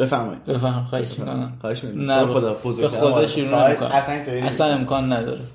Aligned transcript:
بفرمایید. 0.00 0.42
بفهم 0.44 0.84
خواهش 0.84 1.18
می‌کنم. 1.18 1.58
خواهش 1.60 1.84
می‌کنم. 1.84 2.10
نه 2.10 2.26
خدا 2.26 2.54
به 2.54 2.88
خدا. 2.88 3.26
شروع. 3.26 3.54
اصلا 3.94 4.14
اینطوری 4.14 4.40
اصلا. 4.40 4.66
امکان 4.66 5.12
نداره. 5.12 5.40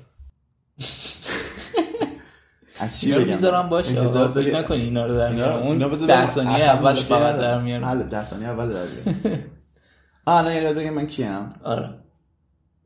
از 2.80 3.00
چی 3.00 3.12
بگم؟ 3.14 3.24
می‌ذارم 3.30 3.68
باشه. 3.68 4.00
انتظار 4.00 4.28
داری- 4.28 4.52
نکنی 4.52 4.80
اینا 4.80 5.06
رو 5.06 5.14
در 5.14 5.32
میارم. 5.32 5.56
اون 5.58 5.72
اینا 5.72 5.88
بذار 5.88 6.08
ده 6.08 6.14
برم. 6.14 6.26
ثانیه 6.26 6.52
اصلا 6.54 6.72
اول 6.72 6.92
مشکل 6.92 7.04
فقط. 7.04 7.36
در 7.36 7.60
میارم. 7.62 7.84
بله 7.94 8.02
ده 8.04 8.24
ثانیه 8.24 8.48
اول 8.48 8.72
در 8.72 8.84
میارم. 8.86 9.38
آه 10.26 10.36
الان 10.36 10.54
یعنی 10.54 10.74
بگم 10.74 10.90
من 10.94 11.04
کیم؟ 11.04 11.48
آره. 11.64 11.94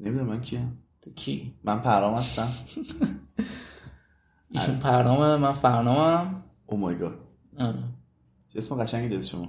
نمی‌دونم 0.01 0.27
من 0.29 0.41
کیم. 0.41 0.83
تو 1.03 1.11
کی؟ 1.11 1.55
من 1.65 1.81
پرام 1.81 2.15
هستم. 2.15 2.49
ایشون 4.51 4.77
پرنامه 4.79 5.37
من 5.37 5.53
فرنامم 5.53 6.43
او 6.67 6.79
مای 6.79 6.99
گاد 6.99 7.15
آره. 7.59 7.79
چه 8.53 8.59
اسم 8.59 8.83
قشنگی 8.83 9.09
داد 9.09 9.23
شما. 9.23 9.49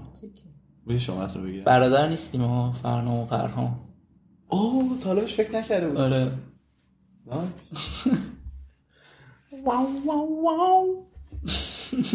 میشه 0.85 0.99
شما 0.99 1.25
رو 1.25 1.41
بگیرم 1.41 1.63
برادر 1.63 2.09
نیستیم 2.09 2.41
ما 2.41 2.73
فرنام 2.83 3.17
و 3.19 3.25
پرهام 3.25 3.79
اوه 4.47 4.99
تا 4.99 5.09
حالا 5.09 5.21
بهش 5.21 5.33
فکر 5.33 5.55
نکرده 5.55 5.87
بود. 5.87 5.97
آره. 5.97 6.31
نایس 7.25 7.73
واو 9.65 9.87
واو 10.05 10.43
واو. 10.43 11.05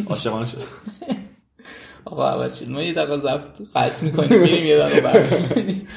عاشقانه 0.06 0.46
شد. 0.46 0.62
آقا 2.04 2.30
عوض 2.30 2.58
شد. 2.58 2.68
ما 2.68 2.82
یه 2.82 2.92
دقیقه 2.92 3.16
ضبط 3.16 3.62
قطع 3.74 4.04
می‌کنیم 4.04 4.40
میریم 4.40 4.66
یه 4.66 4.78
دقیقه 4.78 5.00
برمی‌گردیم. 5.00 5.88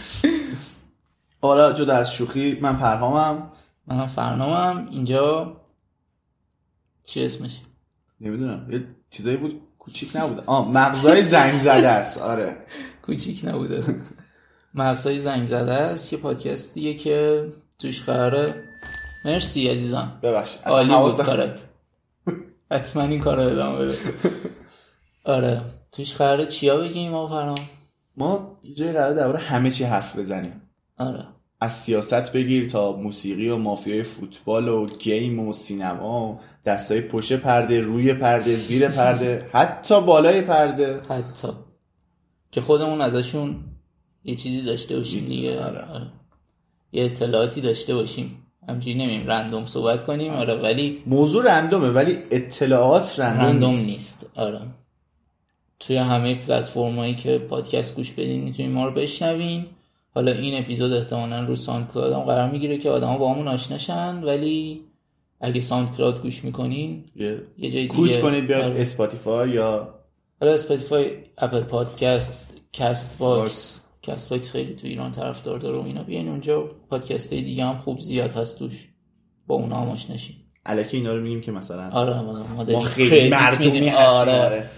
حالا 1.41 1.73
جدا 1.73 1.95
از 1.95 2.13
شوخی 2.13 2.59
من 2.61 2.77
پرهامم. 2.77 3.51
منم 3.87 4.07
فرنامم. 4.07 4.87
اینجا 4.91 5.57
چی 7.03 7.25
اسمش؟ 7.25 7.59
نمی‌دونم. 8.21 8.71
یه 8.71 8.85
چیزایی 9.09 9.37
بود 9.37 9.61
کوچیک 9.89 10.15
نبود 10.15 10.43
آه 10.45 10.71
مغزای 10.71 11.23
زنگ 11.23 11.59
زده 11.59 11.87
است. 11.87 12.21
آره. 12.21 12.57
کوچیک 13.05 13.41
نبوده. 13.45 13.83
مغزهای 14.73 15.19
زنگ 15.19 15.47
زده 15.47 15.73
است. 15.73 16.13
یه 16.13 16.19
پادکستیه 16.19 16.93
که 16.93 17.43
توش 17.79 18.03
قراره. 18.03 18.45
مرسی 19.25 19.67
عزیزم 19.69 20.19
ببخش 20.23 20.57
عالی 20.65 20.95
بود 20.95 21.17
کارت. 21.17 21.59
حتما 22.71 23.03
این 23.03 23.19
کار 23.19 23.35
رو 23.35 23.43
ادامه 23.43 23.85
بده. 23.85 23.97
آره. 25.23 25.61
توش 25.91 26.15
قراره 26.15 26.45
چیا 26.45 26.77
بگیم 26.77 27.11
فرام 27.11 27.59
ما 28.17 28.55
یه 28.63 28.75
جایی 28.75 28.91
قرار 28.91 29.13
درباره 29.13 29.39
همه 29.39 29.71
چی 29.71 29.83
حرف 29.83 30.15
بزنیم. 30.17 30.61
آره. 30.97 31.25
از 31.61 31.73
سیاست 31.73 32.33
بگیر 32.33 32.69
تا 32.69 32.91
موسیقی 32.91 33.49
و 33.49 33.57
مافیای 33.57 34.03
فوتبال 34.03 34.67
و 34.67 34.89
گیم 34.89 35.39
و 35.39 35.53
سینما 35.53 36.31
و 36.31 36.39
دستای 36.65 37.01
پشت 37.01 37.33
پرده 37.33 37.81
روی 37.81 38.13
پرده 38.13 38.55
زیر 38.55 38.87
پرده 38.87 39.49
حتی 39.51 40.01
بالای 40.01 40.41
پرده. 40.41 41.01
حتی. 41.09 41.47
که 42.51 42.61
خودمون 42.61 43.01
ازشون 43.01 43.55
یه 44.23 44.35
چیزی 44.35 44.61
داشته 44.61 44.97
باشیم 44.97 45.25
دیگه. 45.25 45.63
آره. 45.63 45.79
آره. 45.79 46.07
یه 46.91 47.05
اطلاعاتی 47.05 47.61
داشته 47.61 47.95
باشیم. 47.95 48.45
همچنین 48.67 49.01
نمیم 49.01 49.27
رندوم 49.27 49.65
صحبت 49.65 50.05
کنیم. 50.05 50.33
آره 50.33 50.55
ولی 50.55 51.03
موضوع 51.05 51.45
رندومه 51.45 51.89
ولی 51.89 52.17
اطلاعات 52.31 53.19
رندوم, 53.19 53.45
رندوم 53.45 53.69
نیست. 53.69 53.89
نیست. 53.89 54.31
آره. 54.35 54.61
توی 55.79 55.97
همه 55.97 56.35
پلتفرم 56.35 56.95
هایی 56.95 57.15
که 57.15 57.37
پادکست 57.37 57.95
گوش 57.95 58.11
بدین 58.11 58.43
می‌تونین 58.43 58.71
ما 58.71 58.85
رو 58.85 58.91
بشنوین. 58.91 59.65
حالا 60.19 60.31
این 60.31 60.63
اپیزود 60.63 60.93
احتمالا 60.93 61.43
رو 61.43 61.55
ساوند 61.55 61.87
کلاود 61.87 62.13
هم 62.13 62.19
قرار 62.19 62.49
می‌گیره 62.49 62.77
که 62.77 62.89
آدما 62.89 63.17
با 63.17 63.33
همون 63.33 63.47
آشناشن 63.47 64.23
ولی 64.23 64.81
اگه 65.41 65.61
SoundCloud 65.61 66.21
گوش 66.21 66.43
می‌کنین 66.43 67.05
یه 67.15 67.41
یه 67.57 67.71
جای 67.71 67.81
دیگه 67.81 67.87
کوچ 67.87 68.19
کنید 68.19 68.47
بیاد 68.47 68.63
آره. 68.63 68.81
Spotify 68.81 69.49
یا 69.49 69.93
حالا 70.41 70.53
Spotify 70.53 71.11
Apple 71.37 71.61
Podcast 71.61 72.61
Castbox. 72.73 73.83
Castbox 74.01 74.51
خیلی 74.51 74.73
تو 74.73 74.87
ایران 74.87 75.11
طرفدار 75.11 75.59
داره 75.59 75.77
و 75.77 75.85
اینا 75.85 76.03
بیاین 76.03 76.27
اونجا 76.27 76.61
پادکست 76.89 77.33
دیگه 77.33 77.65
هم 77.65 77.77
خوب 77.77 77.99
زیاد 77.99 78.33
هست 78.33 78.59
توش 78.59 78.87
با 79.47 79.55
اونا 79.55 79.75
هم 79.75 79.89
آشناشین 79.89 80.35
الکی 80.65 80.97
اینا 80.97 81.13
رو 81.13 81.21
میگیم 81.21 81.41
که 81.41 81.51
مثلا 81.51 81.89
آره 81.89 82.21
ما 82.21 82.65
ما 82.65 82.81
خیلی 82.81 83.29
مردمی 83.29 83.89
آره 83.89 84.45
آره. 84.45 84.69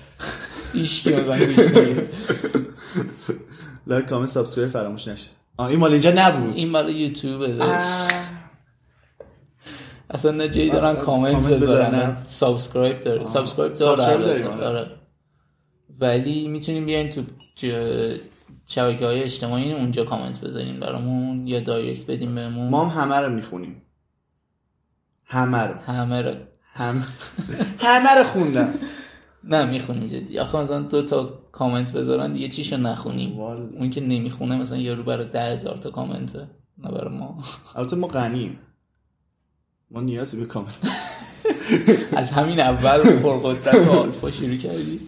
گوش 0.73 1.07
نمیده. 1.07 2.07
like 3.87 4.05
comment 4.05 4.29
subscribe 4.29 4.71
فراموش 4.71 5.07
نشه. 5.07 5.29
آه 5.57 5.67
این 5.67 5.79
مال 5.79 5.91
اینجا 5.91 6.13
نبود. 6.15 6.57
این 6.57 6.71
برای 6.71 6.93
یوتیوب 6.93 7.47
داشت. 7.47 7.61
آه. 7.61 8.07
اصلا 10.09 10.31
نه 10.31 10.49
جایی 10.49 10.69
دارن 10.69 10.95
کامنت 10.95 11.47
بذارن، 11.47 12.17
subscribe 12.25 12.99
داره. 12.99 13.23
subscribe 13.23 13.73
داره. 13.73 14.17
داریم، 14.17 14.47
آره. 14.47 14.65
آره. 14.65 14.87
ولی 15.99 16.47
می‌تونیم 16.47 16.85
بیاین 16.85 17.09
تو 17.09 17.21
شبکه 18.67 19.05
های 19.05 19.23
اجتماعی 19.23 19.73
اونجا 19.73 20.03
کامنت 20.03 20.39
بذارین 20.39 20.79
برامون 20.79 21.47
یا 21.47 21.59
direct 21.59 22.11
بدیم 22.11 22.35
بهمون. 22.35 22.69
ما 22.69 22.85
هم 22.85 23.01
همه 23.01 23.15
رو 23.15 23.33
می‌خونیم. 23.33 23.81
همه 25.25 25.57
رو. 25.57 25.75
همه 25.75 26.21
رو. 26.21 26.35
هم... 26.73 27.03
همه 27.79 28.09
رو 28.09 28.23
خوندم. 28.23 28.73
نه 29.43 29.65
می‌خونیم 29.65 30.07
جدی. 30.07 30.39
آخه 30.39 30.57
مثلا 30.57 30.79
دو 30.79 31.01
تا 31.05 31.40
کامنت 31.51 31.91
بذارن 31.91 32.31
دیگه 32.31 32.49
چیشو 32.49 32.77
نخونیم. 32.77 33.37
والا. 33.37 33.69
اون 33.79 33.89
که 33.89 34.01
نمی‌خونه 34.01 34.57
مثلا 34.57 34.77
یارو 34.77 35.03
برای 35.03 35.25
ده 35.25 35.53
هزار 35.53 35.77
تا 35.77 35.91
کامنته 35.91 36.47
نه 36.77 36.91
برای 36.91 37.17
ما. 37.17 37.43
البته 37.75 37.95
ما 37.95 38.07
غنیم. 38.07 38.59
ما 39.91 40.01
نیازی 40.01 40.39
به 40.39 40.45
کامنت. 40.45 40.73
از 42.17 42.31
همین 42.31 42.59
اول 42.59 43.19
پرقدرت 43.19 43.87
و 43.87 43.91
آلفا 43.91 44.31
شروع 44.31 44.55
کردی. 44.55 44.99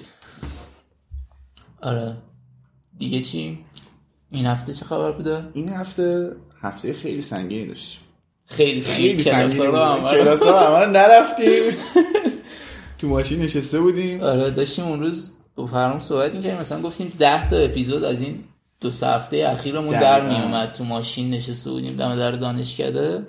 آره. 1.81 2.17
دیگه 2.97 3.21
چی؟ 3.21 3.59
این 4.31 4.45
هفته 4.45 4.73
چه 4.73 4.85
خبر 4.85 5.11
بوده؟ 5.11 5.47
این 5.53 5.69
هفته 5.69 6.35
هفته 6.61 6.93
خیلی 6.93 7.21
سنگینی 7.21 7.67
داشت 7.67 8.01
خیلی 8.45 8.81
خیلی 8.81 9.23
سنگین 9.23 9.57
کلاسا 10.11 10.83
رو 10.85 10.91
نرفتیم. 10.91 11.73
تو 12.97 13.07
ماشین 13.07 13.41
نشسته 13.41 13.81
بودیم. 13.81 14.21
آره 14.21 14.49
داشتیم 14.49 14.85
اون 14.85 14.99
روز 14.99 15.31
با 15.55 15.67
فرام 15.67 15.99
صحبت 15.99 16.33
می‌کردیم 16.33 16.59
مثلا 16.59 16.81
گفتیم 16.81 17.13
ده 17.19 17.49
تا 17.49 17.57
اپیزود 17.57 18.03
از 18.03 18.21
این 18.21 18.43
دو 18.81 18.91
سه 18.91 19.07
هفته 19.07 19.45
اخیرمون 19.49 19.99
در. 19.99 20.27
میومد 20.27 20.71
تو 20.71 20.83
ماشین 20.83 21.31
نشسته 21.31 21.69
بودیم 21.69 21.95
دم 21.95 22.15
در 22.15 22.31
دانشکده. 22.31 23.25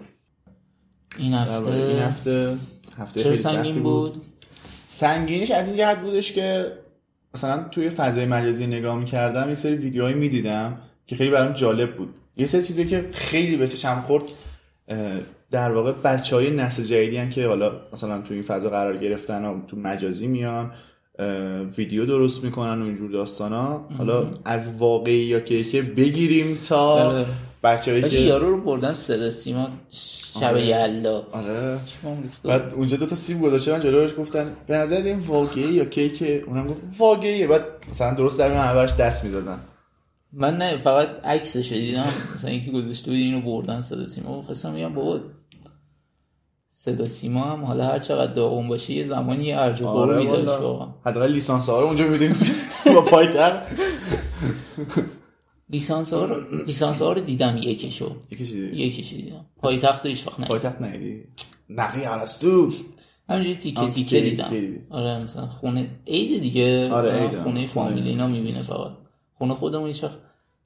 این 1.18 1.32
در 1.32 1.38
هفته 1.38 1.72
این 1.72 1.98
هفته 1.98 2.56
هفته 2.98 3.22
چرا 3.22 3.36
سنگین 3.36 3.82
بود. 3.82 4.22
سنگینیش 4.86 5.50
از 5.50 5.68
این 5.68 5.76
جهت 5.76 6.00
بودش 6.00 6.32
که 6.32 6.72
مثلا 7.34 7.68
توی 7.70 7.90
فضای 7.90 8.26
مجازی 8.26 8.66
نگاه 8.66 8.98
می‌کردم 8.98 9.52
یک 9.52 9.58
سری 9.58 9.76
ویدیوهایی 9.76 10.14
می‌دیدم 10.14 10.78
که 11.06 11.16
خیلی 11.16 11.30
برام 11.30 11.52
جالب 11.52 11.96
بود. 11.96 12.14
یه 12.36 12.46
سری 12.46 12.62
چیزی 12.62 12.86
که 12.86 13.08
خیلی 13.12 13.56
به 13.56 13.68
چشم 13.68 14.00
خورد 14.00 14.22
در 15.50 15.70
واقع 15.70 15.92
بچه 15.92 16.36
های 16.36 16.50
نسل 16.50 16.82
جدیدی 16.82 17.28
که 17.28 17.48
حالا 17.48 17.72
مثلا 17.92 18.22
توی 18.22 18.36
این 18.36 18.46
فضا 18.46 18.70
قرار 18.70 18.96
گرفتن 18.96 19.44
و 19.44 19.66
تو 19.66 19.76
مجازی 19.76 20.26
میان. 20.26 20.72
ویدیو 21.76 22.06
درست 22.06 22.44
می‌کنن 22.44 22.82
و 22.82 22.84
اینجور 22.84 23.10
داستان 23.10 23.52
ها 23.52 23.88
حالا 23.98 24.30
از 24.44 24.76
واقعی 24.78 25.14
یا 25.14 25.40
که 25.40 25.64
که 25.64 25.82
بگیریم 25.82 26.58
تا 26.68 26.78
آره. 26.78 27.26
بچه 27.62 27.90
هایی 27.90 28.02
که 28.02 28.18
یارو 28.18 28.50
رو 28.50 28.60
بردن 28.60 28.92
صدا 28.92 29.30
سیما 29.30 29.68
شب 30.40 30.44
آره. 30.44 30.66
یلدا. 30.66 31.26
آره. 31.32 31.78
بعد 32.44 32.74
اونجا 32.74 32.96
دو 32.96 33.06
تا 33.06 33.16
سیب 33.16 33.40
گذاشته 33.40 33.72
من 33.72 33.82
جلوش 33.82 34.10
گفتن 34.18 34.52
به 34.66 34.74
نظر 34.76 34.96
این 34.96 35.18
واقعی 35.18 35.72
یا 35.72 35.84
کیک 35.84 36.24
اونم 36.46 36.66
گفت 36.66 36.80
واقعیه. 36.98 37.46
بعد 37.46 37.64
مثلا 37.90 38.14
درست 38.14 38.38
در 38.38 38.52
اولش 38.52 38.94
دست 38.94 39.24
می‌دادن. 39.24 39.58
من 40.32 40.56
نه 40.56 40.76
فقط 40.76 41.08
عکسش 41.24 41.72
دیدم. 41.72 42.04
مثلا 42.34 42.50
یکی 42.50 42.70
گذاشته 42.70 43.10
بود 43.10 43.20
اینو 43.20 43.40
بردن 43.40 43.80
صدا 43.80 44.06
سیما. 44.06 44.42
خواستم 44.42 44.72
میگم 44.72 44.92
بابا 44.92 45.20
صدا 46.84 47.04
سیما 47.04 47.44
هم. 47.44 47.64
حالا 47.64 47.84
هر 47.84 47.98
چقدر 47.98 48.32
داغون 48.32 48.68
باشه 48.68 48.92
یه 48.92 49.04
زمانی 49.04 49.44
یه 49.44 49.58
ارج 49.58 49.82
و 49.82 49.86
قربی 49.86 50.26
داشت 50.26 50.62
واقعا. 50.62 50.88
حداقل 51.04 51.32
لیسانس 51.32 51.68
ها 51.68 51.80
رو 51.80 51.86
اونجا 51.86 52.06
میدیم 52.06 52.36
با 52.94 53.00
پایتر. 53.00 53.62
لیسانس 55.70 56.12
ها 56.12 56.24
رو 56.24 56.64
لیسانس 56.66 57.02
ها 57.02 57.12
رو 57.12 57.20
دیدم. 57.20 57.56
یکیشو. 57.56 58.16
یکی 58.30 58.46
چیزی 58.46 58.66
یکیشو 58.66 59.16
دیدم. 59.16 59.46
پایتخت 59.56 60.06
هیچ 60.06 60.26
وقت 60.26 60.40
ندیدم. 60.40 60.48
پایتخت 60.48 60.80
نیدی 60.82 61.24
نقی 61.70 62.04
ارسطو 62.04 62.70
همینجوری 63.28 63.56
تیکه 63.56 63.88
تیکه 63.88 64.20
دیدم. 64.20 64.52
آره 64.90 65.22
مثلا 65.22 65.46
خونه 65.46 65.90
عید 66.06 66.40
دیگه. 66.42 66.92
آره،. 66.92 67.42
خونه 67.42 67.66
فامیلی. 67.66 68.08
اینا 68.08 68.26
می‌بینه 68.26 68.58
فقط. 68.58 68.92
خونه 69.34 69.54
خودمون 69.54 69.86
هیچ 69.86 70.04
وقت 70.04 70.16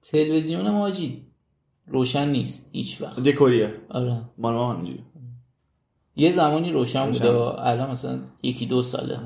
تلویزیون 0.03 0.71
ماجی 0.71 1.27
روشن 1.87 2.29
نیست 2.29 2.71
هیچ 2.73 3.01
وقت 3.01 3.21
دکوریه. 3.21 3.75
آره. 3.91 4.21
ما 4.39 4.73
هم 4.73 4.77
همینجوری 4.77 5.05
یه 6.19 6.33
زمانی 6.33 6.71
روشن 6.73 7.07
روشن. 7.07 7.19
بوده 7.19 7.67
الان 7.67 7.91
مثلا 7.91 8.19
یکی 8.43 8.67
دو 8.67 8.83
ساله. 8.83 9.19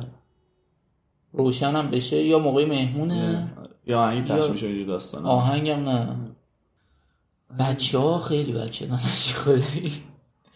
روشن 1.33 1.77
هم 1.77 1.91
بشه 1.91 2.23
یا 2.23 2.39
موقع 2.39 2.65
مهمونه؟ 2.65 3.49
یا 3.87 4.09
این 4.09 4.25
پخش 4.25 4.50
میشه 4.50 4.67
اینجور 4.67 4.87
داستان 4.87 5.27
آهنگم 5.27 5.89
نه. 5.89 6.17
بچه 7.59 7.99
ها 7.99 8.19
خیلی 8.19 8.53
بچه 8.53 8.87
دانش 8.87 9.35
خدایی 9.35 9.93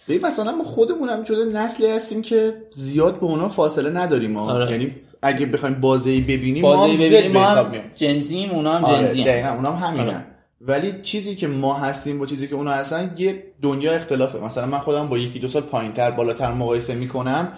ببین 0.08 0.26
مثلا 0.26 0.52
ما 0.52 0.64
خودمون 0.64 1.08
هم 1.08 1.22
جزء 1.22 1.44
نسلی 1.44 1.86
هستیم 1.90 2.22
که 2.22 2.62
زیاد 2.70 3.20
به 3.20 3.26
اونا 3.26 3.48
فاصله 3.48 3.90
نداریم 3.90 4.30
ما. 4.32 4.52
آره. 4.52 4.70
یعنی 4.70 4.94
اگه 5.22 5.46
بخوایم 5.46 5.80
بازی 5.80 6.20
ببینیم 6.20 6.62
بازی 6.62 6.92
ما 6.92 7.04
ببینیم 7.04 7.32
ما 7.32 7.46
هم 7.46 7.72
جنزیم 7.94 8.50
اونا 8.50 8.72
هم 8.78 8.84
آره 8.84 9.06
جنزیم. 9.06 9.24
دقیقا 9.26 9.48
اونا 9.48 9.72
هم 9.72 9.88
همینن. 9.88 10.08
آره. 10.14 10.24
ولی 10.60 11.02
چیزی 11.02 11.36
که 11.36 11.46
ما 11.46 11.74
هستیم 11.74 12.18
با 12.18 12.26
چیزی 12.26 12.48
که 12.48 12.54
اونا 12.54 12.70
هستن 12.70 13.14
یه 13.18 13.42
دنیا 13.62 13.92
اختلافه. 13.92 14.38
مثلا 14.38 14.66
من 14.66 14.78
خودم 14.78 15.08
با 15.08 15.18
یکی 15.18 15.38
دو 15.38 15.48
سال 15.48 15.62
پایینتر 15.62 16.10
بالاتر 16.10 16.52
مقایسه 16.52 16.94
می‌کنم 16.94 17.52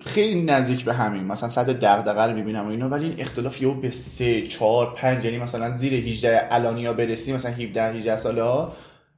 خیلی 0.00 0.42
نزدیک 0.42 0.84
به 0.84 0.94
همین. 0.94 1.24
مثلا 1.24 1.48
سطح 1.48 1.72
دغدغه 1.72 2.22
رو 2.22 2.36
می‌بینم 2.36 2.66
و 2.66 2.70
اینا 2.70 2.88
ولی 2.88 3.04
این 3.04 3.14
اختلاف 3.18 3.62
یهو 3.62 3.74
به 3.74 3.90
سه 3.90 4.42
چهار 4.42 4.94
پنج 4.94 5.24
یعنی 5.24 5.38
مثلا 5.38 5.76
زیر 5.76 5.94
18 5.94 6.48
الانیا 6.50 6.92
برسیم 6.92 7.34
مثلا 7.34 7.52
17 7.52 7.82
18 7.82 8.16
ساله 8.16 8.42
ها 8.42 8.72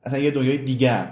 اصلا 0.04 0.19
یه 0.19 0.31
دنیای 0.31 0.58
دیگه 0.58 1.04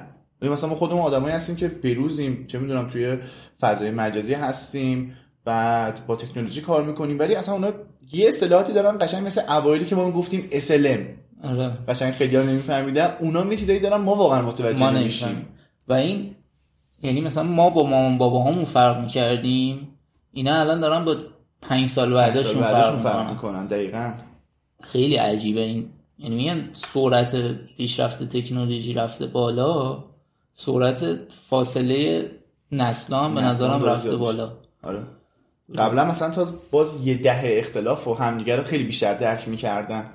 مثلا 0.42 0.70
ما 0.70 0.76
خودمون 0.76 1.00
آدمایی 1.00 1.34
هستیم 1.34 1.56
که 1.56 1.68
بروزیم. 1.68 2.46
چه 2.46 2.58
می‌دونم 2.58 2.88
توی 2.88 3.18
فضای 3.60 3.90
مجازی 3.90 4.34
هستیم 4.34 5.14
بعد 5.44 6.06
با 6.06 6.16
تکنولوژی 6.16 6.60
کار 6.60 6.82
می‌کنیم 6.82 7.18
ولی 7.18 7.34
اصلا 7.34 7.54
اونا 7.54 7.72
یه 8.12 8.28
اصطلاحاتی 8.28 8.72
دارن 8.72 8.98
قشنگ 9.00 9.26
مثل 9.26 9.40
اوایلی 9.48 9.84
که 9.84 9.96
ما 9.96 10.10
گفتیم 10.10 10.48
SLM 10.52 11.27
آره. 11.44 11.70
قشنگ 11.88 12.12
خیلی 12.12 12.36
ها 12.36 12.42
نمیفهمیدن. 12.42 13.14
اونا 13.20 13.46
یه 13.46 13.56
چیزایی 13.56 13.80
دارن 13.80 13.96
ما 13.96 14.14
واقعا 14.14 14.42
متوجه 14.42 14.78
ما 14.78 14.90
نمیشیم. 14.90 15.46
و 15.88 15.92
این 15.92 16.34
یعنی 17.02 17.20
مثلا 17.20 17.42
ما 17.42 17.70
با 17.70 17.82
مامان 17.82 18.18
باباهامون 18.18 18.64
فرق 18.64 19.00
می‌کردیم. 19.00 19.88
اینا 20.32 20.60
الان 20.60 20.80
دارن 20.80 21.04
با 21.04 21.16
پنج 21.62 21.88
سال 21.88 22.14
بعدشون 22.14 22.62
فرق 22.62 22.98
فرق 22.98 23.30
می‌کنن. 23.30 23.66
دقیقا. 23.66 24.12
خیلی 24.82 25.16
عجیبه 25.16 25.60
این. 25.60 25.90
یعنی 26.18 26.36
میگن 26.36 26.68
سرعت 26.72 27.36
پیشرفت 27.76 28.36
تکنولوژی 28.36 28.92
رفته 28.92 29.26
بالا 29.26 30.04
سرعت 30.52 31.18
فاصله 31.28 32.30
نسلا 32.72 33.24
هم 33.24 33.34
به 33.34 33.40
نظرم 33.40 33.84
رفته. 33.84 34.16
بالا. 34.16 34.52
آره. 34.82 35.02
قبلا 35.78 36.04
مثلا 36.04 36.30
تا 36.30 36.46
باز 36.70 37.06
یه 37.06 37.18
دهه 37.22 37.58
اختلاف 37.58 38.08
و 38.08 38.14
همدیگه 38.14 38.56
رو 38.56 38.62
خیلی 38.62 38.84
بیشتر 38.84 39.14
درک 39.14 39.48
می‌کردن. 39.48 40.10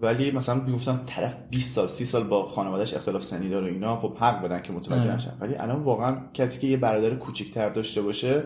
ولی 0.00 0.30
مثلا 0.30 0.54
می‌گفتم 0.54 1.00
طرف 1.06 1.34
20 1.50 1.74
سال 1.74 1.88
30 1.88 2.04
سال 2.04 2.22
با 2.22 2.46
خانوادهش 2.48 2.94
اختلاف 2.94 3.24
سنی 3.24 3.48
داره 3.48 3.72
اینا 3.72 4.00
خب 4.00 4.16
حق 4.16 4.42
بدن 4.42 4.62
که 4.62 4.72
متوجه 4.72 5.02
آره. 5.02 5.14
نشن. 5.14 5.32
ولی 5.40 5.54
الان 5.54 5.82
واقعا 5.82 6.16
کسی 6.34 6.60
که 6.60 6.66
یه 6.66 6.76
برادر 6.76 7.14
کوچیک‌تر 7.14 7.68
داشته 7.68 8.02
باشه 8.02 8.42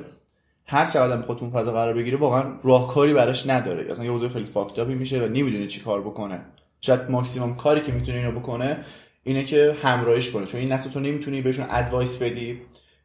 هر 0.66 0.86
چقدر 0.86 1.16
هم 1.16 1.22
خودتون 1.22 1.50
فضا 1.50 1.72
قرار 1.72 1.94
بگیره 1.94 2.18
واقعا 2.18 2.44
راهکاری 2.62 3.14
براش 3.14 3.48
نداره. 3.48 3.92
اصلا 3.92 4.04
یه 4.04 4.10
حوزه 4.10 4.28
خیلی 4.28 4.44
fucked 4.44 4.78
up 4.78 4.89
ی 4.89 4.94
میشه 4.94 5.24
و 5.24 5.28
نمی‌دونه 5.28 5.66
چی 5.66 5.80
کار 5.80 6.00
بکنه. 6.00 6.40
شاید 6.80 7.10
ماکسیمم 7.10 7.54
کاری 7.54 7.80
که 7.80 7.92
می‌تونه 7.92 8.18
اینو 8.18 8.40
بکنه 8.40 8.78
اینه 9.24 9.44
که 9.44 9.76
همراهیش 9.82 10.30
کنه. 10.30 10.46
چون 10.46 10.60
این 10.60 10.72
نسل 10.72 10.90
تو 10.90 11.00
نمی‌تونی 11.00 11.42
بهشون 11.42 11.66
advice 11.70 12.22
بدی 12.22 12.60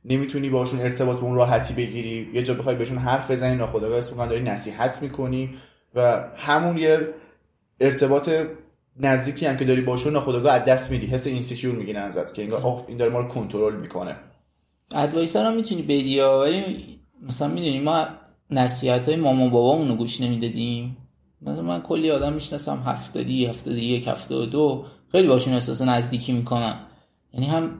نمی‌تونی 0.05 0.49
باشون 0.49 0.79
ارتباط 0.79 1.17
به 1.17 1.23
اون 1.23 1.35
راحتی 1.35 1.73
بگیری. 1.73 2.29
یه 2.33 2.43
جا 2.43 2.53
بخوای 2.53 2.75
بهشون 2.75 2.97
حرف 2.97 3.31
بزنی 3.31 3.55
ناخودآگاه 3.55 3.97
اسم 3.97 4.25
داری 4.25 4.43
نصیحت 4.43 5.01
می‌کنی 5.01 5.49
و 5.95 6.23
همون 6.35 6.77
یه 6.77 7.07
ارتباط 7.81 8.29
نزدیکی 8.99 9.45
هم 9.45 9.57
که 9.57 9.65
داری 9.65 9.81
باشون 9.81 10.13
ناخودآگاه 10.13 10.53
از 10.53 10.65
دست 10.65 10.91
میدی. 10.91 11.05
حس 11.05 11.27
insecure 11.27 11.75
می‌گیره 11.75 11.99
ازت 11.99 12.33
که 12.33 12.43
انگار 12.43 12.61
آه 12.61 12.85
این 12.87 12.97
داره 12.97 13.11
ما 13.11 13.19
رو 13.19 13.27
کنترل 13.27 13.75
می‌کنه. 13.75 14.15
ادوایسر 14.95 15.45
هم 15.45 15.55
می‌تونی 15.55 15.81
بدی 15.81 16.19
ولی 16.19 16.99
مثلا 17.21 17.47
می‌دونی 17.47 17.79
ما 17.79 18.05
نصیحت 18.49 19.09
های 19.09 19.17
مامان 19.17 19.49
بابامون 19.49 19.87
رو 19.87 19.95
گوش 19.95 20.21
نمی‌دادیم. 20.21 20.97
مثلا 21.41 21.61
من 21.61 21.81
کلی 21.81 22.11
آدم 22.11 22.33
می‌شناسم 22.33 22.83
هفتادی 22.85 23.45
هفتادی 23.45 23.81
یک 23.81 24.07
هفتاد 24.07 24.49
دو 24.49 24.85
خیلی 25.11 25.27
باشون 25.27 25.53
احساس 25.53 25.81
نزدیکی 25.81 26.33
می‌کنم. 26.33 26.79
یعنی 27.33 27.45
هم 27.45 27.79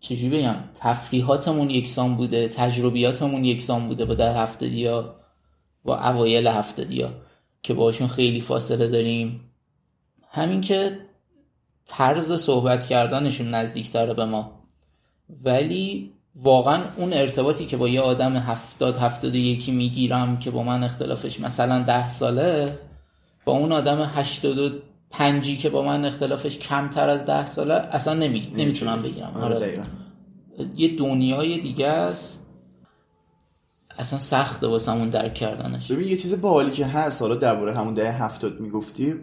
چجوری 0.00 0.38
بگم 0.38 0.56
تفریحاتمون 0.74 1.70
یکسان 1.70 2.16
بوده 2.16 2.48
تجربیاتمون 2.48 3.44
یکسان 3.44 3.88
بوده 3.88 4.04
با 4.04 4.14
ده 4.14 4.32
هفتادی 4.32 4.86
ها 4.86 5.14
با 5.84 5.98
اوایل 5.98 6.46
هفتادی 6.46 7.02
ها. 7.02 7.10
که 7.62 7.74
باشون 7.74 8.08
خیلی 8.08 8.40
فاصله 8.40 8.88
داریم. 8.88 9.40
همین 10.30 10.60
که 10.60 10.98
طرز 11.86 12.32
صحبت 12.32 12.86
کردنشون 12.86 13.54
نزدیکتره 13.54 14.14
به 14.14 14.24
ما. 14.24 14.60
ولی 15.44 16.12
واقعا 16.36 16.82
اون 16.96 17.12
ارتباطی 17.12 17.66
که 17.66 17.76
با 17.76 17.88
یه 17.88 18.00
آدم 18.00 18.36
هفتاد 18.36 18.96
هفتاد 18.96 19.34
یکی 19.34 19.72
می‌گیرم 19.72 20.38
که 20.38 20.50
با 20.50 20.62
من 20.62 20.84
اختلافش 20.84 21.40
مثلا 21.40 21.82
ده 21.82 22.08
ساله 22.08 22.78
با 23.44 23.52
اون 23.52 23.72
آدم 23.72 24.10
هشتاد 24.14 24.58
و 24.58 24.70
پنجی 25.10 25.56
که 25.56 25.70
با 25.70 25.82
من 25.82 26.04
اختلافش 26.04 26.58
کمتر 26.58 27.08
از 27.08 27.26
ده 27.26 27.46
ساله 27.46 27.74
اصلا 27.74 28.14
نمی... 28.14 28.52
نمی‌تونم. 28.56 29.02
بگیرم. 29.02 29.36
آره 29.36 29.56
آره. 29.56 29.86
یه 30.76 30.96
دنیای 30.96 31.58
دیگه 31.58 31.86
است. 31.86 32.46
اصلا 34.00 34.18
سخته 34.18 34.66
واسمون 34.66 35.08
درک 35.08 35.34
کردنش. 35.34 35.92
ببین 35.92 36.08
یه 36.08 36.16
چیز 36.16 36.40
باحالی 36.40 36.70
که 36.70 36.86
هست 36.86 37.22
حالا 37.22 37.34
درباره 37.34 37.74
همون 37.74 37.94
دهه 37.94 38.22
هفتاد 38.22 38.60
می‌گفتی 38.60 39.14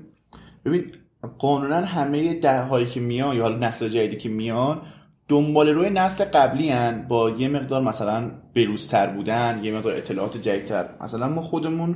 ببین 0.65 0.91
قانونا 1.39 1.75
همه 1.75 2.33
ده 2.33 2.61
هایی 2.61 2.85
که 2.85 2.99
میان 2.99 3.35
یا 3.35 3.43
حالا 3.43 3.57
نسل 3.57 3.87
جدیدی 3.87 4.17
که 4.17 4.29
میان 4.29 4.81
دنبال 5.27 5.69
روی 5.69 5.89
نسل 5.89 6.23
قبلی 6.23 6.69
هن 6.69 7.05
با 7.07 7.29
یه 7.29 7.47
مقدار 7.47 7.81
مثلا 7.81 8.31
بروزتر 8.55 9.07
بودن 9.07 9.59
یه 9.63 9.73
مقدار 9.73 9.93
اطلاعات 9.93 10.37
جدیدتر. 10.37 10.89
مثلا 11.01 11.27
ما 11.27 11.41
خودمون 11.41 11.95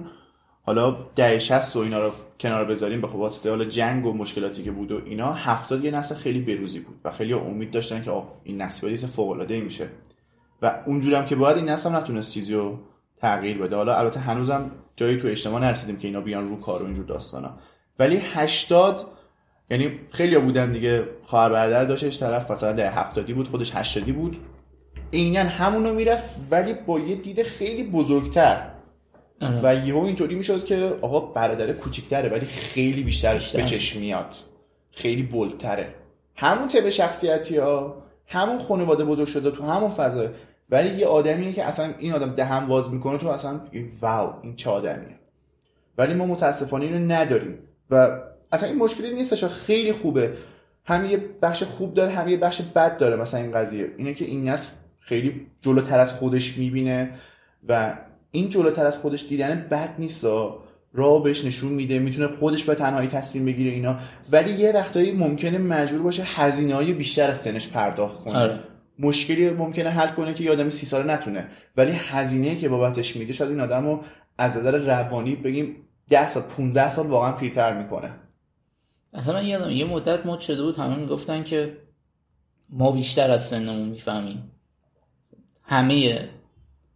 حالا 0.64 0.98
ده 1.16 1.40
60 1.40 1.76
و 1.76 1.80
اینا 1.80 2.06
رو 2.06 2.12
کنار 2.40 2.66
بذاریم 2.66 3.02
به 3.02 3.08
واسطه 3.08 3.50
حالا 3.50 3.66
جنگ 3.66 4.06
و 4.06 4.14
مشکلاتی 4.14 4.64
که 4.64 4.72
بود 4.72 4.92
و 4.92 5.02
اینا 5.06 5.34
هفتاد 5.34 5.84
یه 5.84 5.92
نسل 5.92 6.16
خیلی 6.16 6.42
بروزی 6.42 6.80
بود 6.80 6.96
و 7.06 7.12
خیلی 7.12 7.34
امید 7.34 7.72
داشتن 7.72 8.02
که 8.02 8.12
آه 8.12 8.32
این 8.44 8.62
نسل 8.62 8.88
باید 8.88 9.00
فوق 9.00 9.52
میشه. 9.52 9.88
و 10.62 10.84
اونجوری 10.86 11.16
هم 11.16 11.26
که 11.26 11.36
باید 11.36 11.58
این 11.58 11.70
نسل 11.70 11.96
نتونست 11.96 12.34
چیزی 12.34 12.54
رو 12.54 12.80
تغییر 13.18 13.58
بده. 13.58 13.76
حالا 13.76 13.96
البته 13.96 14.20
هنوزم 14.20 14.72
جایی 14.96 15.18
تو 15.18 15.28
اجتماع 15.28 15.62
نرسیدیم 15.62 15.98
که 15.98 16.08
اینا 16.08 16.22
بیان 16.22 16.50
رو 16.50 16.60
کار 16.60 16.84
و 16.84 16.86
اینجور 16.86 17.06
داستانا. 17.06 17.58
ولی 18.00 18.22
80 18.34 19.06
یعنی 19.70 20.00
خیلی 20.12 20.38
بودن 20.38 20.72
دیگه 20.72 21.04
خواهر 21.24 21.50
برادر 21.50 21.86
داشتش 21.86 22.20
طرف 22.20 22.52
مثلا 22.52 22.72
ده 22.72 22.92
هفتادی 22.92 23.34
بود 23.34 23.48
خودش 23.48 23.76
هشتادی 23.76 24.12
بود. 24.12 24.38
عینا 25.14 25.44
همونو 25.44 25.94
می‌رفت 25.94 26.40
ولی 26.52 26.74
با 26.74 27.00
یه 27.00 27.16
دید 27.16 27.44
خیلی 27.44 27.84
بزرگتر. 27.84 28.68
آره. 29.42 29.60
و 29.64 29.88
یهو 29.88 29.98
اینطوری 29.98 30.36
می‌شد 30.36 30.66
که 30.66 30.98
آقا 31.02 31.20
برادر 31.20 31.74
کوچیکتره 31.74 32.30
ولی 32.30 32.46
خیلی 32.46 33.04
بیشتر 33.04 33.34
به 33.34 33.40
چشم 33.64 34.00
میاد. 34.00 34.36
خیلی 34.92 35.24
بولتره 35.24 35.96
همون 36.36 36.68
تب 36.68 36.90
شخصیتی 36.90 37.58
ها 37.58 38.04
همون 38.28 38.60
خانواده 38.60 39.06
بزرگ 39.06 39.28
شده 39.28 39.52
تو 39.52 39.64
همون 39.64 39.90
فضا 39.90 40.28
ولی 40.72 40.90
یه 40.90 41.08
آدمیه 41.08 41.54
که 41.54 41.64
اصلا 41.64 41.94
این 42.00 42.14
آدم 42.14 42.30
دهن 42.30 42.68
باز 42.68 42.94
می‌کنه 42.94 43.18
تو 43.18 43.28
اصلا 43.28 43.62
واو 44.02 44.34
این 44.42 44.56
چه 44.56 44.70
آدمیه. 44.70 45.16
ولی 45.98 46.14
ما 46.14 46.26
متاسفانه 46.26 46.86
اینو 46.86 47.14
نداریم. 47.14 47.60
و 47.90 48.20
اصلا 48.52 48.70
این 48.70 48.78
مشکلی 48.78 49.14
نیستش 49.14 49.44
خیلی 49.46 49.94
خوبه. 49.94 50.34
هم 50.86 51.06
یه 51.06 51.18
بخش 51.42 51.64
خوب 51.64 51.94
داره 51.94 52.12
هم 52.12 52.28
یه 52.28 52.38
بخش 52.38 52.62
بد 52.62 52.98
داره 52.98 53.16
مثلا 53.16 53.40
این 53.40 53.52
قضیه. 53.52 53.92
اینه 53.98 54.14
که 54.14 54.26
این 54.26 54.50
نسل 54.50 54.74
خیلی 55.00 55.48
جلوتر 55.62 56.00
از 56.00 56.14
خودش 56.14 56.58
می‌بینه 56.58 57.12
و 57.68 57.94
این 58.32 58.50
جلوتر 58.50 58.86
از 58.86 58.98
خودش 58.98 59.28
دیدن 59.28 59.68
بد 59.72 59.90
نیست 60.00 60.26
راه 60.94 61.24
بهش 61.24 61.46
نشون 61.46 61.74
میده 61.74 62.00
می‌تونه 62.00 62.28
خودش 62.28 62.64
به 62.64 62.76
تنهایی 62.76 63.08
تصمیم 63.08 63.46
بگیره 63.46 63.72
اینا. 63.72 63.96
ولی 64.32 64.52
یه 64.52 64.72
وقتایی 64.72 65.12
ممکنه 65.12 65.58
مجبور 65.58 66.02
باشه 66.02 66.24
هزینه 66.26 66.76
های 66.76 66.94
بیشتر 66.94 67.30
از 67.30 67.38
سنش 67.38 67.70
پرداخت 67.70 68.22
کنه. 68.22 68.38
آره. 68.38 68.60
مشکلی 69.00 69.50
ممکنه 69.50 69.90
حل 69.90 70.08
کنه 70.08 70.34
که 70.34 70.44
یه 70.44 70.52
آدم 70.52 70.70
سی 70.70 70.86
ساله 70.86 71.14
نتونه. 71.14 71.48
ولی 71.78 71.92
هزینه 71.92 72.56
که 72.56 72.70
بابتش 72.70 73.16
میده 73.16 73.34
شاید 73.34 73.52
این 73.52 73.60
آدم 73.60 73.86
رو 73.86 74.04
از 74.38 74.58
نظر 74.58 74.78
روانی 74.78 75.36
بگیم 75.36 75.76
10 76.10 76.28
سال 76.28 76.44
15 76.44 76.90
سال 76.90 77.08
واقعا 77.08 77.32
پیرتر 77.32 77.82
می‌کنه. 77.84 78.12
من 79.14 79.46
یادم 79.46 79.72
یه 79.72 79.86
مدت 79.86 80.26
مد 80.26 80.40
شده 80.40 80.64
بود 80.64 80.78
همه 80.78 80.96
می‌گفتن 80.96 81.44
که 81.44 81.78
ما 82.70 82.92
بیشتر 82.92 83.32
از 83.32 83.48
سنمون 83.48 83.90
می‌فهمیم. 83.90 84.52
همه 85.64 86.30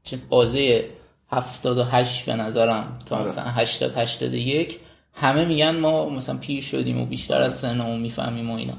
چه 0.03 0.17
بازه 0.29 0.85
78 1.31 2.25
به 2.25 2.35
نظرم 2.35 2.97
تا 3.05 3.15
آره. 3.15 3.25
مثلا 3.25 3.43
80 3.43 3.97
81 3.97 4.79
همه 5.13 5.45
میگن 5.45 5.75
ما 5.75 6.09
مثلا 6.09 6.37
پیر 6.37 6.63
شدیم 6.63 7.01
و 7.01 7.05
بیشتر 7.05 7.41
از 7.41 7.53
سنمون 7.53 7.99
می‌فهمیم 7.99 8.51
و 8.51 8.55
اینا. 8.55 8.77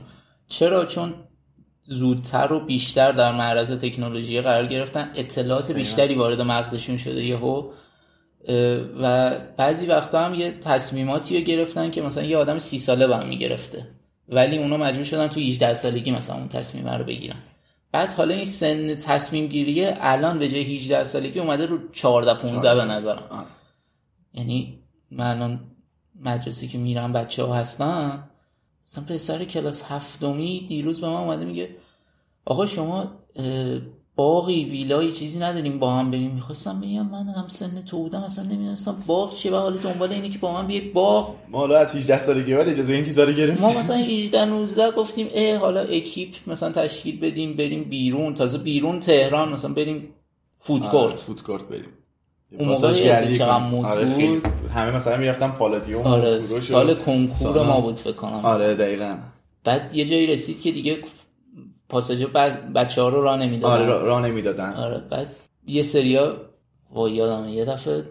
چرا؟ 0.49 0.85
چون 0.85 1.15
زودتر 1.89 2.53
و 2.53 2.61
بیشتر 2.61 3.13
در 3.13 3.33
معرض 3.33 3.73
تکنولوژی 3.73 4.41
قرار 4.41 4.67
گرفتن. 4.67 5.11
اطلاعات 5.15 5.73
بیشتری 5.73 6.15
وارد 6.15 6.41
مغزشون 6.41 6.97
شده 6.97 7.25
یهو. 7.25 7.71
و 9.01 9.33
بعضی 9.57 9.87
وقتا 9.87 10.25
هم 10.25 10.35
یه 10.35 10.51
تصمیماتی 10.51 11.39
رو 11.39 11.45
گرفتن 11.45 11.91
که 11.91 12.03
مثلا 12.03 12.25
یه 12.25 12.37
آدم 12.37 12.59
سی 12.59 12.79
ساله 12.79 13.07
با 13.07 13.17
هم 13.17 13.29
می‌گرفته. 13.29 13.89
ولی 14.29 14.59
اونا 14.59 14.77
مجبور 14.77 15.05
شدن 15.05 15.29
تو 15.29 15.41
18 15.41 15.75
سالگی 15.75 16.11
مثلا 16.11 16.37
اون 16.37 16.49
تصمیم 16.49 16.89
رو 16.89 17.05
بگیرن. 17.05 17.37
بعد 17.93 18.13
حالا 18.13 18.35
این 18.35 18.45
سن 18.45 18.95
تصمیم 18.95 19.47
گیریه 19.47 19.97
الان 20.01 20.39
به 20.39 20.49
جای 20.49 20.63
18 20.63 21.05
سالگی 21.05 21.41
اومده 21.41 21.67
رو 21.67 21.79
14 21.93 22.43
15 22.43 22.75
به 22.75 22.85
نظرم. 22.85 23.47
یعنی 24.35 24.79
من 25.11 25.27
الان 25.27 25.61
مدرسه 26.21 26.67
که 26.67 26.79
میرم 26.79 27.13
بچه 27.13 27.45
ها 27.45 27.55
هستن 27.55 28.29
مثلا 28.89 29.05
پسر 29.05 29.45
کلاس 29.45 29.85
هفتمی 29.85 30.67
دیروز 30.69 31.01
به 31.01 31.09
من 31.09 31.17
اومده 31.17 31.45
میگه 31.45 31.77
آقا 32.45 32.67
شما 32.67 33.05
باقی 34.17 34.65
ویلای 34.65 35.13
چیزی 35.13 35.39
نداریم 35.39 35.79
با 35.79 35.95
هم 35.95 36.11
بریم. 36.11 36.31
می‌خواستم 36.31 36.81
بگم 36.81 37.07
من 37.07 37.29
هم 37.29 37.49
سن 37.49 37.83
تو 37.83 37.99
بودم 37.99 38.21
اصلا 38.21 38.45
نمی‌دونستم 38.45 38.97
باغ 39.07 39.35
چیه 39.35 39.53
و 39.53 39.57
حالا 39.57 39.77
دنبال 39.77 40.13
اینه 40.13 40.29
که 40.29 40.39
با 40.39 40.53
من 40.53 40.67
بیای 40.67 40.81
باغ 40.81 41.35
ما 41.49 41.59
حالا 41.59 41.79
از 41.79 41.97
18 41.97 42.19
سالگی 42.19 42.55
بعد 42.55 42.69
اجازه 42.69 42.95
این 42.95 43.05
چیزا 43.05 43.25
رو 43.25 43.33
گرفتیم. 43.33 43.67
ما 43.67 43.79
مثلا 43.79 43.97
18 43.97 44.45
19 44.45 44.91
گفتیم 44.91 45.29
اه 45.35 45.57
حالا 45.57 45.81
اکیپ 45.81 46.35
مثلا 46.47 46.73
تشکیل 46.73 47.21
بدیم 47.21 47.57
بریم 47.57 47.85
بیرون. 47.85 48.35
تازه 48.35 48.59
بیرون 48.59 49.01
تهران 49.01 49.53
مثلا 49.53 49.73
بریم 49.73 50.09
فود 50.57 50.83
آره، 50.83 50.91
کورت. 50.91 51.15
فود 51.17 51.43
کورت 51.43 51.65
بریم. 51.65 51.89
اون 52.53 52.69
موقع 52.69 52.93
چقدر. 52.93 53.59
مود 53.59 53.85
آره، 53.85 54.05
بود؟ 54.05 54.47
همه 54.75 54.91
مثلا 54.91 55.17
می‌رفتن 55.17 55.49
پالادیوم 55.51 56.03
و 56.03 56.09
آره 56.09 56.39
و- 56.39 56.47
سال 56.47 56.95
کنکور 56.95 57.63
ما 57.67 57.81
بود 57.81 57.99
فکر 57.99 58.13
کنم. 58.13 58.45
آره 58.47 58.75
دقیقا. 58.75 59.19
بعد 59.65 59.95
یه 59.95 60.09
جایی 60.09 60.27
رسید 60.27 60.61
که 60.61 60.73
دیگه 60.73 60.99
پاساژ 61.89 62.25
بچه 62.75 63.03
ها 63.03 63.09
رو 63.09 63.23
راه 63.23 63.37
نمی‌دادن. 63.37 63.75
آره 63.75 63.87
را, 63.87 64.07
را 64.07 64.21
نمی‌دادن. 64.21 64.75
آره 64.75 64.99
بعد 64.99 65.27
یه 65.67 65.83
سریا 65.83 66.37
وای 66.93 67.13
یادمه 67.13 67.53
یه 67.53 67.65
دفعه 67.65 68.05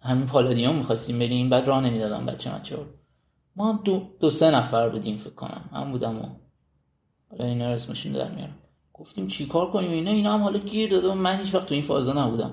همین 0.00 0.26
پالادیوم 0.26 0.76
می‌خواستیم 0.76 1.18
بریم 1.18 1.50
بعد 1.50 1.66
راه 1.66 1.80
نمی‌دادن 1.84 2.26
بچه 2.26 2.50
بچه 2.50 2.76
ها 2.76 2.82
ما 3.56 3.72
هم 3.72 3.80
دو, 3.84 4.02
دو 4.20 4.30
سه 4.30 4.50
نفر 4.50 4.88
بودیم 4.88 5.16
فکر 5.16 5.34
کنم. 5.34 5.70
هم 5.72 5.92
بودم 5.92 6.18
و 6.18 6.22
حالا 7.30 7.44
اینا 7.44 7.68
رو 7.68 7.74
اسمشون 7.74 8.12
در 8.12 8.30
میارم. 8.30 8.54
گفتیم 8.94 9.26
چیکار 9.26 9.70
کنیم؟ 9.70 9.90
اینا 9.90 10.10
اینا 10.10 10.32
هم 10.32 10.42
حالا 10.42 10.58
گیر 10.58 10.90
داده 10.90 11.08
و 11.08 11.14
من 11.14 11.36
هیچ 11.38 11.54
وقت 11.54 11.66
تو 11.66 11.74
این 11.74 11.82
فازا 11.84 12.26
نبودم. 12.26 12.52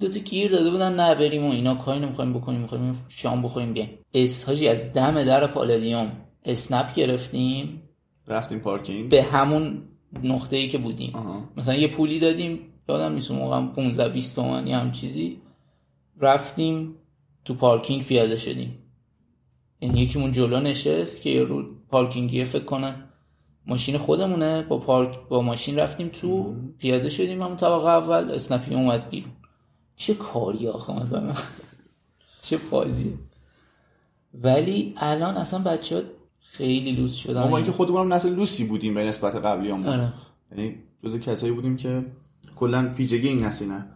دو 0.00 0.08
تا 0.08 0.18
گیر 0.18 0.50
داده 0.50 0.70
بودن 0.70 0.94
نه 1.00 1.14
بریم 1.14 1.44
و 1.46 1.50
اینا 1.50 1.74
کاری 1.74 2.00
نمی‌خوایم 2.00 2.32
بکنیم 2.32 2.60
می‌خوایم 2.60 3.06
شام 3.08 3.42
بخوریم 3.42 3.72
بیایم 3.72 3.90
اس 4.14 4.48
حاجی 4.48 4.68
از 4.68 4.92
دم 4.92 5.24
در 5.24 5.46
پالادیوم 5.46 6.12
اسنپ 6.44 6.94
گرفتیم. 6.94 7.82
رفتیم 8.28 8.58
پارکینگ. 8.58 9.08
به 9.08 9.22
همون 9.22 9.82
نقطه 10.22 10.56
ای 10.56 10.68
که 10.68 10.78
بودیم. 10.78 11.14
آها. 11.14 11.48
مثلا 11.56 11.74
یه 11.74 11.88
پولی 11.88 12.20
دادیم 12.20 12.58
یادم 12.88 13.14
نیست 13.14 13.30
اون 13.30 13.40
موقع 13.40 13.66
15 13.66 14.08
20 14.08 14.36
تومن 14.36 14.66
یه 14.66 14.76
هم 14.76 14.92
چیزی. 14.92 15.40
رفتیم 16.20 16.94
تو 17.44 17.54
پارکینگ 17.54 18.04
پیاده 18.04 18.36
شدیم. 18.36 18.78
یعنی 19.80 20.00
یکیمون 20.00 20.32
جلو 20.32 20.60
نشست 20.60 21.22
که 21.22 21.44
رو 21.44 21.64
پارکینگیه 21.88 22.44
فکر 22.44 22.64
کنه. 22.64 22.94
ماشین 23.66 23.98
خودمونه 23.98 24.62
با 24.62 24.78
پارک 24.78 25.18
با 25.28 25.42
ماشین 25.42 25.76
رفتیم 25.76 26.08
تو 26.08 26.54
پیاده 26.78 27.10
شدیم. 27.10 27.42
همون 27.42 27.56
طبقه 27.56 27.88
اول 27.88 28.30
اسنپی 28.30 28.74
اومد 28.74 29.10
بیرون. 29.10 29.32
چه 29.96 30.14
کاری 30.14 30.68
آخه 30.68 30.92
مثلا؟ 30.92 31.32
چه 32.42 32.56
فازیه 32.56 33.12
ولی 34.42 34.94
الان 34.96 35.36
اصلا 35.36 35.60
بچه 35.60 35.96
ها 35.96 36.02
خیلی 36.40 36.92
لوس 36.92 37.14
شدن. 37.14 37.48
ما 37.48 37.56
اینکه 37.56 37.72
خودمون 37.72 38.00
هم 38.00 38.12
نسل 38.12 38.34
لوسی 38.34 38.64
بودیم 38.64 38.94
به 38.94 39.04
نسبت 39.04 39.34
قبلیامون. 39.34 39.86
آره. 39.86 40.12
یعنی 40.52 40.74
جز 41.04 41.20
کسایی 41.20 41.52
بودیم 41.52 41.76
که 41.76 42.04
کلا 42.56 42.90
فیجگی 42.90 43.28
این 43.28 43.44
نسینه 43.44 43.86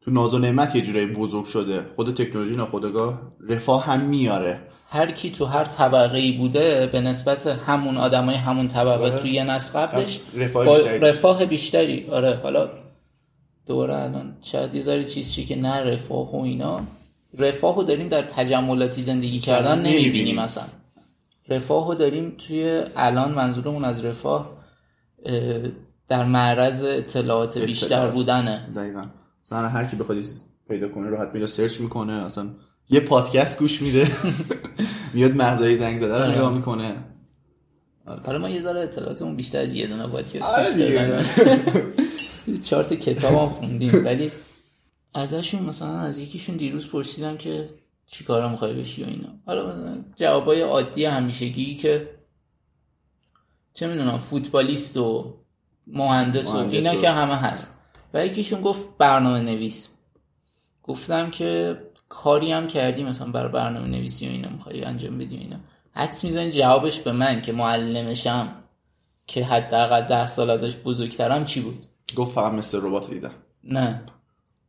تو 0.00 0.10
ناز 0.10 0.34
و 0.34 0.38
نعمت 0.38 0.76
یه 0.76 0.82
جورایی 0.82 1.06
بزرگ 1.06 1.44
شده. 1.44 1.86
خود 1.96 2.14
تکنولوژی 2.14 2.56
ناخودآگاه 2.56 3.20
رفاه 3.48 3.84
هم 3.84 4.00
میاره. 4.00 4.60
هر 4.88 5.10
کی 5.10 5.30
تو 5.30 5.44
هر 5.44 5.64
طبقه 5.64 6.18
ای 6.18 6.32
بوده 6.32 6.86
به 6.92 7.00
نسبت 7.00 7.46
همون 7.46 7.96
آدمای 7.96 8.34
همون 8.34 8.68
طبقه 8.68 9.18
توی 9.18 9.30
یه 9.30 9.44
نسل 9.44 9.78
قبلش 9.78 10.20
رفاه 10.36 10.74
بیشتری. 10.74 10.98
رفاه 10.98 11.46
بیشتری. 11.46 12.10
آره 12.10 12.40
حالا 12.42 12.68
دوره 13.66 13.94
الان 13.96 14.36
شاید 14.42 14.74
یه 14.74 14.82
ذره 14.82 15.04
چیز 15.04 15.32
چی 15.32 15.44
که 15.46 15.56
نه 15.56 15.74
رفاه 15.74 16.32
و 16.32 16.36
اینا. 16.42 16.80
رفاه 17.38 17.76
رو 17.76 17.82
داریم 17.82 18.08
در 18.08 18.22
تجملاتی 18.22 19.02
زندگی 19.02 19.40
کردن 19.40 19.78
نمی‌بینیم. 19.78 20.38
اصلا. 20.38 20.64
رفاه 21.48 21.88
رو 21.88 21.94
داریم 21.94 22.34
توی 22.38 22.82
الان 22.96 23.32
منظورمون 23.34 23.84
از 23.84 24.04
رفاه 24.04 24.50
اه، 25.26 25.58
در 26.08 26.24
معرض 26.24 26.84
اطلاعات 26.84 27.58
بیشتر 27.58 27.86
اطلاعات. 27.86 28.14
بودنه. 28.14 28.68
دقیقا. 28.76 29.04
مثلا 29.44 29.68
هر 29.68 29.84
کی 29.84 29.96
بخواد 29.96 30.18
پیدا 30.68 30.88
کنه 30.88 31.08
راحت 31.08 31.28
میره 31.34 31.46
سرچ 31.46 31.80
می‌کنه 31.80 32.12
اصلا 32.12 32.48
یه 32.90 33.00
پادکست 33.00 33.58
گوش 33.58 33.82
میده. 33.82 34.08
میاد 35.14 35.36
مغزای 35.36 35.76
زنگ 35.76 35.98
زده 35.98 36.14
رو 36.16 36.22
آره. 36.22 36.36
نگاه 36.36 36.54
می‌کنه. 36.54 36.96
حالا 38.26 38.38
ما 38.38 38.48
یه 38.48 38.60
ذره 38.60 38.80
اطلاعاتمون 38.80 39.36
بیشتر 39.36 39.60
از 39.60 39.74
یه 39.74 39.86
دونه 39.86 40.06
پادکست 40.06 40.44
چهار 42.62 42.84
تا 42.84 42.96
کتاب 42.96 43.32
هم 43.32 43.48
خوندیم. 43.48 44.04
ولی 44.06 44.32
ازشون 45.14 45.62
مثلا 45.62 45.98
از 45.98 46.18
یکیشون 46.18 46.56
دیروز 46.56 46.88
پرسیدم 46.88 47.36
که 47.36 47.70
چی 48.06 48.24
کارا 48.24 48.48
می‌خوای 48.48 48.74
بشی 48.74 49.04
و 49.04 49.06
اینا. 49.06 49.28
حالا 49.46 49.66
مثلا 49.66 50.04
جوابای 50.16 50.60
عادی 50.60 51.04
همیشگی 51.04 51.76
که 51.76 52.08
چه 53.74 53.86
می‌دونم 53.86 54.18
فوتبالیست 54.18 54.96
و 54.96 55.34
مهندس 55.86 56.46
و 56.46 56.56
اینا 56.56 56.98
و- 56.98 57.00
که 57.00 57.10
همه 57.10 57.36
هست. 57.36 57.74
و 58.14 58.26
یکیشون 58.26 58.60
گفت 58.60 58.88
برنامه 58.98 59.40
نویس 59.40 59.88
گفتم 60.82 61.30
که 61.30 61.78
کاری 62.08 62.52
هم 62.52 62.68
کردی 62.68 63.02
مثلا 63.02 63.30
برای 63.30 63.52
برنامه 63.52 63.88
نویسی 63.88 64.28
و 64.28 64.30
اینا 64.30 64.48
می‌خوای 64.48 64.84
انجام 64.84 65.18
بدی 65.18 65.36
و 65.36 65.40
اینا. 65.40 65.56
حدس 65.92 66.24
می‌زنی 66.24 66.52
جوابش 66.52 67.00
به 67.00 67.12
من 67.12 67.42
که 67.42 67.52
معلمشم 67.52 68.62
که 69.26 69.44
حداقل 69.44 70.00
ده 70.02 70.26
سال 70.26 70.50
ازش 70.50 70.76
بزرگترم 70.76 71.44
چی 71.44 71.60
بود؟ 71.60 71.86
گفت 72.14 72.34
فقط 72.34 72.52
مثل 72.52 72.78
ربات 72.82 73.10
دیدم. 73.10 73.32
نه. 73.64 74.02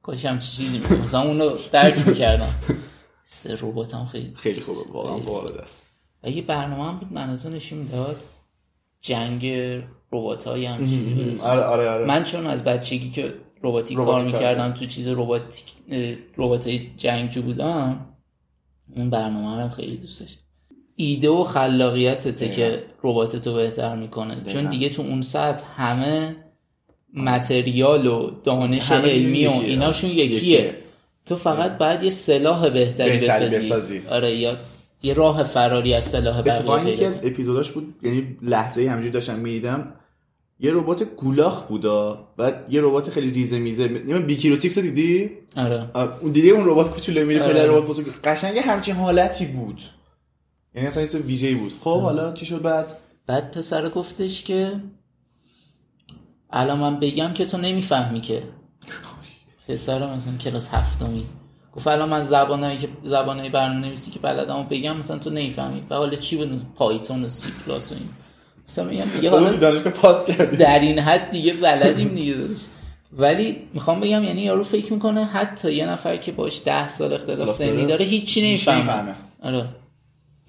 کاش 0.03 0.25
هم 0.25 0.39
چیزی 0.39 0.77
میگم 0.77 0.98
مثلا 0.98 1.22
اونو 1.22 1.58
درک 1.72 2.08
می‌کردم. 2.08 2.56
است 3.27 3.48
ربات 3.63 3.94
هم 3.94 4.06
خیلی 4.06 4.34
خیلی 4.36 4.62
خوبه. 4.62 4.91
واقعا 4.91 5.17
وارد 5.17 5.58
است 5.58 5.86
یه 6.24 6.41
برنامه 6.41 6.84
هم 6.84 6.98
بود 6.98 7.13
مناتون 7.13 7.53
نشون 7.53 7.79
می‌داد. 7.79 8.20
جنگ 9.01 9.46
ربات 10.13 10.48
های 10.48 10.65
هم 10.65 10.88
چیزی 10.88 11.39
آره 11.41 11.62
آره 11.62 11.89
آره. 11.89 12.06
من 12.06 12.24
چون 12.24 12.48
از 12.48 12.63
بچگی 12.63 13.12
که 13.12 13.34
رباتیک 13.63 13.98
کار 13.98 14.25
می‌کردم 14.25 14.72
تو 14.72 14.86
چیز 14.86 15.08
رباتیک 15.08 15.65
ربات 16.38 16.67
جنگجو 16.98 17.41
بودم 17.41 18.06
اون 18.96 19.10
برنامه 19.10 19.63
رو 19.63 19.70
خیلی 19.70 19.98
دوست 19.98 20.20
داشتم. 20.20 20.41
ایده 20.96 21.29
و 21.29 21.44
خلاقیتته 21.44 22.50
که 22.50 22.84
رباتتو 23.03 23.53
بهتر 23.53 23.96
می‌کنه. 23.96 24.44
چون 24.46 24.65
دیگه 24.65 24.89
تو 24.89 25.01
اون 25.01 25.22
سطح 25.22 25.65
همه 25.75 26.36
material 27.13 28.07
و 28.07 28.31
دانش 28.43 28.91
علمی 28.91 29.47
و. 29.47 29.51
ایناشون 29.51 30.09
یکیه. 30.09 30.25
یکیه. 30.25 30.75
تو 31.25 31.35
فقط 31.35 31.77
باید 31.77 32.03
یه 32.03 32.09
سلاح 32.09 32.69
بهتری, 32.69 33.17
بسازی. 33.17 33.55
بسازی. 33.55 34.01
آره 34.09 34.35
یا 34.35 34.57
یه 35.03 35.13
راه 35.13 35.43
فراری 35.43 35.93
از 35.93 36.05
سلاح 36.05 36.41
بقیه 36.41 36.93
یکی 36.93 37.05
از 37.05 37.19
اپیزوداش 37.23 37.71
بود 37.71 37.95
یعنی 38.03 38.37
لحظه 38.41 38.81
همینجوری 38.81 39.09
داشتم 39.09 39.35
می‌دیدم 39.35 39.93
یه 40.59 40.71
ربات 40.73 41.03
گولاخ 41.03 41.63
بودا 41.63 42.27
بعد 42.37 42.65
یه 42.69 42.81
ربات 42.81 43.09
خیلی 43.09 43.31
ریزه 43.31 43.59
میزه. 43.59 43.87
نمی‌دونم 43.87 44.25
Big 44.25 44.38
Hero 44.38 44.55
Six 44.55 44.77
رو 44.77 44.83
دیدی؟ 44.83 45.29
آره. 45.57 45.97
اون 46.21 46.31
دیدی 46.31 46.49
اون 46.49 46.69
ربات 46.69 46.89
کوچولو 46.89 47.25
میره 47.25 47.43
آره. 47.43 47.53
پدر 47.53 47.65
ربات 47.65 47.85
بزرگ. 47.85 48.05
قشنگ 48.23 48.57
همچین 48.57 48.95
حالتی 48.95 49.45
بود. 49.45 49.81
یعنی 50.75 50.87
اصلا 50.87 51.03
یه 51.03 51.09
ویژه‌ای 51.09 51.55
بود. 51.55 51.71
خب 51.83 52.01
حالا 52.01 52.33
چی 52.33 52.45
شد 52.45 52.61
بعد؟ 52.61 52.97
بعد 53.27 53.51
پسر 53.51 53.89
گفتش 53.89 54.43
که 54.43 54.71
الان 56.50 56.80
من 56.80 57.00
بگم 57.00 57.34
که 57.34 57.46
تو 57.46 57.58
نمی‌فهمی 57.58 58.22
که. 58.22 58.44
پسر 59.68 60.16
مثلا 60.16 60.34
کلاس 60.38 60.74
هفتمی. 60.74 61.24
گفت 61.75 61.88
الان 61.88 62.10
من 62.10 62.24
زبانایی 62.24 62.77
که 62.77 62.88
زبانای 63.04 63.50
برنامه 63.50 63.88
نویسی 63.88 64.12
که 64.12 64.20
بلدم 64.20 64.56
و 64.56 64.63
بگم 64.63 64.98
مثلا 64.98 65.18
تو 65.18 65.30
نمی‌فهمی. 65.30 65.84
و 65.89 65.96
حالا 65.96 66.16
چی 66.16 66.38
بود؟ 66.38 66.62
پایتون 66.75 67.24
و 67.24 67.30
سی 67.30 67.50
پلاس 67.66 67.92
و 67.92 67.96
این. 67.96 68.10
مثلا 68.68 68.86
میگم 68.86 69.06
دیگه 69.06 69.30
حالا 69.30 69.54
دانشگاه 69.54 69.94
پاس 69.94 70.25
کردی. 70.25 70.58
در 70.58 70.80
این 70.80 71.00
حد 71.00 71.30
دیگه 71.30 71.54
بلدیم 71.54 72.08
دیگه 72.08 72.34
داشت 72.34 72.66
ولی 73.13 73.58
می‌خوام 73.74 74.00
بگم 74.00 74.24
یعنی 74.24 74.42
یارو 74.42 74.63
فکر 74.63 74.94
می‌کنه 74.94 75.25
حتی 75.25 75.74
یه 75.74 75.86
نفر 75.86 76.18
که 76.18 76.32
باش 76.32 76.62
ده 76.66 76.89
سال 76.89 77.13
اختلاف 77.13 77.51
سنی 77.56 77.86
داره. 77.86 78.06
هیچی 78.06 78.42
هیچ 78.42 78.68
نمی‌فهمه 78.68 78.94
نمی‌فهمه. 78.94 79.16
آره. 79.44 79.68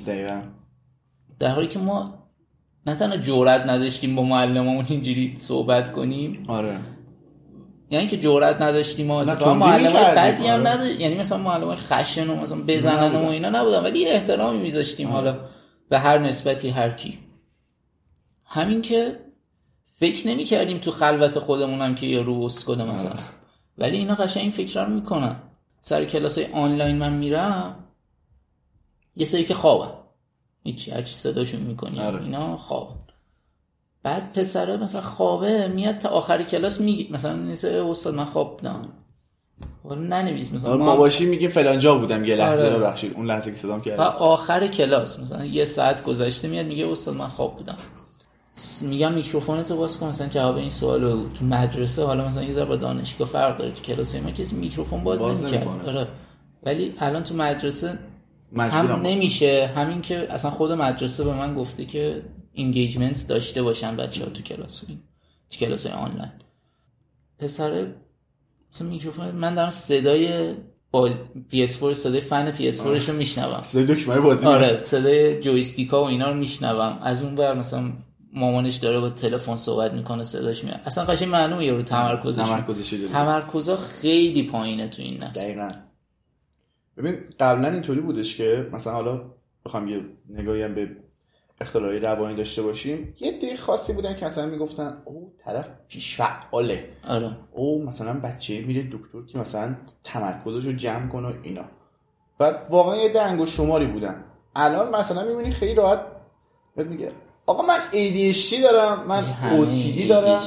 دقیقا. 0.07 0.43
در 1.39 1.51
حالی 1.51 1.67
که 1.67 1.79
ما 1.79 2.18
نه 2.89 2.95
تنها 2.95 3.17
جرئت 3.17 3.67
نداشتیم 3.67 4.17
با 4.17 4.23
معلممون 4.23 4.85
اینجوری 4.89 5.35
صحبت 5.37 5.93
کنیم. 5.93 6.43
آره. 6.49 6.79
یعنی 7.91 8.07
که 8.07 8.19
جرئت 8.19 8.63
نداشتیم 8.63 9.07
ما 9.07 9.25
تندی 9.25 9.59
معلم 9.59 10.15
بدی 10.15 10.47
هم 10.47 10.61
آره. 10.61 10.71
نداشت. 10.71 11.01
یعنی 11.01 11.15
مثلا 11.15 11.39
معلم 11.39 11.75
خشن 11.75 12.31
و 12.31 12.35
مثلا 12.35 12.63
بزنن 12.67 13.17
و. 13.17 13.29
اینا 13.29 13.49
نبودن 13.51 13.83
ولی 13.83 13.99
یه 13.99 14.09
احترامی 14.09 14.59
میذاشتیم 14.59 15.09
حالا 15.11 15.39
به 15.89 15.99
هر 15.99 16.19
نسبتی 16.19 16.69
هر 16.69 16.91
کی. 16.91 17.19
همین 18.45 18.83
که 18.83 19.21
فکر 19.87 20.29
نمی 20.29 20.45
کردیم 20.45 20.79
تو 20.79 20.91
خلوت 20.91 21.39
خودمون 21.39 21.83
هم 21.83 21.95
که 21.95 22.07
یه 22.07 22.23
رو 22.23 22.43
اسکله 22.43 22.85
مثلا. 22.85 23.13
ولی 23.79 23.97
اینا 23.97 24.15
قشنگ 24.15 24.43
این 24.43 24.51
فکر 24.51 24.85
رو 24.85 24.95
می‌کنن. 24.95 25.37
سر 25.81 26.05
کلاس 26.05 26.39
های 26.39 26.53
آنلاین 26.53 26.97
من 26.97 27.13
میرم 27.13 27.85
یه 29.17 29.27
سری 29.27 29.45
که 29.45 29.55
خوابن. 29.55 29.98
هیچی 30.71 30.91
هرچی 30.91 31.15
صداشون 31.15 31.61
می‌کنی؟ 31.61 32.01
آره. 32.01 32.23
اینا 32.23 32.57
خوابن 32.57 32.95
بعد 34.03 34.33
پسره 34.33 34.77
مثلا 34.77 35.01
خوابه 35.01 35.69
میاد 35.69 35.99
تا 35.99 36.09
آخر 36.09 36.43
کلاس 36.43 36.81
میگه 36.81 37.13
مثلا 37.13 37.37
نیست 37.37 37.65
"اه، 37.65 37.91
استاد 37.91 38.15
من 38.15 38.25
خواب 38.25 38.61
حالا 39.85 40.01
ننویس 40.01 40.53
مثلا 40.53 40.77
ما 40.77 40.97
باشیم 40.97 41.29
میگیم 41.29 41.51
فلان 41.51 41.79
جا 41.79 41.95
بودم 41.99 42.25
یه 42.25 42.37
لحظه 42.37 42.67
آره. 42.67 42.79
ببخشید 42.79 43.13
اون 43.15 43.27
لحظه 43.27 43.51
که 43.51 43.57
صدام 43.57 43.79
و 43.79 43.83
کرد 43.83 44.01
آخر 44.01 44.67
کلاس 44.67 45.21
مثلا 45.21 45.45
یه 45.45 45.65
ساعت 45.65 46.05
گذشته 46.05 46.49
میاد 46.49 46.67
میگه 46.67 46.89
استاد 46.89 47.17
من 47.17 47.29
خواب 47.29 47.57
بودم. 47.57 47.77
میگم 48.83 49.13
میکروفونتو 49.13 49.77
باز 49.77 49.99
کن 49.99 50.07
مثلا 50.07 50.27
جواب 50.27 50.57
این 50.57 50.71
سوال 50.71 51.05
رو 51.05 51.29
تو 51.29 51.45
مدرسه 51.45 52.05
حالا 52.05 52.29
مثلا 52.29 52.43
یه 52.43 52.53
ذره 52.53 52.65
با 52.65 52.77
دانشگاه 52.77 53.29
فرق 53.29 53.57
داره 53.59 53.71
تو 53.71 53.83
کلاس 53.83 54.15
ما 54.15 54.31
کسی 54.31 54.57
میکروفون 54.57 55.05
باز, 55.05 55.21
باز 55.21 55.43
نمی‌کرد. 55.43 55.89
آره. 55.89 56.09
ولی 56.63 56.95
الان 56.99 57.25
تو 57.25 57.35
مدرسه 57.35 57.99
هم 58.57 59.03
نمیشه. 59.03 59.73
همین 59.77 60.03
که 60.03 60.33
اصلا 60.33 60.51
خود 60.51 60.73
مدرسه 60.73 61.25
به 61.25 61.33
من 61.33 61.55
گفته 61.55 61.85
که 61.85 62.23
engagement 62.53 63.29
داشته 63.29 63.63
باشن 63.63 63.97
بچه 63.97 64.25
ها 64.25 64.31
تو 64.31 64.43
کلاس 64.43 64.81
تو 65.51 65.57
کلاس 65.57 65.87
آنلاین. 65.87 66.33
پسر 67.39 67.87
مثلا 68.73 68.89
میکروفون 68.89 69.31
من 69.31 69.55
دارم 69.55 69.71
صدای 69.71 70.55
با 70.91 71.11
PS4 71.53 71.93
صدای 71.95 72.21
فن 72.21 72.53
PS4 72.53 72.81
رو 72.81 73.15
میشنوم. 73.15 73.61
صدای 73.63 73.85
دکمه 73.85 74.21
بازی 74.21 74.47
آره 74.47 74.81
صدای 74.83 75.41
جویستیکا 75.41 76.03
و 76.03 76.07
اینا 76.07 76.29
رو 76.29 76.35
میشنوم. 76.35 76.99
از 77.03 77.23
اون 77.23 77.35
ور 77.35 77.55
مثلا 77.55 77.93
مامانش 78.33 78.77
داره 78.77 79.01
با 79.01 79.11
تلفن 79.11 79.57
صحبت 79.57 79.93
می‌کنه 79.93 80.25
صداش 80.25 80.65
میاد. 80.65 80.81
اصلا 80.85 81.05
قشنگ 81.05 81.29
معلومه 81.29 81.65
یارو 81.65 81.83
تمرکزش. 81.83 82.43
تمرکزش 82.43 82.91
تمرکزا 83.13 83.77
خیلی 83.77 84.43
پایینه 84.43 84.89
تو 84.89 85.03
این 85.03 85.23
نسل. 85.23 85.41
دقیقا. 85.41 85.71
ببین 86.99 87.19
قبلا 87.41 87.69
اینطوری 87.69 88.01
بودش 88.01 88.37
که 88.37 88.69
مثلا 88.73 88.93
حالا 88.93 89.21
بخوام 89.65 89.89
یه 89.89 90.01
نگاهی 90.29 90.63
هم 90.63 90.75
به 90.75 90.89
اختلالای 91.61 91.99
روانی 91.99 92.37
داشته 92.37 92.63
باشیم 92.63 93.15
یه 93.21 93.39
دی 93.39 93.57
خاصی 93.57 93.93
بودن 93.93 94.15
که 94.15 94.27
مثلا 94.27 94.47
می‌گفتن 94.47 95.03
او 95.05 95.33
طرف 95.45 95.69
پیشفعاله. 95.89 96.89
آره. 97.09 97.37
او 97.53 97.85
مثلا 97.85 98.13
بچه 98.13 98.61
میره 98.61 98.83
دکتر 98.83 99.23
که 99.33 99.39
مثلا 99.39 99.77
تمرکزش 100.05 100.67
رو 100.67 100.73
جمع 100.73 101.09
کنه 101.09 101.29
و 101.29 101.33
اینا. 101.43 101.65
بعد 102.39 102.61
واقعا 102.71 102.97
یه 102.97 103.09
دنگ 103.09 103.41
و 103.41 103.47
شماری 103.47 103.87
بودن. 103.87 104.25
الان 104.57 104.91
مثلا 104.97 105.25
می‌بینی 105.25 105.51
خیلی 105.51 105.75
راحت 105.75 106.01
بهت 106.77 106.87
میگه 106.87 107.09
آقا 107.47 107.63
من 107.67 107.79
ADHD 107.93 108.63
دارم 108.63 109.05
من 109.09 109.23
OCD 109.65 110.09
دارم. 110.09 110.41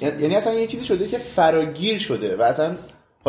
تو. 0.00 0.04
یعنی 0.04 0.36
اصلا 0.36 0.54
یه 0.54 0.66
چیزی 0.66 0.84
شده 0.84 1.08
که 1.08 1.18
فراگیر 1.18 1.98
شده 1.98 2.36
و 2.36 2.42
اصلا 2.42 2.76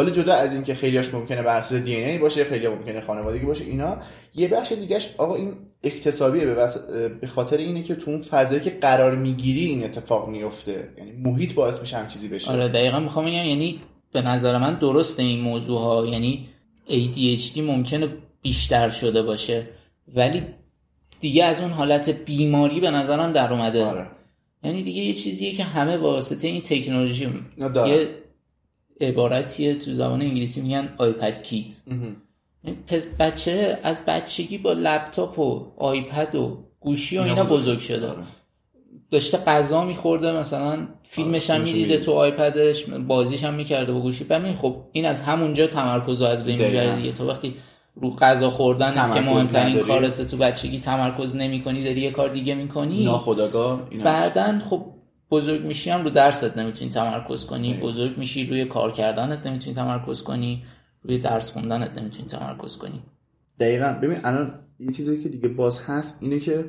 حالا 0.01 0.13
جدا 0.13 0.33
از 0.33 0.53
اینکه 0.53 0.75
خیلیاش 0.75 1.13
ممکنه 1.13 1.41
بر 1.41 1.57
اساس 1.57 1.81
دی 1.81 1.95
ای 1.95 2.17
باشه 2.17 2.43
خیلی 2.43 2.67
ممکنه 2.67 3.01
خانوادگی 3.01 3.45
باشه 3.45 3.63
اینا 3.63 3.97
یه 4.35 4.47
بخش 4.47 4.71
دیگهش 4.71 5.15
آقا 5.17 5.35
این 5.35 5.53
اکتسابیه 5.83 6.45
به, 6.45 6.55
وس... 6.55 6.77
به 7.21 7.27
خاطر 7.27 7.57
اینه 7.57 7.83
که 7.83 7.95
تو 7.95 8.11
اون 8.11 8.21
فضایی 8.21 8.61
که 8.61 8.69
قرار 8.69 9.15
می‌گیری 9.15 9.65
این 9.65 9.83
اتفاق 9.83 10.29
میفته 10.29 10.89
یعنی 10.97 11.11
محیط 11.11 11.53
باعث 11.53 11.81
میشه 11.81 11.97
هم 11.97 12.07
چیزی 12.07 12.27
بشه. 12.27 12.51
آره 12.51 12.67
دقیقا 12.67 12.99
می‌خوام 12.99 13.25
بگم 13.25 13.33
یعنی 13.33 13.79
به 14.13 14.21
نظر 14.21 14.57
من 14.57 14.79
درسته 14.79 15.23
این 15.23 15.41
موضوع 15.41 15.79
ها 15.79 16.05
یعنی 16.05 16.49
ADHD 16.87 17.57
ممکنه 17.57 18.07
بیشتر 18.41 18.89
شده 18.89 19.23
باشه 19.23 19.67
ولی 20.15 20.43
دیگه 21.19 21.45
از 21.45 21.61
اون 21.61 21.71
حالت 21.71 22.09
بیماری 22.09 22.79
به 22.79 22.91
نظرم 22.91 23.31
در 23.31 23.53
اومده. 23.53 23.85
آره. 23.85 24.07
یعنی 24.63 24.83
دیگه 24.83 25.01
یه 25.01 25.13
چیزیه 25.13 25.53
که 25.53 25.63
همه 25.63 25.97
واسطه 25.97 26.47
این 26.47 26.61
تکنولوژی. 26.61 27.29
یه 27.59 28.20
عبارتیه 29.03 29.75
تو 29.75 29.93
زبان 29.93 30.21
انگلیسی 30.21 30.61
میگن 30.61 30.89
آیپد 30.97 31.43
کیت 31.43 31.73
پس 32.87 33.17
بچه 33.17 33.77
از 33.83 34.05
بچگی 34.05 34.57
با 34.57 34.73
لپتاپ 34.73 35.39
و 35.39 35.71
آیپد 35.77 36.35
و 36.35 36.57
گوشی 36.79 37.17
و 37.17 37.21
اینا 37.21 37.43
بزرگ 37.43 37.79
شده 37.79 38.07
آره. 38.07 38.23
داشته 39.11 39.37
غذا 39.37 39.83
میخورده 39.85 40.31
مثلا 40.31 40.87
فیلمش 41.03 41.49
هم 41.49 41.55
فیلمشو 41.55 41.77
می‌دیده. 41.77 41.97
تو 41.97 42.11
آیپدش 42.11 42.85
بازیش 42.85 43.43
هم 43.43 43.53
می‌کرده 43.53 43.93
با 43.93 43.99
گوشی 43.99 44.23
ببین 44.23 44.53
خب 44.53 44.75
این 44.91 45.05
از 45.05 45.21
همونجا 45.21 45.67
تمرکز 45.67 46.21
رو 46.21 46.27
از 46.27 46.43
بین. 46.43 46.61
می‌بره 46.61 46.95
دیگه 46.95 47.11
تو 47.11 47.27
وقتی 47.27 47.55
رو 47.95 48.15
غذا 48.15 48.49
خوردن 48.49 49.13
که 49.13 49.21
مهمترین. 49.21 49.79
کارت 49.79 50.21
تو 50.27 50.37
بچگی 50.37 50.79
تمرکز 50.79 51.35
نمی‌کنی 51.35 51.83
داری 51.83 52.01
یه 52.01 52.11
کار 52.11 52.29
دیگه 52.29 52.55
می‌کنی 52.55 53.03
ناخداگاه 53.03 53.89
بعدا 54.03 54.59
خب 54.69 54.85
بزرگ 55.31 55.65
میشی 55.65 55.89
هم 55.89 56.03
رو 56.03 56.09
درست 56.09 56.57
نمی‌تونی 56.57 56.91
تمرکز 56.91 57.45
کنی 57.45 57.73
بزرگ 57.73 58.17
میشی 58.17 58.45
روی 58.45 58.65
کار 58.65 58.91
کردنت 58.91 59.47
نمی‌تونی 59.47 59.75
تمرکز 59.75 60.21
کنی 60.21 60.63
روی 61.03 61.17
درس 61.17 61.51
خوندنت 61.51 61.97
نمی‌تونی 61.97 62.27
تمرکز 62.27 62.77
کنی. 62.77 63.03
دقیقا. 63.59 63.99
ببین 64.01 64.17
الان 64.23 64.59
یه 64.79 64.91
چیزی 64.91 65.23
که 65.23 65.29
دیگه 65.29 65.47
باز 65.47 65.83
هست 65.83 66.23
اینه 66.23 66.39
که 66.39 66.65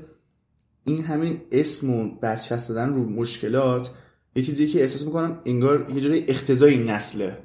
این 0.85 1.05
همین 1.05 1.40
اسم 1.53 1.90
و 1.90 2.11
برچسب 2.20 2.75
دادن 2.75 2.94
رو 2.94 3.11
مشکلات 3.11 3.90
یه 4.37 4.42
چیزی 4.42 4.66
که 4.66 4.81
احساس 4.81 5.07
می‌کنم 5.07 5.38
انگار 5.44 5.90
یه 5.94 6.01
جوری 6.01 6.25
اختزای 6.29 6.79
نسله. 6.79 7.38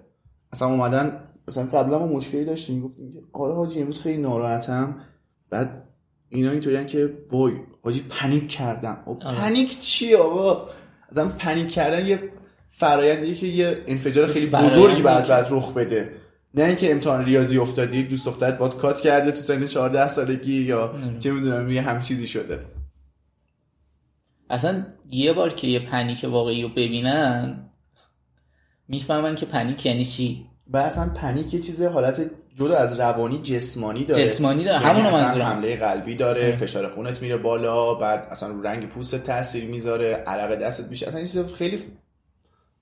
اصلا 0.51 0.67
اومدن 0.67 1.19
مثلا 1.47 1.63
قبلا 1.65 1.99
ما 1.99 2.07
مشکلی 2.07 2.45
داشتیم 2.45 2.81
گفتیم 2.81 3.13
که 3.13 3.19
آره 3.33 3.53
حاجی 3.53 3.79
امروز 3.79 4.01
خیلی 4.01 4.21
ناراحتم. 4.21 4.95
بعد 5.49 5.83
اینا 6.29 6.51
اینطوریان 6.51 6.85
که 6.85 7.17
وای 7.31 7.53
حاجی 7.83 8.05
panic 8.09 8.47
کردم. 8.47 8.97
او 9.05 9.19
آره. 9.23 9.37
panic 9.37 9.79
چیه 9.79 10.17
آقا 10.17 10.69
اصلا 11.11 11.27
panic 11.27 11.71
کردن 11.71 12.07
یه 12.07 12.31
فرایندیه 12.69 13.35
که 13.35 13.47
یه 13.47 13.83
انفجار 13.87 14.27
خیلی 14.27 14.45
بزرگی 14.45 15.01
باید 15.01 15.27
باید 15.27 15.47
رخ 15.49 15.73
بده. 15.73 16.11
نه 16.53 16.63
اینکه 16.63 16.91
امتحان 16.91 17.25
ریاضی 17.25 17.57
افتادی 17.57 18.03
دوست 18.03 18.25
دخترت 18.25 18.57
باهات 18.57 18.77
cut 18.77 19.01
کرده 19.01 19.31
تو 19.31 19.41
سن 19.41 19.65
14 19.65 20.09
سالگی 20.09 20.61
یا 20.61 20.95
چه 21.19 21.31
می‌دونم 21.31 21.71
یه 21.71 21.81
همچین 21.81 22.01
چیزی 22.01 22.27
شده. 22.27 22.65
اصلا 24.49 24.85
یه 25.09 25.33
بار 25.33 25.53
که 25.53 25.67
یه 25.67 25.79
panic 25.79 26.23
واقعی 26.23 26.63
رو 26.63 26.69
ببینن 26.69 27.69
می‌فهمن 28.87 29.35
که 29.35 29.45
panic 29.45 29.85
یعنی 29.85 30.05
چی. 30.05 30.45
و 30.67 30.77
اصلا 30.77 31.09
panic 31.09 31.53
یه 31.53 31.59
چیز 31.59 31.81
حالت 31.81 32.29
جدا 32.57 32.77
از 32.77 32.99
روانی 32.99 33.41
جسمانی 33.41 34.05
داره. 34.05 34.23
جسمانی 34.23 34.63
داره. 34.63 34.81
یعنی 34.81 34.99
همونو 34.99 35.15
اصلا 35.15 35.27
منظورم. 35.27 35.45
حمله 35.45 35.75
قلبی 35.75 36.15
داره 36.15 36.51
فشار 36.51 36.89
خونت 36.89 37.21
میره 37.21 37.37
بالا 37.37 37.93
بعد 37.93 38.27
اصلا 38.31 38.49
رو 38.49 38.61
رنگ 38.61 38.89
پوست 38.89 39.15
تاثیر 39.15 39.65
می‌ذاره 39.65 40.13
عرق 40.13 40.55
دستت 40.55 40.89
میشه. 40.89 41.07
اصلا 41.07 41.21
چیز 41.21 41.53
خیلی 41.53 41.83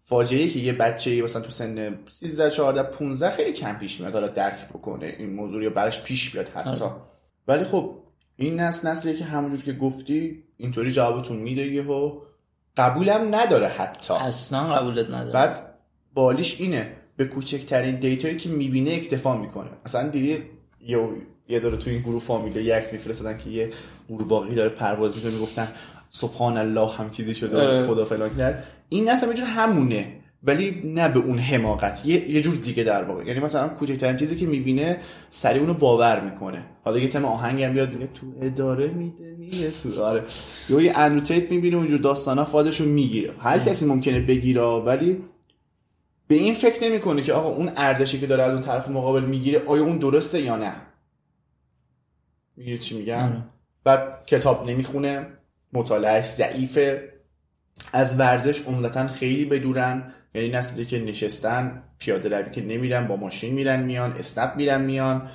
فاجعه 0.03 0.41
ای 0.41 0.49
که 0.49 0.59
یه 0.59 0.73
بچه 0.73 1.21
مثلا 1.21 1.41
تو 1.41 1.51
سن 1.51 1.97
13 2.07 2.49
14 2.49 2.83
15 2.83 3.29
خیلی 3.29 3.53
کم 3.53 3.73
پیش 3.73 4.01
میاد 4.01 4.13
حالا 4.13 4.27
درک 4.27 4.69
بکنه. 4.69 5.05
این 5.19 5.33
موضوع 5.33 5.63
یا 5.63 5.69
براش 5.69 6.01
پیش 6.01 6.31
بیاد 6.31 6.49
حتی. 6.49 6.83
آره. 6.83 6.93
ولی 7.47 7.63
خب 7.63 7.97
این 8.35 8.59
نسل 8.59 8.87
نسلیه 8.87 9.15
که 9.15 9.25
همونجور 9.25 9.61
که 9.61 9.73
گفتی 9.73 10.43
اینطوری 10.57 10.91
جوابتون 10.91 11.37
میده 11.37 11.61
یهو 11.67 12.21
قبولم 12.77 13.35
نداره 13.35 13.67
حتی. 13.67 14.13
اصلا 14.13 14.59
قبولت 14.59 15.07
ندارم 15.07 15.31
بعد 15.31 15.75
بالیش 16.13 16.61
اینه. 16.61 16.91
به 17.17 17.25
کوچکترین 17.25 17.95
دیتایی 17.95 18.37
که 18.37 18.49
می‌بینه 18.49 18.91
اکتفا 18.91 19.37
می‌کنه. 19.37 19.69
مثلا 19.85 20.09
دیدی 20.09 20.37
یه 20.87 20.99
یه 21.49 21.59
داره 21.59 21.77
تو 21.77 21.89
این 21.89 21.99
گروه 21.99 22.21
فامیله 22.21 22.63
یه 22.63 22.75
عکس 22.75 22.93
میفرستادن 22.93 23.37
که 23.37 23.49
یه 23.49 23.69
قورباغه 24.07 24.55
داره 24.55 24.69
پرواز 24.69 25.15
می‌کنه 25.15 25.31
می‌گفتن 25.31 25.67
سبحان 26.09 26.57
الله 26.57 26.91
هم 26.91 27.09
چیزی 27.09 27.33
شده 27.33 27.57
آره. 27.57 27.87
خدا 27.87 28.05
فلان 28.05 28.37
کرد. 28.37 28.63
این 28.89 29.09
اصلا 29.09 29.29
یه 29.29 29.35
جور 29.35 29.45
همونه 29.45 30.07
ولی 30.43 30.81
نه 30.85 31.09
به 31.09 31.19
اون 31.19 31.37
حماقت. 31.37 32.05
یه, 32.05 32.29
یه 32.29 32.41
جور 32.41 32.55
دیگه 32.55 32.83
در 32.83 33.03
واقع. 33.03 33.25
یعنی 33.25 33.39
مثلا 33.39 33.67
کوچکترین 33.67 34.17
چیزی 34.17 34.35
که 34.35 34.45
می‌بینه 34.45 34.97
سریع 35.31 35.61
اونو 35.61 35.73
باور 35.73 36.19
می‌کنه. 36.19 36.65
حالا 36.83 36.99
یه 36.99 37.07
تم 37.07 37.25
آهنگ 37.25 37.63
هم 37.63 37.73
بیاد 37.73 37.93
میگه 37.93 38.09
تو 38.13 38.27
اداره 38.41 38.87
میده 38.87 39.35
میره 39.39 39.71
تو 39.83 40.03
آره. 40.03 40.23
یا 40.69 40.81
یه 40.81 40.97
انوتیت 40.97 41.51
می‌بینه 41.51 41.77
اونجور 41.77 41.99
داستانا 41.99 42.45
فادشو 42.45 42.85
می‌گیره. 42.85 43.33
هر 43.39 43.59
کسی 43.59 43.85
ممکنه 43.85 44.19
بگیره 44.19 44.61
ولی 44.61 45.17
به 46.27 46.35
این 46.35 46.55
فکر 46.55 46.83
نمی‌کنه 46.83 47.21
که 47.21 47.33
آقا 47.33 47.49
اون 47.49 47.71
ارزشی 47.77 48.19
که 48.19 48.27
داره 48.27 48.43
از 48.43 48.53
اون 48.53 48.61
طرف 48.61 48.89
مقابل 48.89 49.23
می‌گیره 49.23 49.61
آیا 49.65 49.83
اون 49.83 49.97
درسته 49.97 50.41
یا 50.41 50.55
نه؟ 50.55 50.75
می‌گیره 52.55 52.77
چی 52.77 52.97
میگم؟ 52.97 53.23
آره. 53.23 53.43
بعد 53.83 54.25
کتاب 54.25 54.69
نمی‌خونه 54.69 55.27
مطالعهش 55.73 56.25
ضعیفه 56.25 57.13
از 57.93 58.19
ورزش 58.19 58.61
عمدتا 58.61 59.07
خیلی 59.07 59.45
بدورن 59.45 60.13
یعنی 60.35 60.49
نسلی 60.49 60.85
که 60.85 60.99
نشستن 60.99 61.83
پیاده 61.99 62.29
روی 62.29 62.51
که 62.51 62.61
نمیرن 62.61 63.07
با 63.07 63.15
ماشین 63.15 63.53
میرن 63.53 63.83
میان 63.83 64.11
اسنپ 64.11 64.55
میرن 64.55 64.81
میان. 64.81 65.29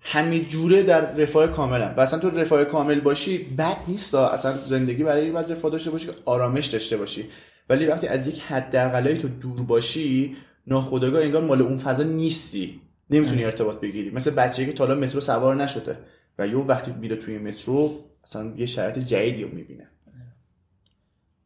همه 0.00 0.40
جوره 0.40 0.82
در 0.82 1.00
رفاه 1.00 1.46
کاملن. 1.46 1.94
و 1.96 2.00
اصلا 2.00 2.18
تو 2.18 2.30
رفاه 2.30 2.64
کامل 2.64 3.00
باشی 3.00 3.38
بد 3.38 3.76
نیست 3.88 4.14
اصلا 4.14 4.64
زندگی 4.64 5.04
برای 5.04 5.22
این 5.22 5.32
باید 5.32 5.52
رفاه 5.52 5.70
داشته 5.70 5.90
باشی 5.90 6.06
که 6.06 6.12
آرامش 6.24 6.66
داشته 6.66 6.96
باشی. 6.96 7.28
ولی 7.68 7.86
وقتی 7.86 8.06
از 8.06 8.26
یک 8.26 8.40
حداقلایی 8.40 9.18
تو 9.18 9.28
دور 9.28 9.62
باشی 9.62 10.36
ناخودآگاه 10.66 11.22
انگار 11.22 11.44
مال 11.44 11.62
اون 11.62 11.78
فضا 11.78 12.02
نیستی. 12.02 12.80
نمی‌تونی 13.10 13.44
ارتباط 13.44 13.80
بگیری. 13.80 14.10
مثل 14.10 14.30
بچه‌ای 14.30 14.68
که 14.68 14.74
تا 14.74 14.86
حالا 14.86 15.00
مترو 15.00 15.20
سوار 15.20 15.56
نشده 15.56 15.98
و 16.38 16.46
یه 16.46 16.56
وقتی 16.56 16.92
میره 16.92 17.16
توی 17.16 17.38
مترو 17.38 18.04
اصلا 18.24 18.52
یه 18.56 18.66
شرایط 18.66 18.98
جدیدی 18.98 19.42
رو 19.42 19.54
می‌بینه. 19.54 19.86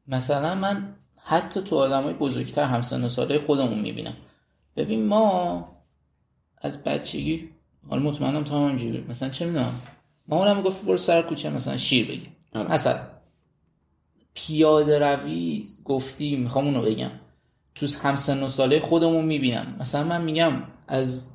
مثلا 0.09 0.55
من 0.55 0.95
حتی 1.25 1.61
تو 1.61 1.77
آدمای 1.77 2.15
بزرگتر 2.15 2.65
همسن 2.65 3.05
و 3.05 3.09
ساله 3.09 3.39
خودمون 3.39 3.79
می‌بینم. 3.79 4.15
ببین 4.77 5.07
ما 5.07 5.69
از 6.59 6.85
بچگی 6.85 7.49
حالا 7.89 8.03
مطمئنم 8.03 8.45
تو 8.45 8.55
هم 8.55 8.63
همینجوری 8.65 9.05
مثلا 9.09 9.29
چه 9.29 9.47
می‌دونم؟ 9.47 9.75
مامانم 10.29 10.63
گفت 10.63 10.85
برو 10.85 10.99
سر 10.99 11.23
کوچه 11.23 11.51
مثلا 11.51 11.77
شیر 11.77 12.07
بگیر. 12.07 12.29
آره. 12.55 12.73
مثلا. 12.73 13.01
پیاده 14.35 14.99
روی 14.99 15.65
گفتی 15.85 16.37
می‌خوام 16.37 16.67
اونو 16.67 16.83
بگم. 16.83 17.11
تو 17.75 17.87
همسن 18.03 18.43
و 18.43 18.49
ساله 18.49 18.81
خودمون 18.81 19.25
می‌بینم. 19.25 19.77
مثلا 19.81 20.05
من 20.05 20.25
میگم 20.25 20.53
از 20.89 21.31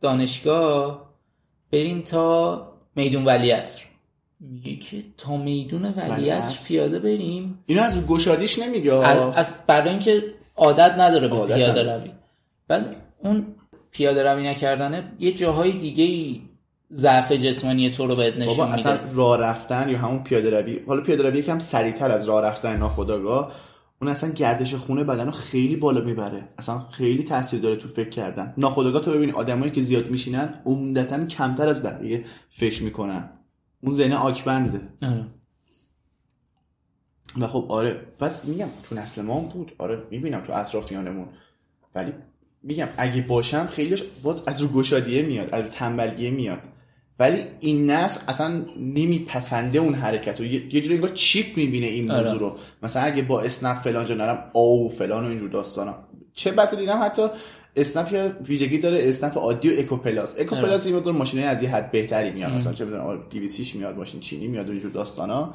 دانشگاه 0.00 1.12
بریم 1.72 2.00
تا 2.00 2.68
میدون 2.96 3.24
ولی 3.24 3.54
میگه 4.40 4.76
که 4.76 5.02
تا 5.16 5.36
میدون 5.36 5.82
ولی 5.82 6.10
ولی 6.10 6.30
از 6.30 6.48
عصر. 6.48 6.68
پیاده 6.68 6.98
بریم. 6.98 7.58
اینو 7.66 7.82
از 7.82 8.06
گشادیش 8.06 8.58
نمیگه 8.58 8.94
از, 8.94 9.66
برای 9.66 9.90
اینکه 9.90 10.22
عادت 10.56 10.94
نداره 10.98 11.28
به 11.28 11.46
پیاده. 11.46 11.94
روی. 11.96 12.10
بعد 12.68 12.96
اون 13.18 13.46
پیاده 13.90 14.22
روی 14.22 14.48
نکردنه 14.48 15.12
یه 15.18 15.32
جاهای 15.32 15.72
دیگه 15.72 16.04
ای 16.04 16.40
ضعف 16.92 17.32
جسمانی 17.32 17.90
تو 17.90 18.06
رو 18.06 18.16
بهت 18.16 18.38
بابا 18.38 18.52
نشون 18.52 18.68
اصلا 18.68 18.92
میده 18.92 19.14
راه 19.14 19.38
رفتن 19.38 19.88
یا 19.88 19.98
همون 19.98 20.22
پیاده 20.22 20.60
روی 20.60 20.80
حالا 20.86 21.00
پیاده 21.00 21.22
روی 21.22 21.38
یکم 21.38 21.58
سریعتر 21.58 22.10
از 22.10 22.28
راه 22.28 22.42
رفتن 22.42 22.76
ناخودآگاه 22.76 23.52
اون 24.02 24.10
اصلا 24.10 24.30
گردش 24.30 24.74
خون 24.74 25.02
بدن 25.02 25.26
رو 25.26 25.32
خیلی 25.32 25.76
بالا 25.76 26.00
می‌بره. 26.00 26.48
اصلا 26.58 26.78
خیلی 26.78 27.22
تاثیر 27.22 27.60
داره 27.60 27.76
تو 27.76 27.88
فکر 27.88 28.08
کردن. 28.08 28.54
ناخودآگاه 28.56 29.02
تو 29.02 29.12
ببینی 29.12 29.32
آدمایی 29.32 29.72
که 29.72 29.82
زیاد 29.82 30.10
میشینن 30.10 30.54
عمدتا 30.66 31.26
کمتر 31.26 31.68
از 31.68 31.82
بقیه 31.82 32.24
فکر 32.50 32.82
می‌کنن. 32.82 33.30
اون 33.82 33.94
ذهن 33.94 34.12
آکبنده. 34.12 34.80
آره. 35.02 35.24
و 37.40 37.46
خب 37.46 37.66
آره. 37.68 37.92
پس 38.18 38.44
میگم 38.44 38.68
تو 38.88 38.94
نسل 38.94 39.22
ما 39.22 39.40
هم 39.40 39.48
بود. 39.48 39.72
آره 39.78 40.02
می‌بینم 40.10 40.40
تو 40.40 40.52
اطرافیانمون. 40.52 41.28
ولی 41.94 42.12
میگم 42.62 42.88
اگه 42.96 43.22
باشه 43.22 43.51
هم 43.51 43.66
خیلیش 43.66 44.02
باز 44.22 44.42
از 44.46 44.60
رو 44.60 44.68
گشادیه 44.68 45.22
میاد 45.22 45.54
از 45.54 45.64
رو 45.64 45.68
تنبلیه 45.68 46.30
میاد. 46.30 46.60
ولی 47.18 47.44
این 47.60 47.90
نسل 47.90 48.20
اصلا 48.28 48.64
نمیپسنده 48.78 49.78
اون 49.78 49.94
حرکت 49.94 50.40
رو. 50.40 50.46
یه 50.46 50.80
جوری 50.80 50.94
انگار 50.94 51.10
cheap 51.10 51.56
می‌بینه 51.56 51.86
این 51.86 52.10
آره. 52.10 52.22
موضوع 52.22 52.40
رو. 52.40 52.56
مثلا 52.82 53.02
اگه 53.02 53.22
با 53.22 53.40
اسنپ 53.40 53.76
فلان 53.82 54.06
جا 54.06 54.14
نرم 54.14 54.50
او 54.52 54.88
فلان 54.88 55.24
و 55.24 55.28
اینجور 55.28 55.48
داستانا 55.48 55.94
چه 56.34 56.52
بسا 56.52 56.76
دیدم 56.76 57.00
حتی 57.02 57.22
اسنپ 57.76 58.12
یه 58.12 58.36
ویژگی 58.48 58.78
داره 58.78 59.08
اسنپ 59.08 59.38
عادی 59.38 59.70
و 59.70 59.80
اکوپلاس. 59.80 60.40
اکوپلاس 60.40 60.86
یه 60.86 60.94
مقدار 60.96 61.12
ماشینای 61.12 61.46
از 61.46 61.62
یه 61.62 61.70
حد 61.70 61.90
بهتری 61.90 62.30
میاد. 62.30 62.52
مثلا 62.52 62.72
چه 62.72 62.84
می‌دونم 62.84 63.22
دیویسیش 63.30 63.76
میاد 63.76 63.96
ماشین 63.96 64.20
چینی 64.20 64.46
میاد 64.46 64.68
و 64.68 64.70
اینجور 64.70 64.90
داستانا. 64.90 65.54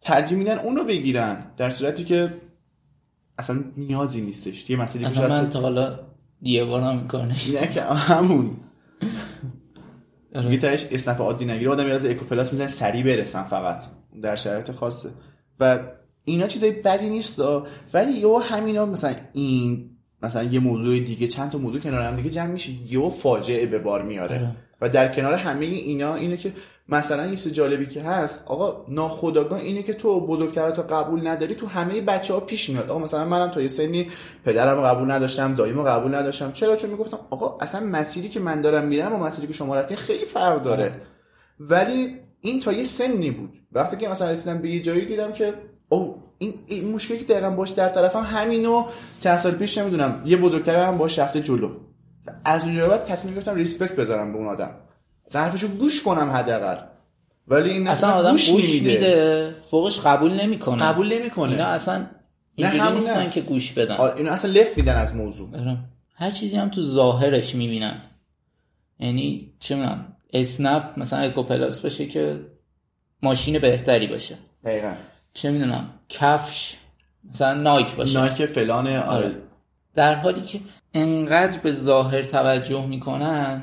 ترجیح 0.00 0.38
میدن 0.38 0.58
اونو 0.58 0.84
بگیرن. 0.84 1.44
در 1.56 1.70
صورتی 1.70 2.04
که 2.04 2.34
اصلا 3.38 3.64
نیازی 3.76 4.20
نیستش. 4.20 4.70
یه 4.70 4.76
مسئله 4.76 5.06
اصلا 5.06 5.28
من 5.28 5.48
تا 5.48 5.60
حالا 5.60 5.98
یه 6.42 6.64
بارم 6.64 6.98
می‌کنه 6.98 7.34
نه 7.60 7.70
که 7.70 7.82
همون. 7.82 8.50
آره. 10.34 10.52
یه 10.52 10.58
تاش 10.58 10.86
اسنپ 10.92 11.20
عادی 11.20 11.44
نگیره 11.44 11.70
آدم 11.70 11.88
یاد 11.88 12.06
اکوپلاس 12.06 12.52
می‌زنه 12.52 12.66
سریع 12.66 13.04
برسن 13.04 13.42
فقط. 13.42 13.82
در 14.22 14.36
شرایط 14.36 14.70
خاصه 14.70 15.10
و 15.60 15.78
اینا 16.24 16.46
چیزای 16.46 16.70
بدی 16.70 17.08
نیست 17.08 17.42
ولی 17.94 18.12
یه 18.12 18.38
همینا 18.38 18.86
مثلا 18.86 19.14
این 19.32 19.90
مثلا 20.22 20.42
یه 20.42 20.60
موضوع 20.60 20.98
دیگه 20.98 21.26
چند 21.26 21.50
تا 21.50 21.58
موضوع 21.58 21.80
کنار 21.80 22.02
هم 22.02 22.16
دیگه 22.16 22.30
جمع 22.30 22.46
میشه 22.50 22.72
یه 22.72 23.10
فاجعه 23.10 23.66
به 23.66 23.78
بار 23.78 24.02
میاره 24.02 24.36
آره. 24.36 24.56
و 24.80 24.88
در 24.88 25.14
کنار 25.14 25.34
همه 25.34 25.64
اینا 25.64 26.14
اینه 26.14 26.36
که 26.36 26.52
مثلا 26.88 27.26
یه 27.26 27.36
چیز 27.36 27.52
جالبی 27.52 27.86
که 27.86 28.02
هست 28.02 28.48
آقا 28.48 28.84
ناخودآگاه 28.88 29.60
اینه 29.60 29.82
که 29.82 29.94
تو 29.94 30.26
بزرگترات 30.26 30.92
قبول 30.92 31.26
نداری 31.26 31.54
تو 31.54 31.66
همه 31.66 32.00
بچه 32.00 32.34
ها 32.34 32.40
پیش 32.40 32.70
میاد. 32.70 32.90
آقا 32.90 32.98
مثلا 32.98 33.24
منم 33.24 33.50
تا 33.50 33.60
یه 33.60 33.68
سنی 33.68 34.10
پدرم 34.44 34.80
قبول 34.80 35.10
نداشتم 35.10 35.54
داییمو 35.54 35.82
قبول 35.82 36.14
نداشتم. 36.14 36.52
چرا؟ 36.52 36.76
چون 36.76 36.90
می‌گفتم 36.90 37.18
آقا 37.30 37.58
اصلا 37.60 37.86
مسیری 37.86 38.28
که 38.28 38.40
من 38.40 38.60
دارم 38.60 38.86
میرم 38.86 39.14
و 39.14 39.18
مسیری 39.18 39.46
که 39.46 39.52
شما 39.52 39.74
رفتین 39.74 39.96
خیلی 39.96 40.24
فرق 40.24 40.62
داره. 40.62 40.92
ولی 41.60 42.16
این 42.40 42.60
تا 42.60 42.72
یه 42.72 42.84
سنی 42.84 43.30
بود. 43.30 43.50
وقتی 43.72 43.96
که 43.96 44.08
مثلا 44.08 44.30
رسیدم 44.30 44.58
به 44.58 44.70
یه 44.70 44.82
جایی 44.82 45.06
دیدم 45.06 45.32
که 45.32 45.54
او 45.88 46.22
این, 46.38 46.54
این 46.66 46.92
مشکلی 46.92 47.18
که 47.18 47.24
دقیقا 47.24 47.50
باش 47.50 47.70
در 47.70 47.88
طرفم 47.88 48.22
همینو 48.22 48.84
چند 49.20 49.38
سال 49.38 49.52
پیش 49.52 49.78
نمی‌دونم 49.78 50.22
یه 50.24 50.36
بزرگتر 50.36 50.84
هم 50.84 50.98
باش 50.98 51.18
رفته 51.18 51.40
جلو. 51.40 51.70
از 52.44 52.64
اونجا 52.64 52.88
بعد 52.88 53.04
تصمیم 53.04 53.34
گرفتم 53.34 53.54
ریسپکت 53.54 53.96
بذارم 53.96 54.32
به 54.32 54.38
اون 54.38 54.48
آدم. 54.48 54.70
ظرفشو 55.30 55.68
گوش 55.68 56.02
کنم 56.02 56.30
حداقل. 56.30 56.76
ولی 57.48 57.70
این 57.70 57.88
اصلا 57.88 58.10
آدم 58.10 58.30
گوش, 58.32 58.52
میده. 58.52 59.54
فوقش 59.70 60.00
قبول 60.00 60.32
نمی‌کنه. 60.32 60.82
قبول 60.82 61.12
نمی‌کنه. 61.12 61.50
اینا 61.50 61.64
اصلا 61.64 62.06
اینجوری 62.54 62.90
نیستن 62.90 63.22
نه. 63.22 63.30
که 63.30 63.40
گوش 63.40 63.72
بدن. 63.72 63.96
آره، 63.96 64.16
اینا 64.16 64.32
اصلا 64.32 64.50
لفت 64.52 64.76
میدن 64.76 64.96
از 64.96 65.16
موضوع. 65.16 65.60
آره. 65.60 65.78
هر 66.14 66.30
چیزی 66.30 66.56
هم 66.56 66.68
تو 66.68 66.82
ظاهرش 66.82 67.54
می‌بینن. 67.54 68.02
یعنی 69.00 69.52
چه 69.60 69.74
می‌دونم 69.74 70.16
اسنپ 70.32 70.82
مثلا 70.96 71.18
اکوپلاس 71.18 71.80
باشه 71.80 72.06
که 72.06 72.40
ماشین 73.22 73.58
بهتری 73.58 74.06
باشه. 74.06 74.34
دقیقا. 74.64 74.94
چه 75.34 75.50
می‌دونم 75.50 75.90
کفش 76.08 76.76
مثلا 77.30 77.54
نایک 77.54 77.94
باشه. 77.94 78.18
نایک 78.18 78.46
فلانه 78.46 79.00
آره. 79.00 79.34
در 79.94 80.14
حالی 80.14 80.42
که 80.42 80.60
انقدر 80.94 81.58
به 81.58 81.72
ظاهر 81.72 82.22
توجه 82.22 82.86
می‌کنن 82.86 83.60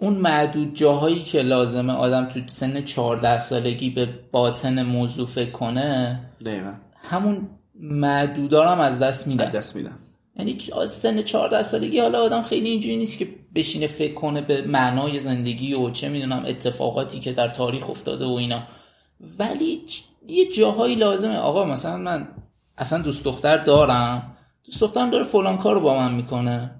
اون 0.00 0.14
معدود 0.14 0.74
جاهایی 0.74 1.22
که 1.22 1.42
لازمه 1.42 1.92
آدم 1.92 2.24
تو 2.24 2.40
سن 2.46 2.84
14 2.84 3.38
سالگی 3.38 3.90
به 3.90 4.08
باطن 4.32 4.82
موضوع 4.82 5.26
فکر 5.26 5.50
کنه 5.50 6.20
دقیقا. 6.46 6.74
همون 7.02 7.48
معدودا 7.80 8.62
رو 8.62 8.68
هم 8.68 8.80
از 8.80 8.98
دست 8.98 9.28
میدن. 9.28 9.50
دست 9.50 9.76
میدم 9.76 9.98
یعنی 10.36 10.58
از 10.82 10.90
سن 10.90 11.22
14 11.22 11.62
سالگی 11.62 12.00
حالا 12.00 12.22
آدم 12.22 12.42
خیلی 12.42 12.68
اینجوری 12.68 12.96
نیست 12.96 13.18
که 13.18 13.28
بشینه 13.54 13.86
فکر 13.86 14.14
کنه 14.14 14.40
به 14.40 14.62
معنای 14.62 15.20
زندگی 15.20 15.74
و 15.74 15.90
چه 15.90 16.08
می‌دونم 16.08 16.44
اتفاقاتی 16.46 17.20
که 17.20 17.32
در 17.32 17.48
تاریخ 17.48 17.90
افتاده 17.90 18.24
و 18.26 18.32
اینا. 18.32 18.62
ولی 19.38 19.82
یه 20.28 20.52
جاهایی 20.52 20.94
لازمه. 20.94 21.36
آقا 21.36 21.64
مثلا 21.64 21.96
من 21.96 22.28
اصلا 22.78 23.02
دوست 23.02 23.24
دختر 23.24 23.56
دارم. 23.56 24.36
دوست 24.64 24.80
دخترم 24.80 25.10
داره 25.10 25.24
فلان 25.24 25.58
کار 25.58 25.74
رو 25.74 25.80
با 25.80 25.94
من 25.94 26.14
می‌کنه. 26.14 26.70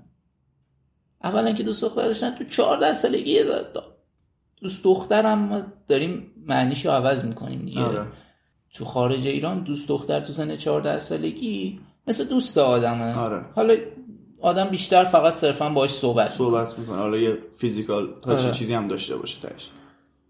اولا 1.25 1.53
که 1.53 1.63
دوست 1.63 1.83
دختر 1.83 2.07
داشتن 2.07 2.35
تو 2.35 2.45
14 2.45 2.93
سالگی 2.93 3.39
دوست 4.63 4.85
دخترم 4.85 5.39
ما 5.39 5.63
داریم 5.89 6.33
معنیش 6.47 6.87
رو 6.87 6.93
عوض 6.93 7.25
می‌کنیم 7.25 7.65
دیگه 7.65 7.83
آره. 7.83 8.07
تو 8.75 8.85
خارج 8.85 9.27
ایران 9.27 9.63
دوست 9.65 9.89
دختر 9.89 10.21
تو 10.21 10.33
سن 10.33 10.57
14 10.57 10.99
سالگی 10.99 11.81
مثل 12.07 12.25
دوست 12.25 12.59
آدمه 12.59 13.15
آره. 13.15 13.43
حالا 13.55 13.77
آدم 14.41 14.69
بیشتر 14.69 15.05
فقط 15.05 15.33
صرفا 15.33 15.69
باش 15.69 15.91
صحبت 15.91 16.31
صحبت 16.31 16.79
می‌کنه 16.79 16.97
حالا 16.97 17.19
یه 17.19 17.39
فیزیکال 17.59 18.21
تا 18.23 18.33
آره. 18.33 18.53
چیزی 18.53 18.75
هم 18.75 18.89
داشته 18.89 19.17
باشه 19.17 19.41
تاش 19.41 19.71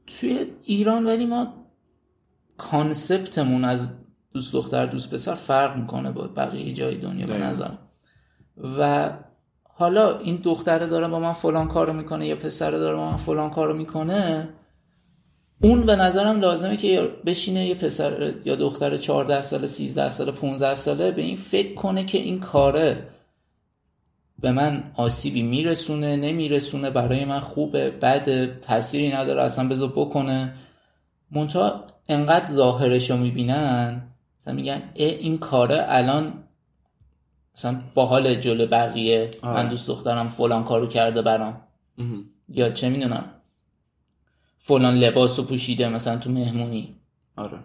توی 0.06 0.46
ایران 0.64 1.06
ولی 1.06 1.26
ما 1.26 1.54
کانسپتمون 2.58 3.64
از 3.64 3.90
دوست 4.34 4.52
دختر 4.52 4.86
دوست 4.86 5.10
پسر 5.10 5.34
فرق 5.34 5.76
می‌کنه 5.76 6.12
با 6.12 6.28
بقیه 6.28 6.74
جای 6.74 6.98
دنیا 6.98 7.26
به. 7.26 7.38
نظرم 7.38 7.78
و 8.78 9.10
حالا 9.78 10.18
این 10.18 10.36
دختره 10.36 10.86
داره 10.86 11.08
با 11.08 11.18
من 11.18 11.32
فلان 11.32 11.68
کارو 11.68 11.92
می‌کنه 11.92 12.26
یا 12.26 12.36
پسره 12.36 12.78
داره 12.78 12.96
با 12.96 13.10
من 13.10 13.16
فلان 13.16 13.50
کارو 13.50 13.76
می‌کنه 13.76 14.48
اون 15.62 15.82
به 15.82 15.96
نظرم 15.96 16.40
لازمه 16.40 16.76
که 16.76 17.08
بشینه 17.26 17.66
یه 17.66 17.74
پسر 17.74 18.34
یا 18.44 18.56
دختر 18.56 18.96
14 18.96 19.42
ساله 19.42 19.66
13 19.66 20.08
ساله 20.10 20.32
15 20.32 20.74
ساله 20.74 21.10
به 21.10 21.22
این 21.22 21.36
فکر 21.36 21.74
کنه 21.74 22.04
که 22.04 22.18
این 22.18 22.40
کاره 22.40 23.08
به 24.38 24.52
من 24.52 24.84
آسیبی 24.96 25.42
میرسونه 25.42 26.16
نمیرسونه 26.16 26.90
برای 26.90 27.24
من 27.24 27.40
خوبه 27.40 27.90
بد 27.90 28.58
تأثیری 28.60 29.12
نداره 29.12 29.42
اصلا 29.42 29.68
بذار 29.68 29.88
بکنه. 29.88 30.54
منتها 31.30 31.84
انقدر 32.08 32.52
ظاهرش 32.52 33.10
رو 33.10 33.16
می‌بینن 33.16 34.02
مثلا 34.40 34.54
میگن 34.54 34.82
اه 34.96 35.08
این 35.08 35.38
کاره 35.38 35.84
الان 35.88 36.32
مثلا 37.58 37.80
با 37.94 38.06
حال 38.06 38.40
جلو 38.40 38.66
بقیه 38.66 39.30
آره. 39.42 39.62
من 39.62 39.68
دوست 39.68 39.86
دخترم 39.86 40.28
فلان 40.28 40.64
کارو 40.64 40.86
کرده 40.86 41.22
برام. 41.22 41.60
یا 42.48 42.70
چه 42.70 42.88
می‌دونم. 42.88 43.24
فلان 44.58 44.94
لباس 44.98 45.38
رو 45.38 45.44
پوشیده 45.44 45.88
مثلا 45.88 46.18
تو 46.18 46.30
مهمونی. 46.30 46.94
آره. 47.36 47.58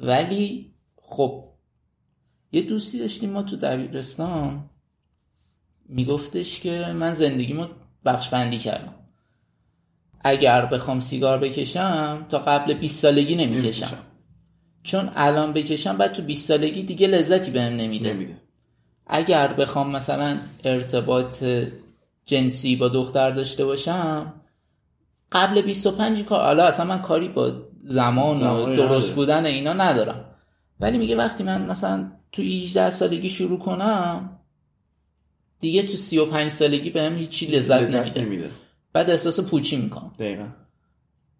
ولی 0.00 0.72
خب 0.96 1.44
یه 2.52 2.62
دوستی 2.62 2.98
داشتیم 2.98 3.30
ما 3.30 3.42
تو 3.42 3.56
دبیرستان. 3.56 4.70
میگفتش 5.88 6.60
که 6.60 6.92
من 6.96 7.12
زندگیمو 7.12 7.66
بخش 8.04 8.28
بندی 8.28 8.58
کردم. 8.58 8.94
اگر 10.20 10.66
بخوام 10.66 11.00
سیگار 11.00 11.38
بکشم 11.38 12.26
تا 12.28 12.38
قبل 12.38 12.74
20 12.74 13.02
سالگی 13.02 13.34
نمی‌کشم. 13.34 13.84
نمی‌کشم. 13.84 13.98
چون 14.82 15.10
الان 15.14 15.52
بکشم 15.52 15.96
بعد 15.96 16.12
تو 16.12 16.22
20 16.22 16.48
سالگی 16.48 16.82
دیگه 16.82 17.06
لذتی 17.06 17.50
بهم 17.50 17.72
نمیده. 17.72 18.12
نمیده. 18.12 18.41
اگر 19.12 19.52
بخوام 19.52 19.90
مثلا 19.90 20.36
ارتباط 20.64 21.44
جنسی 22.26 22.76
با 22.76 22.88
دختر 22.88 23.30
داشته 23.30 23.64
باشم 23.64 24.32
قبل 25.32 25.62
25 25.62 26.24
کار 26.24 26.44
حالا 26.44 26.64
اصلا 26.64 26.86
من 26.86 27.02
کاری 27.02 27.28
با 27.28 27.52
زمان 27.84 28.42
و 28.42 28.76
درست. 28.76 29.14
بودن 29.14 29.46
اینا 29.46 29.72
ندارم. 29.72 30.24
ولی 30.80 30.98
میگه 30.98 31.16
وقتی 31.16 31.44
من 31.44 31.66
مثلا 31.70 32.12
تو 32.32 32.42
18 32.42 32.90
سالگی 32.90 33.28
شروع 33.30 33.58
کنم 33.58 34.38
دیگه 35.60 35.82
تو 35.82 35.96
35 35.96 36.50
سالگی 36.50 36.90
بهم 36.90 37.16
هیچی 37.16 37.46
لذت, 37.46 37.82
لذت 37.82 37.94
نمیده. 37.96 38.20
نمیده. 38.20 38.50
بعد 38.92 39.10
احساس 39.10 39.40
پوچی 39.40 39.76
می‌کنم. 39.76 40.12
دقیقا. 40.18 40.46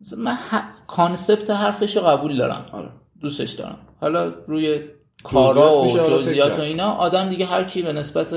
مثلا 0.00 0.18
من 0.18 0.38
ه- 0.50 0.86
کانسپت 0.86 1.50
حرفش 1.50 1.96
رو 1.96 2.02
قبول 2.02 2.36
دارم. 2.36 2.64
آره. 2.72 2.88
دوستش 3.20 3.52
دارم. 3.52 3.78
حالا 4.00 4.28
روی 4.46 4.80
کارا 5.22 5.82
و 5.82 5.98
جزئیات 5.98 6.58
و. 6.58 6.62
اینا 6.62 6.90
آدم 6.90 7.28
دیگه 7.28 7.46
هر 7.46 7.64
کی 7.64 7.82
به 7.82 7.92
نسبت 7.92 8.34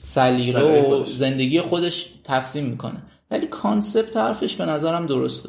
سلیقه 0.00 0.90
و. 0.90 1.04
زندگی 1.04 1.60
خودش 1.60 2.12
تقسیم 2.24 2.64
می‌کنه 2.64 3.02
ولی 3.30 3.46
کانسپت 3.46 4.16
حرفش 4.16 4.56
به 4.56 4.64
نظرم 4.64 5.06
درسته 5.06 5.48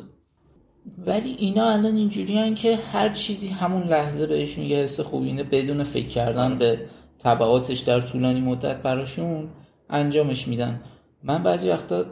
ولی 1.06 1.30
اینا 1.30 1.70
الان 1.70 1.96
اینجوری 1.96 2.56
که 2.56 2.80
هر 2.94 3.10
چیزی 3.10 3.48
همون 3.48 3.84
لحظه 3.84 4.28
بهشون 4.28 4.66
یه 4.66 4.78
حس 4.78 5.00
خوبی 5.00 5.44
بدون 5.44 5.84
فکر 5.84 6.08
کردن 6.08 6.58
به 6.58 6.80
طبعاتش 7.20 7.80
در 7.80 8.02
طولانی 8.02 8.42
مدت 8.42 8.82
براشون 8.82 9.50
انجامش 9.90 10.48
میدن 10.48 10.82
من 11.24 11.44
بعضی 11.44 11.70
وقتا 11.70 12.06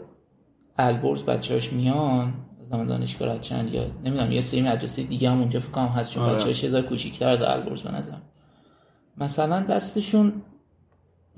البرز 0.78 1.24
بچه‌هاش 1.24 1.74
میان 1.74 2.34
نام 2.72 2.88
دانشگاه 2.88 3.30
رد 3.30 3.42
چند 3.42 3.74
یا 3.74 3.86
نمی‌دونم 4.04 4.32
یه 4.32 4.42
سری 4.42 4.62
مدرسه 4.62 5.04
دیگه 5.04 5.30
هم 5.30 5.40
اونجا 5.40 5.60
فکر 5.60 5.82
هست 5.82 6.12
چون 6.12 6.24
آره. 6.24 6.36
بچه‌هاش 6.36 6.64
یه 6.64 6.70
ذره 6.70 6.82
کوچیک‌تر 6.82 7.30
از 7.30 7.42
البرز 7.42 7.82
به 7.82 7.92
نظر 7.92 8.18
مثلا 9.18 9.60
دستشون 9.64 10.34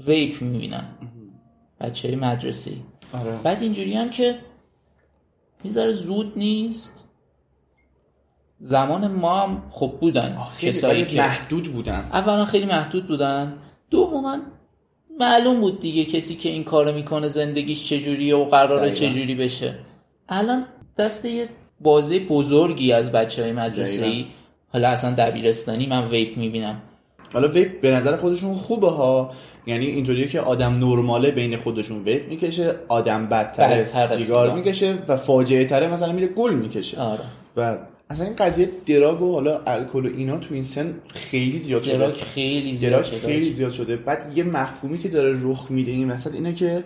ویپ 0.07 0.41
می‌بینم 0.41 0.85
بچه 1.79 2.07
های 2.07 2.17
مدرسه 2.17 2.71
آره. 3.13 3.39
بعد 3.43 3.61
اینجوری 3.61 3.93
هم 3.93 4.09
که 4.09 4.39
یه 5.63 5.71
ذره 5.71 5.91
زود 5.91 6.33
نیست. 6.35 7.05
زمان 8.59 9.07
ما 9.07 9.39
هم 9.39 9.63
خب 9.69 9.97
بودن 10.01 10.37
کسایی 10.61 11.05
که 11.05 11.17
محدود 11.17 11.73
بودن. 11.73 11.99
اولا 12.13 12.45
خیلی 12.45 12.65
محدود 12.65 13.07
بودن. 13.07 13.57
دوما 13.89 14.37
معلوم 15.19 15.61
بود 15.61 15.79
دیگه 15.79 16.05
کسی 16.05 16.35
که 16.35 16.49
این 16.49 16.63
کارو 16.63 16.91
می‌کنه 16.91 17.27
زندگیش 17.27 17.89
چجوریه 17.89 18.35
و 18.35 18.45
قراره 18.45 18.89
دقیقاً. 18.89 19.07
چجوری 19.07 19.35
بشه. 19.35 19.79
الان 20.29 20.65
دست 20.99 21.25
یه 21.25 21.49
بازه 21.81 22.19
بزرگی 22.19 22.91
از 22.91 23.11
بچه 23.11 23.43
های 23.43 23.51
مدرسه 23.51 24.05
ای. 24.05 24.25
حالا 24.73 24.89
اصلا 24.89 25.11
دبیرستانی 25.17 25.87
من 25.87 26.07
vape 26.07 26.37
می‌بینم. 26.37 26.81
حالا 27.33 27.47
vape 27.47 27.81
به 27.81 27.91
نظر 27.91 28.17
خودشون 28.17 28.55
خوبه 28.55 28.89
ها. 28.89 29.31
یعنی 29.67 29.85
اینطوریه 29.85 30.27
که 30.27 30.41
آدم 30.41 30.73
نرماله 30.73 31.31
بین 31.31 31.57
خودشون 31.57 32.03
vape 32.03 32.29
می‌کشه 32.29 32.75
آدم 32.87 33.27
بدتره 33.27 33.67
بدتره 33.67 33.85
سیگار 33.85 34.17
سیگار. 34.17 34.55
می‌کشه 34.55 34.97
و 35.07 35.17
فاجعه 35.17 35.65
تره 35.65 35.87
مثلا 35.87 36.11
میره 36.11 36.27
گل 36.27 36.53
می‌کشه. 36.53 36.99
آره. 37.01 37.23
و 37.57 37.77
اصلا 38.09 38.25
این 38.25 38.35
قضیه 38.35 38.69
drug 38.85 39.21
و 39.21 39.33
حالا 39.33 39.61
الکل 39.67 40.05
و 40.05 40.09
اینا 40.17 40.37
تو 40.37 40.53
این 40.53 40.63
سن 40.63 40.93
خیلی 41.07 41.57
زیاد 41.57 41.83
شده. 41.83 41.97
drug 41.97 42.13
خیلی 42.13 42.75
زیاد 42.75 42.91
drug 42.91 43.05
شده. 43.05 43.19
خیلی 43.19 43.51
زیاد 43.51 43.71
شده. 43.71 43.95
بعد 43.95 44.37
یه 44.37 44.43
مفهومی 44.43 44.97
که 44.97 45.09
داره 45.09 45.37
رخ 45.41 45.71
میده 45.71 45.91
این 45.91 46.11
وسط 46.11 46.33
اینه 46.33 46.53
که 46.53 46.83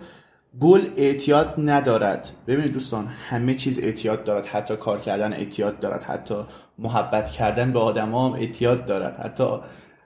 گل 0.61 0.81
اعتیاد 0.97 1.53
ندارد. 1.57 2.29
ببینید 2.47 2.71
دوستان 2.71 3.07
همه 3.07 3.53
چیز 3.53 3.79
اعتیاد 3.79 4.23
دارد. 4.23 4.45
حتی 4.45 4.75
کار 4.75 4.99
کردن 4.99 5.33
اعتیاد 5.33 5.79
دارد. 5.79 6.03
حتی 6.03 6.35
محبت 6.79 7.31
کردن 7.31 7.73
به 7.73 7.79
آدما 7.79 8.27
هم 8.27 8.33
اعتیاد 8.33 8.85
دارد. 8.85 9.19
حتی 9.25 9.43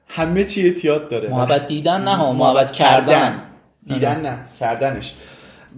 همه 0.08 0.44
چی 0.44 0.64
اعتیاد 0.64 1.10
داره. 1.10 1.30
محبت 1.30 1.68
دیدن 1.68 2.02
نه 2.02 2.16
ها 2.16 2.34
محبت 2.34 2.72
کردن. 2.72 3.42
دیدن 3.88 4.22
نه 4.22 4.38
کردنش. 4.60 5.16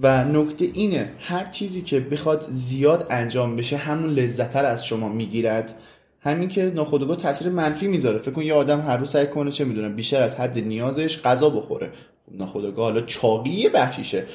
و 0.03 0.23
نکته 0.23 0.65
اینه 0.73 1.09
هر 1.19 1.45
چیزی 1.45 1.81
که 1.81 1.99
بخواد 1.99 2.45
زیاد 2.49 3.07
انجام 3.09 3.55
بشه 3.55 3.77
همون 3.77 4.09
لذتر 4.09 4.65
از 4.65 4.85
شما 4.85 5.09
می‌گیرد. 5.09 5.75
همین 6.21 6.49
که 6.49 6.71
ناخودآگاه 6.75 7.17
تاثیر 7.17 7.49
منفی 7.49 7.87
می‌ذاره. 7.87 8.17
فکر 8.17 8.31
کن 8.31 8.41
یه 8.41 8.53
آدم 8.53 8.81
هر 8.81 8.97
روز 8.97 9.09
سعی 9.09 9.27
کنه 9.27 9.51
چه 9.51 9.65
می‌دونم 9.65 9.95
بیشتر 9.95 10.23
از 10.23 10.39
حد 10.39 10.59
نیازش 10.59 11.21
غذا 11.21 11.49
بخوره. 11.49 11.91
ناخودآگاه 12.31 12.91
حالا 12.91 13.01
چاقی 13.01 13.49
یه 13.49 13.69
بخشیشه. 13.69 14.25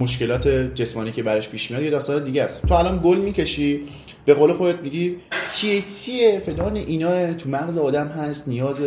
مشکلات 0.00 0.48
جسمانی 0.48 1.12
که 1.12 1.22
براش 1.22 1.48
پیش 1.48 1.70
میاد 1.70 1.82
یه 1.82 1.90
داستان 1.90 2.24
دیگه 2.24 2.42
است. 2.42 2.66
تو 2.66 2.74
الان 2.74 3.00
گل 3.04 3.18
می‌کشی 3.18 3.82
به 4.24 4.34
قول 4.34 4.52
خودت 4.52 4.80
میگی 4.80 5.16
THC 5.52 6.10
فلان 6.46 6.76
اینا 6.76 7.32
تو 7.32 7.48
مغز 7.48 7.78
آدم 7.78 8.06
هست 8.06 8.48
نیاز 8.48 8.80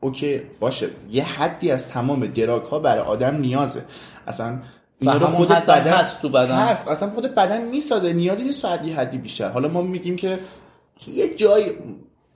اوکی 0.00 0.40
باشه. 0.60 0.88
یه 1.10 1.24
حدی 1.24 1.70
از 1.70 1.88
تمام 1.88 2.26
دراگ 2.26 2.62
ها 2.62 2.78
برای 2.78 3.00
آدم 3.00 3.36
نیازه. 3.36 3.84
اصلا 4.26 4.58
اینا 4.98 5.16
رو 5.16 5.26
خود 5.26 5.48
بدن 5.48 5.90
هست 5.90 6.22
تو 6.22 6.28
بدن. 6.28 6.56
هست. 6.56 6.88
اصلا 6.88 7.10
خود 7.10 7.34
بدن 7.34 7.64
می‌سازه. 7.64 8.12
نیازی 8.12 8.44
نیست 8.44 8.64
حدی 8.64 8.92
حدی 8.92 9.18
بیشتر. 9.18 9.48
حالا 9.48 9.68
ما 9.68 9.82
میگیم 9.82 10.16
که 10.16 10.38
یه 11.06 11.34
جای 11.34 11.72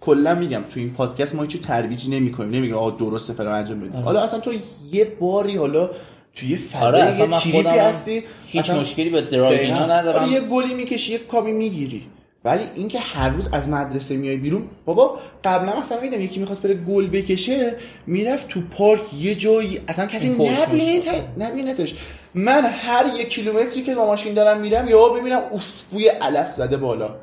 کلا 0.01 0.35
میگم 0.35 0.63
تو 0.71 0.81
این 0.81 0.91
پادکست 0.91 1.35
ما 1.35 1.43
هیچ 1.43 1.61
ترویج 1.61 2.09
نمی‌کنیم. 2.11 2.51
نمیگم 2.51 2.75
آقا 2.75 2.91
درسته 2.91 3.33
فلان 3.33 3.55
انجام 3.55 3.81
بدید 3.81 3.95
حالا 3.95 4.21
اصلا 4.21 4.41
تو 4.41 4.53
یه 4.93 5.05
باری 5.05 5.57
حالا 5.57 5.91
تو 6.35 6.47
یه 6.47 6.59
آره 6.81 6.89
فضای 6.89 7.03
اصلا 7.03 7.27
یه 7.27 7.37
تریپی 7.37 7.79
هستی 7.79 8.25
هیچ 8.47 8.63
اصلا 8.63 8.81
مشکلی 8.81 9.11
به. 9.11 9.49
اینا 9.49 9.87
ندارم. 9.87 10.23
آره، 10.23 10.33
یه 10.33 10.41
گلی 10.41 10.75
می‌کشی 10.75 11.13
یه 11.13 11.19
کامی 11.19 11.53
می‌گیری. 11.53 12.07
ولی 12.45 12.65
اینکه 12.75 12.99
هر 12.99 13.29
روز 13.29 13.49
از 13.53 13.69
مدرسه 13.69 14.17
میای 14.17 14.37
بیرون 14.37 14.69
بابا 14.85 15.19
قبلا 15.45 15.81
مثلا 15.81 16.01
می‌دیدم 16.01 16.21
یکی 16.21 16.41
می‌خواست 16.41 16.63
بره 16.63 16.75
گل 16.75 17.07
بکشه 17.07 17.77
می‌رفت 18.07 18.49
تو 18.49 18.61
پارک 18.61 19.15
یه 19.15 19.35
جایی 19.35 19.81
اصلا 19.89 20.07
کسی 20.07 20.29
نبینه 20.29 21.03
نبینتش 21.39 21.95
من 22.35 22.65
هر 22.65 23.07
یک 23.19 23.29
کیلومتری 23.29 23.83
که 23.83 23.95
با 23.95 24.07
ماشین 24.07 24.35
دارم 24.35 24.61
میرم 24.61 24.89
یا 24.89 25.09
ببینم 25.09 25.41
اوف 25.51 25.65
بوی 25.91 26.09
علف 26.09 26.51
زده 26.51 26.77
بالا. 26.77 27.17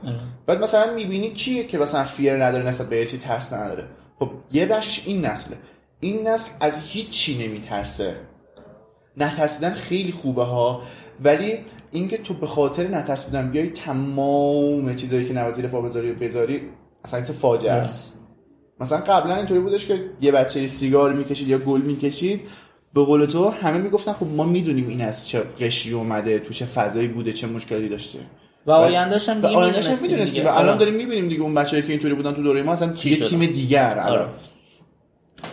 بعد 0.46 0.64
مثلا 0.64 0.94
می‌بینی 0.94 1.34
کیه 1.34 1.64
که 1.64 1.78
مثلا 1.78 2.04
fear 2.04 2.46
نداره 2.46 2.68
نسبت 2.68 2.90
به 2.90 3.06
چی 3.06 3.18
ترس 3.18 3.54
نداره. 3.54 3.84
خب 4.20 4.30
یه 4.52 4.66
بخشش 4.66 5.02
این 5.06 5.26
نسله. 5.26 5.58
این 6.00 6.28
نسل 6.28 6.52
از 6.62 6.82
هیچی 6.90 7.48
نمیترسه. 7.48 8.16
نترسیدن 9.18 9.74
خیلی 9.74 10.12
خوبه 10.12 10.44
ها 10.44 10.82
ولی 11.24 11.58
اینکه 11.92 12.18
تو 12.18 12.34
به 12.34 12.48
خاطر 12.48 12.88
نترسیدن 12.88 13.52
بیای 13.52 13.70
تمام 13.70 14.96
چیزایی 14.96 15.26
که 15.26 15.34
نوازیر 15.34 15.68
پا 15.68 15.82
بذاری 15.82 16.12
و 16.12 16.16
بذاری 16.16 16.62
اصلا 17.04 17.22
فاجعه 17.22 17.72
است 17.72 18.26
مثلا 18.80 18.98
قبلا 18.98 19.36
اینطوری 19.36 19.60
بودش 19.60 19.88
که 19.88 20.06
یه 20.22 20.32
بچه 20.32 20.68
سیگار 20.68 21.14
می‌کشید 21.14 21.48
یا 21.48 21.58
گل 21.58 21.82
می‌کشید 21.82 22.42
به 22.94 23.04
قول 23.04 23.26
تو 23.26 23.50
همه 23.50 23.78
می‌گفتن 23.78 24.14
خب 24.14 24.26
ما 24.26 24.44
می‌دونیم 24.44 24.88
این 24.88 25.02
از 25.02 25.28
چه 25.28 25.40
قشری 25.40 25.94
اومده 25.94 26.40
تو 26.40 26.54
چه 26.54 26.66
فضایی 26.66 27.08
بوده 27.08 27.34
چه 27.34 27.48
مشکلاتی 27.48 27.90
داشته 27.90 28.20
و 28.66 28.72
آیندهش 28.72 29.30
هم 29.30 29.38
می‌دونستیم 30.02 30.46
و 30.46 30.48
الان 30.48 30.70
آره. 30.70 30.78
داریم 30.78 30.94
می‌بینیم 30.94 31.28
دیگه 31.28 31.42
اون 31.42 31.56
بچه‌ای 31.56 31.84
که 31.84 31.90
اینطوری 31.90 32.14
بودن 32.14 32.34
تو 32.34 32.44
دوره 32.44 32.64
ما 32.64 32.74
اصلا 32.74 32.94
چی 32.94 33.10
یه؟ 33.10 33.26
تیم 33.26 33.46
دیگر 33.46 34.00
الان 34.00 34.20
آره. 34.20 34.28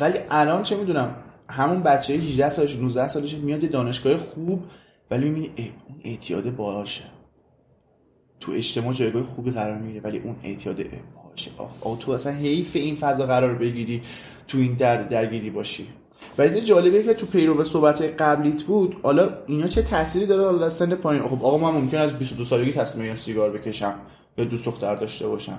ولی 0.00 0.18
الان 0.30 0.62
چه 0.62 0.76
می‌دونم 0.76 1.14
همون 1.50 1.82
بچه 1.82 2.14
18 2.14 2.50
سالش 2.50 2.76
19 2.76 3.08
سالش 3.08 3.34
میاد 3.34 3.62
یه 3.62 3.68
دانشگاه 3.68 4.16
خوب 4.16 4.62
ولی 5.10 5.28
می‌بینی 5.28 5.50
اون 5.56 6.00
اعتیاد 6.04 6.56
باشه 6.56 7.04
تو 8.40 8.52
اجتماع 8.52 8.92
جایگاه 8.92 9.22
خوبی 9.22 9.50
قرار 9.50 9.78
می‌گیره 9.78 10.00
ولی 10.04 10.18
اون 10.18 10.36
اعتیاد 10.42 10.76
باشه 11.30 11.50
آه, 11.80 11.98
تو 11.98 12.12
اصلا 12.12 12.32
حیف 12.32 12.76
این 12.76 12.96
فضا 12.96 13.26
قرار 13.26 13.54
بگیری 13.54 14.02
تو 14.48 14.58
این 14.58 14.74
در 14.74 15.02
درگیری 15.02 15.50
باشی. 15.50 15.86
و 16.38 16.42
از 16.42 16.56
جالبه 16.56 17.02
که 17.02 17.14
تو 17.14 17.26
پیرو 17.26 17.64
صحبت 17.64 18.02
قبلیت 18.02 18.62
بود 18.62 18.96
حالا 19.02 19.28
اینا 19.46 19.66
چه 19.66 19.82
تأثیری 19.82 20.26
داره؟ 20.26 20.44
حالا 20.44 20.68
سن 20.68 20.94
پایین. 20.94 21.22
خب 21.22 21.44
آقا 21.44 21.58
من 21.58 21.80
ممکن 21.80 21.98
از 21.98 22.18
22 22.18 22.44
سالگی 22.44 22.72
تصمیم 22.72 23.14
سیگار 23.14 23.50
بکشم 23.50 23.94
یا 24.38 24.44
دوست 24.44 24.66
دختر 24.66 24.94
داشته 24.94 25.28
باشم. 25.28 25.58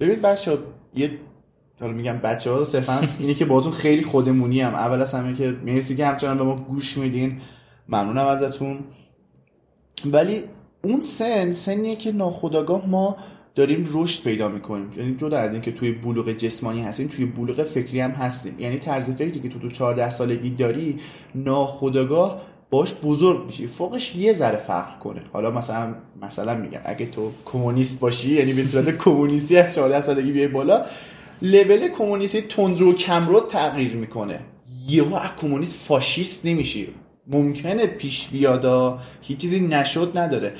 ببین 0.00 0.20
بچه 0.20 0.58
یه 0.94 1.10
حالا 1.82 1.94
میگم 1.94 2.18
بچه 2.18 2.50
ها 2.50 2.64
صرفا 2.64 3.08
اینه 3.18 3.34
که 3.34 3.44
باهاتون 3.44 3.72
خیلی 3.72 4.02
خودمونی 4.02 4.60
هم 4.60 4.74
اول 4.74 5.02
از 5.02 5.14
همه 5.14 5.34
که 5.34 5.56
مرسی 5.66 5.96
که 5.96 6.06
همچنان 6.06 6.38
به 6.38 6.44
ما 6.44 6.56
گوش 6.56 6.98
میدین. 6.98 7.40
ممنونم 7.88 8.26
ازتون. 8.26 8.78
ولی 10.04 10.44
اون 10.82 10.98
سن 10.98 11.52
سنیه 11.52 11.96
که 11.96 12.12
ناخداگاه 12.12 12.86
ما 12.86 13.16
داریم 13.54 13.88
رشد 13.92 14.24
پیدا 14.24 14.48
می‌کنیم. 14.48 14.90
یعنی 14.96 15.16
جدا 15.16 15.38
از 15.38 15.52
اینکه 15.52 15.72
توی 15.72 15.92
بلوغ 15.92 16.32
جسمانی 16.32 16.82
هستیم 16.82 17.08
توی 17.08 17.26
بلوغ 17.26 17.62
فکری 17.62 18.00
هم 18.00 18.10
هستیم. 18.10 18.60
یعنی 18.60 18.78
طرز 18.78 19.10
فکری 19.10 19.40
که 19.40 19.48
تو 19.48 19.58
تو 19.58 19.68
14 19.68 20.10
سالگی 20.10 20.50
داری 20.50 20.98
ناخداگاه 21.34 22.42
باش 22.70 22.94
بزرگ 22.94 23.46
میشی. 23.46 23.66
فوقش 23.66 24.16
یه 24.16 24.32
ذره 24.32 24.56
فرق 24.56 24.98
کنه. 24.98 25.22
حالا 25.32 25.50
مثلا 25.50 25.94
مثلا 26.22 26.56
میگم 26.56 26.80
اگه 26.84 27.06
تو 27.06 27.30
کمونیست 27.44 28.00
باشی 28.00 28.34
یعنی 28.34 28.52
به 28.52 28.64
صورت 28.64 28.98
کمونیستی 28.98 29.56
از 29.56 29.74
14 29.74 30.00
سالگی 30.00 30.32
بیای 30.32 30.48
بالا 30.48 30.84
لول 31.42 31.88
کمونیستی 31.88 32.42
تندرو 32.42 32.90
و 32.90 32.94
کمرو 32.94 33.40
تغییر 33.40 33.94
می‌کنه. 33.94 34.40
یهو 34.88 35.14
از 35.14 35.30
کمونیست 35.40 35.86
فاشیست 35.86 36.46
نمیشی. 36.46 36.88
ممکنه 37.26 37.86
پیش 37.86 38.28
بیادا 38.28 38.98
هیچ 39.22 39.38
چیزی 39.38 39.60
نشد 39.60 40.18
نداره. 40.18 40.52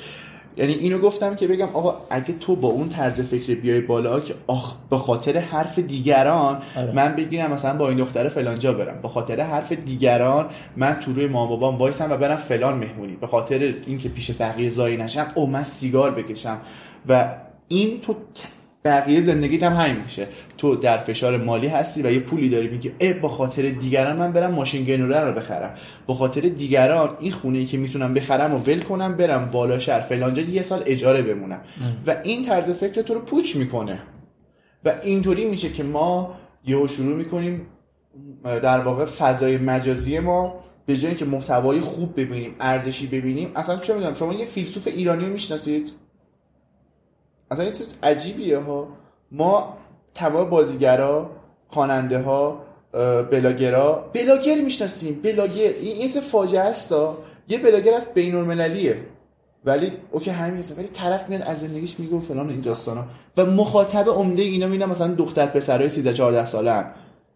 یعنی 0.57 0.73
اینو 0.73 0.99
گفتم 0.99 1.35
که 1.35 1.47
بگم 1.47 1.67
آقا 1.73 1.95
اگه 2.09 2.33
تو 2.33 2.55
با 2.55 2.67
اون 2.67 2.89
طرز 2.89 3.21
فکر 3.21 3.55
بیای 3.55 3.81
بالا 3.81 4.19
که 4.19 4.33
آخ 4.47 4.75
به 4.89 4.97
خاطر 4.97 5.37
حرف 5.37 5.79
دیگران 5.79 6.61
آره. 6.75 6.91
من 6.91 7.15
بگیرم 7.15 7.51
مثلا 7.51 7.77
با 7.77 7.89
این 7.89 7.97
دختر 7.97 8.29
فلانجا 8.29 8.73
برم. 8.73 9.01
به 9.01 9.07
خاطر 9.07 9.41
حرف 9.41 9.71
دیگران 9.71 10.49
من 10.77 10.93
تو 10.93 11.13
روی 11.13 11.27
مام 11.27 11.49
بابام 11.49 11.77
وایسم 11.77 12.11
و 12.11 12.17
برم 12.17 12.35
فلان 12.35 12.77
مهمونی. 12.77 13.15
به 13.15 13.27
خاطر 13.27 13.73
اینکه 13.87 14.09
پیش 14.09 14.31
بقیه 14.39 14.69
زایی 14.69 14.97
نشم 14.97 15.27
او 15.35 15.47
من 15.47 15.63
سیگار 15.63 16.11
بکشم. 16.11 16.61
و 17.07 17.35
این 17.67 18.01
تو 18.01 18.15
بقیه 18.85 19.21
زندگیت 19.21 19.63
هم 19.63 19.73
همین 19.73 20.01
میشه. 20.03 20.27
تو 20.57 20.75
در 20.75 20.97
فشار 20.97 21.37
مالی 21.37 21.67
هستی 21.67 22.01
و 22.01 22.11
یه 22.11 22.19
پولی 22.19 22.49
داری 22.49 22.67
میگی 22.67 22.91
اه 22.99 23.13
به 23.13 23.27
خاطر 23.27 23.61
دیگران 23.61 24.15
من 24.15 24.31
برم 24.31 24.51
ماشین 24.51 24.83
گنوره 24.83 25.19
رو 25.19 25.33
بخرم. 25.33 25.75
به 26.07 26.13
خاطر 26.13 26.41
دیگران 26.41 27.17
این 27.19 27.31
خونه 27.31 27.57
ای 27.57 27.65
که 27.65 27.77
می‌تونم 27.77 28.13
بخرم 28.13 28.53
و 28.53 28.57
ول 28.57 28.79
کنم 28.79 29.17
برم 29.17 29.49
بالا 29.51 29.79
شهر 29.79 30.01
فلانجا 30.01 30.41
یه 30.41 30.61
سال 30.61 30.83
اجاره 30.85 31.21
بمونم. 31.21 31.61
و 32.07 32.15
این 32.23 32.45
طرز 32.45 32.71
فکر 32.71 33.01
تو 33.01 33.13
رو 33.13 33.19
پوچ 33.19 33.55
می‌کنه. 33.55 33.99
و 34.85 34.93
اینطوری 35.03 35.45
میشه 35.45 35.69
که 35.69 35.83
ما 35.83 36.35
یهو 36.65 36.87
شروع 36.87 37.15
می‌کنیم 37.15 37.61
در 38.43 38.79
واقع 38.79 39.05
فضای 39.05 39.57
مجازی 39.57 40.19
ما 40.19 40.55
به 40.85 40.97
جای 40.97 41.07
اینکه 41.07 41.25
محتوای 41.25 41.79
خوب 41.79 42.19
ببینیم 42.19 42.55
ارزشی 42.59 43.07
ببینیم 43.07 43.51
اصلا 43.55 43.77
چه 43.77 43.93
می‌دونم 43.93 44.13
شما 44.13 44.33
یه 44.33 44.45
فیلسوف 44.45 44.87
ایرانی 44.87 45.25
رو 45.25 45.31
می‌شناسید؟ 45.31 45.91
اصلا 47.51 47.65
یه 47.65 47.71
چیز 47.71 47.93
عجیبیه 48.03 48.57
ها. 48.57 48.87
ما 49.31 49.77
تمام 50.13 50.49
بازیگرا 50.49 51.29
خواننده 51.67 52.21
ها 52.21 52.61
بلاگرا 53.31 54.09
بلاگر 54.13 54.61
می‌شناسیم. 54.61 55.21
بلاگر 55.23 55.69
این 55.81 56.01
یه 56.01 56.21
فاجعه 56.21 56.61
است 56.61 56.95
یه 57.47 57.57
بلاگر 57.57 57.93
از 57.93 58.13
بین 58.13 58.35
المللیه 58.35 58.99
ولی 59.65 59.91
OK 60.11 60.29
همین 60.29 60.63
ولی 60.77 60.87
طرف 60.87 61.29
میاد 61.29 61.41
از 61.41 61.59
زندگیش 61.59 61.99
میگه 61.99 62.15
و 62.15 62.19
فلان 62.19 62.49
این 62.49 62.61
داستانا. 62.61 63.05
و 63.37 63.45
مخاطب 63.45 64.09
عمده 64.09 64.41
اینا 64.41 64.67
می‌بینم 64.67 64.89
مثلا 64.89 65.07
دختر 65.07 65.45
پسرای 65.45 65.89
13 65.89 66.13
14 66.13 66.45
ساله 66.45 66.85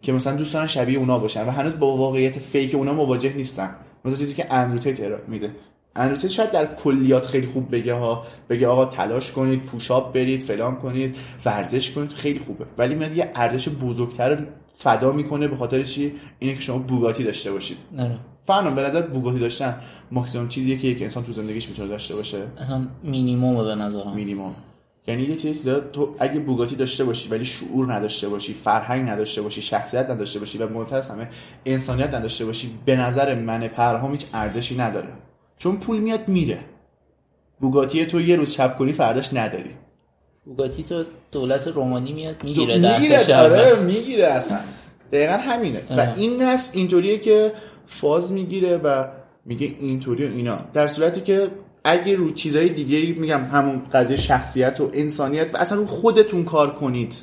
که 0.01 0.13
مثلا 0.13 0.35
دوستان 0.35 0.67
شبیه 0.67 0.99
اونا 0.99 1.19
باشن 1.19 1.47
و 1.47 1.51
هنوز 1.51 1.79
با 1.79 1.97
واقعیت 1.97 2.39
fake 2.39 2.75
اونا 2.75 2.93
مواجه 2.93 3.33
نیستن. 3.33 3.75
مثلا 4.05 4.17
چیزی 4.17 4.35
که 4.35 4.53
Andrew 4.53 4.81
Tate 4.81 4.99
میده. 5.27 5.51
Andrew 5.97 6.18
Tate 6.18 6.31
شاید 6.31 6.51
در 6.51 6.65
کلیات 6.65 7.25
خیلی 7.25 7.47
خوب 7.47 7.71
بگه 7.71 7.93
ها. 7.93 8.23
بگه 8.49 8.67
آقا 8.67 8.85
تلاش 8.85 9.31
کنید 9.31 9.63
push-up 9.63 10.13
برید 10.13 10.43
فلان 10.43 10.75
کنید 10.75 11.15
ورزش 11.45 11.91
کنید 11.91 12.11
خیلی 12.11 12.39
خوبه. 12.39 12.65
ولی 12.77 12.95
میاد 12.95 13.17
یه 13.17 13.31
ارزش 13.35 13.69
بزرگتر 13.69 14.45
فدا 14.77 15.11
می‌کنه 15.11 15.47
به 15.47 15.55
خاطر 15.55 15.83
چی؟ 15.83 16.13
اینه 16.39 16.55
که 16.55 16.61
شما 16.61 16.77
بوگاتی 16.77 17.23
داشته 17.23 17.51
باشید. 17.51 17.77
نه. 17.91 18.19
فعلا 18.47 18.71
به 18.71 18.81
نظر 18.81 19.01
بوگاتی 19.01 19.39
داشتن 19.39 19.75
ماکسیمم 20.11 20.49
چیزیه 20.49 20.77
که 20.77 20.87
یک 20.87 21.01
انسان 21.01 21.23
تو 21.23 21.31
زندگیش 21.31 21.69
می‌تونه 21.69 21.87
داشته 21.87 22.15
باشه؟ 22.15 22.37
اصلا 22.57 22.87
مینیمم 23.03 23.63
به 23.63 23.75
نظرم. 23.75 24.15
مینیمم 24.15 24.55
یعنی 25.07 25.23
یه 25.23 25.35
چیز 25.35 25.69
تو 25.93 26.15
اگه 26.19 26.39
بوگاتی 26.39 26.75
داشته 26.75 27.03
باشی 27.03 27.29
ولی 27.29 27.45
شعور 27.45 27.93
نداشته 27.93 28.29
باشی 28.29 28.53
فرهنگ 28.53 29.09
نداشته 29.09 29.41
باشی 29.41 29.61
شخصیت 29.61 30.09
نداشته 30.09 30.39
باشی 30.39 30.57
و 30.57 30.69
مهمتر 30.69 31.01
همه 31.01 31.29
انسانیت 31.65 32.13
نداشته 32.13 32.45
باشی 32.45 32.71
به 32.85 32.95
نظر 32.95 33.35
من 33.35 33.67
پرهام 33.67 34.11
هیچ 34.11 34.25
ارزشی 34.33 34.77
نداره. 34.77 35.07
چون 35.57 35.77
پول 35.77 35.99
میاد 35.99 36.27
میره. 36.27 36.59
بوگاتی 37.59 38.05
تو 38.05 38.21
یه 38.21 38.35
روز 38.35 38.53
چپ 38.53 38.77
کنی 38.77 38.93
فرداش 38.93 39.33
نداری. 39.33 39.69
بوگاتی 40.45 40.83
تو 40.83 41.03
دولت 41.31 41.67
رومانی 41.67 42.13
میاد 42.13 42.43
می‌گیره 42.43 42.77
می‌گیره 42.77 43.35
آره 43.35 43.79
می‌گیره 43.79 44.25
اصلا. 44.25 44.59
دقیقا 45.11 45.33
همینه. 45.33 45.81
و 45.97 46.07
این 46.17 46.41
نسل 46.41 46.77
اینطوریه 46.77 47.17
که 47.17 47.53
فاز 47.85 48.33
می‌گیره 48.33 48.77
و 48.77 49.05
میگه 49.45 49.75
اینطوری 49.81 50.25
و 50.25 50.29
اینا. 50.29 50.57
در 50.73 50.87
صورتی 50.87 51.21
که 51.21 51.51
اگه 51.83 52.15
رو 52.15 52.31
چیزای 52.31 52.69
دیگه 52.69 53.19
میگم 53.19 53.43
همون 53.43 53.81
قضیه 53.93 54.17
شخصیت 54.17 54.81
و 54.81 54.89
انسانیت 54.93 55.55
و 55.55 55.57
اصلا 55.57 55.77
رو 55.77 55.85
خودتون 55.85 56.43
کار 56.43 56.73
کنید. 56.73 57.15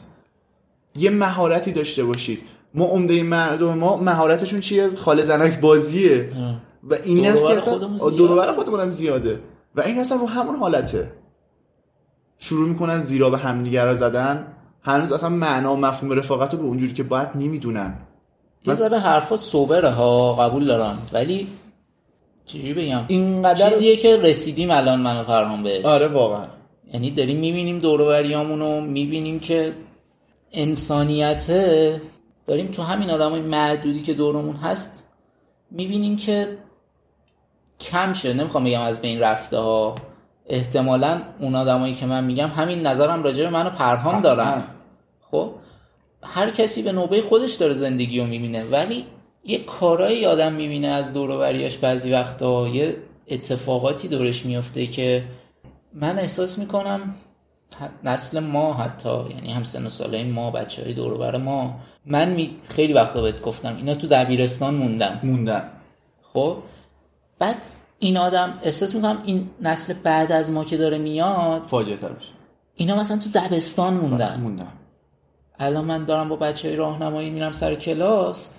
یه 0.96 1.10
مهارتی 1.10 1.72
داشته 1.72 2.04
باشید. 2.04 2.42
ما 2.74 2.84
عمده 2.84 3.22
مردم 3.22 3.78
ما 3.78 3.96
مهارتشون 3.96 4.60
چیه؟ 4.60 4.94
خاله 4.94 5.22
زنک 5.22 5.60
بازیه. 5.60 6.30
و 6.90 6.94
این 6.94 7.26
است 7.26 7.46
که 7.46 7.54
دورور 8.10 8.52
خودمون 8.52 8.80
هم 8.80 8.88
زیاده. 8.88 9.40
و 9.74 9.80
این 9.80 9.98
اصلا 9.98 10.18
رو 10.18 10.26
همون 10.26 10.56
حالته. 10.56 11.12
شروع 12.38 12.68
می‌کنن 12.68 13.00
زیرا 13.00 13.30
به 13.30 13.38
همدیگه 13.38 13.84
را 13.84 13.94
زدن. 13.94 14.46
هنوز 14.82 15.12
اصلا 15.12 15.28
معنا 15.28 15.74
و 15.74 15.76
مفهوم 15.76 16.12
رفاقت 16.12 16.52
رو 16.52 16.58
به 16.58 16.64
اونجوری 16.64 16.92
که 16.92 17.02
باید 17.02 17.28
نمی‌دونن. 17.34 17.98
یه 18.64 18.74
ذره 18.74 18.98
حرفا 18.98 19.36
سوبره 19.36 19.90
ها 19.90 20.34
قبول 20.34 20.64
دارن 20.64 20.94
ولی 21.12 21.46
چجوری 22.46 22.74
بگم؟ 22.74 23.04
اینقدر 23.08 23.70
چیزیه 23.70 23.96
که 23.96 24.16
رسیدیم 24.16 24.70
الان 24.70 25.00
من 25.00 25.20
و 25.20 25.24
فرهام 25.24 25.62
بهش. 25.62 25.84
آره 25.84 26.08
واقعا. 26.08 26.46
یعنی 26.92 27.10
داریم 27.10 27.40
می‌بینیم 27.40 27.78
دوروبریامون 27.78 28.60
رو 28.60 28.80
می‌بینیم 28.80 29.40
که 29.40 29.72
انسانیته 30.52 32.00
داریم 32.46 32.66
تو 32.66 32.82
همین 32.82 33.10
آدمای 33.10 33.40
معدودی 33.40 34.02
که 34.02 34.14
دورمون 34.14 34.56
هست 34.56 35.08
می‌بینیم 35.70 36.16
که 36.16 36.58
کم 37.80 38.12
شه. 38.12 38.32
نمی‌خوام 38.32 38.64
بگم 38.64 38.80
از 38.80 39.00
بین 39.00 39.20
رفته 39.20 39.58
ها 39.58 39.94
احتمالا 40.46 41.22
اون 41.40 41.54
آدمایی 41.54 41.94
که 41.94 42.06
من 42.06 42.24
میگم 42.24 42.48
همین 42.48 42.86
نظرم 42.86 43.22
راجع 43.22 43.44
به 43.44 43.50
منو 43.50 43.70
پرهام 43.70 44.20
دارن. 44.20 44.62
خب؟ 45.30 45.50
هر 46.22 46.50
کسی 46.50 46.82
به 46.82 46.92
نوبه 46.92 47.22
خودش 47.22 47.54
داره 47.54 47.74
زندگی 47.74 48.20
رو 48.20 48.26
می‌بینه. 48.26 48.64
ولی 48.64 49.04
یه 49.44 49.58
کارایی 49.58 50.26
آدم 50.26 50.52
می‌بینه 50.52 50.86
از 50.86 51.14
دوروبریاش 51.14 51.76
بعضی 51.78 52.12
وقتا. 52.12 52.68
یه 52.68 52.96
اتفاقاتی 53.28 54.08
دورش 54.08 54.46
میفته 54.46 54.86
که 54.86 55.24
من 55.94 56.18
احساس 56.18 56.58
می‌کنم 56.58 57.14
نسل 58.04 58.40
ما 58.40 58.74
حتی 58.74 59.30
یعنی 59.30 59.52
هم 59.52 59.64
سن 59.64 59.86
و 59.86 59.90
ساله 59.90 60.24
ما 60.24 60.50
بچه 60.50 60.82
های 60.82 60.94
دوروبر 60.94 61.36
ما. 61.36 61.80
من 62.06 62.28
می 62.28 62.56
خیلی 62.68 62.92
وقتا 62.92 63.22
بهت 63.22 63.40
گفتم 63.40 63.76
اینا 63.76 63.94
تو 63.94 64.06
دبیرستان 64.06 64.74
موندن. 64.74 65.20
موندن. 65.22 65.70
خب؟ 66.32 66.56
بعد 67.38 67.56
این 67.98 68.16
آدم 68.16 68.58
احساس 68.62 68.94
می‌کنم 68.94 69.22
این 69.24 69.50
نسل 69.60 69.94
بعد 69.94 70.32
از 70.32 70.50
ما 70.50 70.64
که 70.64 70.76
داره 70.76 70.98
میاد 70.98 71.62
فاجعه 71.62 71.96
تر 71.96 72.10
اینا 72.74 72.96
مثلا 72.96 73.18
تو 73.18 73.30
دبستان 73.30 73.94
موندن. 73.94 74.40
موندن. 74.40 74.72
الان 75.58 75.84
من 75.84 76.04
دارم 76.04 76.28
با 76.28 76.36
بچه 76.36 76.76
راهنمایی 76.76 77.30
میرم 77.30 77.52
سر 77.52 77.74
کلاس 77.74 78.54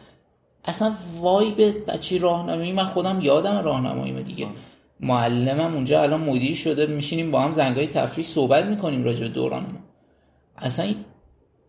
اصلا 0.66 0.92
وای 1.20 1.52
به 1.52 1.72
بچه 1.72 2.18
راهنمایی 2.18 2.72
من 2.72 2.84
خودم 2.84 3.22
یادم 3.22 3.62
راهنمایی 3.64 4.24
دیگه. 4.24 4.48
معلمم 5.00 5.74
اونجا 5.74 6.02
الان 6.02 6.22
مدیر 6.22 6.56
شده 6.56 6.86
میشینیم 6.88 7.32
با 7.32 7.42
هم 7.42 7.52
زنگای 7.52 7.88
تفریح 7.88 8.26
صحبت 8.26 8.66
می‌کنیم 8.66 9.04
راجع 9.04 9.20
به 9.20 9.28
دورانمون 9.28 9.80
اصلا 10.58 10.94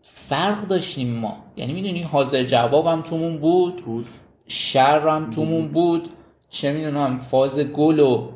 فرق 0.01 0.67
داشتیم 0.67 1.13
ما. 1.13 1.37
یعنی 1.57 1.73
می‌دونی 1.73 2.03
حاضر 2.03 2.43
جوابم 2.43 3.01
تومون 3.01 3.37
بود 3.37 3.85
بود. 3.85 4.07
شرم 4.47 5.29
تومون 5.29 5.67
بود. 5.67 6.09
چه 6.49 6.73
می‌دونم 6.73 7.19
فاز 7.19 7.59
گل 7.59 7.99
و 7.99 8.29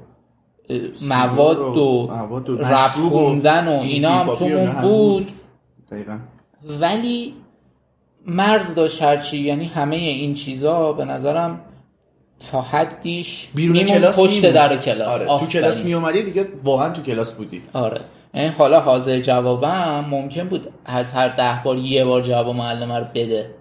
مواد 1.02 1.78
و 1.78 2.10
رپ 2.48 2.92
خوندن 2.92 3.68
و 3.68 3.82
اینا 3.82 4.12
هم 4.12 4.36
تومون 4.36 4.72
بود. 4.72 5.28
دقیقا. 5.92 6.20
ولی 6.80 7.34
مرز 8.28 8.76
داشت 8.76 9.02
هرچی 9.02 9.38
یعنی 9.38 9.66
همه 9.66 9.96
این 9.96 10.34
چیزا 10.34 10.94
به 10.94 11.06
نظرم 11.06 11.62
تا 12.52 12.62
حدیش 12.62 13.50
بیرون 13.56 13.84
کلاس 13.84 14.20
پشت 14.20 14.52
در 14.52 14.78
کلاس. 14.78 15.22
آره. 15.22 15.40
تو 15.40 15.46
کلاس 15.46 15.86
می 15.86 15.94
اومدی 15.94 16.24
دیگه 16.24 16.48
واقعا 16.64 16.90
تو 16.90 17.02
کلاس 17.02 17.34
بودی. 17.34 17.62
آره. 17.74 18.02
این 18.34 18.52
حالا 18.52 18.80
حاضر 18.80 19.20
جوابم 19.20 20.06
ممکن 20.10 20.48
بود 20.48 20.74
از 20.86 21.14
هر 21.14 21.28
ده 21.28 21.62
بار 21.64 21.78
یه 21.78 22.06
بار 22.06 22.22
جواب 22.22 22.56
معلم 22.56 22.92
رو 22.92 23.06
بده. 23.16 23.56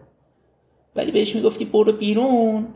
ولی 0.96 1.10
بهش 1.10 1.36
می‌گفتی 1.36 1.64
برو 1.64 1.92
بیرون. 1.92 2.66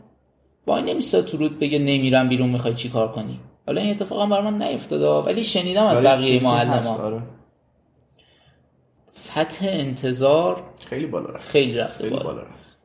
وای 0.67 0.81
نمیستاد 0.81 1.25
تو 1.25 1.37
رود 1.37 1.59
بگه 1.59 1.79
نمیرم 1.79 2.29
بیرون 2.29 2.49
می‌خوای 2.49 2.73
چی 2.73 2.89
کار 2.89 3.11
کنی؟ 3.11 3.39
حالا 3.67 3.81
این 3.81 3.91
اتفاقا 3.91 4.25
بر 4.25 4.41
من 4.41 4.61
نیفتاده 4.61 5.07
ولی 5.07 5.43
شنیدم 5.43 5.85
از 5.85 6.01
بقیه 6.01 6.43
معلم 6.43 6.87
آره. 6.87 7.21
سطح 9.07 9.65
انتظار 9.69 10.63
خیلی 10.89 11.05
بالا 11.05 11.29
رفت. 11.29 11.49
خیلی 11.49 11.73
رفته 11.77 12.09
بالا, 12.09 12.41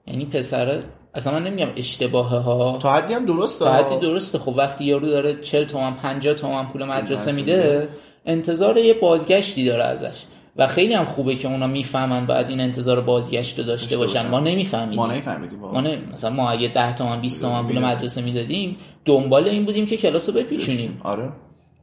یعنی 0.06 0.24
پسره 0.24 0.82
اصلا 1.14 1.32
من 1.32 1.44
نمیگم 1.44 1.68
اشتباهه 1.76 2.38
ها 2.38 2.78
تا 2.82 2.92
حدی 2.92 3.14
هم 3.14 3.26
درسته. 3.26 3.64
تا 3.64 3.72
حدی 3.72 3.96
درسته. 3.96 4.38
خب 4.38 4.54
وقتی 4.56 4.84
یارو 4.84 5.06
داره 5.06 5.40
40 5.40 5.64
تومن 5.64 5.94
50 5.94 6.34
تومن 6.34 6.66
پول 6.66 6.84
مدرسه 6.84 7.32
میده 7.32 7.88
انتظار 8.26 8.76
یه 8.76 8.94
بازگشتی 8.94 9.64
داره 9.64 9.82
ازش. 9.82 10.22
و 10.60 10.66
خیلی 10.66 10.94
هم 10.94 11.04
خوبه 11.04 11.36
که 11.36 11.48
اونا 11.48 11.66
می‌فهمن 11.66 12.26
بعد 12.26 12.50
این 12.50 12.60
انتظار 12.60 13.00
بازگشت 13.00 13.58
رو 13.58 13.64
داشته 13.64 13.96
باشن. 13.96 14.28
ما 14.28 14.40
نمیفهمیدیم. 14.40 14.96
ما 14.96 15.06
نمیفهمیدیم 15.06 15.58
ما 15.58 15.80
نه 15.80 15.98
مثلا 16.12 16.30
ما 16.30 16.50
اگه 16.50 16.68
10 16.68 16.94
تومن 16.96 17.20
20 17.20 17.42
تومن 17.42 17.66
پول 17.66 17.78
مدرسه 17.78 18.22
می‌دادیم 18.22 18.76
دنبال 19.04 19.48
این 19.48 19.64
بودیم 19.64 19.86
که 19.86 19.96
کلاس 19.96 20.28
رو 20.28 20.34
بپیچونیم. 20.34 21.00
آره. 21.04 21.28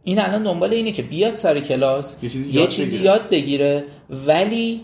این 0.03 0.19
الان 0.21 0.43
دنبال 0.43 0.73
اینه 0.73 0.91
که 0.91 1.01
بیاد 1.01 1.35
سر 1.35 1.59
کلاس 1.59 2.17
یه 2.23 2.29
چیزی 2.29 2.49
یه 2.49 2.55
یاد 2.55 2.67
چیزی 2.69 2.97
بگیره. 2.97 3.03
یاد 3.11 3.29
بگیره 3.29 3.83
ولی 4.09 4.81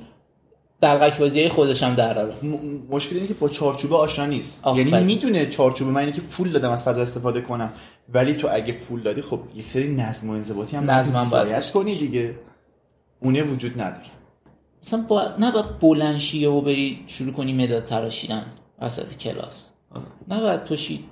دلغک 0.82 1.18
بازی 1.18 1.40
های 1.40 1.50
خودش 1.50 1.84
هم 1.84 1.94
دراره 1.94 2.34
م- 2.44 2.96
مشکل 2.96 3.16
اینه 3.16 3.28
که 3.28 3.34
با 3.34 3.50
چارچوبه 3.50 3.96
آشنا 3.96 4.26
نیست. 4.26 4.68
آفرین. 4.68 4.88
یعنی 4.88 5.06
می‌دونه 5.06 5.46
چارچوبه 5.46 5.92
من 5.92 6.00
اینه 6.00 6.12
که 6.12 6.22
پول 6.22 6.52
دادم 6.52 6.72
از 6.72 6.84
فضا 6.84 7.02
استفاده 7.02 7.42
کنم. 7.42 7.70
ولی 8.14 8.34
تو 8.34 8.48
اگه 8.52 8.74
پول 8.74 9.02
دادی 9.02 9.22
خب 9.22 9.40
یک 9.56 9.68
سری 9.68 9.96
نظم 9.96 10.30
و 10.30 10.34
انضباطی 10.34 10.78
هم 10.78 10.92
نظم 10.92 11.30
باید 11.30 11.72
کنی 11.72 11.96
دیگه. 11.96 12.36
اونه 13.24 13.44
وجود 13.44 13.82
نداره. 13.82 14.06
مثلا 14.84 15.02
با... 15.02 15.36
نه 15.40 15.52
با 15.52 15.62
بلنشیه 15.62 16.50
و 16.50 16.62
بری 16.62 17.04
شروع 17.08 17.34
کنی 17.34 17.54
مداد 17.54 17.84
تراشیدن 17.84 18.46
وسط 18.82 19.18
کلاس. 19.18 19.70
نه 20.28 20.42
باید 20.42 20.64
پشی 20.64 21.04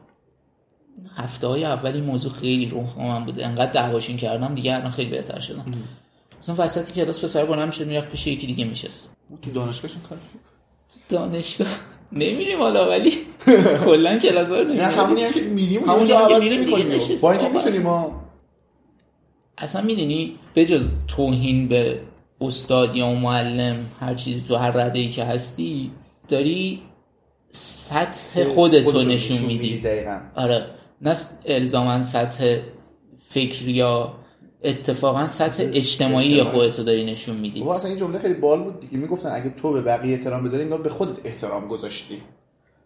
هفته 1.16 1.47
های 1.47 1.66
اولی 1.66 2.01
موضوع 2.01 2.32
خیلی 2.32 2.66
رو 2.66 2.84
من 2.97 3.26
بوده. 3.26 3.47
انقدر 3.47 3.72
دعواشون 3.72 4.18
کردم 4.18 4.55
دیگه 4.55 4.76
الان 4.76 4.91
خیلی 4.91 5.09
بهتر 5.09 5.39
شدم. 5.39 5.66
مثلا 6.39 6.55
وسط 6.57 6.91
کلاس 6.91 7.24
پسر 7.24 7.45
بلند 7.45 7.68
می‌شد 7.68 7.88
می‌رفت 7.88 8.12
پیش 8.12 8.28
یکی 8.28 8.47
دیگه 8.47 8.66
میشست 8.66 9.09
تو 9.41 9.51
دانشگاهشون 9.51 10.01
کار 10.09 10.18
دانشگاه؟ 11.09 11.68
نمیریم 12.12 12.59
حالا 12.59 12.89
ولی 12.89 13.14
کلا 13.86 14.20
کلاس 14.24 14.51
ها 14.51 14.55
رو 14.55 14.64
نه 14.64 14.70
نمیریم. 14.70 14.99
همونی 14.99 15.24
هم 15.24 15.34
که 15.34 15.41
میریم 15.41 15.89
همونی 15.89 16.12
هم 16.12 16.28
که 16.28 16.39
میریم 16.39 16.64
دیگه. 16.64 16.84
نشستیم. 16.84 17.18
با 17.22 17.32
اینکه 17.32 17.49
می‌تونیم 17.49 17.82
ما 17.82 18.20
اصلا 19.62 19.82
می‌دونی 19.82 20.36
به 20.53 20.66
جز 20.66 20.91
توهین 21.07 21.68
به 21.68 21.99
استاد 22.41 22.95
یا 22.95 23.14
معلم 23.14 23.86
هر 23.99 24.16
چیزی 24.16 24.41
تو 24.47 24.55
هر 24.55 24.72
رده 24.72 24.99
ای 24.99 25.09
که 25.09 25.24
هستی 25.24 25.91
داری 26.28 26.82
سطح 27.49 28.43
خودتو 28.43 29.01
نشون 29.01 29.38
میدی. 29.38 29.82
آره. 30.36 30.66
نه 31.01 31.16
الزاما 31.45 32.03
سطح 32.03 32.57
فکر 33.18 33.68
یا 33.68 34.14
اتفاقا 34.64 35.28
سطح 35.28 35.64
اجتماعی 35.74 36.43
خودتو 36.43 36.84
داری 36.84 37.05
نشون 37.05 37.38
میدی. 37.38 37.59
بابا 37.59 37.76
اصلا 37.76 37.89
این 37.89 37.99
جمله 37.99 38.20
خیلی 38.20 38.34
بال 38.34 38.64
بود 38.64 38.80
دیگه. 38.80 38.97
می‌گفتن 38.97 39.30
اگه 39.32 39.49
تو 39.49 39.72
به 39.72 39.82
بقیه 39.82 40.14
احترام 40.14 40.43
بذاری 40.43 40.64
انگار 40.64 40.82
به 40.82 40.89
خودت 40.89 41.26
احترام 41.26 41.68
گذاشتی. 41.68 42.22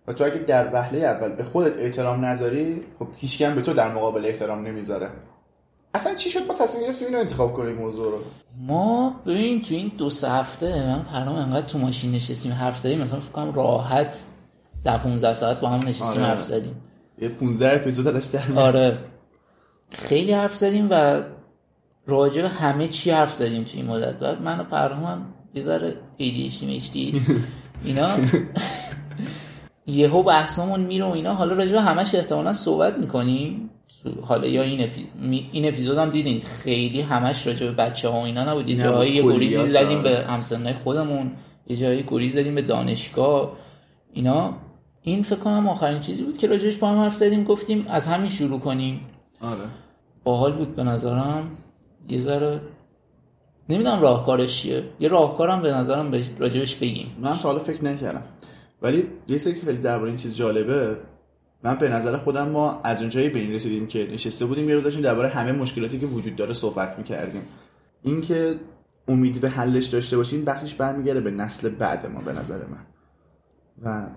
و 0.07 0.13
تو 0.13 0.23
اگه 0.23 0.37
در 0.37 0.73
وهله 0.73 0.99
اول 0.99 1.29
به 1.29 1.43
خودت 1.43 1.77
احترام 1.77 2.25
نذاری 2.25 2.81
خب 2.99 3.07
هیچ 3.15 3.43
به 3.43 3.61
تو 3.61 3.73
در 3.73 3.93
مقابل 3.93 4.25
احترام 4.25 4.67
نمی‌ذاره. 4.67 5.09
اصلا 5.95 6.15
چی 6.15 6.29
شد؟ 6.29 6.39
ما 6.47 6.53
تصمیم 6.53 6.83
گرفتیم 6.85 7.07
اینو 7.07 7.19
انتخاب 7.19 7.53
کنیم 7.53 7.75
موضوع 7.75 8.11
رو. 8.11 8.17
ما 8.67 9.15
ببین 9.25 9.61
تو 9.61 9.73
این 9.75 9.91
دو 9.97 10.09
سه 10.09 10.31
هفته 10.31 10.85
من 10.87 11.03
پرام 11.03 11.35
انقدر 11.35 11.65
تو 11.65 11.77
ماشین 11.77 12.11
نشستیم 12.11 12.51
حرف 12.51 12.79
زدیم 12.79 13.01
مثلا 13.01 13.19
فکر 13.19 13.31
کنم 13.31 13.53
راحت 13.53 14.19
در 14.83 14.97
15 14.97 15.33
ساعت 15.33 15.59
با 15.59 15.69
هم 15.69 15.87
نشستیم 15.87 16.21
آره. 16.21 16.23
حرف 16.23 16.43
زدیم. 16.43 16.75
یه 17.21 17.29
15 17.29 17.75
اپیزود 17.75 18.07
ازش 18.07 18.25
در 18.25 18.59
آره. 18.59 18.97
خیلی 19.91 20.31
حرف 20.31 20.55
زدیم 20.55 20.87
و 20.89 21.21
راجع 22.07 22.41
به 22.41 22.49
همه 22.49 22.87
چی 22.87 23.11
حرف 23.11 23.33
زدیم 23.33 23.63
تو 23.63 23.71
این 23.75 23.85
مدت. 23.85 24.13
بعد 24.13 24.41
من 24.41 24.59
و 24.59 24.63
پرهام 24.63 25.03
هم 25.03 25.25
یه 25.53 25.63
ذره 25.63 25.97
ایدیشتی 26.17 27.21
اینا. 27.85 28.09
یهو 29.85 30.23
بحثمون 30.23 30.79
میره 30.79 31.05
و 31.05 31.09
اینا. 31.11 31.33
حالا 31.33 31.55
راجع 31.55 31.71
به 31.71 31.81
همش 31.81 32.15
احتمالا 32.15 32.53
صحبت 32.53 32.97
می‌کنیم. 32.97 33.69
حالا 34.21 34.47
یا 34.47 34.61
این, 34.61 34.83
اپی... 34.83 35.09
این 35.51 35.67
اپیزود 35.67 35.97
هم 35.97 36.09
دیدین. 36.09 36.41
خیلی 36.41 37.01
همش 37.01 37.47
راجع 37.47 37.65
به 37.65 37.71
بچه 37.71 38.09
ها 38.09 38.19
و 38.19 38.23
اینا 38.23 38.51
نبود 38.51 38.69
یه 38.69 38.83
جایی 38.83 39.13
یه 39.13 39.23
گریزی 39.23 39.63
زدیم 39.63 40.03
به 40.03 40.25
همسنهای 40.27 40.73
خودمون. 40.73 41.31
یه 41.67 41.75
جایی 41.75 42.03
گریز 42.07 42.33
زدیم 42.33 42.55
به 42.55 42.61
دانشگاه. 42.61 43.51
اینا. 44.13 44.53
این 45.01 45.23
فکر 45.23 45.39
کنم 45.39 45.69
آخرین 45.69 45.99
چیزی 45.99 46.23
بود 46.23 46.37
که 46.37 46.47
راجعش 46.47 46.77
با 46.77 46.89
هم 46.89 46.99
حرف 46.99 47.15
زدیم 47.15 47.43
گفتیم 47.43 47.85
از 47.87 48.07
همین 48.07 48.29
شروع 48.29 48.59
کنیم. 48.59 49.01
آره. 49.41 49.63
باحال 50.23 50.53
بود 50.53 50.75
به 50.75 50.83
نظرم. 50.83 51.51
یه 52.09 52.19
ذره 52.19 52.61
نمی‌دونم 53.69 54.01
راهکارش 54.01 54.61
چیه. 54.61 54.83
یه 54.99 55.07
راهکارم 55.07 55.61
به 55.61 55.71
نظرم 55.71 56.11
راجبش 56.39 56.75
بگیم. 56.75 57.07
من 57.19 57.33
تا 57.33 57.49
حالا 57.49 57.59
فکر 57.59 57.83
نکردم. 57.83 58.23
ولی 58.81 59.03
یه 59.27 59.37
سری 59.37 59.53
که 59.53 59.65
خیلی 59.65 59.77
درباره 59.77 60.09
این 60.09 60.17
چیز 60.17 60.37
جالبه 60.37 60.97
من 61.63 61.75
به 61.75 61.89
نظر 61.89 62.17
خودم 62.17 62.49
ما 62.49 62.81
از 62.83 63.01
اونجایی 63.01 63.29
به 63.29 63.39
این 63.39 63.53
رسیدیم 63.53 63.87
که 63.87 64.09
نشسته 64.13 64.45
بودیم 64.45 64.69
یه 64.69 64.75
روز 64.75 64.83
داشتیم 64.83 65.01
درباره 65.01 65.29
همه 65.29 65.51
مشکلاتی 65.51 65.99
که 65.99 66.05
وجود 66.05 66.35
داره 66.35 66.53
صحبت 66.53 66.97
می‌کردیم. 66.97 67.41
اینکه 68.01 68.59
امید 69.07 69.41
به 69.41 69.49
حلش 69.49 69.85
داشته 69.85 70.17
باشیم 70.17 70.45
بخشش 70.45 70.73
برمیگرده 70.73 71.21
به 71.21 71.31
نسل 71.31 71.69
بعد 71.69 72.05
ما 72.05 72.21
به 72.21 72.33
نظر 72.33 72.59
من. 72.65 72.85
و 73.83 74.07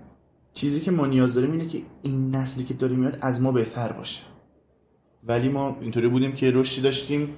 چیزی 0.53 0.81
که 0.81 0.91
ما 0.91 1.05
نیاز 1.05 1.33
داریم 1.33 1.51
اینه 1.51 1.67
که 1.67 1.81
این 2.01 2.35
نسلی 2.35 2.63
که 2.63 2.73
داریم 2.73 2.99
میاد 2.99 3.17
از 3.21 3.41
ما 3.41 3.51
بهتر 3.51 3.91
باشه. 3.91 4.23
ولی 5.23 5.49
ما 5.49 5.77
اینطوری 5.81 6.07
بودیم 6.07 6.31
که 6.31 6.51
رشدی 6.51 6.81
داشتیم. 6.81 7.29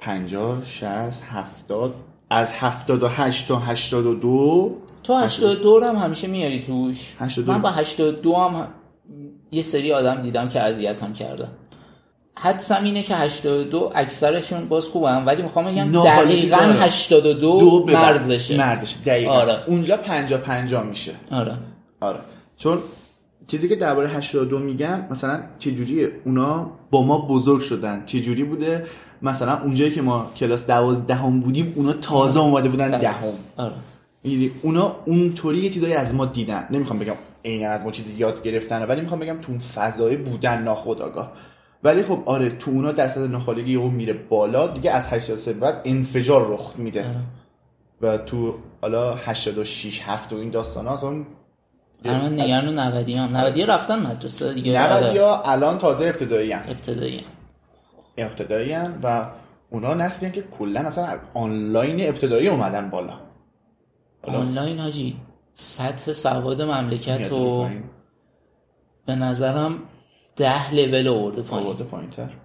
50 0.00 0.64
60 0.64 1.24
70 1.24 1.94
از 2.30 2.52
78 2.52 3.48
تا 3.48 3.58
82 3.58 4.76
تو 5.02 5.14
82 5.14 5.84
هم 5.84 5.96
همیشه 5.96 6.28
میاری 6.28 6.62
توش. 6.62 7.16
82. 7.18 7.52
من 7.52 7.62
با 7.62 7.70
82 7.70 8.34
هم 8.34 8.68
یه 9.50 9.62
سری 9.62 9.92
آدم 9.92 10.22
دیدم 10.22 10.48
که 10.48 10.62
اذیتم 10.62 11.12
کردن. 11.12 11.48
حدسم 12.38 12.84
اینه 12.84 13.02
که 13.02 13.16
82 13.16 13.92
اکثرشون 13.94 14.68
باز 14.68 14.84
خوبن 14.84 15.24
ولی 15.24 15.42
می‌خوام 15.42 15.64
بگم 15.64 16.02
دقیقا 16.02 16.58
82 16.58 17.86
مرزشه. 17.86 18.56
مرزشه. 18.56 18.96
دقیقا. 19.06 19.32
آره. 19.32 19.58
اونجا 19.66 19.96
50 19.96 20.40
50 20.40 20.82
میشه. 20.84 21.12
آره. 21.30 21.54
آره. 22.00 22.18
چون 22.56 22.78
چیزی 23.46 23.68
که 23.68 23.76
درباره 23.76 24.08
82 24.08 24.58
میگم 24.58 25.04
مثلا 25.10 25.42
چه 25.58 25.72
جوریه 25.72 26.12
اونا 26.24 26.70
با 26.90 27.02
ما 27.02 27.18
بزرگ 27.18 27.62
شدن. 27.62 28.02
چه 28.06 28.20
جوری 28.20 28.44
بوده؟ 28.44 28.86
مثلا 29.22 29.60
اونجایی 29.62 29.90
که 29.90 30.02
ما 30.02 30.30
کلاس 30.36 30.66
12 30.66 31.14
هم 31.14 31.40
بودیم 31.40 31.72
اونا 31.76 31.92
تازه 31.92 32.40
اومده 32.40 32.68
بودن 32.68 32.98
دهم. 32.98 33.28
آره. 33.56 33.72
یعنی 34.24 34.50
اونا 34.62 34.96
اونطوری 35.04 35.58
یه 35.58 35.70
چیزایی 35.70 35.94
از 35.94 36.14
ما 36.14 36.24
دیدن. 36.24 36.66
نمی‌خوام 36.70 36.98
بگم 36.98 37.14
عین 37.46 37.66
از 37.66 37.84
ما 37.84 37.90
چیزی 37.90 38.18
یاد 38.18 38.42
گرفتن. 38.42 38.82
ولی 38.82 39.00
می‌خوام 39.00 39.20
بگم 39.20 39.40
تو 39.40 39.52
اون 39.52 39.60
فضای 39.60 40.16
بودن 40.16 40.62
ناخودآگاه 40.62 41.32
ولی 41.84 42.02
خب 42.02 42.22
آره 42.26 42.50
تو 42.50 42.70
اونا 42.70 42.92
درصد 42.92 43.30
ناخالگی 43.30 43.72
یهو 43.72 43.88
میره 43.88 44.12
بالا. 44.12 44.66
دیگه 44.66 44.90
از 44.90 45.12
83 45.12 45.52
بعد 45.52 45.82
انفجار 45.84 46.54
رخ 46.54 46.74
میده. 46.78 47.08
آره. 47.08 47.20
و 48.00 48.18
تو 48.18 48.54
حالا 48.82 49.14
86 49.14 50.02
7 50.04 50.32
و 50.32 50.36
این 50.36 50.50
داستانا 50.50 50.94
اصلا 50.94 51.24
الان 52.04 52.40
نگران 52.40 52.78
90 52.78 53.08
هم 53.08 53.36
90 53.36 53.60
رفتن 53.60 53.98
مدرسه 53.98 54.54
دیگه. 54.54 54.92
90 54.92 55.16
الان 55.44 55.78
تازه 55.78 56.04
ابتدایی 56.06 56.52
هم 56.52 56.62
ابتدایی 56.68 57.24
ابتدایی 58.18 58.72
هم 58.72 59.00
و 59.02 59.26
اونا 59.70 59.94
نسلی 59.94 60.30
که 60.30 60.42
کلا 60.58 60.80
اصلا 60.80 61.18
آنلاین 61.34 62.08
ابتدایی 62.08 62.48
اومدن 62.48 62.90
بالا. 62.90 63.18
آنلاین 64.22 64.78
حاجی. 64.78 65.16
سطح 65.58 66.12
سواد 66.12 66.62
مملکت 66.62 67.32
و 67.32 67.68
به 69.06 69.14
نظرم 69.14 69.78
ده 70.36 70.74
لول 70.74 71.08
آورده 71.08 71.42
پایین. 71.42 71.76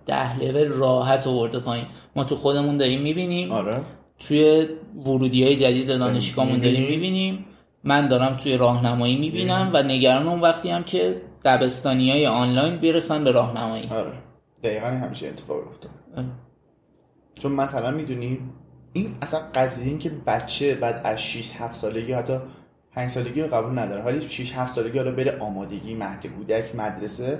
ده 0.06 0.40
لول 0.40 0.68
راحت 0.68 1.28
آورده 1.28 1.60
پایین. 1.60 1.86
ما 2.16 2.24
تو 2.24 2.36
خودمون 2.36 2.78
داریم 2.78 3.02
می‌بینیم. 3.02 3.52
آره. 3.52 3.82
توی 4.20 4.68
ورودی 5.06 5.44
های 5.44 5.56
جدید 5.56 5.88
دانشگاهمون 5.88 6.60
داریم 6.60 6.90
می‌بینیم. 6.90 7.46
من 7.84 8.08
دارم 8.08 8.38
توی 8.38 8.58
راهنمایی 8.58 9.18
می‌بینم 9.20 9.70
و 9.74 9.84
نگران 9.84 10.28
اون 10.28 10.42
وقتی 10.42 10.70
هم 10.70 10.84
که 10.84 11.22
دبستانی 11.46 12.12
های 12.12 12.28
آنلاین 12.28 12.78
برسن 12.78 13.24
به 13.24 13.32
راهنمایی. 13.32 13.88
آره. 13.88 14.14
دقیقا 14.64 14.88
همیشه 14.88 15.28
اتفاق 15.28 15.68
افتاد. 15.68 15.92
چون 17.36 17.52
مثلا 17.52 17.92
می‌دونی 17.92 18.40
این 18.94 19.16
اصلا 19.22 19.40
قضیه 19.56 19.88
این 19.88 20.00
که 20.00 20.10
بچه 20.28 20.76
بعد 20.76 21.02
از 21.04 21.22
6 21.22 21.62
7 21.62 21.76
سالگی 21.76 22.14
حتی 22.14 22.38
5 22.92 23.10
سالگی 23.10 23.42
رو 23.42 23.48
قبول 23.48 23.80
نداره. 23.80 24.02
حالی 24.02 24.30
6 24.30 24.56
7 24.56 24.72
سالگی 24.72 24.98
حالا 24.98 25.12
بره 25.12 25.38
آمادگی 25.40 25.96
مهد 25.96 26.26
کودک 26.26 26.76
مدرسه. 26.76 27.40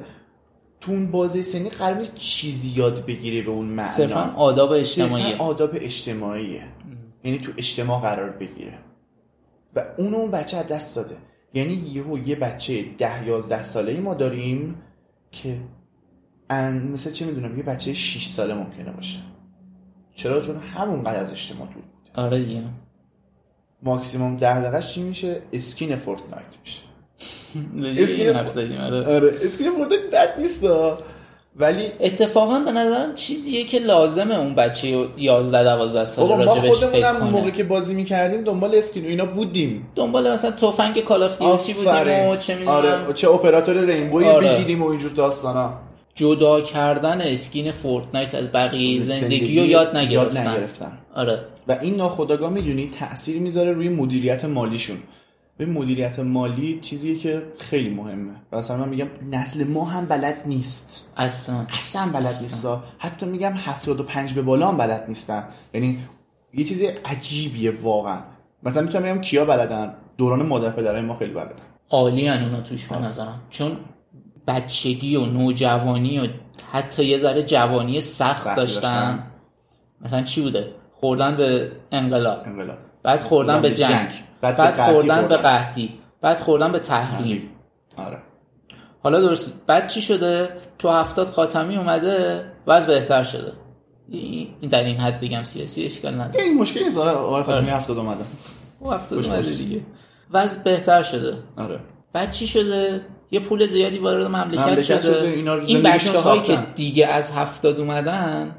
تو 0.80 0.92
اون 0.92 1.12
بازه 1.12 1.42
سنی 1.42 1.70
قرار 1.70 2.06
چیزی 2.06 2.70
یاد 2.70 3.06
بگیره 3.06 3.42
به 3.42 3.52
اون 3.52 3.66
معنا. 3.66 3.90
صرفا 3.90 4.34
آداب 4.36 4.72
اجتماعی 4.72 5.24
صرفا 5.24 5.44
آداب 5.44 5.70
اجتماعیه. 5.74 6.64
یعنی 7.24 7.38
تو 7.38 7.52
اجتماع 7.58 8.02
قرار 8.02 8.30
بگیره. 8.30 8.78
و 9.76 9.86
اون 9.98 10.14
اون 10.14 10.32
بچه 10.32 10.58
از 10.58 10.68
دست 10.68 10.96
داده. 10.96 11.18
یعنی 11.54 11.74
یهو 11.74 12.18
یه 12.18 12.36
بچه 12.36 12.86
ده 12.98 13.28
یازده 13.28 13.64
ساله 13.64 13.92
ای 13.92 14.00
ما 14.00 14.14
داریم 14.14 14.76
که 15.32 15.58
مثل 16.92 17.12
چه 17.12 17.26
می‌دونم؟ 17.26 17.58
یه 17.58 17.64
بچه 17.64 17.94
6 17.94 18.26
ساله 18.26 18.54
ممکنه 18.54 18.92
باشه. 18.92 19.20
چرا؟ 20.16 20.42
چون 20.42 20.58
همون 20.58 21.08
از 21.08 21.32
اجتماع 21.32 21.68
دور 21.68 21.76
بود. 21.76 22.10
آره 22.16 22.46
دیگه. 22.46 22.64
ماکسیموم 23.84 24.38
ده 24.38 24.62
دقیقه 24.62 24.82
چی 24.82 25.02
میشه؟ 25.04 25.42
skin 25.54 25.96
Fortnite 25.96 26.46
میشه. 26.64 26.82
skin 28.04 28.30
آره. 28.78 29.16
آره 29.16 29.38
skin 29.42 29.72
Fortnite 29.72 30.10
بد 30.12 30.40
نیست 30.40 30.66
ولی 31.56 31.92
اتفاقا 32.00 32.60
به 32.60 32.72
نظرم 32.72 33.16
چیزیه 33.16 33.64
که 33.66 33.80
لازمه 33.80 34.40
اون 34.40 34.56
بچه 34.56 35.08
11 35.18 35.64
12 35.64 36.06
ساله 36.06 36.46
راجبش 36.46 36.84
فکر 36.84 37.14
کنه 37.14 37.30
موقع 37.30 37.50
که 37.50 37.64
بازی 37.64 37.96
می‌کردیم 37.96 38.42
دنبال 38.42 38.76
skin 38.76 39.06
و 39.06 39.08
اینا 39.08 39.26
بودیم. 39.26 39.88
دنبال 39.96 40.32
مثلا 40.32 40.52
تفنگ 40.52 41.00
Call 41.04 41.24
of 41.24 41.40
Duty 41.40 41.74
بودیم 41.74 42.26
و 42.30 42.36
چه 42.36 42.56
می‌دونم. 42.56 42.76
آره 42.76 43.14
چه 43.16 43.30
اپراتور 43.30 43.78
Rainbow 43.86 44.21
ی 44.21 44.26
آره. 44.26 44.54
بگیریم 44.54 44.84
و 44.84 44.88
اینجور 44.88 45.12
داستانا. 45.12 45.74
جدا 46.16 46.62
کردن 46.62 47.22
اسکین 47.22 47.72
فورتنایت 47.72 48.36
از 48.36 48.52
بقیه 48.52 49.00
زندگی 49.00 49.60
رو 49.60 49.66
یاد 49.66 49.98
نگرفتن. 49.98 50.46
یاد 50.46 50.48
نگرفتن. 50.48 50.98
آره. 51.16 51.40
و 51.68 51.78
این 51.82 51.96
ناخداگاه 51.96 52.50
می‌دونی 52.50 52.88
تاثیر 52.88 53.42
می‌ذاره 53.42 53.72
روی 53.72 53.90
مدیریت 53.90 54.46
مالیشون. 54.46 54.98
به 55.58 55.66
مدیریت 55.66 56.20
مالی 56.20 56.80
چیزیه 56.82 57.16
که 57.16 57.44
خیلی 57.60 57.90
مهمه. 57.90 58.34
و 58.52 58.58
مثلا 58.58 58.78
من 58.78 58.90
میگم 58.90 59.08
نسل 59.32 59.68
ما 59.68 59.86
هم 59.86 60.06
بلد 60.06 60.44
نیست. 60.46 61.14
اصلا. 61.18 61.66
اصلا 61.70 62.12
بلد 62.12 62.24
نیست. 62.26 62.68
حتی 62.98 63.26
میگم 63.26 63.54
75 63.56 64.34
به 64.34 64.42
بالا 64.42 64.68
هم 64.68 64.78
بلد 64.78 65.06
نیستن. 65.08 65.44
یعنی 65.74 65.98
یه 66.54 66.66
چیز 66.66 66.82
عجیبیه 67.06 67.72
واقعا. 67.82 68.20
مثلا 68.64 68.82
می‌تونم 68.82 69.04
بگم 69.04 69.22
کیا 69.22 69.46
بلدن؟ 69.46 69.96
دوران 70.18 70.46
مادر 70.46 70.70
پدرای 70.70 71.02
ما 71.02 71.16
خیلی 71.16 71.34
بلدن. 71.34 71.56
عالی 71.90 72.30
اونا 72.30 72.62
توش 72.62 72.88
به 72.88 72.98
نظرم. 72.98 73.42
چون 73.50 73.78
بچگی 74.48 75.16
و 75.16 75.26
نوجوانی 75.26 76.20
و 76.20 76.28
حتی 76.72 77.06
یه 77.06 77.18
ذره 77.18 77.44
جوانی 77.44 78.02
سخت, 78.02 78.56
داشتن. 78.56 79.24
مثلا 80.02 80.22
چی 80.24 80.42
بوده؟ 80.42 80.72
خوردن 81.02 81.36
به 81.36 81.72
انقلاب, 81.92 82.46
بعد 83.04 83.24
خوردن 83.24 83.62
به 83.62 83.72
جنگ, 83.72 84.10
بعد, 84.42 84.58
بعد 84.58 84.92
خوردن 84.92 85.28
به 85.28 85.38
قحطی. 85.38 86.00
بعد 86.22 86.40
خوردن 86.40 86.72
به 86.72 86.80
تحریم. 86.80 87.50
آره. 87.98 88.18
حالا 89.04 89.22
درست. 89.22 89.54
بعد 89.68 89.88
چی 89.88 90.02
شده؟ 90.02 90.50
تو 90.80 90.90
هفتاد 90.90 91.28
خاتمی 91.28 91.78
اومده 91.78 92.46
وضع 92.68 92.88
بهتر 92.88 93.24
شده. 93.24 93.52
این 94.10 94.70
در 94.72 94.84
این 94.84 94.98
حد 94.98 95.20
بگم 95.20 95.44
سیاسی 95.44 95.86
اشکال 95.86 96.14
نداره. 96.14 96.44
این 96.44 96.58
مشکلی 96.58 96.84
نیست. 96.84 96.98
آره 96.98 97.12
آقای 97.12 97.44
خاتمی 97.44 97.70
آره. 97.70 97.74
هفتاد 97.74 97.98
اومده. 97.98 98.24
او 98.80 98.92
هفتاد 98.92 99.26
اومده 99.26 99.42
دیگه. 99.42 99.82
وضع 100.32 100.64
بهتر 100.64 101.04
شده. 101.04 101.38
آره. 101.58 101.80
بعد 102.14 102.32
چی 102.32 102.48
شده؟ 102.48 103.02
یه 103.32 103.40
پول 103.40 103.66
زیادی 103.66 103.98
وارد 103.98 104.26
مملکت, 104.26 104.82
شده, 104.82 105.28
این 105.66 105.82
بچه 105.84 106.42
که 106.46 106.60
دیگه 106.76 107.08
از 107.08 107.32
هفتاد 107.32 107.80
اومدن 107.80 108.56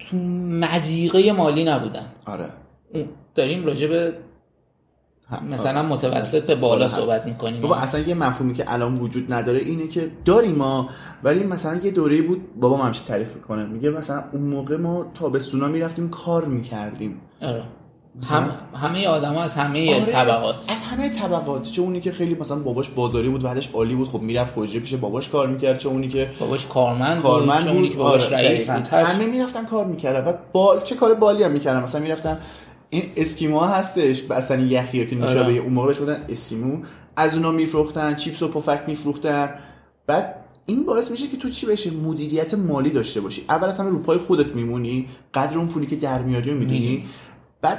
تو 0.00 0.16
مزیقه 0.16 1.32
مالی 1.32 1.64
نبودن. 1.64 2.06
آره. 2.26 2.50
داریم 3.34 3.66
راجع 3.66 3.86
به 3.86 4.14
مثلا 5.50 5.82
متوسط 5.82 6.46
به 6.46 6.54
بالا 6.54 6.88
صحبت 6.88 7.26
می‌کنیم. 7.26 7.60
بابا 7.60 7.76
اصلا 7.76 8.00
یه 8.00 8.14
مفهومی 8.14 8.54
که 8.54 8.72
الان 8.72 8.94
وجود 8.94 9.32
نداره 9.32 9.58
اینه 9.58 9.86
که 9.86 10.10
داریم 10.24 10.54
ما 10.54 10.88
ولی 11.22 11.44
مثلا 11.44 11.80
یه 11.84 11.90
دوره 11.90 12.22
بود 12.22 12.60
بابا 12.60 12.76
همشه 12.76 13.04
تعریف 13.04 13.36
کنه 13.36 13.66
میگه 13.66 13.90
مثلا 13.90 14.24
اون 14.32 14.42
موقع 14.42 14.76
ما 14.76 15.06
تابستونا 15.14 15.68
می‌رفتیم 15.68 16.08
کار 16.08 16.44
می‌کردیم. 16.44 17.20
آره. 17.42 17.62
هم 18.30 18.50
همه 18.74 19.06
آدم 19.06 19.36
از 19.36 19.54
همه 19.54 19.94
آره. 19.94 20.04
طبقات. 20.04 20.64
از 20.68 20.82
همه 20.82 21.08
طبقات. 21.08 21.62
چه 21.62 21.82
اونی 21.82 22.00
که 22.00 22.12
خیلی 22.12 22.34
مثلا 22.34 22.58
باباش 22.58 22.90
بازاری 22.90 23.28
بود 23.28 23.42
بعدش 23.42 23.70
عالی 23.70 23.94
بود 23.94 24.08
خب 24.08 24.20
می‌رفت 24.20 24.52
حجره 24.56 24.80
پیش 24.80 24.94
باباش 24.94 25.28
کار 25.28 25.46
می‌کرد. 25.46 25.78
چه 25.78 25.88
اونی 25.88 26.08
که 26.08 26.30
باباش 26.38 26.66
کارمند, 26.66 27.22
کارمند 27.22 27.58
بود 27.58 27.64
چه 27.64 27.70
اونی 27.70 27.80
بود 27.80 27.90
که 27.90 27.98
باباش 27.98 28.26
آره، 28.26 28.36
رئیس. 28.36 28.70
بود 28.70 28.88
همه 28.88 29.26
می‌رفتن 29.26 29.64
کار 29.64 29.86
می‌کردن. 29.86 30.30
و 30.30 30.32
بال 30.52 30.82
چه 30.82 30.94
کار 30.94 31.14
بالی 31.14 31.42
هم 31.42 31.50
می‌کردن؟ 31.50 31.82
مثلا 31.82 32.00
می‌رفتن 32.00 32.38
این 32.90 33.02
اسکیمو 33.16 33.60
هستش 33.60 34.22
اصلا 34.30 34.60
یخی 34.62 35.06
که 35.06 35.16
نوشابه 35.16 35.42
آره. 35.42 35.54
اون 35.54 35.72
موقع 35.72 35.86
بهش 35.86 35.98
بودن 35.98 36.22
اسکیمو. 36.28 36.78
از 37.16 37.34
اونا 37.34 37.52
میفروختن 37.52 38.14
چیپس 38.14 38.42
و 38.42 38.48
پفک 38.48 38.80
میفروختن. 38.86 39.50
بعد 40.06 40.34
این 40.66 40.84
باعث 40.86 41.10
میشه 41.10 41.28
که 41.28 41.36
تو 41.36 41.50
چی 41.50 41.66
بشه؟ 41.66 41.90
مدیریت 41.90 42.54
مالی 42.54 42.90
داشته 42.90 43.20
باشی. 43.20 43.44
اول 43.48 43.68
اصلا 43.68 43.88
رو 43.88 43.98
پای 43.98 44.18
خودت 44.18 44.46
میمونی 44.46 45.08
قدر 45.34 45.58
اون 45.58 45.66
پولی 45.66 45.86
که 45.86 45.96
در 45.96 46.22
میاری 46.22 46.50
رو 46.50 46.58
می‌دونی. 46.58 47.04
بعد 47.62 47.78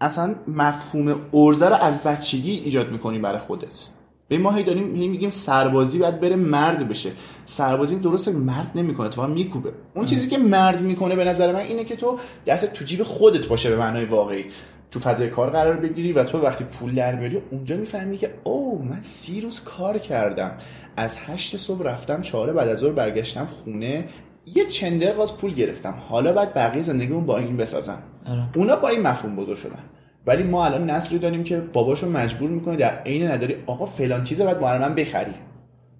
اصلا 0.00 0.34
مفهوم 0.48 1.16
ارزه 1.34 1.68
رو 1.68 1.74
از 1.74 2.02
بچگی 2.02 2.50
ایجاد 2.50 2.92
می‌کنی 2.92 3.18
برای 3.18 3.38
خودت. 3.38 3.86
به 4.28 4.38
ما 4.38 4.52
هی 4.52 4.62
داریم 4.62 4.94
هی 4.94 5.08
میگیم 5.08 5.30
سربازی 5.30 5.98
باید 5.98 6.20
بره 6.20 6.36
مرد 6.36 6.88
بشه. 6.88 7.10
سربازی 7.46 7.96
درسته 7.96 8.32
مرد 8.32 8.70
نمی‌کنه 8.74 9.08
تو 9.08 9.26
میکوبه. 9.26 9.72
اون 9.94 10.06
چیزی 10.06 10.28
که 10.28 10.38
مرد 10.38 10.80
می‌کنه 10.80 11.16
به 11.16 11.24
نظر 11.24 11.52
من 11.52 11.60
اینه 11.60 11.84
که 11.84 11.96
تو 11.96 12.18
دست 12.46 12.72
تو 12.72 12.84
جیب 12.84 13.02
خودت 13.02 13.46
باشه 13.46 13.70
به 13.70 13.76
معنای 13.76 14.04
واقعی. 14.04 14.44
تو 14.90 15.00
فضای 15.00 15.28
کار 15.28 15.50
قرار 15.50 15.76
بگیری 15.76 16.12
و 16.12 16.24
تو 16.24 16.38
وقتی 16.38 16.64
پول 16.64 16.94
در 16.94 17.16
بیاری 17.16 17.42
اونجا 17.50 17.76
می‌فهمی 17.76 18.16
که 18.16 18.34
او 18.44 18.84
من 18.84 19.02
سی 19.02 19.40
روز 19.40 19.60
کار 19.60 19.98
کردم. 19.98 20.58
از 20.96 21.18
هشت 21.26 21.56
صبح 21.56 21.82
رفتم 21.82 22.22
چهار 22.22 22.52
بعد 22.52 22.68
از 22.68 22.78
ظهر 22.78 22.92
برگشتم 22.92 23.48
خونه. 23.64 24.08
یه 24.54 24.66
چندر 24.66 25.20
از 25.20 25.36
پول 25.36 25.54
گرفتم. 25.54 25.94
حالا 26.08 26.32
بعد 26.32 26.54
بقیه 26.54 26.82
زندگیمون 26.82 27.26
با 27.26 27.38
این 27.38 27.56
بسازم. 27.56 28.02
آره. 28.30 28.42
اونا 28.54 28.76
با 28.76 28.88
این 28.88 29.02
مفهوم 29.02 29.36
بزرگ 29.36 29.56
شدن. 29.56 29.82
ولی 30.26 30.42
ما 30.42 30.64
الان 30.66 30.90
نسلی 30.90 31.18
داریم 31.18 31.44
که 31.44 31.60
باباشو 31.60 32.08
مجبور 32.08 32.50
می‌کنه 32.50 32.76
در 32.76 33.02
عین 33.06 33.30
نداری 33.30 33.56
آقا 33.66 33.86
فلان 33.86 34.24
چیزه 34.24 34.44
باید 34.44 34.60
برای 34.60 34.78
من 34.78 34.94
بخری. 34.94 35.34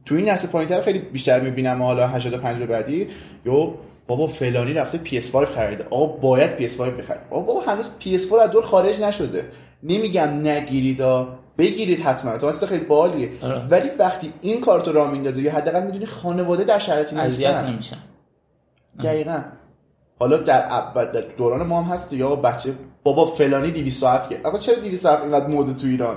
تو 0.04 0.14
این 0.14 0.28
نسل 0.28 0.48
پایینتر 0.48 0.80
خیلی 0.80 0.98
بیشتر 0.98 1.40
می‌بینم 1.40 1.82
حالا 1.82 2.08
85 2.08 2.58
به 2.58 2.66
بعدی 2.66 3.08
یو 3.46 3.74
بابا 4.06 4.26
فلانی 4.26 4.72
رفته 4.72 5.00
PS5 5.04 5.36
خریده. 5.36 5.84
آقا 5.90 6.06
باید 6.06 6.58
PS5 6.58 6.80
بخرید 6.80 7.20
آقا 7.30 7.40
بابا 7.40 7.60
هنوز 7.60 7.86
PS4 8.00 8.32
از 8.32 8.50
دور 8.50 8.62
خارج 8.62 9.00
نشده. 9.00 9.44
نمیگم 9.82 10.28
نگیرید 10.28 11.00
ها. 11.00 11.38
بگیرید 11.58 12.00
حتما. 12.00 12.38
تو 12.38 12.46
اصلا 12.46 12.68
خیلی 12.68 12.84
بالیه. 12.84 13.30
آره. 13.42 13.66
ولی 13.66 13.88
وقتی 13.98 14.32
این 14.40 14.60
کارت 14.60 14.88
رو 14.88 14.94
راه 14.94 15.10
میندازه 15.10 15.42
یا 15.42 15.52
حداقل 15.52 15.82
می‌دونی 15.82 16.06
خانواده 16.06 16.64
در 16.64 16.78
شرایطی 16.78 17.16
اذیت 17.16 17.46
نیستن. 17.54 17.72
نمیشن. 17.72 17.96
دقیقا. 19.04 19.42
حالا 20.18 20.36
در, 20.36 20.68
در 20.94 21.20
دوران 21.36 21.66
ما 21.66 21.82
هم 21.82 21.92
هست 21.92 22.12
یا 22.12 22.36
بچه 22.36 22.74
بابا 23.02 23.26
فلانی 23.26 23.70
207 23.70 24.28
که 24.28 24.40
آقا 24.44 24.58
چرا 24.58 24.74
207 24.74 25.22
اینقدر 25.22 25.46
مود 25.46 25.76
تو 25.76 25.86
ایران؟ 25.86 26.16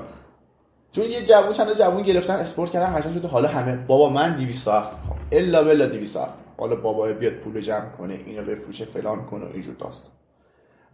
چون 0.92 1.06
یه 1.06 1.26
جوون 1.26 1.54
چند 1.54 1.78
جوون 1.78 2.02
گرفتن 2.02 2.34
اسپورت 2.34 2.72
کردن 2.72 3.00
قشنگ 3.00 3.14
شده. 3.14 3.28
حالا 3.28 3.48
همه 3.48 3.76
بابا 3.76 4.10
من 4.10 4.36
207 4.36 4.98
می‌خوام. 4.98 5.20
الا 5.32 5.64
بلا 5.64 5.86
207 5.86 6.34
حالا 6.58 6.76
بابا 6.76 7.14
بیاد 7.14 7.34
پول 7.34 7.62
جمع 7.62 7.90
کنه 7.90 8.20
اینو 8.26 8.46
بفروشه 8.46 8.86
فلان 8.86 9.26
کنه 9.26 9.46
و 9.46 9.50
اینجور 9.54 9.76
داست 9.80 10.12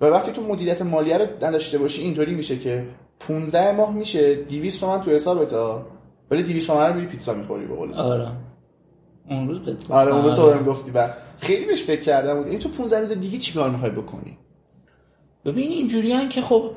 و 0.02 0.06
وقتی 0.06 0.32
تو 0.32 0.42
مدیریت 0.42 0.82
مالیه 0.82 1.18
رو 1.18 1.26
نداشته 1.42 1.78
باشی 1.78 2.02
اینطوری 2.02 2.36
میشه 2.36 2.60
که 2.60 2.86
15 3.20 3.72
ماه 3.72 3.94
میشه 3.94 4.36
200 4.36 4.82
تومن 4.82 5.02
تو 5.02 5.12
حسابت 5.12 5.54
ها 5.54 5.86
ولی 6.32 6.44
200 6.44 6.68
تومن 6.68 6.88
رو 6.88 6.94
میری 6.94 7.08
پیتزا 7.08 7.34
می‌خوری 7.34 7.66
به 7.66 7.76
قول 7.76 7.94
آره. 7.94 8.28
اون 9.30 9.48
روز 9.48 9.60
بهت 9.60 9.92
آره 9.92 10.16
اون. 10.16 10.24
روز 10.24 10.40
بهم 10.40 10.66
گفتی. 10.66 10.92
و 10.92 11.10
خیلی 11.38 11.66
بهش 11.66 11.84
فکر 11.84 12.02
کردم 12.02 12.38
بود. 12.38 12.48
این 12.48 12.60
تو 12.60 12.70
15 12.70 13.00
روز 13.00 13.12
دیگه 13.12 13.38
چیکار 13.38 13.70
می‌خوای 13.70 13.92
بکنی؟ 13.92 14.38
ببین 15.46 15.72
اینجوری 15.72 16.28
که 16.28 16.42
خب 16.42 16.72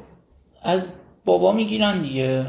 از 0.62 1.00
بابا 1.24 1.52
می‌گیرن 1.52 2.02
دیگه. 2.02 2.46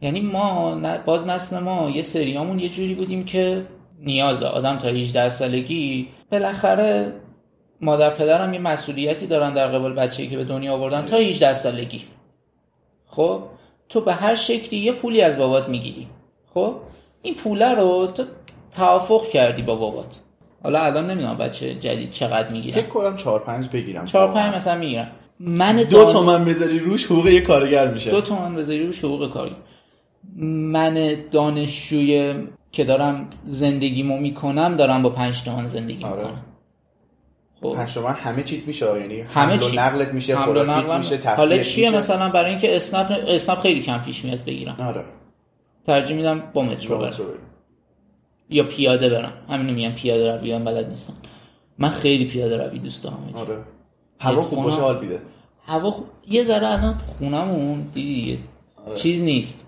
یعنی 0.00 0.20
ما 0.20 0.80
باز 1.06 1.26
نسل 1.26 1.58
ما 1.58 1.90
یه 1.90 2.02
سریامون 2.02 2.58
یه 2.58 2.68
جوری 2.68 2.94
بودیم 2.94 3.24
که 3.24 3.66
نیازه. 4.00 4.46
آدم 4.46 4.78
تا 4.78 4.88
18 4.88 5.28
سالگی 5.28 6.08
بالاخره 6.32 7.12
مادر 7.80 8.10
پدرم 8.10 8.54
یه 8.54 8.60
مسئولیتی 8.60 9.26
دارن 9.26 9.54
در 9.54 9.68
قبال 9.68 9.94
بچه‌ای 9.94 10.28
که 10.28 10.36
به 10.36 10.44
دنیا 10.44 10.74
آوردن 10.74 11.04
تا 11.04 11.16
18 11.16 11.52
سالگی. 11.52 12.04
خب؟ 13.06 13.42
تو 13.88 14.00
به 14.00 14.14
هر 14.14 14.34
شکلی 14.34 14.80
یه 14.80 14.92
پولی 14.92 15.20
از 15.20 15.36
بابات 15.36 15.68
می‌گیری. 15.68 16.08
خب؟ 16.54 16.74
این 17.22 17.34
پوله 17.34 17.74
رو 17.74 18.06
تو 18.06 18.24
توافق 18.72 19.28
کردی 19.28 19.62
با 19.62 19.74
بابات. 19.76 20.18
حالا 20.62 20.80
الان 20.80 21.10
نمی‌دونم 21.10 21.36
بچه 21.36 21.74
جدید 21.74 22.10
چقدر 22.10 22.52
می‌گیرن. 22.52 22.74
فکر 22.74 22.86
کنم 22.88 23.16
4 23.16 23.40
5 23.40 23.68
بگیرم. 23.68 24.04
چهار 24.04 24.32
پنج 24.32 24.54
مثلا 24.54 24.78
می‌گیرن. 24.78 25.08
من 25.40 25.76
دو 25.76 25.84
دان- 25.84 26.12
تومن 26.12 26.44
بذاری 26.44 26.78
روش 26.78 27.06
حقوق 27.06 27.26
یه 27.26 27.40
کارگر 27.40 27.90
میشه. 27.90 28.10
دو 28.10 28.20
تومن 28.20 28.54
بذاری 28.54 28.86
رو 28.86 28.92
حقوق 28.92 29.32
کاری. 29.32 29.56
من 30.46 31.16
دانشجوی 31.30 32.34
که 32.72 32.84
دارم 32.84 33.26
زندگیمو 33.44 34.18
می‌کنم 34.18 34.76
دارم 34.76 35.02
با 35.02 35.10
پنج 35.10 35.42
تومن 35.42 35.66
زندگی 35.66 36.04
آره. 36.04 36.22
می‌کنم. 36.22 36.44
خب. 37.62 37.74
5 37.74 37.94
تومن 37.94 38.12
همه 38.12 38.42
چیت 38.42 38.66
میشه 38.66 39.00
یعنی 39.00 39.20
همه 39.20 39.58
چی 39.58 39.76
نقلت 39.76 40.08
میشه 40.14 40.36
خوراکیت 40.36 40.90
میشه 40.90 41.30
حالا 41.36 41.58
چیه 41.58 41.86
میشه. 41.86 41.98
مثلا؟ 41.98 42.28
برای 42.28 42.50
اینکه 42.50 42.76
اسنپ 42.76 43.18
اسنپ 43.28 43.58
خیلی 43.58 43.80
کم 43.80 43.98
پیش 43.98 44.24
میاد 44.24 44.44
بگیرم. 44.44 44.76
آره. 44.80 45.04
ترجیح 45.86 46.16
میدم 46.16 46.42
با 46.54 46.62
مترو 46.62 46.98
برم. 46.98 47.12
یا 48.50 48.64
پیاده 48.64 49.08
برم 49.08 49.32
همینو 49.48 49.72
میگم 49.72 49.92
پیاده 49.92 50.36
روی 50.36 50.52
هم 50.52 50.64
بلد 50.64 50.88
نیستم 50.88 51.14
من 51.78 51.88
خیلی 51.88 52.24
پیاده 52.24 52.56
روی 52.56 52.78
دوست 52.78 53.04
دارم. 53.04 53.30
آره 53.34 53.58
هوا 54.20 54.40
خوب 54.42 54.64
باشه 54.64 54.80
حال 54.80 55.00
میده 55.00 55.22
هوا 55.66 55.90
خوب 55.90 56.06
یه 56.28 56.42
ذره 56.42 56.66
الان 56.66 56.94
خونمون 56.94 57.80
دیدی. 57.94 58.38
آره. 58.86 58.96
چیز 58.96 59.22
نیست 59.22 59.66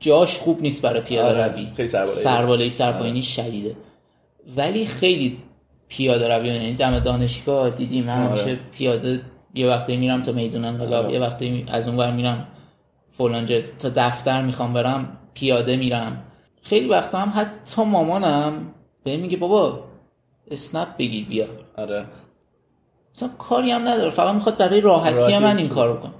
جاش 0.00 0.36
خوب 0.38 0.62
نیست 0.62 0.82
برای 0.82 1.00
پیاده 1.00 1.44
آره، 1.44 1.52
روی 1.52 1.66
خیلی 1.76 1.88
سربالایی. 1.88 2.70
سرپایینی 2.70 3.22
شدیده 3.22 3.76
ولی 4.56 4.86
خیلی 4.86 5.38
پیاده 5.88 6.28
روی 6.28 6.48
یعنی 6.48 6.74
دم 6.74 6.98
دانشگاه 6.98 7.70
دیدی 7.70 8.00
من 8.00 8.26
آره. 8.26 8.28
همیشه 8.28 8.58
پیاده 8.72 9.20
یه 9.54 9.68
وقتی 9.68 9.96
میرم 9.96 10.22
تا 10.22 10.32
میدون 10.32 10.64
انقلاب 10.64 11.04
آره. 11.04 11.14
یه 11.14 11.20
وقتی 11.20 11.64
از 11.68 11.88
اون 11.88 11.96
ور 11.96 12.12
میرم 12.12 12.46
فلانجا 13.10 13.60
تا 13.78 13.88
دفتر 13.96 14.42
می‌خوام 14.42 14.72
برم 14.72 15.16
پیاده 15.34 15.76
میرم 15.76 16.24
خیلی 16.64 16.88
وقتا 16.88 17.18
هم 17.18 17.32
حتی 17.42 17.84
مامانم 17.84 18.74
به 19.04 19.16
میگه 19.16 19.36
بابا 19.36 19.84
اسنپ 20.50 20.96
بگیر 20.96 21.26
بیا. 21.26 21.46
آره. 21.76 22.06
مثلا 23.14 23.28
کاری 23.28 23.70
هم 23.70 23.88
نداره 23.88 24.10
فقط 24.10 24.34
می‌خواد 24.34 24.56
برای 24.56 24.80
راحتی, 24.80 25.16
راحتی 25.16 25.38
من 25.38 25.56
این. 25.56 25.68
کارو 25.68 25.96
کنم 25.96 26.14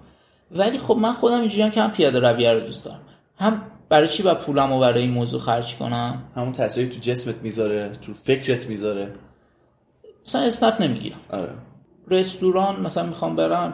ولی 0.51 0.79
خب 0.79 0.97
من 0.97 1.13
خودم 1.13 1.41
اینجوری 1.41 1.63
هم 1.63 1.71
که 1.71 1.83
هم 1.83 1.93
پیاده 1.93 2.21
رویه 2.21 2.53
رو 2.53 2.61
دوست 2.61 2.85
دارم. 2.85 3.01
هم 3.39 3.63
برای 3.89 4.09
چی 4.09 4.23
باید 4.23 4.39
پولم 4.39 4.73
رو 4.73 4.81
برای 4.81 5.03
این 5.03 5.11
موضوع 5.11 5.41
خرج 5.41 5.77
کنم؟ 5.77 6.23
همون 6.37 6.53
تاثیری 6.53 6.89
تو 6.89 6.99
جسمت 7.01 7.43
می‌ذاره 7.43 7.93
تو 8.03 8.15
فکرت 8.15 8.69
می‌ذاره. 8.69 9.15
مثلا 10.27 10.43
اسنپ 10.43 10.83
نمی‌گیرم. 10.83 11.21
آره. 11.33 11.53
رستوران 12.09 12.81
مثلا 12.81 13.07
می‌خوام 13.07 13.37
برم 13.37 13.73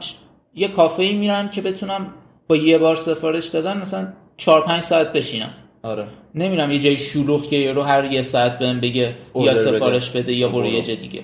یه 0.55 0.69
کافه 0.69 1.03
ای 1.03 1.17
میرم 1.17 1.49
که 1.49 1.63
بتونم 1.63 2.15
با 2.49 2.57
یه 2.57 2.79
بار 2.79 2.97
سفارش 2.97 3.49
دادن 3.49 3.81
مثلا 3.81 4.13
چهار 4.37 4.65
پنج 4.65 4.83
ساعت 4.83 5.13
بشینم. 5.13 5.51
آره. 5.83 6.09
نمیرم 6.35 6.71
یه 6.71 6.79
جای 6.79 6.97
شلوغ 6.97 7.49
که 7.49 7.57
یارو 7.57 7.83
هر 7.83 8.05
یه 8.05 8.23
ساعت 8.23 8.59
بهم 8.59 8.81
بگه 8.81 9.15
یا 9.35 9.55
سفارش 9.55 10.11
بده. 10.11 10.23
بده 10.23 10.33
یا 10.33 10.49
برو. 10.49 10.67
یه 10.67 10.83
جا 10.83 10.95
دیگه. 10.95 11.23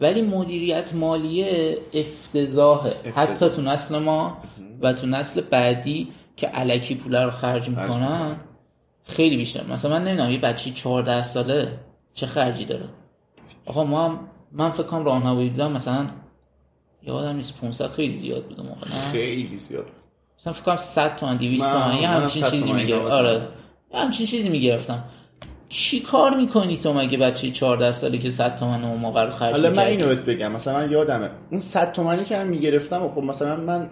ولی 0.00 0.22
مدیریت 0.22 0.94
مالیه 0.94 1.78
افتضاحه 1.94 2.96
حتی 3.14 3.48
تو 3.48 3.62
نسل 3.62 3.98
ما 3.98 4.42
و 4.80 4.92
تو 4.92 5.06
نسل 5.06 5.40
بعدی 5.40 6.08
که 6.36 6.46
علکی 6.46 6.94
پوله 6.94 7.24
رو 7.24 7.30
خرج 7.30 7.68
می‌کنن 7.68 8.36
خیلی 9.04 9.36
بیشتر. 9.36 9.66
مثلا 9.66 9.90
من 9.90 10.04
نمی‌دونم 10.04 10.30
یه 10.30 10.38
بچه 10.38 10.70
14 10.70 11.22
ساله 11.22 11.78
چه 12.14 12.26
خرجی 12.26 12.64
داره؟ 12.64 12.88
آقا 13.66 13.84
ما 13.84 14.04
هم 14.04 14.18
من 14.52 14.70
فکر 14.70 14.82
کنم 14.82 15.04
راهنمایی 15.04 15.48
بودم 15.48 15.72
مثلا 15.72 16.06
یادم 17.02 17.36
نیست 17.36 17.60
500 17.60 17.86
خیلی 17.86 18.16
زیاد 18.16 18.44
بود 18.44 18.84
خیلی 19.12 19.58
زیاد. 19.58 19.86
مثلا 20.38 20.52
فکر 20.52 20.62
کنم 20.64 20.76
100 20.76 21.16
تومن 21.16 21.36
200 21.36 21.64
من- 21.64 21.82
تومن 21.82 21.96
یه 21.96 22.08
همچین 22.08 22.42
100 22.42 22.50
چیزی 22.50 22.72
میگه. 22.72 22.96
اینا 22.96 23.08
آره. 23.16 23.40
همچین 23.94 24.26
چیزی 24.26 24.48
می‌گرفتم. 24.48 25.04
چی 25.68 26.00
کار 26.00 26.34
می‌کنی 26.36 26.76
تو 26.76 26.92
مگه 26.92 27.18
بچه 27.18 27.50
14 27.50 27.92
سالی 27.92 28.18
که 28.18 28.30
100 28.30 28.56
تومن 28.56 28.84
اون 28.84 28.98
موقع 28.98 29.24
رو 29.24 29.30
خرج 29.30 29.52
حالا 29.52 29.70
من؟ 29.70 29.78
اینو 29.78 30.06
بهت 30.08 30.18
بگم. 30.18 30.52
مثلا 30.52 30.76
من 30.78 30.90
یادمه. 30.90 31.30
اون 31.50 31.60
100 31.60 31.92
تومانی 31.92 32.24
که 32.24 32.36
من 32.36 32.46
می‌گرفتم 32.46 33.08
خب 33.14 33.22
مثلا 33.22 33.56
من 33.56 33.90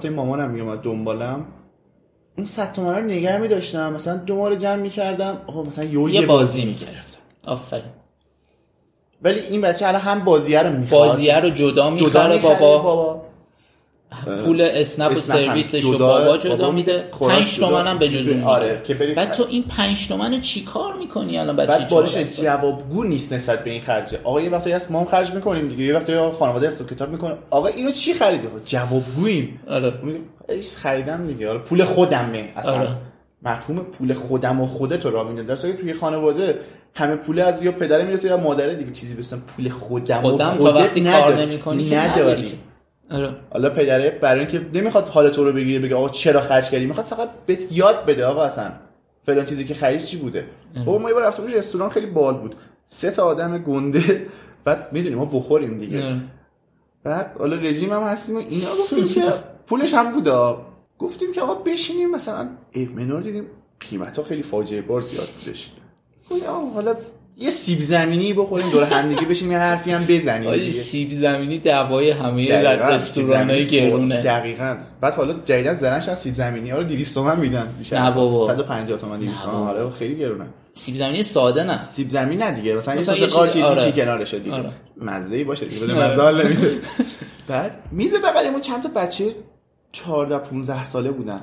به 0.00 0.10
مامانم 0.10 0.50
میومد 0.50 0.80
دنبالم. 0.80 1.44
اون 2.38 2.46
100 2.46 2.72
تومن 2.72 2.94
رو 2.94 3.00
نگه 3.04 3.38
می‌داشتم. 3.38 3.92
مثلا 3.92 4.16
دو 4.16 4.48
رو 4.48 4.54
جمع 4.54 4.76
می‌کردم. 4.76 5.38
آقا 5.46 5.62
مثلا 5.62 5.84
یه 5.84 5.90
یه 5.92 5.98
بازی 5.98 6.26
بازی 6.26 6.64
می‌گرفتم. 6.64 7.18
آفرین. 7.46 7.84
ولی 9.22 9.40
این 9.40 9.60
بچه 9.60 9.86
الان 9.86 10.00
هم 10.00 10.24
بازیه 10.24 10.62
رو 10.62 10.70
می‌خواد. 10.72 11.08
بازیه 11.08 11.40
رو 11.40 11.50
جدا 11.50 11.90
می‌خره 11.90 12.38
بابا. 12.38 12.78
بابا. 12.78 13.25
پول 14.44 14.60
اسنپ 14.60 15.10
و 15.10 15.12
اسنپ 15.12 15.36
سرویسش 15.36 15.82
رو 15.82 15.94
جدا، 15.94 16.06
بابا 16.06 16.36
جدا 16.36 16.56
بابا 16.56 16.70
میده 16.70 17.08
خوراک 17.10 17.38
5 17.38 17.54
جدا. 17.54 17.68
تومن 17.68 17.86
هم 17.86 17.98
به 17.98 18.08
جز 18.08 18.28
اون 18.28 18.44
آره،. 18.44 18.80
که 18.84 18.94
بری 18.94 19.14
بعد. 19.14 19.32
تو 19.32 19.46
این 19.50 19.62
5 19.62 20.08
تومن 20.08 20.34
رو 20.34 20.40
چی 20.40 20.64
کار 20.64 20.96
می‌کنی 20.96 21.38
الان 21.38 21.56
بچه 21.56 21.66
بعد 21.66 21.88
بارش؟ 21.88 22.16
جوابگو 22.16 23.04
نیست 23.04 23.32
نسبت 23.32 23.64
به 23.64 23.70
این 23.70 23.82
خرجه 23.82 24.20
آقا 24.24 24.40
یه 24.40 24.50
وقتی 24.50 24.72
هست 24.72 24.90
ما 24.90 25.00
هم 25.00 25.06
خرج 25.06 25.30
می‌کنیم 25.30 25.68
دیگه 25.68 25.84
یه 25.84 25.94
وقتی 25.94 26.14
آقا 26.14 26.38
خانواده 26.38 26.66
است 26.66 26.88
کتاب 26.88 27.10
می‌کنه 27.10 27.36
آقا 27.50 27.68
اینو 27.68 27.90
چی 27.90 28.14
خریدی 28.14 28.46
آقا 28.46 28.58
جوابگویم 28.64 29.60
آره 29.68 29.92
ایش 30.48 30.74
خریدم 30.74 31.26
دیگه 31.26 31.46
حالا 31.46 31.58
پول 31.58 31.84
خودمه 31.84 32.52
اصلا 32.56 32.78
آره. 32.78 32.88
مفهوم 33.42 33.78
پول 33.78 34.14
خودم 34.14 34.60
و 34.60 34.66
خودت 34.66 35.06
رو 35.06 35.28
میده 35.28 35.42
در 35.42 35.56
صورتی 35.56 35.76
که 35.76 35.82
توی 35.82 35.94
خانواده 35.94 36.60
همه 36.94 37.16
پول 37.16 37.38
از 37.38 37.62
یا 37.62 37.72
پدره 37.72 38.04
می‌رسه 38.04 38.28
یا 38.28 38.36
مادره 38.36 38.74
دیگه 38.74 38.90
چیزی 38.90 39.14
بسن 39.14 39.38
پول 39.56 39.68
خودم, 39.68 40.20
خودم 40.20 40.48
و 40.48 40.56
تا 40.56 40.72
خودت 40.72 40.76
وقتی 40.76 41.04
کار 41.04 41.12
نداری. 41.12 41.46
نمی‌کنی 41.46 41.94
نداری 41.94 42.20
نداری. 42.20 42.58
آره. 43.10 43.36
حالا 43.50 43.70
پدره 43.70 44.10
برای 44.10 44.40
اینکه 44.40 44.66
نمی‌خواد 44.74 45.08
حال 45.08 45.30
تو 45.30 45.44
رو 45.44 45.52
بگیره 45.52 45.78
بگه 45.78 45.94
آقا 45.94 46.08
چرا 46.08 46.40
خرج 46.40 46.70
کردی؟ 46.70 46.86
می‌خواد 46.86 47.06
فقط 47.06 47.28
بهت 47.46 47.72
یاد 47.72 48.04
بده 48.04 48.26
آقا 48.26 48.44
اصلا. 48.44 48.72
فلان 49.22 49.44
چیزی 49.44 49.64
که 49.64 49.74
خرید 49.74 50.04
چی 50.04 50.16
بوده؟ 50.16 50.46
بابا 50.86 50.98
ما 50.98 51.08
یه 51.08 51.14
بار 51.14 51.22
رفتیم 51.24 51.46
رستوران 51.46 51.90
خیلی 51.90 52.06
بال 52.06 52.34
بود. 52.34 52.54
سه 52.86 53.10
تا 53.10 53.24
آدم 53.24 53.58
گنده. 53.58 54.26
بعد 54.64 54.88
می‌دونیم 54.92 55.18
ما 55.18 55.24
بخوریم 55.24 55.78
دیگه. 55.78 56.04
آره. 56.04 56.20
بعد 57.04 57.36
حالا 57.38 57.56
رژیم 57.56 57.92
هم 57.92 58.02
هستیم 58.02 58.36
و 58.36 58.38
اینا 58.38 58.68
گفتیم 58.82 59.08
که 59.08 59.32
پولش 59.66 59.94
هم 59.94 60.12
بودا 60.12 60.66
گفتیم 60.98 61.32
که 61.32 61.40
آقا 61.40 61.54
بشینیم 61.54 62.10
مثلا 62.10 62.48
منو 62.94 63.20
دیدیم 63.20 63.44
قیمت 63.80 64.18
ها 64.18 64.24
خیلی 64.24 64.42
فاجعه 64.42 64.80
بار 64.82 65.00
زیاد 65.00 65.28
بودش. 65.44 65.72
آقا 66.48 66.66
حالا 66.66 66.96
یه 67.38 67.50
سیب 67.50 67.80
زمینی 67.80 68.32
بخوریم 68.32 68.70
دور 68.70 68.84
هم 68.84 69.08
دیگه 69.08 69.22
بشینیم 69.22 69.52
یه 69.52 69.58
حرفی 69.58 69.90
هم 69.90 70.04
بزنیم 70.08 70.48
آجی 70.48 70.60
دیگه. 70.60 70.72
سیب 70.72 71.12
زمینی 71.12 71.58
دوای 71.58 72.10
همه 72.10 72.46
دقیقاً، 72.48 72.88
رستوران 72.88 73.50
های 73.50 73.64
سیب 73.64 73.70
زمینی 73.70 73.90
گرونه 73.90 74.22
دقیقاً 74.22 74.76
بعد 75.00 75.14
حالا 75.14 75.34
جدیدن 75.44 75.72
زرنش 75.72 76.14
سیب 76.14 76.34
زمینی 76.34 76.70
ها 76.70 76.78
رو 76.78 76.84
200 76.84 77.14
تومن 77.14 77.40
میدن 77.40 77.68
بابا. 78.14 78.46
150 78.46 78.98
تومن 78.98 79.18
200 79.18 79.44
تومن. 79.44 79.54
آره 79.56 79.90
خیلی 79.90 80.16
گرونه 80.16 80.46
سیب 80.74 80.94
زمینی 80.96 81.22
ساده 81.22 81.62
نه 81.64 81.84
سیب 81.84 82.10
زمینی 82.10 82.36
نه 82.42 82.52
دیگه 82.52 82.74
مثلا 82.74 82.94
یه 82.94 83.00
مثلا 83.00 83.14
سس 83.14 83.20
یه 83.20 83.26
قارچی 83.26 83.52
چیز- 83.52 83.62
آره. 83.62 83.90
دیگه 83.90 84.04
کنارشه 84.04 84.38
دیگه 84.38 84.56
آره. 84.56 84.70
مزه 85.00 85.36
ای 85.36 85.44
باشه 85.44 85.66
دیگه 85.66 85.86
بده. 85.86 86.08
مزه 86.08 86.22
حال 86.22 86.44
نمیده 86.46 86.70
بعد 87.48 87.78
میز 87.92 88.14
بغلمون 88.14 88.60
چند 88.60 88.82
تا 88.82 88.88
بچه 88.88 89.24
14 89.92 90.38
15 90.38 90.84
ساله 90.84 91.10
بودن 91.10 91.40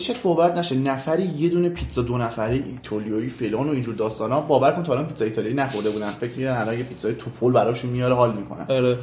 شاید 0.00 0.22
باور 0.22 0.58
نشه 0.58 0.76
نفری 0.78 1.22
یه 1.22 1.48
دونه 1.48 1.68
پیتزا 1.68 2.02
دو 2.02 2.18
نفره 2.18 2.54
ایتالیایی 2.54 3.28
فلان 3.28 3.68
و 3.68 3.70
اینجور 3.70 3.94
داستانا 3.94 4.40
باور 4.40 4.72
کن 4.72 4.82
تا 4.82 4.92
الان 4.92 5.06
پیتزا 5.06 5.24
ایتالیایی 5.24 5.56
نخورده 5.56 5.90
بودن. 5.90 6.10
فکر 6.10 6.30
می‌کردن 6.30 6.60
الان 6.60 6.78
یه 6.78 6.84
پیتزای 6.84 7.14
توفول 7.14 7.52
براشون 7.52 7.90
میاره 7.90 8.14
حال 8.14 8.32
می‌کنن. 8.34 8.66
آره. 8.68 8.98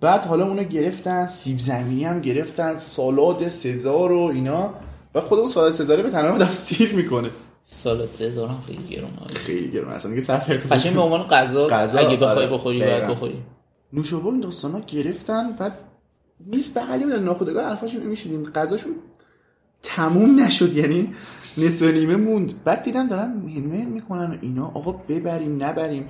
بعد 0.00 0.24
حالا 0.24 0.46
اونو 0.46 0.64
گرفتن 0.64 1.26
سیب 1.26 1.58
زمینی 1.58 2.04
هم 2.04 2.20
گرفتن 2.20 2.76
سالاد 2.76 3.48
سزار 3.48 4.12
و 4.12 4.20
اینا. 4.20 4.74
و 5.14 5.20
خود 5.20 5.38
اون 5.38 5.48
سالاد 5.48 5.72
سزاره 5.72 6.02
به 6.02 6.10
تنها 6.10 6.34
آدم 6.34 6.46
سیر 6.52 6.94
می‌کنه. 6.94 7.30
سالاد 7.64 8.10
سزار 8.10 8.48
هم 8.48 8.62
خیلی 8.66 8.96
گرونه 8.96 9.20
آره. 9.20 9.34
خیلی 9.34 9.70
گرون 9.70 9.92
اصلا 9.92 10.10
دیگه 10.10 10.22
صرف 10.22 10.50
اقتصادی 10.50 10.94
به 10.94 11.00
عنوان 11.00 11.22
غذا 11.22 11.68
اگه 11.68 12.16
بخوای 12.16 12.46
آره. 12.46 12.46
بخوری 12.46 12.80
دقیقاً. 12.80 12.98
باید 12.98 13.10
بخوری. 13.10 13.42
نوشابه 13.92 14.26
این 14.26 14.40
داستانا 14.40 14.80
گرفتن 14.80 15.52
بعد 15.52 15.72
میز 16.46 16.74
بغلی 16.74 17.04
بودن 17.04 17.22
ناخودآگاه 17.22 17.64
حرفاشون 17.64 18.02
میشیدیم 18.02 18.44
غذاشون 18.44 18.92
تموم 19.84 20.40
نشد 20.40 20.76
یعنی 20.76 21.08
نصف 21.58 21.94
نیمه 21.94 22.16
موند. 22.16 22.52
بعد 22.64 22.82
دیدم 22.82 23.08
دارن 23.08 23.42
مهمه 23.44 23.84
می‌کنن 23.84 24.30
و 24.30 24.34
اینا. 24.40 24.66
آقا 24.66 24.92
ببریم 24.92 25.64
نبریم. 25.64 26.08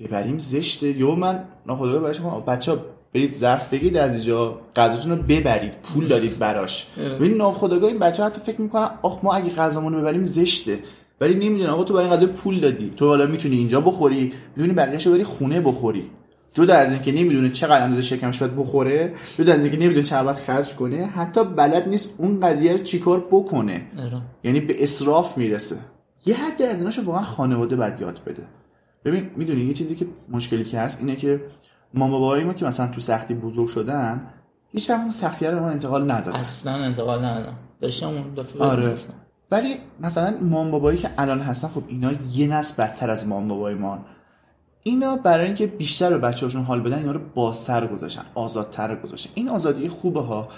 ببریم 0.00 0.38
زشته 0.38 0.98
یو 0.98 1.14
من 1.14 1.44
ناخودآگاه 1.66 2.02
براش 2.02 2.20
گفتم 2.20 2.52
بچه 2.52 2.76
برید 3.14 3.36
ظرف 3.36 3.72
بگید 3.72 3.96
از 3.96 4.14
اینجا. 4.14 4.60
غذاتون 4.76 5.18
رو 5.18 5.22
ببرید. 5.28 5.72
پول 5.82 6.06
دادید 6.06 6.38
براش. 6.38 6.86
ببین 6.96 7.36
ناخودآگاه 7.36 7.90
این 7.90 7.98
بچه 7.98 8.24
حتی 8.24 8.40
فکر 8.46 8.60
می‌کنن 8.60 8.90
آخ 9.02 9.24
ما 9.24 9.32
اگه 9.32 9.50
غذامون 9.50 9.92
رو 9.94 10.00
ببریم 10.00 10.24
زشته. 10.24 10.78
ولی 11.20 11.34
نمی‌دونن 11.34 11.70
آقا 11.70 11.84
تو 11.84 11.94
برای 11.94 12.06
این 12.06 12.16
غذا 12.16 12.26
پول 12.26 12.60
دادی. 12.60 12.92
تو 12.96 13.06
حالا 13.06 13.26
می‌تونی 13.26 13.56
اینجا 13.56 13.80
بخوری. 13.80 14.32
می‌تونی 14.56 14.74
بقیه‌شو 14.74 15.12
بری 15.12 15.24
خونه 15.24 15.60
بخوری. 15.60 16.10
جدا 16.54 16.74
از 16.74 16.92
اینکه 16.92 17.12
نمی‌دونه 17.12 17.50
چقدر 17.50 17.82
اندازه 17.82 18.02
شکمش 18.02 18.38
باید 18.38 18.56
بخوره 18.56 19.14
جدا 19.38 19.52
از 19.52 19.60
اینکه 19.60 19.76
نمی‌دونه 19.76 20.02
چقدر 20.02 20.24
باید 20.24 20.36
خرج 20.36 20.74
کنه 20.74 21.06
حتی 21.06 21.44
بلد 21.44 21.88
نیست 21.88 22.14
اون 22.18 22.40
قضیه 22.40 22.72
رو 22.72 22.78
چیکار 22.78 23.26
بکنه. 23.30 23.86
آره. 23.98 24.22
یعنی 24.44 24.60
به 24.60 24.82
اسراف 24.82 25.38
می‌رسه. 25.38 25.76
یه 26.26 26.34
حد 26.36 26.62
از 26.62 26.78
ایناشو 26.78 27.04
واقعا 27.04 27.22
خانواده 27.22 27.76
باید 27.76 28.00
یاد 28.00 28.20
بده. 28.26 28.42
ببین 29.04 29.30
می‌دونی 29.36 29.64
یه 29.64 29.74
چیزی 29.74 29.94
که 29.94 30.06
مشکلی 30.28 30.64
که 30.64 30.78
هست 30.80 30.98
اینه 31.00 31.16
که 31.16 31.40
مامان 31.94 32.20
بابای 32.20 32.44
ما 32.44 32.52
که 32.52 32.64
مثلا 32.64 32.86
تو 32.86 33.00
سختی 33.00 33.34
بزرگ 33.34 33.68
شدن 33.68 34.26
هیچ 34.68 34.90
وقت 34.90 35.00
اون 35.00 35.10
سختی 35.10 35.46
رو 35.46 35.60
ما 35.60 35.68
انتقال 35.68 36.10
ندادن. 36.10 36.38
اصلا 36.38 36.74
انتقال 36.74 37.24
ندادم 37.24 37.56
داشتم 37.80 38.08
اون 38.08 38.34
دفعه 38.36 38.62
آره. 38.62 38.94
ولی 39.50 39.76
مثلا 40.00 40.36
مام 40.40 40.70
بابایی 40.70 40.98
که 40.98 41.10
الان 41.18 41.40
هستن 41.40 41.68
خب 41.68 41.82
اینا 41.88 42.12
یه 42.32 42.46
نسل 42.46 42.82
بدتر 42.82 43.10
از 43.10 43.28
مام 43.28 43.48
بابای 43.48 43.74
ما 43.74 43.98
اینا 44.82 45.16
برای 45.16 45.46
اینکه 45.46 45.66
بیشتر 45.66 46.10
به 46.10 46.18
بچه‌هاشون 46.18 46.62
حال 46.62 46.80
بدن 46.80 46.98
اینا 46.98 47.12
رو 47.12 47.20
بازتر 47.34 47.86
گذاشتن 47.86 48.22
آزادتر 48.34 48.96
گذاشتن. 48.96 49.30
این 49.34 49.48
آزادی 49.48 49.88
خوبه 49.88 50.20
ها 50.20 50.48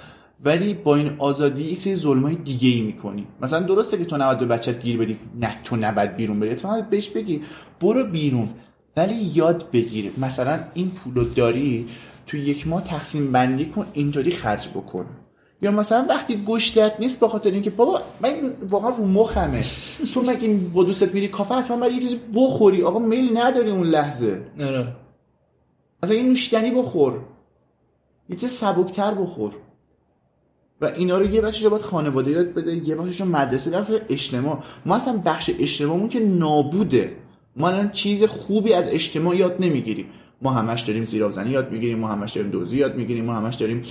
ولی 0.45 0.75
با 0.75 0.97
این 0.97 1.11
آزادی 1.19 1.63
یک 1.63 1.83
سری 1.83 1.95
ظلمای 1.95 2.35
دیگه 2.35 2.69
ای 2.69 2.83
می‌کنی 2.83 3.27
مثلا 3.41 3.61
درسته 3.61 3.99
که 3.99 4.05
تو 4.05 4.17
نباید 4.17 4.39
به 4.39 4.47
بچت 4.47 4.83
گیر 4.83 4.99
بدی 4.99 5.19
نه 5.41 5.55
تو 5.65 5.77
نباید 5.77 6.17
بیرون 6.17 6.41
بری. 6.41 6.55
تو 6.55 6.69
نباید 6.69 6.91
بهش 6.91 7.09
بگی 7.09 7.41
برو 7.81 8.05
بیرون. 8.05 8.49
ولی 8.97 9.15
یاد 9.15 9.65
بگیر. 9.73 10.13
مثلا 10.19 10.59
این 10.75 10.91
پولو 10.91 11.25
داری 11.25 11.87
تو 12.27 12.37
یک 12.37 12.69
ماه 12.69 12.85
تقسیم 12.85 13.33
بندی 13.33 13.67
کن 13.67 13.87
اینطوری 13.93 14.31
خرج 14.31 14.69
بکن. 14.69 15.07
یا 15.65 15.71
مثلا 15.71 16.07
وقتی 16.09 16.43
گشتت 16.47 16.93
نیست 16.99 17.21
به 17.21 17.29
خاطر 17.29 17.51
اینکه 17.51 17.71
بابا 17.71 18.01
من 18.21 18.29
این 18.29 18.53
واقعا 18.69 18.91
رو 18.91 19.05
مخمه. 19.05 19.65
تو 20.15 20.23
مگه 20.23 20.57
با 20.75 20.85
دوستت 20.85 21.15
میری 21.15 21.29
کافه؟ 21.29 21.55
حتما 21.55 21.77
باید 21.77 21.93
یه 21.93 22.01
چیزی 22.01 22.21
بخوری. 22.35 22.83
آقا 22.83 22.99
میل 22.99 23.37
نداری 23.37 23.71
اون 23.71 23.87
لحظه. 23.87 24.43
آره. 24.61 24.97
مثلا 26.03 26.17
یه 26.17 26.23
نوشیدنی 26.23 26.71
بخور. 26.71 27.13
یه 28.29 28.37
چیز 28.37 28.51
سبکتر 28.51 29.15
بخور. 29.15 29.53
و 30.81 30.85
اینا 30.85 31.19
رو 31.19 31.35
یه 31.35 31.41
رو 31.41 31.71
باید 31.71 31.83
خانواده 31.83 32.31
یاد 32.31 32.55
بده 32.55 32.89
یه 32.89 32.95
بخشش 32.95 33.21
رو 33.21 33.27
مدرسه 33.27 33.71
در 33.71 33.85
اجتماع. 34.09 34.59
ما 34.87 34.97
اصلا 34.97 35.23
بخش 35.25 35.51
اجتماعمون 35.59 36.09
که 36.09 36.21
نابوده. 36.21 37.17
ما 37.57 37.69
الان 37.69 37.91
چیز 37.91 38.25
خوبی 38.25 38.73
از 38.73 38.89
اجتماع 38.89 39.37
یاد 39.37 39.57
نمی‌گیریم. 39.61 40.07
ما 40.43 40.51
همش 40.51 40.81
داریم 40.83 41.05
زیرازنی 41.05 41.51
یاد 41.51 41.73
می‌گیریم 41.73 41.99
ما 41.99 42.09
همش 42.09 42.33
داریم 42.33 42.51
دوزی 42.51 42.77
یاد 42.79 42.97
می‌گیریم 42.97 43.25
ما 43.25 43.35
همش 43.35 43.55
داریم 43.55 43.83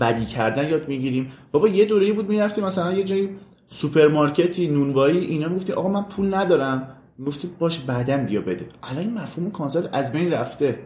بدی 0.00 0.24
کردن 0.24 0.68
یاد 0.68 0.88
می‌گیریم. 0.88 1.32
بابا 1.52 1.68
یه 1.68 1.84
دوره‌ای 1.84 2.12
بود 2.12 2.28
می‌رفتیم 2.28 2.64
مثلا 2.64 2.92
یه 2.92 3.04
جایی 3.04 3.28
سوپرمارکتی 3.68 4.68
نونوایی 4.68 5.18
اینا 5.18 5.48
می‌گفتی 5.48 5.72
آقا 5.72 5.88
من 5.88 6.02
پول 6.02 6.34
ندارم. 6.34 6.88
می‌گفتی 7.18 7.50
باش 7.58 7.80
بعدم 7.80 8.26
بیا 8.26 8.40
بده. 8.40 8.66
الان 8.82 8.98
این 8.98 9.14
مفهوم 9.14 9.50
concept 9.50 9.88
از 9.92 10.12
بین 10.12 10.32
رفته. 10.32 10.78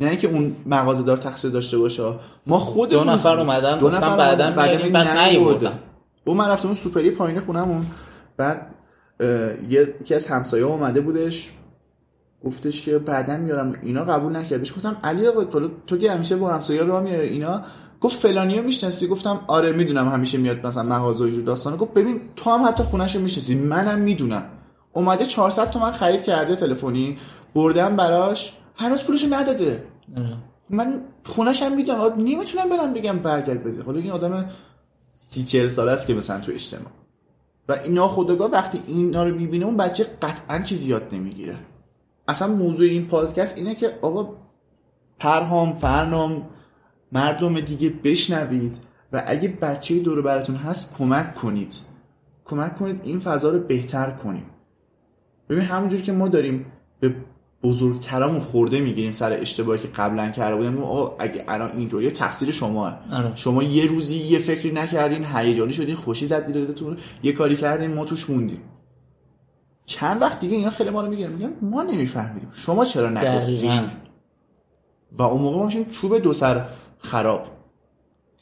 نه 0.00 0.08
اینکه 0.08 0.28
اون 0.28 0.56
مغازه 0.66 1.02
دار 1.02 1.16
تقصیر 1.16 1.50
داشته 1.50 1.78
باشه. 1.78 2.14
ما 2.46 2.58
خود 2.58 2.90
دو 2.90 3.04
نفر 3.04 3.38
اومدن 3.38 3.78
گفتن 3.80 4.16
بعداً 4.16 4.50
میاریم، 4.50 4.92
بعد 4.92 5.18
نیاوردن. 5.18 5.78
و 6.26 6.30
من 6.30 6.48
رفتم 6.48 6.68
اون 6.68 6.74
سوپری 6.74 7.10
پایین 7.10 7.40
خونمون 7.40 7.86
بعد 8.36 8.74
یکی 9.68 10.14
از 10.14 10.26
همسایه 10.26 10.64
اومده 10.64 11.00
بودش. 11.00 11.52
گفتش 12.44 12.82
که 12.82 12.98
بعدا 12.98 13.36
میارم. 13.36 13.74
اینا 13.82 14.04
قبول 14.04 14.36
نکرد. 14.36 14.58
بهش 14.58 14.72
گفتم 14.72 14.96
علی 15.04 15.26
آقا 15.26 15.44
تو, 15.44 15.68
تو 15.86 15.98
که 15.98 16.12
همیشه 16.12 16.36
با 16.36 16.50
همسایه 16.50 16.82
راه 16.82 17.02
میای 17.02 17.28
اینا؟ 17.28 17.64
گفت 18.00 18.16
فلانیو 18.16 18.62
می‌شناسی؟ 18.62 19.06
گفتم 19.06 19.40
آره 19.46 19.72
می‌دونم 19.72 20.08
همیشه 20.08 20.38
میاد 20.38 20.66
مثلا 20.66 20.82
مغازه 20.82 21.24
و 21.24 21.42
داستانه 21.42 21.76
گفت 21.76 21.94
ببین 21.94 22.20
تو 22.36 22.50
هم 22.50 22.68
حتی 22.68 22.82
خونهشو 22.82 23.20
می‌شناسی 23.20 23.54
منم 23.54 23.98
می‌دونم. 23.98 24.44
اومده 24.92 25.26
400 25.26 25.70
تومن 25.70 25.92
خرید 25.92 26.22
کرده 26.22 26.56
تلفنی 26.56 27.18
بردم 27.54 27.96
براش 27.96 28.52
هنوز 28.76 29.04
پولشو 29.04 29.34
نداده. 29.34 29.84
من 30.70 31.00
خونش 31.24 31.62
هم 31.62 31.76
می‌دونم 31.76 32.00
نمی‌تونم 32.16 32.68
برم 32.68 32.92
بگم 32.92 33.18
برگرد 33.18 33.64
بده. 33.64 33.82
حالا 33.82 33.98
این 33.98 34.10
آدم 34.10 34.50
سی 35.12 35.44
چل 35.44 35.68
ساله 35.68 35.92
است 35.92 36.06
که 36.06 36.14
مثلا 36.14 36.40
تو 36.40 36.52
اجتماع. 36.52 36.90
و 37.68 37.72
این 37.72 37.94
ناخودآگاه 37.94 38.50
وقتی 38.50 38.82
اینا 38.86 39.24
رو 39.24 39.34
می‌بینه 39.34 39.64
اون 39.66 39.76
بچه 39.76 40.06
قطعا 40.22 40.58
چیزی 40.58 40.90
یاد 40.90 41.08
نمی‌گیره. 41.12 41.56
اصلا 42.28 42.48
موضوع 42.48 42.86
این 42.86 43.06
پادکست 43.06 43.58
اینه 43.58 43.74
که 43.74 43.98
آقا 44.02 44.34
پرهام 45.18 45.72
فرنام 45.72 46.48
مردم 47.12 47.60
دیگه 47.60 47.92
بشنوید 48.04 48.76
و 49.12 49.22
اگه 49.26 49.48
بچه 49.48 49.98
دور 49.98 50.22
براتون 50.22 50.56
هست 50.56 50.96
کمک 50.98 51.34
کنید. 51.34 51.74
کمک 52.44 52.78
کنید 52.78 53.00
این 53.02 53.18
فضا 53.18 53.50
رو 53.50 53.58
بهتر 53.58 54.10
کنیم. 54.10 54.44
ببین 55.48 55.62
همونجور 55.62 56.00
که 56.00 56.12
ما 56.12 56.28
داریم 56.28 56.66
به 57.00 57.14
بزرگترامون 57.62 58.40
خورده 58.40 58.80
می‌گیریم 58.80 59.12
سر 59.12 59.32
اشتباهی 59.32 59.78
که 59.78 59.88
قبلا 59.88 60.28
کرده 60.30 60.56
بودیم 60.56 60.82
آقا 60.82 61.16
اگه 61.18 61.44
الان 61.48 61.70
اینطوریه 61.72 62.10
تقصیر 62.10 62.50
شماه 62.50 62.98
آره. 63.12 63.34
شما 63.34 63.62
یه 63.62 63.86
روزی 63.86 64.16
یه 64.16 64.38
فکری 64.38 64.70
نکردین 64.70 65.24
هیجانی 65.24 65.72
شدین 65.72 65.94
خوشی 65.94 66.26
زد 66.26 66.52
دلتون 66.52 66.96
یه 67.22 67.32
کاری 67.32 67.56
کردین 67.56 67.94
ما 67.94 68.04
توش 68.04 68.30
موندیم. 68.30 68.60
چند 69.84 70.22
وقت 70.22 70.40
دیگه 70.40 70.56
اینا 70.56 70.70
خیلی 70.70 70.90
ما 70.90 71.02
رو 71.02 71.10
می‌گیرن 71.10 71.32
میگن 71.32 71.52
ما 71.62 71.82
نمیفهمیدیم. 71.82 72.48
شما 72.52 72.84
چرا 72.84 73.10
دقیقاً. 73.10 73.82
و 75.12 75.22
اون 75.22 75.42
موقع 75.42 75.58
ما 75.58 75.84
چوب 75.90 76.18
دو 76.18 76.32
سر 76.32 76.64
خراب. 76.98 77.46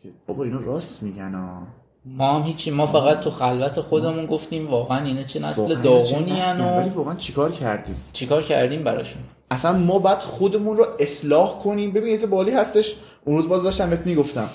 که 0.03 0.09
بابا 0.27 0.45
اینا 0.45 0.61
راست 0.61 1.03
میگن 1.03 1.35
ها. 1.35 1.63
ما 2.05 2.33
هم 2.33 2.43
هیچی 2.43 2.71
ما 2.71 2.87
فقط 2.87 3.21
تو 3.21 3.31
خلوت 3.31 3.81
خودمون 3.81 4.27
گفتیم 4.27 4.71
واقعا 4.71 5.05
اینه 5.05 5.25
چه 5.25 5.41
نسل 5.41 5.75
داغونی 5.75 6.41
هن؟ 6.41 6.79
ولی 6.79 6.89
و 6.89 6.95
واقعا 6.95 7.15
چیکار 7.15 7.53
کردیم؟ 7.53 7.97
چیکار 8.13 8.43
کردیم 8.43 8.85
براشون؟ 8.85 9.23
اصلا 9.51 9.73
ما 9.73 9.99
باید 9.99 10.19
خودمون 10.19 10.77
رو 10.77 10.87
اصلاح 10.99 11.59
کنیم. 11.59 11.93
ببین 11.93 12.21
یه 12.21 12.27
بالی 12.27 12.51
هستش. 12.51 12.97
اون 13.25 13.37
روز 13.37 13.49
باز 13.49 13.63
داشتم 13.63 13.91
بهت 13.91 14.07
می‌گفتم. 14.07 14.49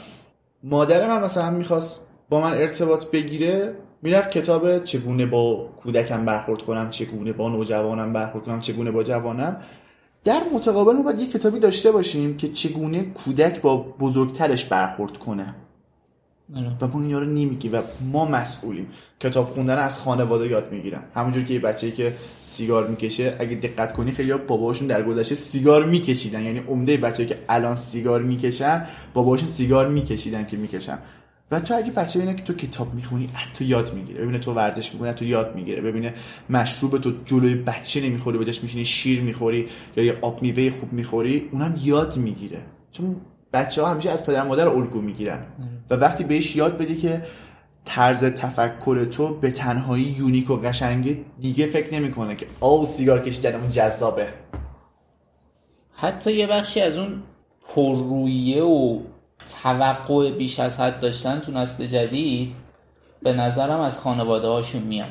مادر 0.63 1.07
من 1.07 1.23
مثلا 1.23 1.49
می‌خواست 1.49 2.07
با 2.29 2.41
من 2.41 2.53
ارتباط 2.53 3.05
بگیره 3.05 3.75
می‌رفت 4.01 4.31
کتاب 4.31 4.83
چگونه 4.83 5.25
با 5.25 5.67
کودکم 5.83 6.25
برخورد 6.25 6.61
کنم 6.61 6.89
چگونه 6.89 7.33
با 7.33 7.49
نوجوانم 7.49 8.13
برخورد 8.13 8.45
کنم 8.45 8.59
چگونه 8.59 8.91
با 8.91 9.03
جوانم. 9.03 9.61
در 10.23 10.41
متقابل 10.55 10.93
ما 10.93 11.03
باید 11.03 11.19
یه 11.19 11.27
کتابی 11.27 11.59
داشته 11.59 11.91
باشیم 11.91 12.37
که 12.37 12.49
چگونه 12.49 13.03
کودک 13.03 13.61
با 13.61 13.77
بزرگترش 13.77 14.65
برخورد 14.65 15.17
کنه. 15.17 15.55
آره. 16.55 16.71
و 16.81 16.87
ما 16.87 17.01
اینا 17.01 17.19
رو 17.19 17.25
نمیگیم 17.25 17.73
و 17.73 17.81
ما 18.11 18.25
مسئولیم. 18.25 18.87
کتاب 19.19 19.45
خوندن 19.45 19.77
از 19.77 19.99
خانواده 19.99 20.47
یاد 20.47 20.71
می‌گیرن 20.71 21.03
همونجور 21.15 21.43
که 21.43 21.53
یه 21.53 21.59
بچه‌ای 21.59 21.93
که 21.93 22.13
سیگار 22.41 22.87
می‌کشه 22.87 23.35
اگه 23.39 23.55
دقت 23.55 23.93
کنی 23.93 24.11
خیلی 24.11 24.33
باباشون 24.33 24.87
در 24.87 25.03
گذشته 25.03 25.35
سیگار 25.35 25.85
میکشیدن. 25.85 26.41
یعنی 26.41 26.59
عمده 26.59 26.97
بچه‌ای 26.97 27.29
که 27.29 27.37
الان 27.49 27.75
سیگار 27.75 28.21
می‌کشن 28.21 28.87
باباشون 29.13 29.47
سیگار 29.47 29.87
میکشیدن 29.87 30.45
که 30.45 30.57
می‌کشن. 30.57 30.99
و 31.51 31.59
تو 31.59 31.75
اگه 31.75 31.91
بچه 31.91 32.19
ببینه 32.19 32.35
که 32.35 32.43
تو 32.43 32.53
کتاب 32.53 32.93
می‌خونی 32.93 33.29
از 33.35 33.53
تو 33.53 33.63
یاد 33.63 33.93
می‌گیره. 33.93 34.21
ببینه 34.21 34.39
تو 34.39 34.53
ورزش 34.53 34.93
می‌کنی 34.93 35.13
تو 35.13 35.25
یاد 35.25 35.55
می‌گیره. 35.55 35.81
ببینه 35.81 36.13
مشروب 36.49 36.97
تو 36.97 37.13
جلوی 37.25 37.55
بچه 37.55 38.01
نمی‌خوری 38.01 38.37
بجاش 38.37 38.63
میشینی 38.63 38.85
شیر 38.85 39.21
می‌خوری 39.21 39.67
یا 39.95 40.03
یه 40.03 40.17
آب 40.21 40.41
میوه 40.41 40.69
خوب 40.69 40.93
می‌خوری 40.93 41.49
اونم 41.51 41.79
یاد 41.81 42.17
می‌گیره. 42.17 42.61
چون 42.91 43.15
بچه 43.53 43.81
ها 43.81 43.89
همیشه 43.89 44.09
از 44.09 44.25
پدر 44.25 44.43
مادر 44.43 44.67
الگو 44.67 45.01
می‌گیرن. 45.01 45.45
و 45.89 45.95
وقتی 45.95 46.23
بهش 46.23 46.55
یاد 46.55 46.77
بدی 46.77 46.95
که 46.95 47.21
طرز 47.85 48.23
تفکر 48.23 49.05
تو 49.05 49.33
به 49.35 49.51
تنهایی 49.51 50.03
یونیک 50.03 50.49
و 50.49 50.55
قشنگه 50.55 51.17
دیگه 51.39 51.67
فکر 51.67 51.93
نمی‌کنه 51.93 52.35
که 52.35 52.47
آو 52.59 52.85
سیگار 52.85 53.21
کشیدن 53.21 53.55
اون 53.55 53.69
جذابه. 53.69 54.27
حتی 55.93 56.33
یه 56.33 56.47
بخشی 56.47 56.81
از 56.81 56.97
اون 56.97 57.23
پررویه 57.67 58.63
و 58.63 58.99
توقع 59.63 60.31
بیش 60.31 60.59
از 60.59 60.79
حد 60.79 60.99
داشتن 60.99 61.39
تو 61.39 61.51
نسل 61.51 61.87
جدید 61.87 62.55
به 63.23 63.33
نظرم 63.33 63.79
از 63.79 63.99
خانواده 63.99 64.47
هاشون 64.47 64.81
میاد. 64.81 65.07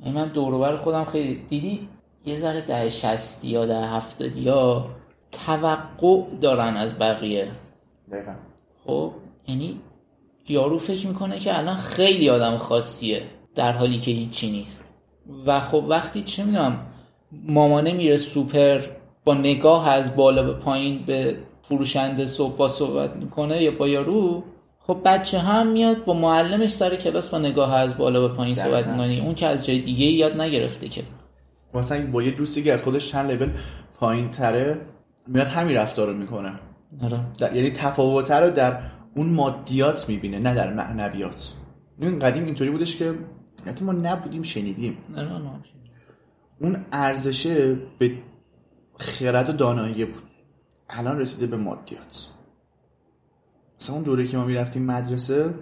یعنی 0.00 0.14
من 0.14 0.28
دوروبر 0.28 0.76
خودم 0.76 1.04
خیلی 1.04 1.34
دیدی 1.48 1.88
یه 2.24 2.38
ذره 2.38 2.60
ده 2.60 2.90
شستی 2.90 3.48
یا 3.48 3.66
ده 3.66 3.86
هفتادی 3.86 4.40
یا 4.40 4.86
توقع 5.32 6.22
دارن 6.40 6.76
از 6.76 6.98
بقیه. 6.98 7.50
دقیقا. 8.12 8.34
خب 8.86 9.12
یعنی 9.48 9.80
یارو 10.48 10.78
فکر 10.78 11.06
می‌کنه 11.06 11.38
که 11.38 11.58
الان 11.58 11.76
خیلی 11.76 12.30
آدم 12.30 12.58
خاصیه 12.58 13.22
در 13.54 13.72
حالی 13.72 14.00
که 14.00 14.10
هیچی 14.10 14.50
نیست. 14.50 14.94
و 15.46 15.60
خب 15.60 15.84
وقتی 15.88 16.22
چه 16.22 16.44
می‌دونم 16.44 16.86
مامانه 17.32 17.92
میره 17.92 18.16
سوپر 18.16 18.80
با 19.24 19.34
نگاه 19.34 19.88
از 19.88 20.16
بالا 20.16 20.42
به 20.42 20.52
پایین 20.52 21.04
به 21.06 21.36
فروشنده 21.62 22.26
صبح 22.26 22.56
با 22.56 22.68
صحبت 22.68 23.16
می‌کنه 23.16 23.62
یا 23.62 23.70
با 23.70 23.88
یارو 23.88 24.44
خب 24.80 25.00
بچه 25.04 25.38
هم 25.38 25.66
میاد 25.66 26.04
با 26.04 26.14
معلمش 26.14 26.70
سر 26.70 26.96
کلاس 26.96 27.28
با 27.28 27.38
نگاه 27.38 27.74
از 27.74 27.98
بالا 27.98 28.28
به 28.28 28.34
پایین 28.34 28.54
صحبت. 28.54 28.86
می‌کنه. 28.86 29.22
اون 29.24 29.34
که 29.34 29.46
از 29.46 29.66
جای 29.66 29.78
دیگه 29.78 30.06
یاد 30.06 30.40
نگرفته 30.40 30.88
که. 30.88 31.02
مثلا 31.74 32.10
با 32.10 32.22
یه 32.22 32.30
دوستی 32.30 32.62
که 32.62 32.72
از 32.72 32.82
خودش 32.82 33.10
چند 33.10 33.30
لول 33.30 33.48
پایین 34.00 34.28
تره 34.28 34.80
میاد 35.26 35.46
همین 35.46 35.76
رفتار 35.76 36.06
رو 36.08 36.14
می‌کنه. 36.16 36.52
آره. 37.02 37.20
در- 37.38 37.56
یعنی 37.56 37.70
تفاوت 37.70 38.30
رو 38.30 38.50
در 38.50 38.78
اون 39.16 39.28
مادیات 39.28 40.08
می‌بینه 40.08 40.38
نه 40.38 40.54
در 40.54 40.72
معنویات. 40.72 41.52
این 42.00 42.18
قدیم 42.18 42.44
اینطوری 42.44 42.70
بودش 42.70 42.96
که 42.96 43.14
حتی 43.66 43.84
ما 43.84 43.92
نبودیم 43.92 44.42
شنیدیم. 44.42 44.98
اون 46.60 46.76
ارزشه 46.92 47.76
به 47.98 48.12
خرد 48.98 49.50
و 49.50 49.52
دانایی 49.52 50.04
بود. 50.04 50.22
الان 50.92 51.18
رسیده 51.18 51.46
به 51.46 51.56
مادیات. 51.56 52.26
مثلا 53.80 53.94
اون 53.94 54.04
دوره 54.04 54.26
که 54.26 54.36
ما 54.36 54.44
می‌رفتیم 54.44 54.82
مدرسه 54.82 55.54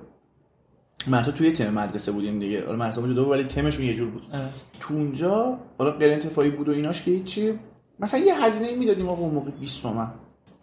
مرتا 1.07 1.31
توی 1.31 1.53
تم 1.53 1.75
مدرسه 1.75 2.13
بودیم 2.13 2.39
دیگه. 2.39 2.67
حالا 2.67 2.79
مدرسه 2.79 3.01
بود 3.01 3.19
ولی 3.19 3.45
تمشون 3.45 3.85
یه 3.87 3.97
جور 3.97 4.11
بود. 4.11 4.23
آره. 4.33 4.49
تو 4.81 4.95
اونجا 4.95 5.59
حالا 5.79 5.91
غیر 5.91 6.13
انتفاعی 6.13 6.51
بود 6.51 6.69
و 6.69 6.73
ایناش 6.73 7.03
که 7.03 7.11
هیچی. 7.11 7.59
مثلا 8.01 8.21
یه 8.21 8.45
هزینه 8.45 8.75
می‌دادیم 8.75 9.09
آقا 9.09 9.23
اون 9.23 9.35
موقع 9.35 9.51
20 9.51 9.83
تومن. 9.83 10.11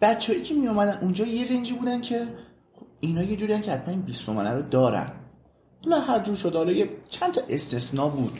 بچه‌ای 0.00 0.42
که 0.42 0.54
می 0.54 0.68
اومدن 0.68 0.98
اونجا 1.02 1.26
یه 1.26 1.52
رنجی 1.52 1.74
بودن 1.74 2.00
که 2.00 2.28
خب 2.76 2.86
اینا 3.00 3.22
یه 3.22 3.36
جوری 3.36 3.60
که 3.60 3.72
حتما 3.72 3.90
این 3.90 4.02
20 4.02 4.26
تومنه 4.26 4.50
رو 4.50 4.62
دارن. 4.62 5.12
حالا 5.84 6.00
هر 6.00 6.18
جور 6.18 6.36
شده 6.36 6.58
حالا 6.58 6.72
یه 6.72 6.90
چند 7.08 7.34
تا 7.34 7.40
استثنا 7.48 8.08
بود. 8.08 8.38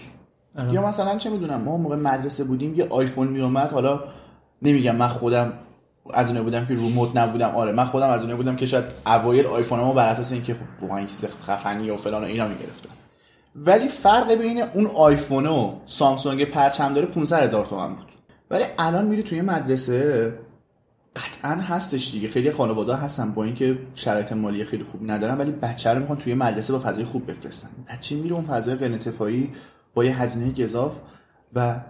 آره. 0.58 0.72
یا 0.72 0.86
مثلا 0.86 1.18
چه 1.18 1.30
می‌دونم 1.30 1.62
ما 1.62 1.76
موقع 1.76 1.96
مدرسه 1.96 2.44
بودیم 2.44 2.74
یه 2.74 2.86
آیفون 2.88 3.28
می 3.28 3.40
اومد 3.40 3.70
حالا 3.70 4.04
نمیگم 4.62 4.96
من 4.96 5.08
خودم 5.08 5.52
از 6.14 6.30
اونه 6.30 6.42
بودم 6.42 6.66
که 6.66 6.74
روموت 6.74 7.16
نبودم. 7.16 7.50
آره 7.50 7.72
من 7.72 7.84
خودم 7.84 8.08
از 8.08 8.22
اونه 8.22 8.34
بودم 8.34 8.56
که 8.56 8.66
شاید 8.66 8.84
اوایل 9.06 9.46
آیفون 9.46 9.80
ما 9.80 9.92
بر 9.92 10.08
اساس 10.08 10.32
اینکه 10.32 10.54
خب 10.54 11.06
چیز 11.06 11.24
خفنی 11.24 11.90
و 11.90 11.96
فلان 11.96 12.22
و 12.24 12.26
اینا 12.26 12.48
می‌گرفتم. 12.48 12.88
ولی 13.56 13.88
فرق 13.88 14.32
بین 14.32 14.62
اون 14.74 14.86
آیفون 14.86 15.46
و 15.46 15.74
سامسونگ 15.86 16.44
پرچم 16.44 16.94
داره 16.94 17.06
500 17.06 17.42
هزار 17.42 17.66
تومن 17.66 17.94
بود. 17.94 18.12
ولی 18.50 18.64
الان 18.78 19.06
میری 19.06 19.22
توی 19.22 19.40
مدرسه 19.40 20.32
قطعا 21.16 21.54
هستش 21.54 22.12
دیگه. 22.12 22.28
خیلی 22.28 22.50
خانواده 22.52 22.94
هستن 22.96 23.30
با 23.30 23.44
اینکه 23.44 23.78
شرایط 23.94 24.32
مالی 24.32 24.64
خیلی 24.64 24.84
خوب 24.84 25.10
ندارن 25.10 25.38
ولی 25.38 25.52
بچه 25.52 25.90
رو 25.90 26.00
می‌خوان 26.00 26.18
توی 26.18 26.34
مدرسه 26.34 26.72
با 26.72 26.78
فضای 26.78 27.04
خوب 27.04 27.30
بفرستن. 27.30 27.68
بچه 27.88 28.16
میره 28.16 28.34
اون 28.34 28.44
فضای 28.44 28.74
غیر 28.74 28.92
انتفاعی 28.92 29.50
با 29.94 30.04
یه 30.04 30.22
هزینه 30.22 30.64
گذاف 30.64 30.92
و 31.54 31.80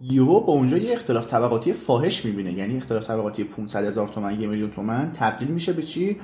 یهو 0.00 0.40
با 0.40 0.52
اونجا 0.52 0.76
یه 0.76 0.92
اختلاف 0.92 1.26
طبقاتی 1.26 1.72
فاحش 1.72 2.24
می‌بینه. 2.24 2.52
یعنی 2.52 2.76
اختلاف 2.76 3.06
طبقاتی 3.06 3.44
500 3.44 3.84
هزار 3.84 4.08
تومن 4.08 4.40
یه 4.40 4.46
میلیون 4.46 4.70
تومن 4.70 5.12
تبدیل 5.12 5.48
میشه 5.48 5.72
به 5.72 5.82
چی؟ 5.82 6.20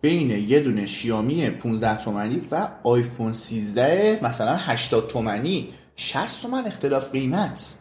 بین 0.00 0.30
یه 0.48 0.60
دونه 0.60 0.86
شیامی 0.86 1.50
15 1.50 1.98
تومنی 2.04 2.42
و 2.50 2.68
آیفون 2.84 3.32
13 3.32 4.18
مثلا 4.22 4.56
80 4.56 5.08
تومنی. 5.08 5.68
60 5.96 6.42
تومن 6.42 6.66
اختلاف 6.66 7.10
قیمت. 7.10 7.74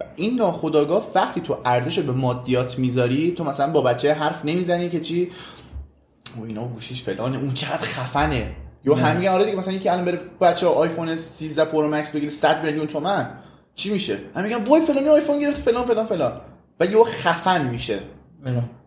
و 0.00 0.04
این 0.16 0.36
ناخداگاه 0.36 1.10
وقتی 1.14 1.40
تو 1.40 1.58
ارزش 1.64 1.98
به 1.98 2.12
مادیات 2.12 2.78
می‌ذاری 2.78 3.32
تو 3.32 3.44
مثلا 3.44 3.72
با 3.72 3.82
بچه 3.82 4.14
حرف 4.14 4.44
نمی‌زنی 4.44 4.88
که 4.88 5.00
چی؟ 5.00 5.30
او 6.36 6.44
اینا 6.44 6.68
گوشیش 6.68 7.02
فلانه 7.02 7.38
اون 7.38 7.54
چقدر 7.54 7.76
خفنه. 7.76 8.50
یا 8.84 8.94
همین 8.94 9.28
آره 9.28 9.44
دیگه 9.44 9.56
مثلا 9.56 9.74
یکی 9.74 9.88
الان 9.88 10.04
بره 10.04 10.20
بچه 10.40 10.66
آیفون 10.66 11.16
13 11.16 11.64
Pro 11.64 11.88
Max 11.88 12.16
بگیره 12.16 12.30
100 12.30 12.64
میلیون 12.64 12.86
تومن. 12.86 13.41
چی 13.74 13.92
میشه؟ 13.92 14.18
هم 14.36 14.44
میگن 14.44 14.64
وای 14.64 14.80
فلانی 14.80 15.08
آیفون 15.08 15.38
گرفت 15.38 15.60
فلان 15.60 15.86
فلان 15.86 16.06
فلان. 16.06 16.40
و 16.80 16.86
یهو 16.86 17.04
خفن 17.04 17.66
میشه. 17.68 17.98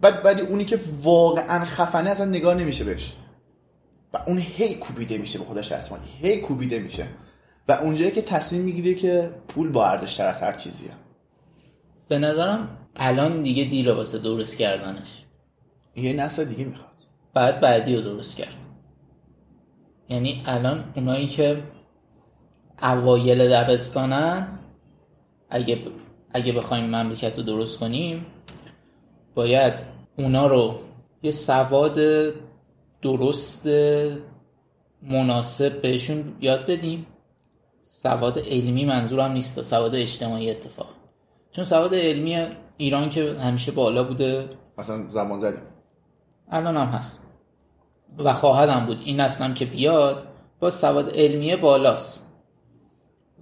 بعد 0.01 0.25
ولی 0.25 0.41
اونی 0.41 0.65
که 0.65 0.79
واقعا 1.03 1.65
خفنه 1.65 2.09
اصلا 2.09 2.25
نگاه 2.25 2.53
نمیشه 2.53 2.83
بهش. 2.83 3.13
و 4.13 4.17
اون 4.27 4.37
هی 4.37 4.75
کوبیده 4.75 5.17
میشه 5.17 5.39
به 5.39 5.45
خودش 5.45 5.71
اعتمادی 5.71 6.09
هی 6.21 6.37
کوبیده 6.37 6.79
میشه. 6.79 7.05
و 7.67 7.71
اونجایی 7.71 8.11
که 8.11 8.21
تصمیم 8.21 8.61
می‌گیره 8.61 8.93
که 8.93 9.31
پول 9.47 9.71
با 9.71 9.87
ارزش 9.87 10.17
تر 10.17 10.27
از 10.27 10.41
هر 10.41 10.53
چیزیه. 10.53 10.91
به 12.07 12.19
نظرم 12.19 12.77
الان 12.95 13.43
دیگه 13.43 13.63
دیره 13.63 13.93
واسه 13.93 14.19
درست 14.19 14.57
کردنش. 14.57 15.25
یه 15.95 16.13
نسل 16.13 16.45
دیگه 16.45 16.65
می‌خواد. 16.65 16.91
بعد 17.33 17.61
بعدی 17.61 17.95
رو 17.95 18.01
درست 18.01 18.37
کرد. 18.37 18.55
یعنی 20.09 20.43
الان 20.45 20.83
اونایی 20.95 21.27
که 21.27 21.63
اوایل 22.81 23.49
دبستانن 23.49 24.59
اگه 25.55 25.77
اگه 26.33 26.53
بخوایم 26.53 26.85
مملکت 26.85 27.37
رو 27.37 27.43
درست 27.43 27.79
کنیم 27.79 28.25
باید 29.35 29.73
اونا 30.17 30.47
رو 30.47 30.79
یه 31.23 31.31
سواد 31.31 31.97
درست 33.01 33.67
مناسب 35.01 35.81
بهشون 35.81 36.35
یاد 36.41 36.65
بدیم. 36.65 37.07
سواد 37.81 38.39
علمی 38.39 38.85
منظورم 38.85 39.31
نیست 39.31 39.61
سواد 39.61 39.95
اجتماعی 39.95 40.49
اتفاق. 40.49 40.89
چون 41.51 41.65
سواد 41.65 41.95
علمی 41.95 42.47
ایران 42.77 43.09
که 43.09 43.33
همیشه 43.33 43.71
بالا 43.71 44.03
بوده. 44.03 44.49
مثلا 44.77 45.09
زبان 45.09 45.37
زدیم. 45.37 45.61
الان 46.51 46.77
هم 46.77 46.87
هست. 46.87 47.27
و 48.17 48.33
خواهدم 48.33 48.85
بود. 48.85 49.01
این 49.05 49.19
اصلا 49.19 49.53
که 49.53 49.65
بیاد 49.65 50.27
با 50.59 50.69
سواد 50.69 51.09
علمی 51.09 51.55
بالاست. 51.55 52.25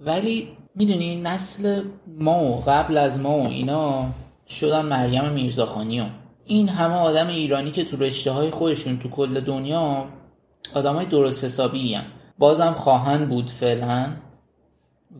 ولی 0.00 0.56
می‌دونی 0.74 1.20
نسل 1.20 1.84
ما 2.06 2.44
و 2.44 2.60
قبل 2.60 2.96
از 2.96 3.20
ما 3.20 3.38
و 3.38 3.46
اینا 3.46 4.06
شدن 4.48 4.86
مریم 4.86 5.28
میرزاخانی 5.28 6.00
و 6.00 6.04
این 6.44 6.68
همه 6.68 6.94
آدم 6.94 7.26
ایرانی 7.26 7.70
که 7.70 7.84
تو 7.84 7.96
رشته 7.96 8.30
های 8.30 8.50
خودشون 8.50 8.98
تو 8.98 9.08
کل 9.08 9.40
دنیا 9.40 10.06
آدم 10.74 10.94
های 10.94 11.06
درست 11.06 11.44
حسابی 11.44 11.94
هن. 11.94 12.04
بازم 12.38 12.72
خواهند 12.72 13.28
بود 13.28 13.50
فعلا 13.50 14.16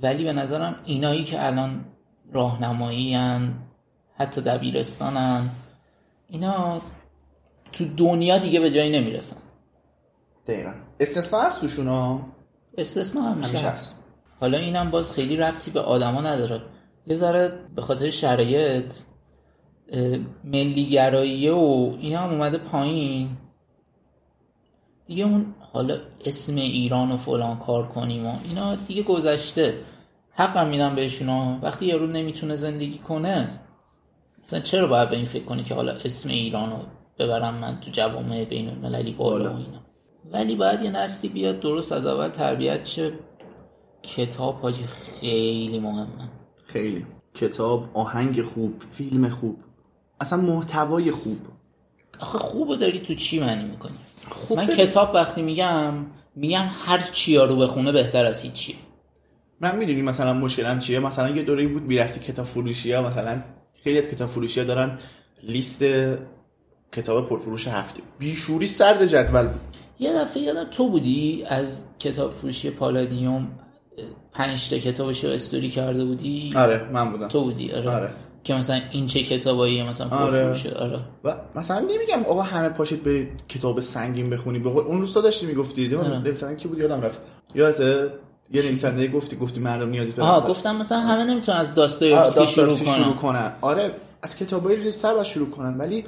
ولی 0.03 0.25
به 0.25 0.33
نظرم 0.33 0.75
اینایی 0.85 1.25
که 1.25 1.47
الان 1.47 1.85
راهنمایی 2.33 3.19
حتی 4.17 4.41
دبیرستانن 4.41 5.51
اینا 6.29 6.81
تو 7.73 7.95
دنیا 7.97 8.39
دیگه 8.39 8.61
به 8.61 8.71
جایی 8.71 9.01
نمی‌رسن. 9.01 9.37
دقیقا. 10.47 10.73
استثنا 11.01 11.41
هست 11.41 11.61
توشون 11.61 11.89
ها؟ 11.89 12.21
استثنا 12.79 13.23
همیشه, 13.23 13.49
همیشه 13.49 13.69
هست 13.69 13.95
هست. 13.95 14.04
حالا 14.45 14.59
اینم 14.59 14.90
باز 14.90 15.12
خیلی 15.12 15.36
ربطی 15.36 15.70
به 15.70 15.80
آدما 15.80 16.20
نداره. 16.20 16.62
یه 17.07 17.16
ذره 17.16 17.53
به 17.76 17.82
خاطر 17.82 18.11
شرایط 18.11 18.95
اه، 19.88 20.18
ملیگراییه 20.45 21.53
و 21.53 21.92
اینا 22.01 22.20
هم 22.20 22.30
اومده 22.30 22.59
پایین. 22.59 23.28
دیگه 25.07 25.24
اون 25.24 25.55
حالا 25.72 25.97
اسم 26.24 26.57
ایران 26.57 27.12
و 27.12 27.16
فلان 27.16 27.59
کار 27.59 27.88
کنیم 27.88 28.26
و 28.26 28.32
اینا 28.49 28.74
دیگه 28.74 29.03
گذشته. 29.03 29.74
حقم 30.30 30.68
میدم 30.68 30.95
بهشون 30.95 31.28
ها. 31.28 31.59
وقتی 31.62 31.86
یارو 31.86 32.07
نمی‌تونه 32.07 32.57
زندگی 32.57 32.99
کنه 32.99 33.49
مثلا 34.42 34.61
چرا 34.61 34.86
باید 34.86 35.11
به 35.11 35.16
این 35.16 35.24
فکر 35.24 35.45
کنی 35.45 35.64
که 35.64 35.74
حالا 35.74 35.92
اسم 35.92 36.28
ایران 36.28 36.70
رو 36.70 36.78
ببرم 37.18 37.55
من 37.55 37.80
تو 37.80 37.90
جوامع 37.90 38.45
بین 38.45 38.68
المللی 38.68 39.12
بالا 39.12 39.55
و. 39.55 39.57
اینا؟ 39.57 39.80
ولی 40.32 40.55
باید 40.55 40.82
یه 40.82 40.90
نسلی 40.90 41.30
بیاد 41.30 41.61
درست 41.61 41.92
از 41.92 42.07
اول 42.07 42.28
تربیت 42.28 42.84
شه. 42.84 43.12
کتاب 44.17 44.61
حاجی 44.61 44.85
خیلی 45.21 45.81
مهمه. 45.81 46.07
خیلی. 46.67 47.07
کتاب 47.35 47.91
آهنگ 47.95 48.43
خوب 48.43 48.83
فیلم 48.91 49.29
خوب. 49.29 49.57
اصلا 50.21 50.41
محتوای 50.41 51.11
خوب. 51.11 51.39
آخه 52.21 52.39
خوبو 52.39 52.77
داری 52.77 53.01
تو 53.01 53.15
چی 53.15 53.41
معنی 53.41 53.65
می‌کنی؟ 53.65 53.95
خوب 54.31 54.59
من. 54.59 54.67
کتاب 54.67 55.15
وقتی 55.15 55.43
میگم 55.43 55.95
میگم 56.37 56.71
هر 56.85 56.99
چیا 57.13 57.45
رو 57.45 57.57
بخونه 57.57 57.93
بهتر 57.93 58.25
از 58.25 58.43
هیچی. 58.43 58.77
من 59.61 59.77
می‌دونی 59.77 60.03
مثلا 60.03 60.33
مشکلم 60.33 60.79
چیه؟ 60.79 61.01
مثلا 61.01 61.31
یه 61.37 61.43
دوره 61.43 61.69
بود 61.69 61.83
می‌رفتی 61.83 62.21
کتاب 62.21 62.47
فروشی 62.47 62.93
ها 62.93 63.09
مثلا 63.09 63.43
خیلی 63.85 63.99
از 63.99 64.09
کتاب 64.11 64.29
فروشی 64.29 64.61
ها 64.61 64.67
دارن 64.67 64.99
لیست 65.43 65.85
کتاب 66.93 67.29
پرفروش 67.29 67.69
هفته. 67.69 68.03
بیشوری 68.19 68.67
صدر 68.67 69.07
جدول 69.07 69.49
بود. 69.49 69.61
یه 69.99 70.13
دفعه 70.13 70.43
یادم 70.43 70.71
تو 70.71 70.89
بودی 70.89 71.45
از 71.45 71.99
کتاب 71.99 72.33
فروشی 72.33 72.71
پالادیوم 72.71 73.49
پنج 74.32 74.70
تا 74.70 74.78
کتابش 74.78 75.24
رو 75.24 75.30
استوری 75.30 75.70
کرده 75.70 76.05
بودی؟ 76.05 76.53
آره 76.57 76.88
من 76.92 77.12
بودم. 77.12 77.28
تو 77.28 77.45
بودی 77.45 77.72
آره. 77.72 77.90
آره. 77.90 78.11
که 78.45 78.55
مثلا 78.55 78.80
این 78.92 79.07
چه 79.07 79.22
کتاباییه؟ 79.22 79.88
مثلا 79.88 80.09
آره. 80.09 80.42
پرفروشه 80.42 80.74
آره. 80.74 81.01
و 81.24 81.34
مثلا 81.55 81.78
نمیگم 81.78 82.24
آقا 82.28 82.42
همه 82.42 82.68
پاشید 82.68 83.05
برید 83.05 83.28
کتاب 83.49 83.80
سنگین 83.80 84.30
بخونی 84.30 84.59
به 84.59 84.68
اون 84.68 85.01
روز 85.01 85.14
داشتی 85.14 85.47
می‌گفتی 85.47 85.95
آره. 85.95 86.18
نویسنده 86.18 86.57
کی 86.57 86.68
بود؟ 86.68 86.78
یادم 86.78 87.01
رفت. 87.01 87.20
یادته؟ 87.55 88.11
یه 88.53 88.62
نویسنده 88.62 89.09
گفتی 89.09 89.36
گفتی 89.36 89.61
مردم 89.61 89.88
نیازی 89.88 90.12
به 90.12 90.22
آها 90.22 90.49
گفتم 90.49 90.76
مثلا 90.76 91.01
همه 91.01 91.24
نمی‌تونن 91.24 91.59
از 91.59 91.74
داستایوفسکی 91.74 92.47
شروع 92.47 92.76
شروع 92.76 93.14
کنن. 93.14 93.53
آره 93.61 93.90
از 94.22 94.36
کتابای 94.36 94.76
باید 94.76 95.22
شروع 95.22 95.51
کنن. 95.51 95.78
ولی 95.78 96.05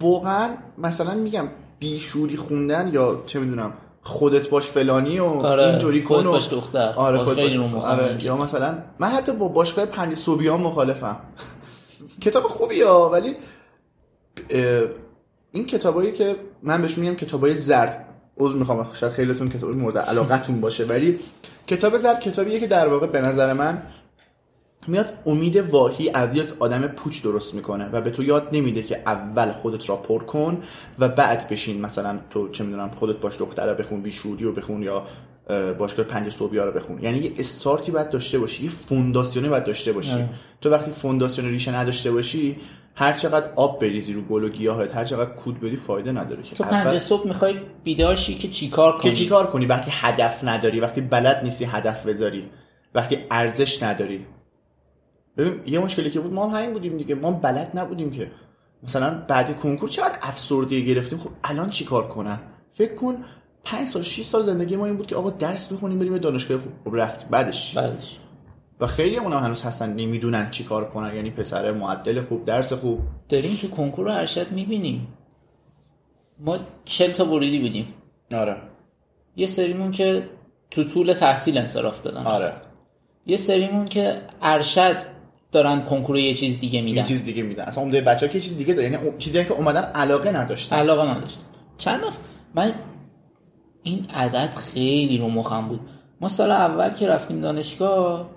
واقعا 0.00 0.48
مثلا 0.78 1.14
میگم 1.14 1.48
بیشوری 1.78 2.36
خوندن 2.36 2.90
یا 2.92 3.22
چه 3.26 3.38
می‌دونم 3.40 3.72
خودت 4.02 4.48
باش 4.48 4.66
فلانی 4.66 5.18
و 5.18 5.24
آره، 5.24 5.66
اینطوری 5.66 6.02
کن 6.02 6.26
و- 6.26 6.30
باش 6.30 6.48
دختر. 6.48 6.92
آره 6.96 7.18
خودت 7.18 7.36
خیلی 7.36 7.58
باش- 7.58 7.84
آره. 7.84 8.24
یا 8.24 8.36
مثلا 8.36 8.78
من 8.98 9.08
حتی 9.08 9.32
با 9.32 9.48
باشگاه 9.48 9.86
پنج 9.86 10.14
صوبیان 10.18 10.60
مخالفم 10.60 11.16
کتاب 12.20 12.42
خوبی 12.42 12.82
ها 12.82 13.10
ولی 13.10 13.36
این 15.52 15.66
کتابایی 15.66 16.12
که 16.12 16.36
من 16.62 16.82
بهش 16.82 16.98
میگم 16.98 17.14
کتابای 17.14 17.54
زرد 17.54 18.04
عذر 18.38 18.56
می‌خوام 18.56 18.86
شاید 18.94 19.12
خیلیتون 19.12 19.48
کتاب 19.48 19.70
مورد 19.70 19.98
علاقتون 19.98 20.60
باشه 20.60 20.84
ولی 20.84 21.18
کتاب 21.66 21.96
زرد 21.98 22.20
کتابیه 22.20 22.60
که 22.60 22.66
در 22.66 22.88
واقع 22.88 23.06
به 23.06 23.20
نظر 23.20 23.52
من 23.52 23.82
میاد 24.86 25.18
امید 25.26 25.56
واهی 25.56 26.10
از 26.10 26.36
یک 26.36 26.48
آدم 26.58 26.86
پوچ 26.86 27.22
درست 27.22 27.54
می‌کنه 27.54 27.88
و 27.88 28.00
به 28.00 28.10
تو 28.10 28.22
یاد 28.24 28.48
نمیده 28.52 28.82
که 28.82 29.02
اول 29.06 29.52
خودت 29.52 29.88
را 29.88 29.96
پر 29.96 30.22
کن 30.24 30.62
و 30.98 31.08
بعد 31.08 31.48
بشین. 31.48 31.80
مثلا 31.80 32.18
تو 32.30 32.48
چه 32.48 32.64
می‌دونم 32.64 32.90
خودت 32.90 33.16
باش 33.16 33.38
دختره 33.38 33.74
بخون 33.74 34.02
بیشوری 34.02 34.44
رو 34.44 34.52
بخون 34.52 34.82
یا 34.82 35.06
اه، 35.50 35.72
باشگاه 35.72 36.06
پنج 36.06 36.28
صوبیا 36.28 36.64
رو 36.64 36.72
بخون. 36.72 37.02
یعنی 37.02 37.18
یه 37.18 37.32
استارتی 37.38 37.92
باید 37.92 38.10
داشته 38.10 38.38
باشی 38.38 38.64
یه 38.64 38.70
فونداسیونی 38.70 39.48
باید 39.48 39.64
داشته 39.64 39.92
باشی. 39.92 40.12
آره. 40.12 40.28
تو 40.60 40.70
وقتی 40.70 40.90
فونداسیون 40.90 41.48
ریشه 41.48 41.74
نداشته 41.76 42.10
باشی 42.10 42.56
هر 42.94 43.12
چقدر 43.12 43.46
آب 43.56 43.80
بریزی 43.80 44.12
رو 44.12 44.20
گل 44.20 44.44
و 44.44 44.48
گیاهت 44.48 44.96
هر 44.96 45.04
چقدر 45.04 45.30
کود 45.30 45.60
بدی 45.60 45.76
فایده 45.76 46.12
نداره 46.12 46.42
که. 46.42 46.56
تو 46.56 46.64
اول- 46.64 46.72
پنج 46.84 46.98
صبح 46.98 47.26
می‌خوای 47.26 47.54
بیدار 47.84 48.14
شی 48.14 48.34
که 48.34 48.48
چیکار 48.48 48.92
کنی 48.98 49.10
که 49.10 49.16
چی 49.16 49.26
کار 49.26 49.46
کنی؟ 49.46 49.66
وقتی 49.66 49.90
هدف 49.94 50.44
نداری 50.44 50.80
وقتی 50.80 51.00
بلد 51.00 51.40
نیستی 51.44 51.64
هدف 51.64 52.06
بذاری. 52.06 52.48
وقتی 52.94 53.18
ارزش 53.30 53.82
نداری. 53.82 54.26
ببین 55.40 55.60
یه 55.66 55.78
مشکلی 55.78 56.10
که 56.10 56.20
بود 56.20 56.32
ما 56.32 56.48
هم 56.48 56.56
همین 56.56 56.72
بودیم 56.72 56.96
دیگه. 56.96 57.14
ما 57.14 57.30
بلد 57.30 57.70
نبودیم 57.74 58.10
که. 58.10 58.30
مثلا 58.82 59.24
بعد 59.28 59.60
کنکور 59.60 59.88
چقدر 59.88 60.18
افسردگی 60.22 60.84
گرفتیم؟ 60.84 61.18
خب 61.18 61.30
الان 61.44 61.70
چی 61.70 61.84
کار 61.84 62.08
کنم؟ 62.08 62.40
فکر 62.72 62.94
کن 62.94 63.24
پنج 63.64 63.88
سال 63.88 64.02
6 64.02 64.22
سال 64.22 64.42
زندگی 64.42 64.76
ما 64.76 64.86
این 64.86 64.96
بود 64.96 65.06
که 65.06 65.16
آقا 65.16 65.30
درس 65.30 65.72
بخونیم 65.72 65.98
بریم 65.98 66.18
دانشگاه 66.18 66.58
خوب. 66.58 66.72
خب 66.84 66.96
رفتیم. 66.96 67.28
بعدش؟ 67.30 67.78
بعدش. 67.78 68.18
و 68.80 68.86
خیلی 68.86 69.16
اونا 69.16 69.40
هنوز 69.40 69.62
هستن 69.62 69.92
نمی‌دونن 69.92 70.50
چی 70.50 70.64
کار 70.64 70.88
کنن. 70.88 71.14
یعنی 71.14 71.30
پسر 71.30 71.72
معدل 71.72 72.22
خوب 72.22 72.44
درس 72.44 72.72
خوب. 72.72 73.00
داریم 73.28 73.56
تو 73.56 73.68
کنکور 73.68 74.08
ارشد 74.08 74.52
می‌بینیم. 74.52 75.08
ما 76.38 76.58
چل 76.84 77.10
تا 77.10 77.26
ورودی 77.26 77.60
بودیم. 77.60 77.94
آره. 78.34 78.56
یه 79.36 79.46
سریمون 79.46 79.92
که 79.92 80.28
تو 80.70 80.84
طول 80.84 81.12
تحصیل 81.12 81.58
انصراف 81.58 82.02
دادن. 82.02 82.26
آره. 82.26 82.52
یه 83.26 83.36
سریمون 83.36 83.84
که 83.84 84.22
ارشد 84.42 85.19
دارن 85.52 85.84
کنکور 85.84 86.16
یه 86.18 86.34
چیز 86.34 86.60
دیگه 86.60 86.78
یه 86.78 86.84
میدن 86.84 87.04
چیز 87.04 87.24
دیگه 87.24 87.42
میدن. 87.42 87.64
اصلا 87.64 87.84
عمده 87.84 88.00
بچه‌ها 88.00 88.32
که 88.32 88.38
یه 88.38 88.44
چیز 88.44 88.58
دیگه 88.58 88.74
داره. 88.74 88.90
یعنی 88.90 89.12
چیزی 89.18 89.44
که 89.44 89.52
اومدن 89.52 89.82
علاقه 89.82 90.32
نداشتن. 90.32 90.76
علاقه 90.76 91.10
نداشتم 91.10 91.42
چند 91.78 92.00
نفر؟ 92.00 92.18
من 92.54 92.74
این 93.82 94.06
عدد 94.14 94.54
خیلی 94.54 95.18
رو 95.18 95.28
مخم 95.28 95.68
بود. 95.68 95.80
ما 96.20 96.28
سال 96.28 96.50
اول 96.50 96.90
که 96.90 97.08
رفتیم 97.08 97.40
دانشگاه 97.40 98.30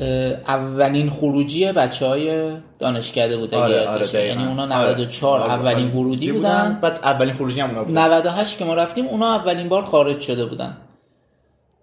اه، 0.00 0.06
اولین 0.48 1.10
خروجی 1.10 1.72
بچه 1.72 2.06
های 2.06 2.56
دانشکده 2.78 3.36
بود 3.36 3.54
آره 3.54 3.88
آره. 3.88 4.26
یعنی 4.26 4.44
اونا 4.44 4.62
آره. 4.62 4.90
94 4.90 5.40
آره، 5.40 5.52
اولین 5.52 5.86
آره. 5.86 5.96
ورودی 5.96 6.26
دی 6.26 6.32
بودن. 6.32 6.78
بعد 6.82 7.00
اولین 7.02 7.34
خروجی 7.34 7.60
هم 7.60 7.68
اونا 7.68 7.84
بود. 7.84 7.98
98 7.98 8.58
که 8.58 8.64
ما 8.64 8.74
رفتیم 8.74 9.06
اونا 9.06 9.34
اولین 9.34 9.68
بار 9.68 9.82
خارج 9.82 10.20
شده 10.20 10.44
بودن. 10.44 10.76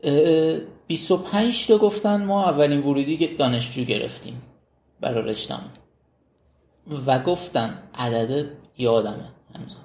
اه، 0.03 0.57
25 0.87 1.67
تا 1.67 1.77
گفتن 1.77 2.23
ما 2.23 2.49
اولین 2.49 2.79
ورودی 2.79 3.17
که 3.17 3.27
دانشجو 3.37 3.83
گرفتیم. 3.83 4.41
برای 5.03 5.31
رشتم. 5.31 5.61
و 7.05 7.19
گفتن 7.19 7.77
عدد 7.95 8.45
یادمه 8.77 9.29
هنوز. 9.55 9.77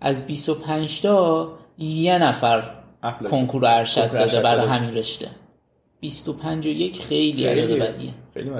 از 0.00 0.26
25 0.26 1.02
تا 1.02 1.52
یه 1.78 2.18
نفر 2.18 2.62
apply. 3.02 3.30
کنکور 3.30 3.66
ارشد 3.66 4.12
داده 4.12 4.40
برای. 4.40 4.66
همین 4.66 4.94
رشته. 4.94 5.28
25 6.00 6.66
و 6.66 6.68
یک 6.68 7.02
خیلی 7.02 7.46
عدد 7.46 7.66
خیلی 7.66 7.80
بدیه. 7.80 8.10
خیلی 8.34 8.50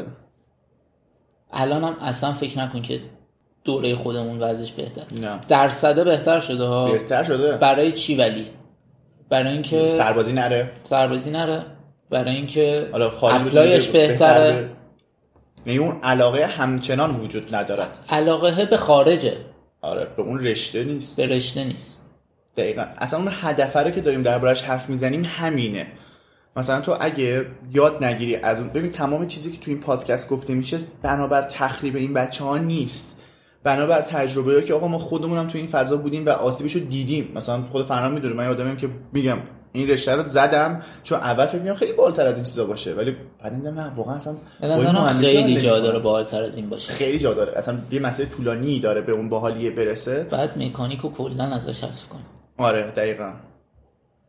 الان 1.53 1.85
هم 1.85 1.97
اصلا 2.01 2.33
فکر 2.33 2.59
نکن 2.59 2.83
که 2.83 3.01
دوره 3.65 3.95
خودمون 3.95 4.43
وضعش 4.43 4.73
بهتر. 4.73 5.03
نه. 5.21 5.41
درصده 5.49 6.05
بهتر 6.05 6.41
شده 6.41 6.65
ها. 6.65 6.93
بهتر 6.93 7.25
شده. 7.25 7.53
برای 7.53 7.93
چی 7.93 8.17
ولی؟ 8.17 8.47
برای 9.29 9.53
اینکه 9.53 9.91
سربازی 9.91 10.33
نره. 10.33 10.71
سربازی 10.83 11.31
نره. 11.31 11.63
برای 12.11 12.37
اینکه 12.37 12.89
حالا 12.93 13.11
apply 13.11 13.66
ش 13.66 13.89
بهتره. 13.89 14.53
بهتر 14.53 14.80
یعنی 15.67 15.79
اون 15.79 16.01
علاقه 16.03 16.47
همچنان 16.47 17.21
وجود 17.21 17.55
ندارد 17.55 17.99
علاقه 18.09 18.67
به 18.67 18.77
خارجه. 18.77 19.37
آره 19.81 20.09
به 20.17 20.23
اون 20.23 20.41
رشته 20.41 20.85
نیست. 20.85 21.17
به 21.17 21.27
رشته 21.27 21.65
نیست. 21.65 22.01
دقیقا. 22.57 22.87
اصلا 22.99 23.19
اون 23.19 23.29
هدفه 23.43 23.81
رو 23.81 23.91
که 23.91 24.01
داریم 24.01 24.23
دربارش 24.23 24.63
حرف 24.63 24.91
می‌زنیم 24.91 25.25
همینه. 25.25 25.87
مثلا 26.57 26.81
تو 26.81 26.97
اگه 27.01 27.47
یاد 27.73 28.05
نگیری 28.05 28.37
از 28.37 28.61
اون 28.61 28.69
ببین 28.69 28.91
تمام 28.91 29.27
چیزی 29.27 29.51
که 29.51 29.61
تو 29.61 29.71
این 29.71 29.81
پادکست 29.81 30.29
گفته 30.29 30.55
میشه 30.55 30.79
بنابر 31.03 31.43
تخریب 31.43 31.97
این 31.97 32.15
بچه 32.15 32.45
ها 32.45 32.59
نیست. 32.59 33.17
بنابر 33.65 34.03
تجربه 34.03 34.55
ها 34.55 34.61
که 34.61 34.75
آقا 34.75 34.89
ما 34.89 34.99
خودمونم 34.99 35.47
تو 35.47 35.59
این 35.59 35.67
فضا 35.67 35.97
بودیم 35.97 36.27
و 36.27 36.31
آسیبش 36.31 36.73
رو 36.73 36.81
دیدیم. 36.81 37.33
مثلا 37.35 37.63
خود 37.63 37.87
فرنام 37.87 38.13
می‌دونه 38.13 38.35
من 38.35 38.47
آدمیم 38.47 38.77
که 38.77 38.89
میگم 39.13 39.39
این 39.73 39.89
رشته 39.89 40.14
رو 40.14 40.23
زدم 40.23 40.83
چون 41.03 41.18
اول 41.18 41.47
فکر 41.47 41.59
می‌کردم 41.59 41.79
خیلی 41.79 41.93
بالاتر 41.93 42.27
از 42.27 42.37
این 42.37 42.45
چیزا 42.45 42.66
باشه 42.66 42.95
ولی 42.95 43.16
بعد 43.43 43.55
دیدم 43.55 43.81
نه 43.81 43.93
واقعا 43.97 44.14
اصلا 44.14 44.35
خیلی 45.21 45.61
جا. 45.61 45.81
داره 45.81 45.99
بالاتر 45.99 46.43
از 46.43 46.57
این 46.57 46.68
باشه. 46.68 46.93
خیلی 46.93 47.18
جا 47.18 47.35
داره. 47.35 47.59
اصلا 47.59 47.79
یه 47.91 48.01
مسئله 48.01 48.27
طولانی 48.27 48.81
داره 48.81 49.01
به 49.01 49.12
اون 49.12 49.29
باحالیه 49.29 49.71
برسه. 49.71 50.25
بعد 50.31 50.59
مکانیکو 50.59 51.11
کلا 51.11 51.45
ازش 51.45 51.85
حذف 51.85 52.09
کنیم. 52.09 52.27
آره 52.57 52.91
دقیقا. 52.91 53.33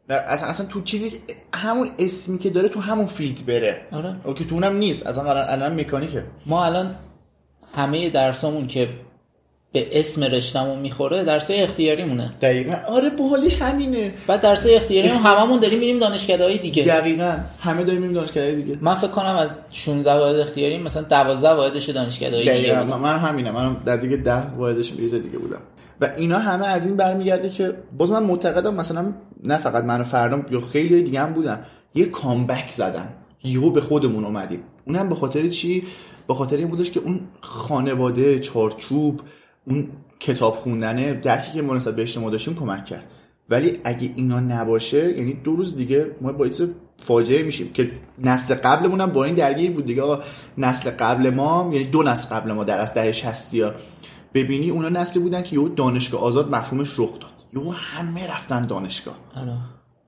اصلا 0.09 0.49
اصلا 0.49 0.65
تو 0.65 0.81
چیزی 0.81 1.11
همون 1.53 1.89
اسمی 1.99 2.37
که 2.37 2.49
داره 2.49 2.69
تو 2.69 2.79
همون 2.79 3.05
فیلد 3.05 3.45
بره. 3.45 3.81
آره. 3.91 4.15
که 4.35 4.45
تو 4.45 4.55
اونم 4.55 4.75
نیست. 4.75 5.07
اصلا 5.07 5.43
الان 5.43 5.79
مکانیکه. 5.79 6.23
ما 6.45 6.65
الان 6.65 6.95
همه 7.75 8.09
درسامون 8.09 8.67
که 8.67 8.89
به 9.73 9.99
اسم 9.99 10.23
رشتمون 10.23 10.79
می‌خوره 10.79 11.23
درس 11.23 11.51
اختیاری 11.53 12.03
مونه 12.03 12.31
دقیقا. 12.41 12.75
آره 12.89 13.09
باحالش 13.09 13.61
همینه. 13.61 14.13
بعد 14.27 14.41
درس 14.41 14.67
اختیاری 14.69 15.07
هم 15.07 15.21
هممون 15.31 15.59
داریم 15.59 15.79
میریم 15.79 15.99
دانشکده 15.99 16.43
های 16.43 16.57
دیگه. 16.57 16.83
دقیقا. 16.83 17.37
همه 17.59 17.83
داریم 17.83 18.01
میریم 18.01 18.15
دانشکده 18.15 18.55
دیگه. 18.55 18.77
من 18.81 18.93
فکر 18.93 19.07
کنم 19.07 19.35
از 19.35 19.55
16 19.71 20.13
واحد 20.13 20.35
اختیاری 20.35 20.77
مثلا 20.77 21.03
12 21.03 21.49
واحدش 21.49 21.89
دانشکده 21.89 22.35
های 22.35 22.39
دیگه 22.39 22.53
دقیقا. 22.53 22.83
بودم. 22.83 22.99
من 22.99 23.17
همینه. 23.19 23.51
من 23.51 23.77
نزدیک 23.85 24.19
ده 24.19 24.55
واحدش 24.57 24.91
یه 24.91 25.19
دیگه 25.19 25.37
بودم. 25.37 25.61
و 26.01 26.11
اینا 26.17 26.39
همه 26.39 26.65
از 26.67 26.85
این 26.85 26.95
برمیگرده 26.95 27.49
که 27.49 27.73
باز 27.97 28.11
من 28.11 28.23
معتقدم 28.23 28.75
مثلا 28.75 29.13
نه 29.45 29.57
فقط 29.57 29.83
من 29.83 30.01
و 30.01 30.03
فردام 30.03 30.45
یا 30.51 30.61
خیلی 30.61 31.03
دیگه 31.03 31.19
هم 31.19 31.33
بودن. 31.33 31.65
یه 31.95 32.05
کامبک 32.05 32.71
زدن. 32.71 33.09
یهو 33.43 33.69
به 33.71 33.81
خودمون 33.81 34.25
اومدیم. 34.25 34.63
اونم 34.87 35.09
به 35.09 35.15
خاطر 35.15 35.47
چی؟ 35.47 35.83
به 36.27 36.33
خاطر 36.33 36.57
این 36.57 36.67
بودش 36.67 36.91
که 36.91 36.99
اون 36.99 37.19
خانواده 37.41 38.39
چارچوب 38.39 39.21
اون 39.67 39.87
کتاب 40.19 40.55
خوندنه 40.55 41.13
درکی 41.13 41.51
که 41.51 41.61
ما 41.61 41.73
نسبت 41.73 41.95
به 41.95 42.01
اجتماع 42.01 42.31
داشتیم 42.31 42.55
کمک 42.55 42.85
کرد. 42.85 43.13
ولی 43.49 43.79
اگه 43.83 44.11
اینا 44.15 44.39
نباشه 44.39 45.17
یعنی 45.17 45.33
دو 45.33 45.55
روز 45.55 45.75
دیگه 45.75 46.11
ما 46.21 46.31
باعث 46.31 46.61
فاجعه 47.03 47.43
میشیم 47.43 47.73
که 47.73 47.91
نسل 48.19 48.55
قبلمون 48.55 49.01
هم 49.01 49.11
با 49.11 49.23
این 49.23 49.33
درگیر 49.33 49.71
بود 49.71 49.85
دیگه. 49.85 50.01
آقا 50.01 50.23
نسل 50.57 50.89
قبل 50.89 51.29
ما 51.29 51.69
یعنی 51.73 51.85
دو 51.85 52.03
نسل 52.03 52.35
قبل 52.35 52.51
ما 52.51 52.63
در 52.63 52.79
از 52.79 52.93
دهه 52.93 53.11
60 53.11 53.55
ها 53.55 53.71
ببینی 54.33 54.69
اونا 54.69 54.89
نسلی 54.89 55.23
بودن 55.23 55.41
که 55.41 55.55
یهو 55.55 55.69
دانشگاه 55.69 56.21
آزاد 56.21 56.55
مفهومش 56.55 56.99
رخ 56.99 57.19
داد. 57.19 57.31
یهو 57.53 57.71
همه 57.71 58.27
رفتن 58.27 58.65
دانشگاه. 58.65 59.15
آره. 59.35 59.57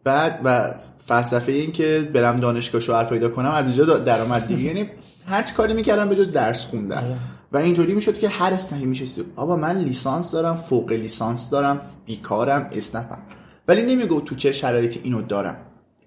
بعد 0.04 0.42
و 0.44 0.74
فلسفه 1.06 1.52
این 1.52 1.72
که 1.72 2.10
برم 2.14 2.36
دانشگاه 2.36 2.82
شوهر 2.82 3.04
پیدا 3.04 3.30
کنم 3.30 3.52
از 3.52 3.68
اینجا 3.68 3.98
درآمد 3.98 4.48
دیگه. 4.48 4.62
یعنی 4.62 4.90
هر 5.28 5.42
کاری 5.42 5.74
می‌کردم 5.74 6.10
به 6.10 6.16
جز 6.16 6.32
درس 6.32 6.66
خوندن. 6.66 6.98
آره. 6.98 7.18
و 7.54 7.58
اینطوری 7.58 7.94
می‌شد 7.94 8.18
که 8.18 8.30
هر 8.30 8.54
اسنپی 8.54 8.86
میشستی. 8.86 9.24
آقا 9.36 9.56
من 9.56 9.78
لیسانس 9.78 10.32
دارم 10.32 10.56
فوق 10.56 10.92
لیسانس 10.92 11.50
دارم 11.50 11.82
بیکارم 12.06 12.70
اسنپم 12.72 13.18
ولی 13.68 13.96
نمیگو 13.96 14.22
تو 14.22 14.36
چه 14.36 14.52
شرایطی 14.52 15.00
اینو 15.04 15.22
دارم. 15.22 15.58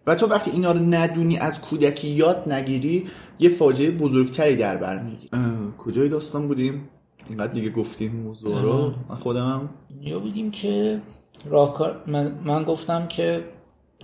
و 0.06 0.14
تو 0.14 0.26
وقتی 0.26 0.50
اینا 0.50 0.72
رو 0.72 0.78
ندونی 0.78 1.38
از 1.38 1.60
کودکی 1.60 2.08
یاد 2.08 2.52
نگیری 2.52 3.06
یه 3.38 3.48
فاجعه 3.48 3.90
بزرگتری 3.90 4.56
در 4.56 4.76
بر 4.76 5.02
می‌گیری. 5.02 5.30
کجای 5.78 6.08
داستان 6.08 6.48
بودیم؟ 6.48 6.88
اینقدر 7.28 7.52
دیگه 7.52 7.70
گفتیم 7.70 8.12
موضوع 8.16 8.60
رو. 8.62 8.94
من 9.08 9.16
خودم 9.16 9.70
یا 10.00 10.18
بودیم 10.18 10.50
که 10.50 11.00
راهکار 11.44 12.02
من, 12.06 12.38
من 12.44 12.64
گفتم 12.64 13.06
که 13.06 13.44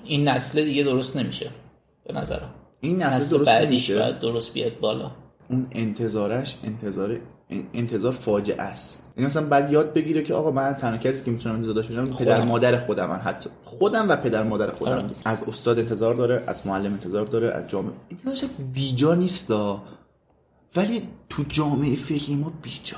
این 0.05 0.29
نسل 0.29 0.65
دیگه 0.65 0.83
درست 0.83 1.17
نمیشه. 1.17 1.51
به 2.05 2.13
نظرم. 2.13 2.51
این 2.81 2.97
نسل 2.97 3.17
نسل 3.17 3.37
درست 3.37 3.51
بعدیش 3.51 3.91
نمیشه. 3.91 4.05
باید 4.05 4.19
درست 4.19 4.55
بیاد 4.55 4.81
بالا. 4.81 5.11
اون 5.53 5.67
انتظارش 5.71 6.59
انتظار 6.65 7.19
انتظار 7.75 8.13
فاجعه 8.13 8.63
است. 8.63 9.13
این 9.17 9.27
مثلا 9.27 9.47
بعد 9.47 9.73
یاد 9.73 9.93
بگیره 9.93 10.23
که 10.23 10.35
آقا 10.35 10.51
من 10.51 10.73
تنها 10.73 10.97
کسی 10.97 11.25
که 11.25 11.31
می‌تونم 11.31 11.55
انتظار 11.55 11.75
داشته 11.75 11.95
باشم 11.95 12.17
پدر. 12.17 12.45
مادر 12.45 12.79
خودم 12.79 13.11
من 13.11 13.17
حتی 13.17 13.51
خودم 13.65 14.09
و 14.09 14.17
پدر 14.17 14.43
مادر 14.43 14.71
خودم. 14.71 14.93
آره. 14.93 15.05
از 15.25 15.43
استاد 15.43 15.79
انتظار 15.79 16.15
داره 16.15 16.45
از 16.47 16.67
معلم 16.67 16.93
انتظار 16.93 17.27
داره 17.27 17.49
از 17.49 17.71
جامعه. 17.71 17.93
انتظارش 18.11 18.45
بیجا 18.73 19.15
نیستا 19.15 19.83
ولی 20.77 21.03
تو 21.29 21.43
جامعه 21.49 21.97
فعلی 21.97 22.37
ما 22.37 22.53
بیجا 22.63 22.97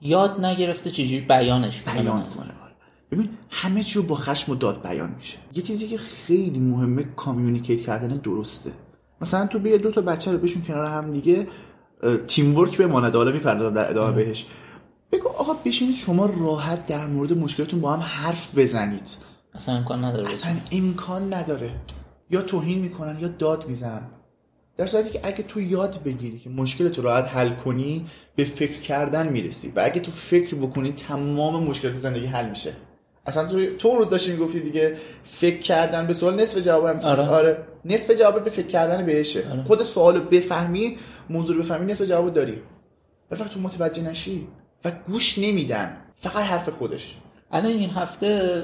یاد 0.00 0.44
نگرفته 0.44 0.90
چجوری 0.90 1.20
بیانش 1.20 1.82
کنه. 1.82 2.02
بیان. 2.02 2.06
کنه. 2.06 2.44
آره. 2.44 2.74
ببین 3.10 3.28
همه 3.50 3.82
چی 3.82 3.98
رو 3.98 4.04
با 4.04 4.14
خشم 4.14 4.52
و 4.52 4.54
داد 4.54 4.82
بیان 4.82 5.14
میشه. 5.16 5.38
یه 5.54 5.62
چیزی 5.62 5.88
که 5.88 5.98
خیلی 5.98 6.58
مهمه 6.58 7.02
کامیونیکیت 7.02 7.80
کردن 7.80 8.08
درسته. 8.08 8.72
مثلا 9.20 9.46
تو 9.46 9.58
بیا 9.58 9.76
دو 9.76 9.90
تا 9.90 10.00
بچه 10.00 10.32
رو 10.32 10.38
بشون 10.38 10.62
کنار 10.62 10.86
هم 10.86 11.12
دیگه. 11.12 11.46
تیم 12.26 12.58
ورک 12.58 12.78
بماند. 12.78 13.14
حالا 13.14 13.32
می‌پردازم 13.32 13.74
در 13.74 13.90
ادامه 13.90 14.12
بهش. 14.12 14.46
بگو 15.12 15.28
آقا 15.28 15.52
بشینید 15.52 15.96
شما 15.96 16.26
راحت 16.26 16.86
در 16.86 17.06
مورد 17.06 17.38
مشکلتون 17.38 17.80
با 17.80 17.92
هم 17.92 18.00
حرف 18.00 18.58
بزنید. 18.58 19.10
اصلا 19.54 19.74
امکان 19.74 20.04
نداره 20.04 20.30
اصلا 20.30 20.52
امکان 20.72 21.34
نداره. 21.34 21.70
یا 22.30 22.42
توهین 22.42 22.78
می‌کنن 22.78 23.16
یا 23.20 23.28
داد 23.28 23.68
می‌زنن. 23.68 24.02
در 24.76 24.86
صورتی 24.86 25.10
که 25.10 25.20
اگه 25.22 25.42
تو 25.42 25.60
یاد 25.60 26.00
بگیری 26.04 26.38
که 26.38 26.50
مشکلت 26.50 26.98
رو 26.98 27.04
راحت 27.04 27.24
حل 27.24 27.50
کنی 27.50 28.06
به 28.36 28.44
فکر 28.44 28.80
کردن 28.80 29.28
می‌رسی. 29.28 29.72
و 29.76 29.80
اگه 29.84 30.00
تو 30.00 30.10
فکر 30.10 30.54
بکنی 30.54 30.92
تمام 30.92 31.64
مشکلات 31.64 31.94
زندگی 31.94 32.26
حل 32.26 32.48
میشه. 32.48 32.72
اصلا 33.26 33.46
تو 33.46 33.76
تو 33.76 33.96
روز 33.96 34.08
داشتی 34.08 34.32
می‌گفتی 34.32 34.60
دیگه 34.60 34.96
فکر 35.24 35.58
کردن 35.58 36.06
به 36.06 36.14
سوال 36.14 36.40
نصف 36.40 36.58
جواب 36.58 36.86
هم؟ 36.86 36.98
آره. 36.98 37.28
آره. 37.28 37.58
نصف 37.84 38.10
جواب 38.10 38.44
به 38.44 38.50
فکر 38.50 38.66
کردن 38.66 39.06
بهشه. 39.06 39.42
خود 39.66 39.82
سوال 39.82 40.16
رو 40.16 40.20
بفهمی 40.20 40.98
موضوع 41.30 41.56
رو 41.56 41.62
بفهمی 41.62 41.92
نصف 41.92 42.04
جواب 42.04 42.32
داری. 42.32 42.58
فقط 43.30 43.48
تو 43.48 43.60
متوجه 43.60 44.02
نشی 44.02 44.46
و 44.84 44.92
گوش 45.06 45.38
نمیدن. 45.38 45.96
فقط 46.20 46.44
حرف 46.44 46.68
خودش. 46.68 47.16
الان 47.50 47.72
این 47.72 47.90
هفته 47.90 48.62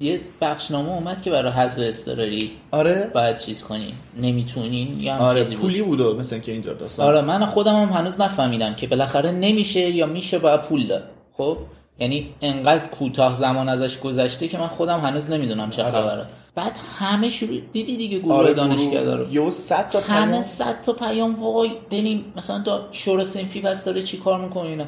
یه 0.00 0.20
بخشنامه 0.40 0.88
اومد 0.88 1.22
که 1.22 1.30
برای 1.30 1.52
حذف 1.52 1.78
اضطراری 1.82 2.52
آره. 2.70 3.10
باید 3.14 3.38
چیز 3.38 3.62
کنین. 3.62 3.94
نمی‌تونین 4.18 5.00
یا 5.00 5.14
هم 5.14 5.20
آره 5.20 5.40
چیزی 5.40 5.54
بود. 5.54 5.62
پولی 5.62 5.82
بود 5.82 6.00
و 6.00 6.18
مثلا 6.18 6.38
که 6.38 6.52
اینجا 6.52 6.72
داستان. 6.72 7.06
آره 7.06 7.20
من 7.20 7.46
خودم 7.46 7.82
هم 7.82 7.88
هنوز 7.88 8.20
نفهمیدم 8.20 8.74
که 8.74 8.86
بالاخره 8.86 9.32
نمیشه 9.32 9.90
یا 9.90 10.06
میشه 10.06 10.38
باید 10.38 10.62
پول 10.62 10.86
داد. 10.86 11.04
خب؟ 11.32 11.58
یعنی 11.98 12.34
انقدر 12.40 12.86
کوتاه 12.86 13.34
زمان 13.34 13.68
ازش 13.68 14.00
گذشته 14.00 14.48
که 14.48 14.58
من 14.58 14.66
خودم 14.66 15.00
هنوز 15.00 15.30
نمی‌دونم 15.30 15.70
چه 15.70 15.84
خبره. 15.84 16.26
بعد 16.54 16.76
همه 16.98 17.28
شروع 17.28 17.60
دیدی 17.72 17.96
دیگه 17.96 18.18
گروه 18.18 18.34
آره 18.34 18.54
دانشگاه 18.54 19.14
رو 19.14 19.32
یه 19.32 19.50
100 19.50 19.90
تا 19.90 20.00
همه 20.00 20.30
پیام 20.30 20.42
صد 20.42 20.80
تا 20.82 20.92
پیام 20.92 21.34
وای 21.34 21.70
بریم 21.90 22.32
مثلا 22.36 22.58
دا 22.58 22.88
شورا 22.92 23.24
سنفی 23.24 23.60
پس 23.60 23.84
داره 23.84 24.02
چی 24.02 24.16
کار 24.16 24.40
می‌کنه 24.40 24.68
اینا. 24.68 24.84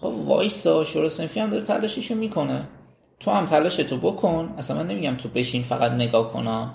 خب 0.00 0.06
وایسا 0.06 0.84
شورا 0.84 1.08
سنفی 1.08 1.40
هم 1.40 1.50
داره 1.50 1.64
تلاششو 1.64 2.14
می‌کنه. 2.14 2.68
تو 3.20 3.30
هم 3.30 3.46
تلاشتو 3.46 3.96
بکن. 3.96 4.54
اصلا 4.58 4.76
من 4.76 4.86
نمیگم 4.86 5.16
تو 5.16 5.28
بشین 5.28 5.62
فقط 5.62 5.92
نگاه 5.92 6.32
کنا 6.32 6.70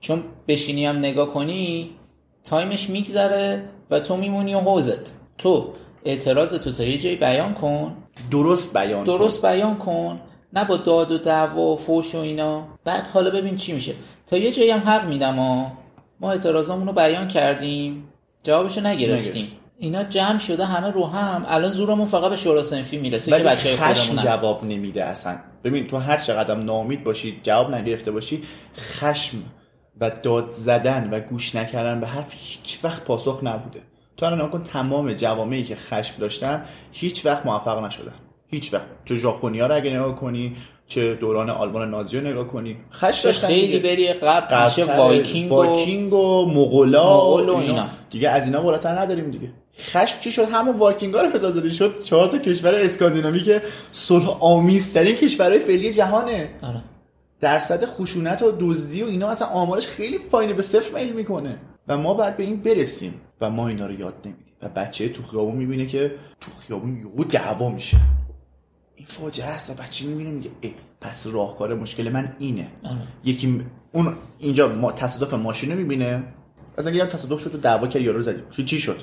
چون 0.00 0.22
بشینی 0.48 0.86
هم 0.86 0.98
نگاه 0.98 1.34
کنی 1.34 1.90
time 2.44 2.75
ش 2.75 2.90
میگذره 2.90 3.68
و 3.90 4.00
تو 4.00 4.16
میمونی 4.16 4.54
و 4.54 4.60
حوضت. 4.60 5.12
تو 5.38 5.68
اعتراض 6.04 6.54
تو 6.54 6.72
تا 6.72 6.84
یه 6.84 6.98
جایی 6.98 7.16
بیان 7.16 7.54
کن. 7.54 7.96
درست 8.30 8.76
بیان 8.76 9.04
کن. 9.04 9.18
درست 9.18 9.46
بیان 9.46 9.76
کن. 9.76 10.20
نه 10.56 10.64
با 10.64 10.76
داد 10.76 11.10
و 11.10 11.18
دعوا 11.18 11.60
و 11.60 11.76
فوش 11.76 12.14
و 12.14 12.18
اینا. 12.18 12.68
بعد 12.84 13.08
حالا 13.14 13.30
ببین 13.30 13.56
چی 13.56 13.72
میشه. 13.72 13.94
تا 14.26 14.36
یه 14.36 14.52
جایی 14.52 14.70
هم 14.70 14.80
حق 14.80 15.08
میدم 15.08 15.36
ها. 15.36 15.72
ما 16.20 16.32
اعتراضامون 16.32 16.86
رو 16.86 16.92
بیان 16.92 17.28
کردیم. 17.28 18.08
جوابشو 18.42 18.80
نگرفتیم. 18.80 19.44
نگرفت. 19.44 19.60
اینا 19.78 20.04
جمع 20.04 20.38
شده 20.38 20.64
همه 20.64 20.90
رو 20.90 21.06
هم. 21.06 21.44
الان 21.48 21.70
زورمون 21.70 22.06
فقط 22.06 22.30
به 22.30 22.36
شورا 22.36 22.62
سنفی 22.62 22.98
می‌رسه 22.98 23.38
که 23.38 23.44
بچه 23.44 23.76
خشم 23.76 24.16
جواب 24.16 24.64
نمیده 24.64 25.04
اصلا. 25.04 25.38
ببین 25.64 25.86
تو 25.86 25.96
هر 25.96 26.16
چقدر 26.16 26.54
ناامید 26.54 27.04
باشی 27.04 27.40
جواب 27.42 27.74
نگرفته 27.74 28.10
باشی 28.10 28.42
خشم 28.78 29.38
و 30.00 30.10
داد 30.22 30.50
زدن 30.50 31.10
و 31.10 31.20
گوش 31.20 31.54
نکردن 31.54 32.00
به 32.00 32.06
حرف 32.06 32.32
هیچ 32.36 32.78
وقت 32.82 33.04
پاسخ 33.04 33.40
نبوده. 33.42 33.80
تو 34.16 34.26
الان 34.26 34.50
کن 34.50 34.64
تمام 34.64 35.12
جوامعی 35.12 35.64
که 35.64 35.76
خشم 35.76 36.14
داشتن 36.18 36.64
هیچ 36.92 37.26
وقت 37.26 37.46
موفق 37.46 37.84
نشدن. 37.84 38.14
هیچ 38.50 38.74
وقت 38.74 38.86
چه 39.04 39.16
ژاپنیا 39.16 39.66
رو 39.66 39.74
اگه 39.74 39.90
نگاه 39.90 40.14
کنی 40.14 40.56
چه 40.86 41.14
دوران 41.14 41.50
آلمان 41.50 41.90
نازی 41.90 42.20
رو 42.20 42.26
نگاه 42.26 42.46
کنی 42.46 42.76
خشم 42.92 43.24
داشتن 43.24 43.46
خیلی. 43.46 43.78
بری 43.78 44.12
قبل 44.12 44.64
میشه 44.64 44.96
وایکینگ 44.96 45.52
و 45.52 45.54
وایکینگ 45.54 46.12
و 46.12 46.46
مغولا 46.46 47.16
مغول 47.16 47.48
و 47.48 47.54
اینا. 47.54 47.58
اینا. 47.58 47.88
دیگه 48.10 48.30
از 48.30 48.46
اینا 48.46 48.60
بالاتر 48.60 48.98
نداریم 48.98 49.30
دیگه 49.30 49.52
خشم 49.80 50.20
چی 50.20 50.32
شد 50.32 50.48
همون 50.52 50.76
وایکینگ 50.76 51.14
ها 51.14 51.20
رو 51.20 51.38
زده 51.38 51.68
شد 51.68 52.02
چهار 52.04 52.28
تا 52.28 52.38
کشور 52.38 52.74
اسکاندیناوی 52.74 53.40
که 53.40 53.62
صلح 53.92 54.36
آمیزترین 54.40 55.16
کشورهای 55.16 55.58
فعلی 55.58 55.92
جهانه 55.92 56.50
آره. 56.62 56.82
درصد 57.40 57.84
خشونت 57.84 58.42
و 58.42 58.52
دزدی 58.60 59.02
و 59.02 59.06
اینا 59.06 59.28
اصلا 59.28 59.48
آمارش 59.48 59.86
خیلی 59.86 60.18
پایینه 60.18 60.52
به 60.52 60.62
صفر 60.62 60.98
میل 60.98 61.12
می‌کنه 61.12 61.56
و 61.88 61.98
ما 61.98 62.14
باید 62.14 62.36
به 62.36 62.42
این 62.42 62.56
برسیم 62.56 63.20
و 63.40 63.50
ما 63.50 63.68
اینا 63.68 63.86
رو 63.86 64.00
یاد 64.00 64.14
نمیدیم 64.24 64.54
و 64.62 64.68
بچه 64.68 65.08
تو 65.08 65.22
خیابون 65.22 65.56
می‌بینه 65.56 65.86
که 65.86 66.14
تو 66.40 66.50
خیابون 66.66 66.96
یهو 66.96 67.24
دعوا 67.24 67.68
میشه 67.68 67.96
این 68.96 69.06
فاجعه 69.06 69.46
است 69.46 69.70
و 69.70 69.82
بچه 69.82 70.06
می‌بینه 70.06 70.30
میگه 70.30 70.50
پس 71.00 71.26
راهکار 71.26 71.74
مشکل 71.74 72.08
من 72.08 72.36
اینه. 72.38 72.68
آره. 72.84 72.96
یکی 73.24 73.60
اون 73.92 74.14
اینجا 74.38 74.68
ما 74.68 74.92
تصادف 74.92 75.34
ماشین 75.34 75.72
رو 75.72 75.76
می‌بینه. 75.76 76.24
از 76.78 76.86
اگه 76.86 77.06
تصادف 77.06 77.40
شد 77.42 77.50
تو 77.50 77.58
دعوا 77.58 77.86
کرد 77.86 78.02
یارو 78.02 78.16
رو 78.16 78.22
زدی 78.22 78.42
که 78.56 78.64
چی 78.64 78.78
شد؟ 78.78 78.98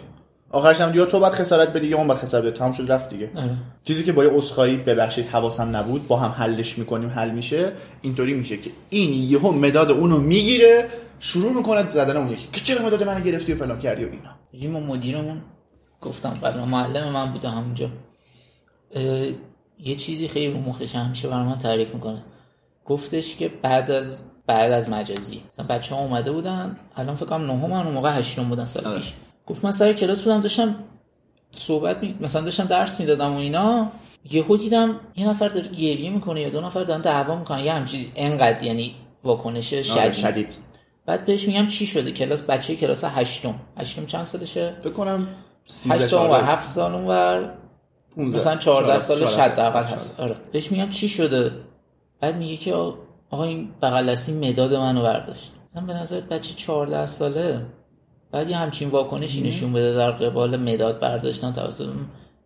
آخرش 0.50 0.82
هم 0.82 0.96
یا 0.96 1.06
تو 1.06 1.20
باید 1.20 1.34
خسارت 1.34 1.74
بدی 1.74 1.88
یا 1.88 1.98
اون 1.98 2.08
باید 2.08 2.20
خسارت 2.20 2.44
بده 2.44 2.58
تمام 2.58 2.72
شد 2.72 2.92
رفت 2.92 3.10
دیگه. 3.10 3.32
آره. 3.36 3.58
چیزی 3.84 4.04
که 4.04 4.12
با 4.12 4.24
یه 4.24 4.34
اسخایی 4.34 4.78
ببخشید 4.78 5.28
حواسم 5.28 5.76
نبود 5.76 6.08
با 6.08 6.18
هم 6.18 6.32
حلش 6.32 6.78
می‌کنیم 6.78 7.10
حل 7.10 7.32
میشه. 7.32 7.72
اینطوری 8.02 8.34
میشه 8.34 8.58
که 8.58 8.70
این 8.90 9.32
یهو 9.32 9.52
مداد 9.52 9.92
اونو 9.92 10.20
می‌گیره 10.20 10.90
شروع 11.20 11.54
می‌کنه 11.54 11.92
زدن 11.92 12.18
اون 12.18 12.30
یکی. 12.30 12.48
که 12.52 12.62
چرا 12.62 12.86
مداد 12.86 13.04
منو 13.04 13.20
گرفتی 13.20 13.54
و 13.54 13.56
فلان 13.56 13.80
کردی 13.80 14.06
و 14.06 14.08
اینا؟ 14.08 14.30
رژیم 14.54 14.76
و 14.76 14.80
مدیرمون 14.80 15.42
گفتم 16.02 16.30
قبلا 16.44 16.66
معلم 16.66 17.12
من 17.12 17.32
بوده 17.32 17.50
همونجا. 17.50 17.90
یه 19.80 19.96
چیزی 19.96 20.28
خیلی 20.28 20.54
رو 20.54 20.60
مخش 20.60 20.96
همیشه 20.96 21.28
برای 21.28 21.44
من 21.44 21.58
تعریف 21.58 21.94
می‌کنه. 21.94 22.24
گفتش 22.86 23.36
که 23.36 23.48
بعد 23.62 23.92
از 23.92 24.22
بعد 24.48 24.72
از 24.72 24.90
مجازی. 24.90 25.42
مثلا 25.48 25.66
بچه 25.66 25.96
ها 25.96 26.02
اومده 26.02 26.32
بودن 26.32 26.78
الان 26.96 27.16
فکر 27.16 27.26
کنم 27.26 27.52
نهم 27.52 27.72
اون 27.72 27.88
موقع 27.88 28.18
هشتم 28.18 28.44
بودن 28.44 28.66
سال 28.66 28.86
آره. 28.86 29.00
پیش. 29.00 29.14
گفت 29.46 29.66
من 29.66 29.72
سر 29.72 29.94
کلاس 29.94 30.22
بودم 30.22 30.42
داشتم 30.42 30.76
صحبت 31.56 32.04
می... 32.04 32.16
مثلا 32.22 32.42
داشتم 32.42 32.66
درس 32.66 33.00
می‌دادم 33.00 33.34
و 33.34 33.38
اینا. 33.38 33.92
یهو 34.32 34.58
دیدم 34.58 35.00
یه 35.16 35.30
نفر 35.30 35.48
داره 35.48 35.68
گریه 35.68 36.10
می‌کنه 36.10 36.42
یا 36.42 36.50
دو 36.50 36.62
نفر 36.62 36.84
دارن 36.84 37.02
دعوا 37.02 37.36
می‌کنن. 37.36 37.60
یه 37.60 37.74
همچین 37.74 38.06
انقدر 38.16 38.64
یعنی 38.64 38.96
واکنش 39.24 39.74
آره، 39.74 39.84
شدید. 39.84 40.14
شدید. 40.14 40.58
بعد 41.06 41.26
بهش 41.26 41.48
میگم 41.48 41.68
چی 41.68 41.88
شده؟ 41.88 42.12
کلاس 42.12 42.42
بچه 42.42 42.76
کلاس 42.76 43.04
هشتم. 43.04 43.56
هشتم 43.78 44.06
چند 44.06 44.24
سالشه؟ 44.24 44.76
فکر 44.80 44.94
کنم 44.94 45.28
هشت 45.90 46.02
سال 46.02 46.32
و 46.32 46.34
هفت 46.34 46.68
سال 46.68 46.94
اونور. 46.94 47.54
15 48.16 48.38
مثلا 48.38 48.56
14 48.56 49.00
سالش 49.00 49.20
14 49.22 49.42
حداقل 49.42 49.84
هست. 49.84 50.20
آره. 50.20 50.36
بهش 50.52 50.72
میگم 50.72 50.90
چی 50.90 51.10
شده؟ 51.10 51.52
بعد 52.20 52.36
میگه 52.38 52.58
که 52.58 52.74
آقا 53.30 53.44
این 53.44 53.70
بغل 53.82 54.12
دستی 54.12 54.34
مداد 54.50 54.74
منو 54.76 55.02
برداشت. 55.04 55.52
مثلا 55.70 55.86
به 55.86 55.94
نظر 55.94 56.22
بچه 56.22 56.56
14 56.56 57.06
ساله؟ 57.06 57.66
بعد 58.32 58.50
یه 58.50 58.58
همچین 58.58 58.90
واکنشی 58.90 59.42
نشون 59.42 59.74
بده 59.74 59.94
در 59.96 60.12
قبال 60.12 60.58
مداد 60.58 61.00
برداشتن 61.00 61.54
توسط 61.54 61.88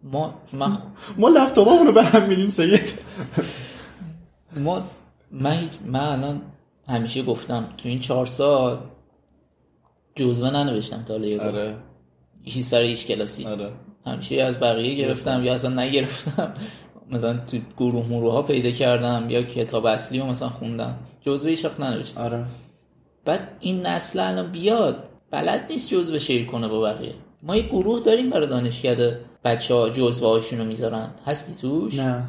ما 0.03 0.34
من 0.53 0.74
خ- 0.76 0.80
ما 1.22 1.30
لپتاپمون 1.30 1.88
رو 1.88 1.93
به 1.93 2.03
هم 2.03 2.24
میدیم 2.30 2.49
سید. 2.49 2.82
ما 4.57 4.82
من, 5.32 5.51
هیچ- 5.51 5.72
من 5.86 5.99
الان 5.99 6.41
همیشه 6.89 7.24
گفتم 7.24 7.65
تو 7.78 7.89
این 7.89 7.99
چهار 7.99 8.26
سال 8.26 8.80
جزوه 10.15 10.49
ننوشتم 10.49 11.03
تا 11.03 11.13
حالا. 11.13 11.43
آره. 11.43 11.76
سر 12.63 12.82
هیچ 12.82 13.07
کلاسی. 13.07 13.45
آره. 13.45 13.72
همیشه 14.08 14.41
از 14.41 14.60
بقیه 14.60 14.95
گرفتم 14.95 15.43
یا 15.43 15.53
اصلا 15.53 15.84
نگرفتم. 15.84 16.53
مثلا 17.12 17.39
تو 17.47 17.58
گروه 17.78 18.05
مروه 18.10 18.34
ها 18.34 18.41
پیدا 18.41 18.72
کردم 18.72 19.26
یا 19.30 19.41
کتاب 19.41 19.86
اصلی 19.86 20.20
رو 20.20 20.26
مثلا 20.26 20.49
خوندم. 20.49 20.95
جزوه 21.22 21.55
وقت 21.64 21.80
ننوشتم. 21.80 22.22
آره. 22.22 22.45
بعد 23.26 23.39
این 23.60 23.86
نسل 23.86 24.20
الان 24.20 24.51
بیاد 24.51 25.10
بلد 25.32 25.66
نیست 25.70 25.89
جزوه 25.89 26.20
شیر 26.20 26.45
کنه 26.45 26.68
با 26.68 26.82
بقیه. 26.82 27.14
ما 27.43 27.55
یه 27.55 27.62
گروه 27.62 27.99
داریم 27.99 28.30
برای 28.30 28.47
دانشکده 28.47 29.20
بچه 29.43 29.74
ها 29.74 29.89
جزوه 29.89 30.30
هاشون 30.30 30.60
رو 30.60 30.66
می‌ذارن. 30.66 31.10
هستی 31.26 31.62
توش؟ 31.62 31.95
نه. 31.99 32.24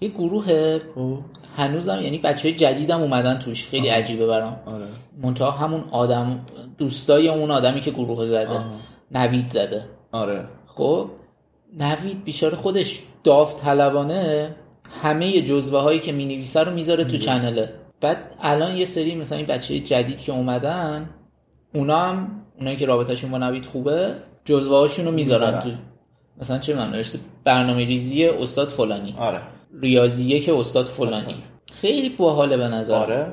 یه 0.00 0.08
گروه 0.08 0.78
خب. 0.94 1.18
هنوزم 1.56 2.00
یعنی 2.02 2.18
بچه 2.18 2.48
های 2.48 2.56
جدیدم 2.58 3.00
اومدن 3.02 3.38
توش. 3.38 3.68
خیلی 3.68 3.88
عجیبه 3.88 4.26
برام. 4.26 4.56
آره. 4.66 4.86
منتها 5.22 5.50
همون 5.50 5.84
آدم 5.90 6.40
دوستای 6.78 7.28
اون 7.28 7.50
آدمی 7.50 7.80
که 7.80 7.90
گروه 7.90 8.26
زده. 8.26 8.60
نوید 9.10 9.48
زده. 9.50 9.84
آره. 10.12 10.44
خب 10.74 11.10
نوید 11.78 12.24
بیچاره 12.24 12.56
خودش 12.56 13.02
داوطلبانه 13.24 14.54
همه 15.02 15.42
جزوه 15.42 15.80
هایی 15.80 16.00
که 16.00 16.12
می 16.12 16.24
نویسه 16.24 16.60
رو 16.60 16.72
می‌ذاره 16.72 17.04
تو 17.04 17.18
چنله. 17.18 17.72
بعد 18.00 18.34
الان 18.40 18.76
یه 18.76 18.84
سری 18.84 19.14
مثلا 19.14 19.38
این 19.38 19.46
بچه 19.46 19.80
جدید 19.80 20.18
که 20.18 20.32
اومدن 20.32 21.10
اونا 21.74 21.98
هم 21.98 22.44
اونایی 22.58 22.76
که 22.76 22.86
رابطهشون 22.86 23.30
با 23.30 23.38
نوید 23.38 23.66
خوبه 23.66 24.14
جزوه 24.44 24.76
هاشون 24.76 25.04
رو 25.04 25.10
می‌ذارن 25.10 25.60
تو. 25.60 25.70
مثلا 26.40 26.58
چه 26.58 26.72
می‌دونم 26.72 26.92
نوشته 26.92 27.18
برنامه 27.44 27.84
ریزی 27.84 28.26
استاد 28.26 28.68
فلانی. 28.68 29.14
آره. 29.18 29.40
ریاضیه 29.80 30.40
که 30.40 30.54
استاد 30.54 30.86
فلانی. 30.86 31.34
خیلی 31.72 32.08
باحاله 32.08 32.56
به 32.56 32.68
نظر. 32.68 32.94
آره. 32.94 33.32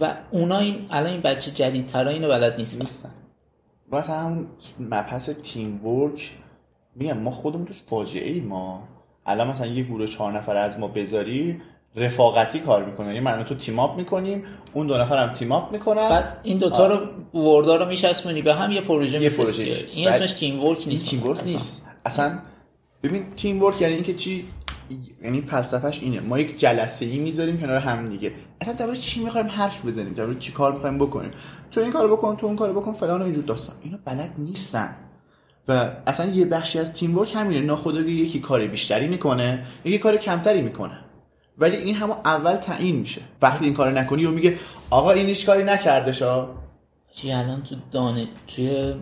و 0.00 0.14
اونا 0.30 0.58
این 0.58 0.86
الان 0.90 1.12
این 1.12 1.20
بچه 1.20 1.50
جدیدترا 1.50 2.10
اینو 2.10 2.28
بلد 2.28 2.58
نیستن. 2.58 2.84
نیستن. 2.84 3.10
مثلا 3.92 4.18
همون 4.18 4.46
مبحث 4.80 5.30
تیم 5.30 5.86
ورک 5.86 6.30
میگم 6.96 7.18
ما 7.18 7.30
خودمون 7.30 7.64
توش 7.64 7.80
فاجعه 7.86 8.30
ای 8.30 8.40
ما. 8.40 8.88
الان 9.26 9.48
مثلا 9.48 9.66
یه 9.66 9.82
گروه 9.82 10.06
چهار 10.06 10.32
نفر 10.32 10.56
از 10.56 10.78
ما 10.78 10.88
بذاری 10.88 11.60
رفاقتی 11.96 12.58
کار 12.58 12.84
می‌کنه. 12.84 13.06
یعنی 13.06 13.20
من 13.20 13.40
و 13.40 13.42
تو 13.42 13.54
تیم 13.54 13.78
اپ 13.78 13.96
می‌کنیم 13.96 14.44
اون 14.72 14.86
دو 14.86 14.98
نفر 14.98 15.28
هم 15.28 15.34
تیم 15.34 15.52
اپ 15.52 15.72
می‌کنن. 15.72 16.08
بعد 16.08 16.36
این 16.42 16.58
دوتا 16.58 16.86
رو 16.86 16.96
وردا 17.40 17.76
رو 17.76 17.86
میچسبونی 17.86 18.42
به 18.42 18.54
هم 18.54 18.70
یه 18.70 18.80
پروژه 18.80 19.22
یه 19.22 19.30
پروژه. 19.30 19.76
این 19.92 20.08
اسمش 20.08 20.32
تیم 20.32 20.64
ورک 20.64 20.88
نیست. 20.88 21.10
تیم 21.10 21.26
ورک. 21.26 21.44
نیست. 21.46 21.88
اصلا 22.04 22.38
ببین 23.02 23.24
تیم 23.36 23.62
ورک 23.62 23.80
یعنی 23.80 23.94
اینکه 23.94 24.14
چی؟ 24.14 24.44
یعنی 25.22 25.40
فلسفهش 25.40 26.00
اینه. 26.02 26.20
ما 26.20 26.38
یک 26.38 26.58
جلسه 26.58 27.06
ای 27.06 27.18
می‌ذاریم 27.18 27.60
کنار 27.60 27.78
هم 27.78 28.06
دیگه. 28.06 28.32
اصلا 28.60 28.74
درباره 28.74 28.98
چی 28.98 29.24
می‌خوایم 29.24 29.46
حرف 29.46 29.86
بزنیم؟ 29.86 30.12
درباره 30.12 30.38
چی 30.38 30.52
کار 30.52 30.72
می‌خوایم 30.72 30.98
بکنیم؟ 30.98 31.30
تو 31.70 31.80
این 31.80 31.92
کارو 31.92 32.16
بکن 32.16 32.36
تو 32.36 32.46
اون 32.46 32.56
کارو 32.56 32.80
بکن 32.80 32.92
فلان 32.92 33.20
و 33.20 33.24
اینجور 33.24 33.44
داستان. 33.44 33.76
اینا 33.82 33.98
بلد 34.04 34.30
نیستن. 34.38 34.96
و 35.68 35.90
اصلا 36.06 36.30
یه 36.30 36.44
بخشی 36.44 36.78
از 36.78 36.92
تیم 36.92 37.18
ورک 37.18 37.34
همینه 37.34 37.60
ناخودآگاه 37.60 38.10
یکی 38.10 38.40
کار 38.40 38.66
بیشتری 38.66 39.06
می‌کنه 39.06 39.66
یکی 39.84 39.98
کار 39.98 40.16
کمتری 40.16 40.62
می‌کنه. 40.62 40.98
ولی 41.58 41.76
این 41.76 41.94
همون 41.94 42.16
اول 42.24 42.56
تعیین 42.56 42.96
میشه. 42.96 43.20
وقتی 43.42 43.64
این 43.64 43.74
کارو 43.74 43.98
نکنی 43.98 44.24
و 44.24 44.30
میگه 44.30 44.58
آقا 44.90 45.10
این 45.10 45.26
هیچ 45.26 45.46
کاری 45.46 45.64
نکرده 45.64 46.12
شا. 46.12 46.48
چی 47.14 47.32
الان 47.32 47.62
تو 47.62 47.74
دانه 47.92 48.28
توی 48.46 48.94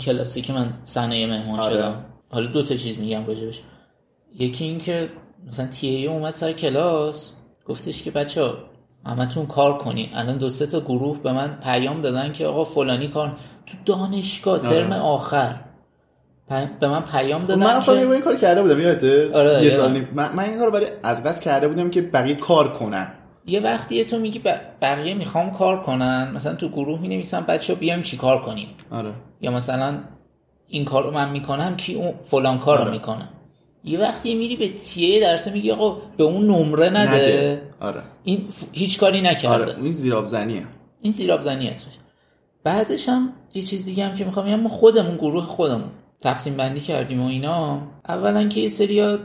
کلاسی 0.00 0.42
که 0.42 0.52
من 0.52 0.74
صنایع 0.82 1.26
مهمان 1.26 1.60
آره. 1.60 1.74
شدم. 1.74 2.04
حالا 2.30 2.46
دو 2.46 2.62
تا 2.62 2.74
چیز 2.74 2.98
میگم 2.98 3.26
راجبش. 3.26 3.60
یکی 4.38 4.64
این 4.64 4.78
که 4.78 5.10
مثلا 5.46 5.66
تی 5.66 5.88
ای 5.88 6.06
اومد 6.06 6.34
سر 6.34 6.52
کلاس 6.52 7.32
گفتش 7.66 8.02
که 8.02 8.10
بچه 8.10 8.42
ها 8.42 8.54
همتون 9.06 9.46
کار 9.46 9.78
کنین. 9.78 10.08
الان 10.14 10.38
دو 10.38 10.50
سه 10.50 10.66
تا 10.66 10.80
گروه 10.80 11.22
به 11.22 11.32
من 11.32 11.58
پیام 11.62 12.00
دادن 12.00 12.32
که 12.32 12.46
آقا 12.46 12.64
فلانی 12.64 13.08
کار 13.08 13.36
تو 13.66 13.76
دانشگاه 13.84 14.58
ترم 14.58 14.92
آخر. 14.92 15.60
به 16.80 16.88
من 16.88 17.02
پیام 17.02 17.44
دادن 17.44 17.64
من 17.64 17.80
خودم 17.80 18.10
این 18.10 18.20
کار 18.20 18.36
کرده 18.36 18.62
بودم 18.62 18.80
یادته 18.80 19.30
آره، 19.34 19.64
یه. 19.64 19.70
سال 19.70 19.92
نیم. 19.92 20.08
من, 20.14 20.32
من 20.32 20.44
این 20.44 20.58
کارو 20.58 20.70
برای 20.70 20.86
از 21.02 21.22
بس 21.22 21.40
کرده 21.40 21.68
بودم 21.68 21.90
که 21.90 22.02
بقیه 22.02 22.34
کار 22.34 22.72
کنن. 22.72 23.12
یه 23.46 23.60
وقتیه 23.60 24.04
تو 24.04 24.18
میگی 24.18 24.38
ب- 24.38 24.60
بقیه 24.82 25.14
می‌خوام 25.14 25.50
کار 25.52 25.82
کنن 25.82 26.32
مثلا 26.34 26.54
تو 26.54 26.68
گروه 26.68 27.00
می 27.00 27.08
نویسن 27.08 27.40
بچه 27.48 27.74
بیایم 27.74 28.02
چی 28.02 28.16
کار 28.16 28.42
کنیم؟ 28.42 28.68
آره. 28.90 29.12
یا 29.40 29.50
مثلا 29.50 29.94
این 30.68 30.84
کار 30.84 31.04
رو 31.04 31.10
من 31.10 31.30
می‌کنم 31.30 31.76
کی 31.76 31.94
اون 31.94 32.14
فلان 32.22 32.58
کار 32.58 32.76
رو 32.78 32.82
آره. 32.82 32.92
می‌کنه؟ 32.92 33.28
یه 33.84 34.00
وقتی 34.00 34.34
میری 34.34 34.56
به 34.56 34.68
تیه 34.68 35.20
درسه 35.20 35.52
میگی 35.52 35.70
آقا 35.70 35.96
به 36.16 36.24
اون 36.24 36.46
نمره 36.46 36.90
نده, 36.90 37.62
آره. 37.80 38.02
این 38.24 38.48
ف- 38.50 38.64
هیچ 38.72 39.00
کاری 39.00 39.20
نکرده. 39.20 39.64
آره 39.72 39.82
این 39.82 39.92
زیراب 39.92 40.24
زنیه 40.24 40.66
این 41.02 41.12
زیراب 41.12 41.40
زنی 41.40 41.68
اسمش 41.68 41.92
بعدش 42.64 43.08
هم 43.08 43.32
یه 43.54 43.62
چیز 43.62 43.84
دیگه 43.84 44.04
هم 44.06 44.14
که 44.14 44.24
می‌خوام 44.24 44.46
بگم 44.46 44.60
ما 44.60 44.68
خودمون 44.68 45.16
گروه 45.16 45.44
خودمون. 45.44 45.90
تقسیم 46.20 46.56
بندی 46.56 46.80
کردیم 46.80 47.22
و 47.22 47.26
اینا 47.26 47.80
اولا 48.08 48.48
که 48.48 48.60
یه 48.60 48.68
سریا 48.68 49.18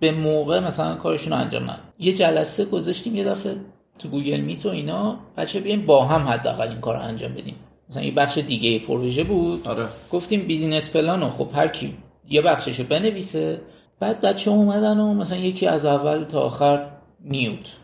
به 0.00 0.12
موقع 0.12 0.60
مثلا 0.60 0.94
کارشون 0.94 1.32
رو 1.32 1.38
انجام 1.38 1.62
ندن 1.62 1.80
یه 1.98 2.12
جلسه 2.12 2.64
گذاشتیم 2.64 3.16
یه 3.16 3.24
دفعه 3.24 3.56
تو 3.98 4.08
Google 4.08 4.40
Meet 4.40 4.66
و 4.66 4.68
اینا 4.68 5.18
بچه 5.36 5.60
بیایم 5.60 5.86
با 5.86 6.04
هم 6.04 6.28
حداقل 6.28 6.68
این 6.68 6.80
کار 6.80 6.96
رو 6.96 7.02
انجام 7.02 7.32
بدیم. 7.32 7.54
مثلا 7.90 8.02
یه 8.02 8.14
بخش 8.14 8.38
دیگه 8.38 8.78
پروژه 8.78 9.24
بود. 9.24 9.68
آره. 9.68 9.86
گفتیم 10.12 10.46
business 10.46 10.90
plan 10.90 11.20
رو 11.20 11.28
خب 11.28 11.48
هر 11.54 11.68
کی 11.68 11.96
یه 12.28 12.42
بخششو 12.42 12.84
بنویسه. 12.84 13.60
بعد 14.00 14.20
بچه 14.20 14.50
اومدن 14.50 15.00
و 15.00 15.14
مثلا 15.14 15.38
یکی 15.38 15.66
از 15.66 15.84
اول 15.84 16.24
تا 16.24 16.40
آخر 16.40 16.88
mute. 17.20 17.76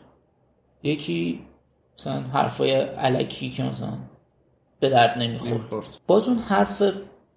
یکی 0.83 1.41
مثلا 1.99 2.21
حرفای 2.21 2.73
الکی 2.81 3.51
که 3.51 3.63
مثلا 3.63 3.93
به 4.81 4.89
درد 4.89 5.19
نمی‌خورد. 5.19 5.85
باز 6.07 6.29
اون 6.29 6.39
حرف 6.39 6.83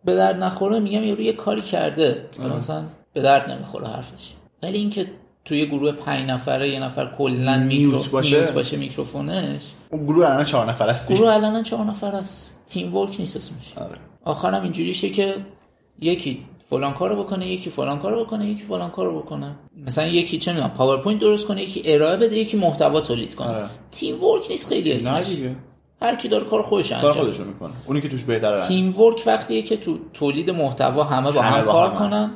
به 0.05 0.15
درد 0.15 0.43
نخوره 0.43 0.79
میگم 0.79 1.03
یه 1.03 1.21
یه 1.21 1.33
کاری 1.33 1.61
کرده. 1.61 2.25
مثلا 2.57 2.83
به 3.13 3.21
درد 3.21 3.51
نمی‌خوره 3.51 3.87
حرفش. 3.87 4.31
ولی 4.63 4.77
اینکه 4.77 5.05
توی 5.45 5.65
گروه 5.65 5.91
پنج 5.91 6.29
نفره 6.29 6.69
یه 6.69 6.79
نفر 6.79 7.15
کلا 7.17 7.57
mute 7.57 7.95
میکرو... 7.95 8.11
باشه. 8.11 8.39
mute 8.39 8.51
باشه 8.51 8.77
میکروفونش. 8.77 9.61
اون 9.91 10.05
گروه 10.05 10.29
الان 10.29 10.43
چهار 10.43 10.69
نفر 10.69 10.89
هستی؟ 10.89 11.15
گروه 11.15 11.33
الان 11.33 11.63
چهار 11.63 11.85
نفر 11.85 12.15
است 12.15 12.59
teamwork 12.67 13.19
نیست 13.19 13.37
اسمش. 13.37 13.77
آره. 13.77 13.97
آخرم 14.23 14.63
اینجوریشه 14.63 15.09
که 15.09 15.35
یکی 16.01 16.45
فلان 16.69 16.93
کارو 16.93 17.23
بکنه 17.23 17.47
یکی 17.47 17.69
فلان 17.69 17.99
کارو 17.99 18.25
بکنه 18.25 18.49
یکی 18.49 18.63
فلان 18.63 18.89
کارو 18.89 19.21
بکنه. 19.21 19.55
مثلا 19.85 20.07
یکی 20.07 20.37
چه 20.37 20.51
می‌دونم 20.51 20.69
PowerPoint 20.69 21.21
درست 21.21 21.47
کنه 21.47 21.63
یکی 21.63 21.81
ارائه 21.85 22.17
بده 22.17 22.37
یکی 22.37 22.57
محتوا 22.57 23.01
تولید 23.01 23.35
کنه. 23.35 23.47
آره. 23.47 23.65
teamwork 23.91 24.45
نیست 24.49 24.67
خیلی 24.67 24.93
اسمش. 24.93 25.25
هر 26.01 26.15
کی 26.15 26.27
داره 26.27 26.45
کار 26.45 26.61
خودش 26.61 26.89
کار 26.89 27.05
انجام 27.05 27.23
خودشو 27.25 27.43
می‌کنه. 27.43 27.73
اونی 27.85 28.01
که 28.01 28.09
توش 28.09 28.23
بهتره. 28.23 28.61
teamwork 28.61 29.23
وقتیه 29.25 29.61
که 29.61 29.77
تو 29.77 29.97
تولید 30.13 30.49
محتوا 30.49 31.03
همه 31.03 31.31
با 31.31 31.41
همه 31.41 31.57
هم 31.57 31.65
با 31.65 31.71
کار 31.71 31.89
همه. 31.89 31.99
کنن. 31.99 32.31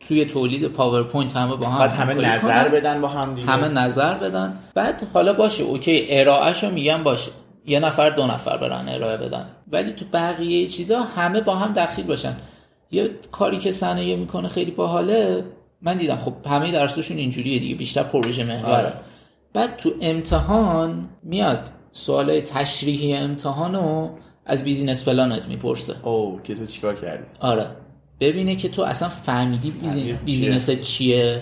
توی 0.00 0.24
تولید 0.24 0.68
PowerPoint 0.68 1.36
همه 1.36 1.56
با 1.56 1.66
هم 1.66 1.78
بعد 1.78 1.90
همه 1.90 2.14
نظر 2.14 2.62
کنن. 2.64 2.72
بدن 2.72 3.00
با 3.00 3.08
هم 3.08 3.34
دیگه. 3.34 3.48
همه 3.48 3.68
نظر 3.68 4.14
بدن. 4.14 4.58
بعد 4.74 5.02
حالا 5.14 5.32
باشه 5.32 5.64
okay 5.64 6.06
ارائهشو 6.08 6.70
میگم 6.70 7.02
باشه. 7.02 7.30
یه 7.66 7.80
نفر 7.80 8.10
دو 8.10 8.26
نفر 8.26 8.56
برن 8.56 8.88
ارائه 8.88 9.16
بدن. 9.16 9.46
ولی 9.72 9.92
تو 9.92 10.04
بقیه 10.12 10.66
چیزا 10.66 11.02
همه 11.02 11.40
با 11.40 11.54
هم 11.54 11.72
دخیل 11.72 12.06
باشن. 12.06 12.36
یه 12.90 13.10
کاری 13.32 13.58
که 13.58 13.72
صنایع 13.72 14.16
می‌کنه 14.16 14.48
خیلی 14.48 14.70
باحاله. 14.70 15.44
من 15.82 15.96
دیدم 15.96 16.16
خب 16.16 16.32
همه 16.46 16.72
درسشون 16.72 17.16
اینجوریه 17.16 17.58
دیگه 17.58 17.74
بیشتر 17.74 18.02
پروژه 18.02 18.44
محوره. 18.44 18.76
آره. 18.76 18.92
بعد 19.52 19.76
تو 19.76 19.90
امتحان 20.00 21.08
میاد. 21.22 21.68
سوال 21.96 22.40
تشریحی 22.40 23.14
امتحانو 23.14 24.08
از 24.46 24.64
business 24.64 25.08
plan 25.08 25.40
ت 25.40 25.48
می‌پرسه. 25.48 26.08
او 26.08 26.40
که 26.44 26.54
تو 26.54 26.66
چیکار 26.66 26.94
کردی؟ 26.94 27.24
آره. 27.40 27.66
ببینه 28.20 28.56
که 28.56 28.68
تو 28.68 28.82
اصلا 28.82 29.08
فهمیدی 29.08 29.70
busin... 29.70 30.18
business 30.24 30.70
چیه؟ 30.70 31.40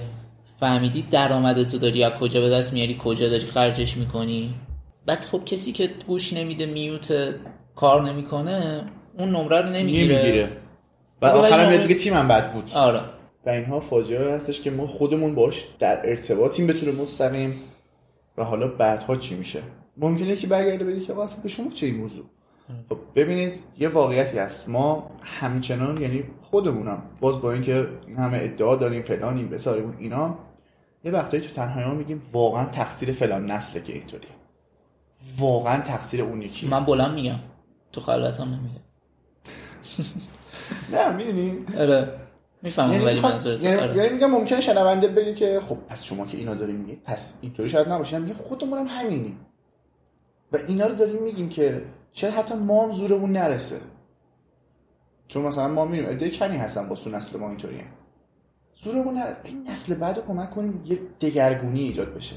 فهمیدی 0.60 1.04
درآمد 1.10 1.62
تو 1.62 1.78
داری 1.78 2.04
از 2.04 2.12
کجا 2.12 2.40
به 2.40 2.50
دست 2.50 2.74
میاری؟ 2.74 2.96
کجا 3.04 3.28
داری 3.28 3.46
خرجش 3.46 3.96
می‌کنی؟ 3.96 4.54
بعد 5.06 5.20
خب 5.20 5.44
کسی 5.44 5.72
که 5.72 5.90
گوش 6.06 6.32
نمیده 6.32 6.66
mute 6.66 7.34
کار 7.76 8.02
نمی‌کنه 8.02 8.84
اون 9.18 9.28
نمره 9.28 9.60
رو 9.60 9.68
نمی‌گیره. 9.68 10.18
نمی‌گیره. 10.18 10.48
بعد 11.20 11.36
آخرم 11.36 11.68
میاد 11.68 11.82
دیگه 11.82 11.94
تیمم 11.94 12.28
بد 12.28 12.52
بود. 12.52 12.70
آره. 12.74 13.00
و 13.46 13.50
اینها 13.50 13.80
فاجعه 13.80 14.34
هستش 14.34 14.62
که 14.62 14.70
ما 14.70 14.86
خودمون 14.86 15.34
باش 15.34 15.64
در 15.78 16.08
ارتباطیم 16.08 16.66
به 16.66 16.72
طور 16.72 16.94
مستقیم. 16.94 17.54
و 18.38 18.44
حالا 18.44 18.68
بعدها 18.68 19.16
چی 19.16 19.34
میشه؟ 19.34 19.60
ممکنه 19.96 20.36
که 20.36 20.46
برگرده 20.46 20.84
بگه 20.84 21.00
که 21.00 21.12
واسه 21.12 21.42
به 21.42 21.48
شما 21.48 21.70
چه 21.70 21.86
این 21.86 21.96
موضوع؟ 21.96 22.24
خب 22.88 22.98
ببینید 23.14 23.60
یه 23.78 23.88
واقعیتی 23.88 24.38
هست. 24.38 24.68
ما 24.68 25.10
همچنان 25.22 26.02
یعنی 26.02 26.24
خودمونم 26.42 27.02
باز 27.20 27.40
با 27.40 27.52
اینکه 27.52 27.88
این 28.06 28.16
همه 28.16 28.38
ادعا 28.42 28.76
داریم 28.76 29.02
فلانیم 29.02 29.48
بساریم 29.48 29.96
اینا 29.98 30.38
یه 31.04 31.12
وقتایی 31.12 31.42
تو 31.42 31.54
تنهایی 31.54 31.86
ما 31.86 31.94
میگیم 31.94 32.22
واقعا 32.32 32.64
تقصیر 32.64 33.12
فلان 33.12 33.50
نسله 33.50 33.82
که 33.82 33.92
اینطوری 33.92 34.28
واقعا 35.38 35.80
تقصیر 35.80 36.22
اون 36.22 36.42
یکی. 36.42 36.68
من 36.68 36.84
بلند 36.84 37.14
میگم. 37.14 37.38
تو 37.92 38.00
خلوتم 38.00 38.44
نمیگم 38.44 38.80
نه 40.92 41.16
می‌دونی؟ 41.16 41.58
آره. 41.78 42.08
می‌فهمم 42.62 42.92
یعنی 42.92 43.04
ولی 43.04 43.20
منظورت 43.20 43.64
یعنی, 43.64 43.76
آره. 43.80 43.96
یعنی 43.96 44.08
میگم 44.08 44.30
ممکنه 44.30 44.60
شنونده 44.60 45.08
بگه 45.08 45.34
که 45.34 45.60
خب 45.68 45.76
پس 45.88 46.04
شما 46.04 46.26
که 46.26 46.38
اینا 46.38 46.54
داری 46.54 46.72
میگید 46.72 47.02
پس 47.04 47.38
اینطوری 47.42 47.68
شاید 47.68 47.88
نباشه. 47.88 48.18
میگه 48.18 48.34
خودمونم 48.34 48.86
همینیم. 48.86 49.46
و 50.52 50.58
اینا 50.68 50.86
رو 50.86 50.94
داریم 50.94 51.22
میگیم 51.22 51.48
که 51.48 51.82
شاید 52.12 52.34
حتی 52.34 52.54
ما 52.54 52.84
هم 52.84 52.92
زورمون 52.92 53.32
نرسه. 53.32 53.80
چون 55.28 55.44
مثلا 55.44 55.68
ما 55.68 55.84
میریم 55.84 56.06
عده 56.06 56.30
کمی 56.30 56.56
هستن 56.56 56.88
با 56.88 56.94
تو 56.94 57.10
نسل 57.10 57.38
ما 57.38 57.48
اینطوریه 57.48 57.84
زورمون 58.74 59.14
نرسه. 59.14 59.38
این 59.44 59.68
نسل 59.70 59.94
بعد 59.94 60.16
رو 60.16 60.22
کمک 60.22 60.50
کنیم 60.50 60.82
یه 60.84 60.98
دگرگونی 61.20 61.80
ایجاد 61.80 62.14
بشه. 62.14 62.36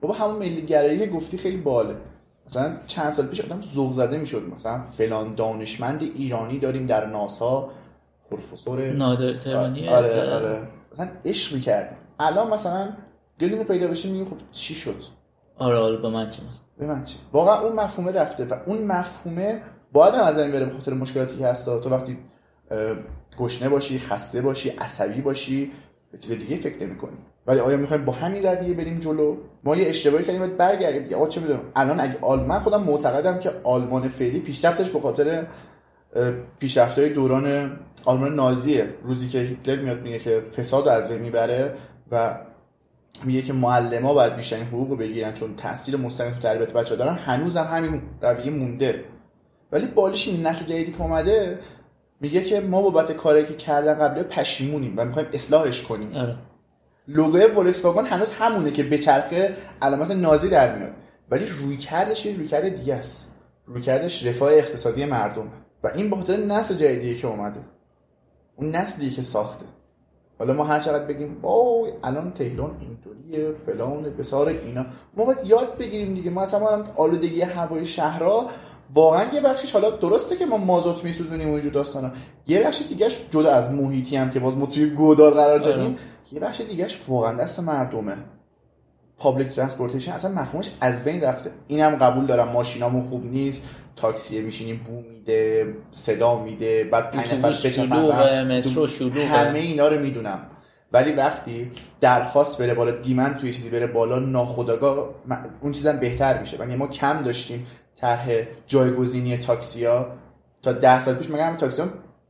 بابا 0.00 0.14
همون 0.14 0.36
ملی 0.36 0.62
گرایی 0.62 0.98
که 0.98 1.06
گفتی 1.06 1.38
خیلی 1.38 1.56
باله. 1.56 1.96
مثلا 2.46 2.76
چند 2.86 3.12
سال 3.12 3.26
پیش 3.26 3.40
آدم 3.40 3.60
ذوق 3.60 3.92
زده 3.92 4.16
می‌شد. 4.16 4.42
مثلا 4.56 4.80
فلان 4.80 5.30
دانشمند 5.30 6.02
ایرانی 6.02 6.58
داریم 6.58 6.86
در 6.86 7.06
ناسا. 7.06 7.70
پروفسور 8.30 8.92
نادر 8.92 9.38
تهرانی 9.38 9.88
آره 9.88 10.34
آره 10.34 10.68
مثلا 10.92 11.08
عشق 11.24 11.54
می‌کردیم. 11.54 11.98
الان 12.20 12.50
مثلا 12.50 12.88
گلیم 13.40 13.64
پیدا 13.64 13.88
بشه 13.88 14.08
میگیم 14.08 14.24
خب 14.24 14.36
چی 14.52 14.74
شد؟ 14.74 15.02
آره 15.62 15.76
آره 15.76 15.96
به 15.96 16.08
من 16.08 16.26
مثلا 16.26 16.42
به 16.78 16.86
من 16.86 17.04
چی؟ 17.04 17.16
واقعا 17.32 17.60
اون 17.60 17.72
مفهومه 17.72 18.12
رفته 18.12 18.44
و 18.44 18.54
اون 18.66 18.82
مفهومه 18.82 19.62
باید 19.92 20.14
هم 20.14 20.24
از 20.24 20.38
این 20.38 20.52
بره 20.52 20.64
به 20.64 20.94
مشکلاتی 20.94 21.38
که 21.38 21.46
هست. 21.46 21.80
تو 21.80 21.90
وقتی 21.90 22.18
گشنه 23.38 23.68
باشی 23.68 23.98
خسته 23.98 24.42
باشی 24.42 24.68
عصبی 24.68 25.20
باشی 25.20 25.72
به 26.12 26.18
چیز 26.18 26.32
دیگه 26.32 26.56
فکر 26.56 26.86
نمی‌کنی. 26.86 27.16
ولی 27.46 27.60
آیا 27.60 27.76
می‌خوایم 27.76 28.04
با 28.04 28.12
همین 28.12 28.46
رویه 28.46 28.74
بریم 28.74 28.98
جلو؟ 28.98 29.36
ما 29.64 29.76
یه 29.76 29.88
اشتباهی 29.88 30.24
کردیم 30.24 30.40
باید 30.40 30.56
برگردیم. 30.56 31.02
دیگه 31.02 31.16
آقا 31.16 31.28
چه 31.28 31.40
می‌دونم. 31.40 31.60
الان 31.76 32.00
اگه 32.00 32.18
آلمان 32.20 32.58
خودم 32.58 32.82
معتقدم 32.82 33.38
که 33.38 33.52
آلمان 33.64 34.08
فعلی 34.08 34.40
پیشرفتش 34.40 34.90
به 34.90 35.00
خاطر 35.00 35.46
پیشرفت‌های 36.58 37.08
دوران 37.08 37.76
آلمان 38.04 38.34
نازیه. 38.34 38.94
روزی 39.02 39.28
که 39.28 39.38
هیتلر 39.38 39.82
میاد 39.82 40.02
میگه 40.02 40.18
که 40.18 40.42
فساد 40.56 40.88
از 40.88 41.08
بین 41.08 41.20
می‌بره 41.20 41.74
و 42.10 42.38
میگه 43.24 43.42
که 43.42 43.52
معلما 43.52 44.14
باید 44.14 44.36
بیشترین 44.36 44.64
حقوق 44.64 44.90
رو 44.90 44.96
بگیرن 44.96 45.32
چون 45.32 45.56
تاثیر 45.56 45.96
مستقیم 45.96 46.34
تو 46.34 46.40
تربیت 46.40 46.72
بچه 46.72 46.96
دارن. 46.96 47.14
هنوز 47.14 47.56
هم 47.56 47.76
همین 47.76 48.02
رویه 48.20 48.50
مونده. 48.50 49.04
ولی 49.72 49.86
بالش 49.86 50.28
این 50.28 50.46
نسل 50.46 50.64
جدیدی 50.64 50.92
که 50.92 51.02
اومده 51.02 51.58
میگه 52.20 52.44
که 52.44 52.60
ما 52.60 52.82
بابت 52.82 53.12
کاری 53.12 53.46
که 53.46 53.54
کردن 53.54 53.94
قبل 53.94 54.22
پشیمونیم 54.22 54.94
و 54.96 55.04
می‌خوایم 55.04 55.28
اصلاحش 55.32 55.82
کنیم. 55.82 56.08
آره. 56.16 56.36
لوگوی 57.08 57.44
ولکس 57.44 57.84
واگن 57.84 58.06
هنوز 58.06 58.34
همونه 58.34 58.70
که 58.70 58.82
به 58.82 58.98
چرخه 58.98 59.56
علامت 59.82 60.10
نازی 60.10 60.48
در 60.48 60.78
میاد. 60.78 60.92
ولی 61.30 61.46
روی 61.46 61.76
کردش 61.76 62.26
روی 62.26 62.48
کرد 62.48 62.68
دیگه 62.68 62.94
است. 62.94 63.36
روی 63.66 63.82
کردش 63.82 64.26
رفاه 64.26 64.52
اقتصادی 64.52 65.04
مردم. 65.04 65.48
و 65.84 65.88
این 65.94 66.10
به 66.10 66.16
خاطر 66.16 66.36
نسل 66.36 66.74
جدیدی 66.74 67.14
که 67.18 67.26
اومده. 67.26 67.60
اون 68.56 68.70
نسلی 68.76 69.10
که 69.10 69.22
ساخته. 69.22 69.66
حالا 70.38 70.52
ما 70.52 70.64
هر 70.64 70.80
چقدر 70.80 71.04
بگیم 71.04 71.36
اوه 71.42 71.88
الان 72.04 72.32
تهران 72.32 72.76
اینطوریه 72.80 73.52
فلان 73.66 74.02
بسار 74.02 74.48
اینا. 74.48 74.86
ما 75.16 75.24
باید 75.24 75.38
یاد 75.44 75.78
بگیریم 75.78 76.14
دیگه. 76.14 76.30
ما 76.30 76.42
اصلا 76.42 76.68
الان 76.68 76.88
آلودگی 76.96 77.40
هوای 77.40 77.86
شهرها 77.86 78.46
واقعا 78.94 79.34
یه 79.34 79.40
بخشش 79.40 79.72
حالا 79.72 79.90
درسته 79.90 80.36
که 80.36 80.46
ما 80.46 80.56
مازوت 80.56 81.04
میسوزونیم 81.04 81.50
و 81.50 81.52
اینجور 81.52 81.72
داستانا. 81.72 82.10
یه 82.46 82.62
بخش 82.62 82.82
دیگهش 82.88 83.26
جدا 83.30 83.52
از 83.52 83.70
محیطی 83.70 84.16
هم 84.16 84.30
که 84.30 84.40
باز 84.40 84.56
ما 84.56 84.66
توی 84.66 84.90
گودال 84.90 85.32
قرار 85.32 85.58
داریم 85.58 85.96
یه 86.32 86.40
بخش 86.40 86.60
دیگهش 86.60 87.00
واقعا 87.08 87.32
دست 87.32 87.60
مردمه. 87.60 88.16
public 89.18 89.48
transportation 89.48 90.12
اصلا 90.12 90.30
مفهومش 90.30 90.70
از 90.80 91.04
بین 91.04 91.20
رفته. 91.20 91.50
اینم 91.68 91.96
قبول 91.96 92.26
دارم 92.26 92.48
ماشینامون 92.48 93.02
خوب 93.02 93.26
نیست. 93.26 93.68
تاکسی 93.96 94.40
میشینیم 94.40 94.80
بو 94.86 95.00
میده 95.10 95.74
صدا 95.92 96.38
میده 96.44 96.84
بعد 96.84 97.10
پنج 97.10 97.26
نفر. 97.38 97.48
مترو 98.58 98.86
شلوغه. 98.86 99.26
همه 99.26 99.58
اینا 99.58 99.88
رو 99.88 100.00
می‌دونم. 100.00 100.46
ولی 100.92 101.12
وقتی 101.12 101.70
درخواست 102.00 102.62
بره 102.62 102.74
بالا 102.74 102.90
demand 102.90 103.36
توی 103.36 103.52
چیزی 103.52 103.70
بره 103.70 103.86
بالا 103.86 104.18
ناخودآگاه 104.18 105.14
م- 105.28 105.36
اون 105.60 105.72
چیزم 105.72 105.96
بهتر 105.96 106.40
میشه. 106.40 106.58
یعنی 106.58 106.76
ما 106.76 106.86
کم 106.86 107.22
داشتیم 107.22 107.66
طرح 107.96 108.28
جایگزینی 108.66 109.36
تاکسیا. 109.38 110.06
تا 110.62 110.72
ده 110.72 111.00
سال 111.00 111.14
پیش 111.14 111.30
مگه 111.30 111.44
همین 111.44 111.56
تاکسی 111.56 111.82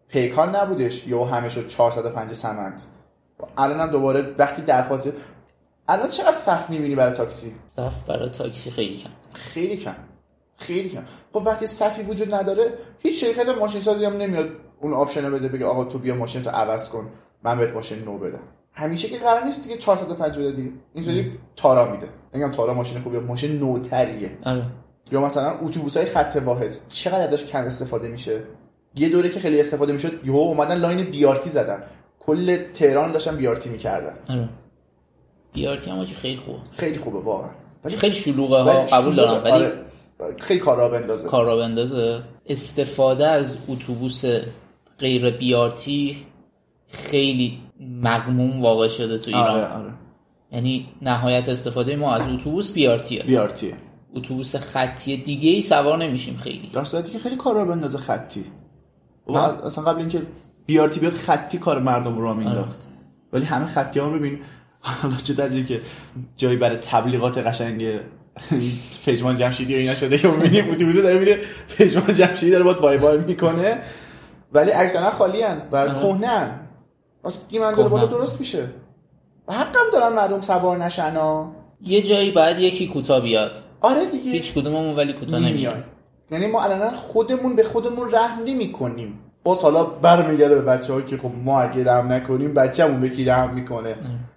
پیکان 0.09 0.57
نبودش؟ 0.57 1.07
یا 1.07 1.25
همه 1.25 1.49
شد 1.49 1.69
405 1.69 2.33
سمند 2.33 2.85
الان 3.57 3.81
هم 3.81 3.91
دوباره 3.91 4.35
وقتی 4.39 4.63
درخواست 4.63 5.13
الان 5.89 6.09
چقدر 6.11 6.33
صف 6.33 6.71
می‌بینی 6.71 6.95
برای 6.95 7.13
تاکسی؟ 7.13 7.53
صف 7.67 8.05
برای 8.09 8.29
تاکسی 8.31 8.71
خیلی 8.71 8.97
کم. 8.97 9.11
خیلی 9.35 9.77
کم. 9.77 9.95
خیلی 10.63 10.89
کم. 10.89 11.03
خب 11.33 11.43
وقتی 11.47 11.67
صفی 11.67 12.03
وجود 12.03 12.35
نداره 12.35 12.73
هیچ 12.99 13.25
شرکت 13.25 13.49
ماشین 13.49 13.81
سازی 13.81 14.05
هم 14.05 14.17
نمیاد 14.17 14.49
اون 14.81 14.95
option 14.95 15.31
بده 15.31 15.49
بگه 15.49 15.67
آقا 15.67 15.85
تو 15.85 15.99
بیا 15.99 16.15
ماشین 16.15 16.43
تو 16.43 16.51
عوض 16.51 16.89
کن 16.89 17.09
من 17.45 17.59
بهت 17.59 17.75
ماشین 17.75 18.05
نو 18.05 18.19
بدم. 18.19 18.43
همیشه 18.73 19.09
که 19.09 19.19
قرار 19.19 19.45
نیست 19.45 19.63
دیگه 19.63 19.77
405 19.77 20.39
بده 20.39 20.53
دیگه 20.53 20.71
اینجوری 20.95 21.39
تارا 21.57 21.91
میده. 21.93 22.09
میگم 22.33 22.51
تارا 22.51 22.75
ماشین 22.75 23.01
خوبیه 23.01 23.21
ماشین 23.21 23.59
نوتریه. 23.59 24.39
آره. 24.45 24.63
یا 25.13 25.21
مثلا 25.21 25.59
اتوبوس 25.63 25.97
های 25.97 26.07
خط 26.07 26.43
واحد 26.45 26.75
چقدر 26.89 27.27
ازش 27.27 27.45
کم 27.45 27.65
استفاده 27.65 28.09
میشه؟ 28.09 28.43
یه 28.95 29.09
دوره 29.09 29.29
که 29.29 29.41
خیلی 29.41 29.61
استفاده 29.61 29.93
می‌شد 29.93 30.27
یهو 30.27 30.37
اومدن 30.37 30.79
لاین 30.79 31.11
بیارتی 31.11 31.51
زدن. 31.51 31.83
کل 32.21 32.57
تهران 32.75 33.13
داشتن 33.13 33.37
بیارتی 33.37 33.71
می‌کردن. 33.71 34.19
آره. 34.29 34.49
بیارتی 35.53 35.91
هم 35.91 36.05
خیلی 36.05 36.37
خوبه. 36.37 36.59
خیلی 36.77 36.99
خوبه 36.99 37.21
واقعا. 37.21 37.51
ولی 37.85 37.97
خیلی 37.97 38.15
شلوغه 38.15 38.57
ها 38.57 38.87
قبول. 38.87 39.17
دارم. 39.17 39.45
ولی 39.45 39.53
آره. 39.53 39.73
خیلی 40.39 40.61
کار 40.61 40.77
را 40.77 40.89
بندازه. 40.89 41.29
کار 41.29 41.47
را 41.47 41.57
بندازه. 41.57 42.23
استفاده 42.47 43.27
از 43.27 43.57
اتوبوس 43.69 44.25
غیر 44.99 45.31
بیارتی 45.31 46.27
خیلی 46.89 47.59
مغموم 47.81 48.63
واقع 48.63 48.89
شده 48.89 49.19
تو 49.19 49.31
ایران. 49.31 49.51
آره 49.51 49.67
آره. 49.67 49.93
یعنی 50.53 50.89
نهایت 51.03 51.49
استفاده 51.49 51.97
ما 51.97 52.15
از 52.15 52.29
اتوبوس 52.29 52.73
بیارتیه 52.73 53.23
بیارتیه 53.23 53.75
اتوبوس 54.15 54.57
خطی 54.57 55.17
دیگه 55.17 55.51
ای 55.51 55.63
سوار 55.63 55.99
نمیشیم 55.99 56.37
خیلی. 56.37 56.71
در 56.73 56.85
صورتی 56.85 57.13
که 57.13 57.19
خیلی 57.19 57.37
کار 57.37 57.55
را 57.55 57.65
بندازه 57.65 57.99
خطی. 57.99 58.45
و. 59.27 59.37
اصلا 59.37 59.85
قبل 59.85 59.99
اینکه 59.99 60.23
بیارتی 60.67 61.01
بیاد 61.01 61.13
خطی 61.13 61.59
کار 61.59 61.81
مردم 61.81 62.19
رو 62.19 62.35
مینداخت. 62.35 62.89
ولی 63.33 63.45
همه 63.45 63.67
خطی 63.67 64.01
ها 64.01 64.09
ببین. 64.09 64.39
حالا 65.03 65.17
چه 65.17 65.43
از 65.43 65.57
اینکه 65.57 65.81
جایی 66.37 66.57
برای 66.57 66.77
تبلیغات 66.77 67.39
قشنگ 67.39 68.01
پژمان 69.07 69.37
جمشیدی 69.37 69.75
و 69.75 69.79
اینا 69.79 69.95
شده. 69.95 70.19
که 70.19 70.29
می‌بینیم 70.29 70.71
اتوبوس 70.71 70.97
داره 70.97 71.19
میره 71.19 71.39
پژمان 71.79 72.15
جمشیدی 72.15 72.51
داره 72.51 72.65
باید 72.65 72.79
بای 72.79 72.99
بای 72.99 73.19
می‌کنه. 73.19 73.79
ولی 74.53 74.73
اکثرا 74.73 75.11
خالی 75.11 75.43
و 75.73 75.95
کهنن 75.95 76.61
دیمند 77.49 77.77
داره 77.77 77.89
بالا. 77.89 78.07
درست 78.07 78.41
میشه. 78.41 78.65
و 79.49 79.53
حقم 79.53 79.91
دارن 79.93 80.13
مردم 80.13 80.41
سوار 80.41 80.79
نشن 80.79 81.17
ها. 81.17 81.53
یه 81.83 82.03
جایی 82.03 82.31
بعد 82.31 82.61
یکی 82.61 82.89
کوتا 82.89 83.21
بیاد. 83.21 83.59
آره 83.81 84.07
دیگه. 84.07 84.31
هیچ 84.31 84.55
کدوممون 84.55 84.97
ولی 84.97 85.13
کوتا 85.13 85.39
نمیاد. 85.39 85.85
یعنی 86.31 86.47
ما 86.47 86.63
الان 86.63 86.95
خودمون 86.95 87.57
به 87.57 87.65
خودمون 87.65 88.13
رحم 88.13 88.45
نمی 88.45 88.73
کنیم 88.73 89.19
باز 89.45 89.61
حالا 89.61 89.85
برمیگرده 89.85 90.55
به 90.55 90.63
بچه 90.63 91.03
که 91.03 91.17
خب 91.17 91.31
ما 91.45 91.61
اگه 91.61 91.85
رحم 91.85 92.13
نکنیم 92.13 92.55
بچه‌مون 92.55 93.01
به 93.01 93.09
کی 93.09 93.25
رحم 93.25 93.55
می‌کنه. 93.55 93.95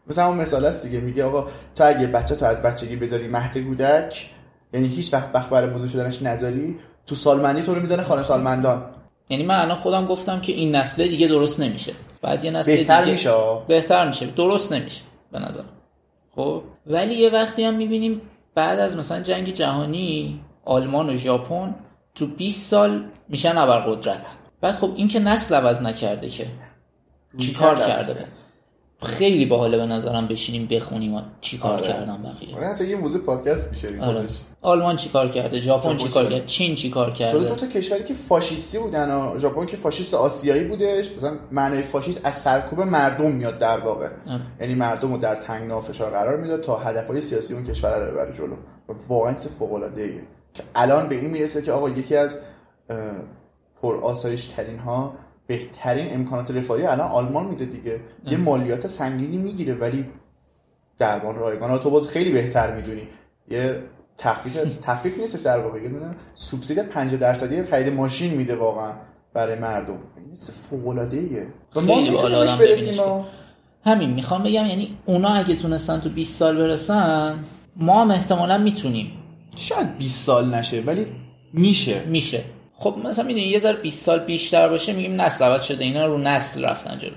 مثلا 0.07 0.27
اون 0.27 0.37
مثال 0.37 0.65
هست 0.65 0.85
دیگه 0.85 0.99
میگه 0.99 1.23
آقا 1.23 1.47
تو 1.75 1.87
اگه 1.87 2.07
بچه 2.07 2.35
تو 2.35 2.45
از 2.45 2.63
بچگی 2.63 2.95
بذاری 2.95 3.27
مهد 3.27 3.57
کودک 3.57 4.29
یعنی 4.73 4.87
هیچ 4.87 5.13
وقت 5.13 5.29
وقت 5.33 5.49
برای 5.49 5.69
بزرگ 5.69 5.89
شدنش 5.89 6.21
نذاری 6.21 6.79
تو 7.07 7.15
سالمندی 7.15 7.61
تو 7.61 7.75
رو 7.75 7.81
می‌زنه 7.81 8.03
خانه 8.03 8.23
سالمندان. 8.23 8.85
یعنی 9.29 9.45
من 9.45 9.59
الان 9.59 9.77
خودم 9.77 10.05
گفتم 10.05 10.41
که 10.41 10.53
این 10.53 10.75
نسل 10.75 11.07
دیگه 11.07 11.27
درست 11.27 11.59
نمیشه. 11.59 11.93
بعد 12.21 12.45
یه 12.45 12.51
نسل 12.51 12.75
بهتر 12.75 12.99
دیگه 12.99 13.11
میشه؟ 13.11 13.31
بهتر 13.67 14.07
میشه. 14.07 14.25
درست 14.25 14.73
نمیشه 14.73 15.01
به 15.31 15.39
نظر 15.39 15.63
خب؟ 16.35 16.63
ولی 16.87 17.13
یه 17.15 17.29
وقتی 17.29 17.63
هم 17.63 17.73
می‌بینیم 17.73 18.21
بعد 18.55 18.79
از 18.79 18.95
مثلا 18.97 19.21
جنگ 19.21 19.53
جهانی 19.53 20.41
آلمان 20.65 21.09
و 21.09 21.17
ژاپن 21.17 21.75
تو 22.15 22.27
20 22.27 22.69
سال 22.69 23.03
میشن 23.29 23.57
ابرقدرت. 23.57 24.31
بعد 24.61 24.75
خب 24.75 24.91
این 24.95 25.07
که 25.07 25.19
نسل 25.19 25.55
عوض 25.55 25.81
نکرده 25.81 26.29
که 26.29 26.47
چی 27.39 27.53
کار 27.53 27.79
کرده؟ 27.79 28.13
بود 28.13 28.27
خیلی 29.03 29.45
باحاله 29.45 29.77
به 29.77 29.85
نظرم 29.85 30.27
بشینیم 30.27 30.67
بخونیم 30.67 31.13
و 31.13 31.21
چی 31.41 31.57
کار 31.57 31.71
آره. 31.71 31.87
کردن 31.87 32.23
بقیه. 32.23 32.53
واقعا 32.53 32.69
اصلا 32.69 32.87
یه 32.87 32.95
موضوع 32.95 33.21
پادکست 33.21 33.71
میشه 33.71 34.01
آره. 34.01 34.25
آلمان 34.61 34.95
چی 34.95 35.09
کار 35.09 35.29
کرده؟ 35.29 35.59
ژاپن 35.59 35.97
چی 35.97 36.09
کار 36.09 36.23
کرده؟ 36.23 36.45
چین 36.45 36.75
چی 36.75 36.89
کار 36.89 37.11
کرده 37.11 37.39
دو 37.39 37.55
تا 37.55 37.67
کشوری 37.67 38.03
که 38.03 38.13
فاشیستی 38.13 38.79
بودن 38.79 39.11
و 39.11 39.37
ژاپن 39.37 39.65
که 39.65 39.77
فاشیست 39.77 40.13
آسیایی 40.13 40.63
بودش 40.63 41.11
مثلا 41.11 41.33
معنای 41.51 41.81
فاشیست 41.81 42.21
از 42.23 42.35
سرکوب 42.35 42.81
مردم 42.81 43.31
میاد 43.31 43.57
در 43.57 43.79
واقع. 43.79 44.09
آره. 44.27 44.41
یعنی 44.59 44.75
مردم 44.75 45.11
رو 45.11 45.17
در 45.17 45.35
تنگنا 45.35 45.81
فشار 45.81 46.11
قرار 46.11 46.37
می‌داد 46.37 46.61
تا 46.61 46.77
هدفهای 46.77 47.21
سیاسی 47.21 47.53
اون 47.53 47.63
کشور 47.63 47.99
رو 47.99 48.11
ببره 48.11 48.33
جلو. 48.33 48.55
واقعا 49.07 49.33
چیز 49.33 49.47
فوق 49.47 49.73
العاده 49.73 50.23
که 50.53 50.63
الان 50.75 51.09
به 51.09 51.15
این 51.15 51.29
می‌رسه 51.29 51.61
که 51.61 51.71
آقا 51.71 51.89
یکی 51.89 52.15
از 52.15 52.39
اه، 53.85 53.91
پر 53.91 54.03
آسایش 54.03 54.45
ترین 54.45 54.79
ها 54.79 55.13
بهترین 55.47 56.13
امکانات 56.13 56.51
رفاهی 56.51 56.85
الان 56.85 57.11
آلمان 57.11 57.45
میده 57.45 57.65
دیگه. 57.65 57.99
یه 58.25 58.37
مالیات 58.37 58.87
سنگینی 58.87 59.37
می‌گیره 59.37 59.73
ولی 59.73 60.05
درمان 60.97 61.35
رایگان 61.35 61.79
تو 61.79 61.89
باز 61.89 62.07
خیلی 62.07 62.31
بهتر 62.31 62.75
می‌دونی. 62.75 63.07
یه 63.49 63.83
تخفیف 64.17 64.57
تخفیف 64.87 65.19
نیستش 65.19 65.39
در 65.39 65.59
واقع. 65.59 65.79
یه 65.79 65.89
دونه 65.89 66.15
سوبسید 66.35 66.79
50 66.79 67.19
درصدی 67.19 67.63
خرید 67.63 67.93
ماشین 67.93 68.33
میده 68.33 68.55
واقعا 68.55 68.93
برای 69.33 69.59
مردم. 69.59 69.99
این 70.17 70.35
فوق 70.69 70.87
العاده 70.87 71.17
ایه 71.17 71.47
و 71.75 71.81
ما 71.81 71.95
برسیم 72.59 73.25
همین 73.85 74.13
می‌خوام 74.13 74.43
بگم 74.43 74.65
یعنی 74.65 74.97
اونا 75.05 75.29
اگه 75.29 75.55
تونستن 75.55 75.99
تو 75.99 76.09
20 76.09 76.39
سال 76.39 76.57
برسن 76.57 77.43
ما 77.75 78.01
هم 78.01 78.11
احتمالا 78.11 78.57
می‌تونیم. 78.57 79.11
شاید 79.55 79.97
20 79.97 80.25
سال 80.25 80.55
نشه 80.55 80.81
ولی 80.81 81.05
میشه. 81.53 82.03
میشه. 82.05 82.43
خب 82.85 82.97
مثلا 83.03 83.25
می‌دونی 83.25 83.45
یه 83.45 83.59
ذره 83.59 83.81
20 83.81 84.05
سال 84.05 84.19
بیشتر 84.19 84.69
باشه 84.69 84.93
میگیم 84.93 85.21
نسل 85.21 85.45
عوض 85.45 85.63
شده 85.63 85.83
اینا 85.83 86.05
رو 86.05 86.17
نسل 86.17 86.65
رفتن 86.65 86.97
جلو. 86.97 87.15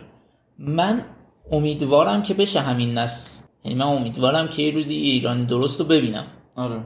من 0.58 1.04
امیدوارم 1.52 2.22
که 2.22 2.34
بشه 2.34 2.60
همین 2.60 2.98
نسل. 2.98 3.30
یعنی 3.64 3.78
من 3.78 3.86
امیدوارم 3.86 4.48
که 4.48 4.62
یه 4.62 4.74
روزی 4.74 4.94
ایران 4.94 5.44
درست 5.44 5.80
رو 5.80 5.86
ببینم. 5.86 6.26
آره. 6.56 6.80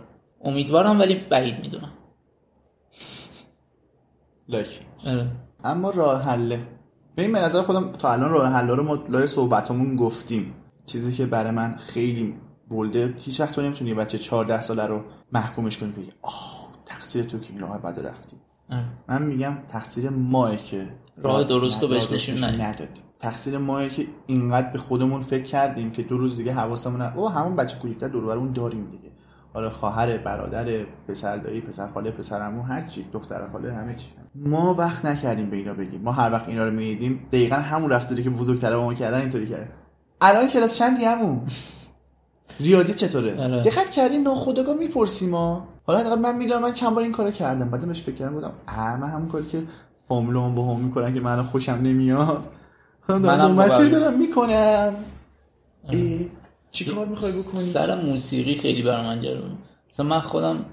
امیدوارم 0.45 1.01
ولی 1.01 1.15
بعید 1.15 1.61
می‌دونم. 1.61 1.93
لایک. 4.49 4.81
آره. 5.07 5.27
اما 5.65 5.91
راه 5.91 6.23
حله. 6.23 6.67
به 7.15 7.23
این 7.23 7.37
نظر 7.37 7.63
خودم 7.63 7.93
تا 7.93 8.13
الان 8.13 8.31
راه 8.31 8.53
حل 8.53 8.69
رو 8.69 8.83
ما 8.83 8.95
لای 9.09 9.27
صحبتمون 9.27 9.97
گفتیم. 9.97 10.55
چیزی 10.87 11.13
که 11.13 11.27
برای 11.27 11.51
من 11.51 11.77
خیلی 11.77 12.35
بولده 12.69 13.15
هیچ 13.19 13.41
وقت 13.41 13.55
تو 13.55 13.63
نمی‌تونی 13.63 13.95
بچه 13.95 14.19
14 14.19 14.61
ساله 14.61 14.87
رو 14.87 15.05
محکومش 15.33 15.79
کنی 15.79 15.93
بگی 15.93 16.13
آه 16.23 16.73
تقصیر 16.87 17.25
تو 17.25 17.39
که 17.39 17.51
این 17.51 17.61
راه 17.61 17.83
بد 17.83 18.07
رفتی. 18.07 18.37
من 19.09 19.23
میگم 19.23 19.57
تقصیر 19.69 20.11
ماه 20.11 20.57
که 20.57 20.89
راه 21.17 21.45
درست 21.45 21.83
رو 21.83 21.89
بهش 21.89 22.13
نشون. 22.13 22.45
ندادیم. 22.45 23.03
تقصیر 23.19 23.59
ماه 23.59 23.89
که 23.89 24.07
اینقدر 24.27 24.71
به 24.71 24.79
خودمون 24.79 25.23
فکر 25.23 25.43
کردیم 25.43 25.91
که 25.91 26.03
دو 26.03 26.19
روز 26.19 26.37
دیگه 26.37 26.53
حواسمون 26.53 27.01
او 27.01 27.29
همون 27.29 27.57
بچه 27.57 27.79
کوچیک‌تر 27.79 28.09
دور 28.09 28.49
داریم 28.49 28.91
دیگه. 28.91 29.13
حالا 29.55 29.71
خواهر 29.71 30.19
برادر 30.19 30.85
پسر 31.09 31.37
دایی 31.37 31.61
پسر 31.61 31.89
خاله 31.89 32.11
پسر 32.11 32.41
عمو 32.41 32.63
هر 32.63 32.83
چی 32.83 33.07
دختر 33.13 33.49
خاله 33.53 33.75
همه 33.75 33.95
چی. 33.95 34.09
ما 34.35 34.75
وقت 34.75 35.05
نکردیم 35.05 35.51
به 35.51 35.57
اینا 35.57 35.75
بگیم. 35.75 36.03
ما 36.03 36.13
هر 36.13 36.33
وقت 36.33 36.49
اینا 36.49 36.65
رو 36.65 36.71
می‌دیدیم 36.71 37.27
دقیقا 37.33 37.57
همون 37.57 37.91
رفتاری 37.91 38.23
که 38.23 38.31
بزرگتر 38.31 38.77
ما 38.77 38.95
کردن 38.95 39.21
اینطوری 39.21 39.47
کرد 39.47 39.73
الان 40.21 40.49
کلاس 40.49 40.79
چندی 40.79 41.05
عمو؟ 41.05 41.41
ریاضی 42.61 42.95
چطوره؟ 42.95 43.43
آره. 43.43 43.63
دقت 43.63 43.91
کردی 43.91 44.19
ناخودآگاه 44.19 44.77
می‌پرسیم 44.77 45.31
ما. 45.31 45.69
حالا 45.87 45.99
حداقل 45.99 46.19
من 46.19 46.37
می‌دونم 46.37 46.63
من 46.63 46.73
چند 46.73 46.95
بار 46.95 47.03
این 47.03 47.13
کارو 47.13 47.31
کردم. 47.31 47.71
بعدم 47.71 47.89
بهش 47.89 48.03
فکر 48.03 48.15
کردم 48.15 48.35
بودم 48.35 48.53
اه 48.69 48.97
من 48.97 49.09
همون 49.09 49.29
کاری 49.29 49.47
که 49.47 49.63
فامیلمون 50.09 50.55
با 50.55 50.75
هم 50.75 50.81
می‌کنن 50.81 51.15
که 51.15 51.21
من 51.21 51.43
خوشم 51.43 51.73
نمیاد. 51.73 52.47
منم 53.09 53.51
من 53.53 53.69
چه 53.69 53.89
دارم 53.89 54.19
می‌کنم. 54.19 54.95
چی 56.71 56.85
کار 56.85 57.07
می‌خوای 57.07 57.33
بکنی؟ 57.33 57.61
سر 57.61 58.03
موسیقی 58.03 58.55
خیلی 58.55 58.83
برای 58.83 59.07
من 59.07 59.21
جالبه 59.21 59.47
مثلا 59.91 60.07
من 60.07 60.21
خودم 60.21 60.65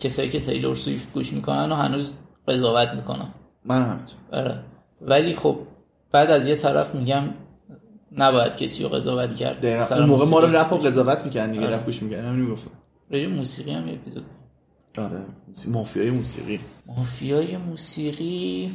کسایی 0.00 0.30
که 0.30 0.40
تیلور 0.40 0.74
سویفت 0.76 1.14
گوش 1.14 1.32
می‌کنن 1.32 1.72
و 1.72 1.74
هنوز 1.74 2.12
قضاوت 2.48 2.88
می‌کنم. 2.88 3.28
من 3.64 3.82
همینطور. 3.82 4.16
آره. 4.32 4.58
ولی 5.00 5.34
خب 5.34 5.58
بعد 6.12 6.30
از 6.30 6.46
یه 6.46 6.56
طرف 6.56 6.94
میگم 6.94 7.22
نباید 8.16 8.56
کسی 8.56 8.82
رو 8.82 8.88
قضاوت 8.88 9.36
کرد. 9.36 9.66
اون 9.66 10.06
موقع 10.06 10.26
ما 10.26 10.40
رو 10.40 10.56
رپ 10.56 10.72
و 10.72 10.76
گوش- 10.76 10.86
قضاوت 10.86 11.24
می‌کردن 11.24 11.52
دیگه 11.52 11.66
آره. 11.66 11.76
رپ 11.76 11.84
گوش 11.84 12.02
می‌کردن. 12.02 12.28
همین 12.28 12.40
می‌گفتم. 12.44 12.70
راجع 13.12 13.26
موسیقی 13.26 13.72
هم 13.72 13.88
اپیزود 13.88 14.24
آره 14.98 15.20
مافیای 15.68 16.10
موسیقی 16.10 16.60
مافیای 16.86 17.56
موسیقی 17.56 18.72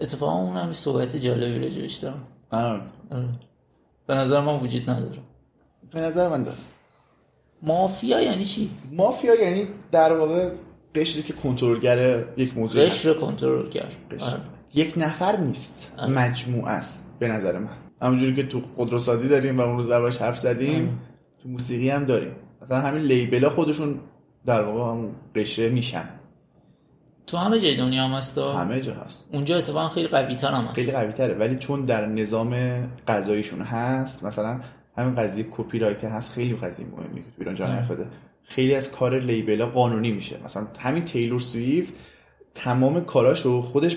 اتفاقا 0.00 0.32
اون 0.32 0.56
هم 0.56 0.72
صحبت 0.72 1.16
جالبی 1.16 1.58
راجبش 1.58 1.94
دارم. 1.94 2.22
آره. 2.50 2.82
به 4.06 4.14
نظر 4.14 4.40
من 4.40 4.54
وجود 4.54 4.90
نداره 4.90 5.18
به 5.90 6.00
نظر 6.00 6.28
من 6.28 6.42
داره 6.42 6.56
مافیا 7.62 8.20
یعنی 8.20 8.44
چی؟ 8.44 8.70
مافیا 8.92 9.34
یعنی 9.34 9.68
در 9.92 10.16
واقع 10.16 10.50
قشری 10.94 11.22
که 11.22 11.32
کنترلگر 11.32 12.24
یک 12.36 12.56
موضوع. 12.56 12.86
قشر 12.86 13.14
کنترل 13.14 13.70
کرد 13.70 13.94
قشر. 14.10 14.24
آره. 14.24 14.40
یک 14.74 14.94
نفر 14.96 15.36
نیست 15.36 15.94
آره. 15.98 16.12
مجموعه 16.12 16.70
است 16.70 17.16
به 17.18 17.28
نظر 17.28 17.58
من 17.58 17.76
همونجوری 18.02 18.34
که 18.34 18.42
تو 18.42 18.60
خودروسازی 18.76 19.28
داریم 19.28 19.58
و 19.58 19.60
اون 19.60 19.76
روز 19.76 19.88
دربارش 19.88 20.18
حرف 20.18 20.38
زدیم 20.38 21.00
تو 21.42 21.48
موسیقی 21.48 21.90
هم 21.90 22.04
داریم 22.04 22.32
مثلا 22.62 22.80
همین 22.80 23.02
لیبلا 23.02 23.50
خودشون 23.50 24.00
در 24.46 24.62
واقع 24.62 24.90
همون 24.90 25.10
قشره 25.34 25.68
میشن. 25.68 26.08
تو 27.26 27.36
همه 27.36 27.60
جای 27.60 27.76
دنیا 27.76 28.04
هم 28.04 28.10
هست؟ 28.10 28.38
همه 28.38 28.80
جا 28.80 28.94
هست. 28.94 29.28
اونجا 29.32 29.56
اتفاقا 29.58 29.88
خیلی 29.88 30.08
قوی 30.08 30.34
تر 30.34 30.50
هم 30.50 30.64
هست. 30.64 30.74
خیلی 30.74 30.92
قوی 30.92 31.12
تره 31.12 31.34
ولی 31.34 31.56
چون 31.56 31.84
در 31.84 32.06
نظام 32.06 32.82
قضاییشون 33.08 33.60
هست 33.60 34.24
مثلا 34.24 34.60
همین 34.96 35.14
قضیه 35.14 35.46
کپی 35.50 35.78
رایت 35.78 36.04
هست 36.04 36.32
خیلی 36.32 36.56
قضیه 36.56 36.86
مهمی 36.86 37.20
که 37.20 37.30
تو 37.30 37.36
ایران 37.38 37.54
جا 37.54 37.64
آره. 37.64 37.76
نیفتاده 37.76 38.06
خیلی 38.44 38.74
از 38.74 38.92
کار 38.92 39.18
لیبلا 39.18 39.66
قانونی 39.66 40.12
میشه. 40.12 40.36
مثلا 40.44 40.66
همین 40.78 41.04
تیلور 41.04 41.40
سویفت 41.40 41.94
تمام 42.54 43.04
کاراشو 43.04 43.62
خودش 43.62 43.96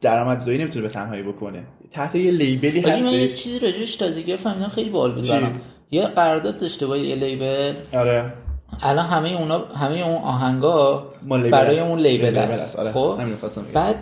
درآمدزایی 0.00 0.58
نمی‌تونه 0.58 0.82
به 0.82 0.88
تنهایی 0.88 1.22
بکنه. 1.22 1.66
تحت 1.90 2.14
یه 2.14 2.30
label 2.30 2.72
ی 2.72 2.80
حاجی 2.80 3.04
من 3.04 3.12
یه 3.12 3.28
چیزی 3.28 3.58
راجبش 3.58 3.96
تازگی 3.96 4.36
فهمیدم 4.36 4.68
خیلی 4.68 4.90
باحال 4.90 5.12
بود؟ 5.14 5.28
برام 5.28 5.52
یه 5.90 6.06
قرارداد 6.06 6.60
داشته 6.60 6.86
با 6.86 6.96
یه 6.96 7.14
label 7.14 7.74
آره 7.92 8.32
الان 8.82 9.06
همه 9.06 9.28
اونا 9.28 9.58
همه 9.58 9.96
اون 9.96 10.22
آهنگا 10.22 11.06
برای. 11.28 11.80
اون 11.80 11.98
label 11.98 12.38
است. 12.38 12.62
هست. 12.62 12.78
آره. 12.78 12.92
خب. 12.92 13.18
بعد 13.74 13.96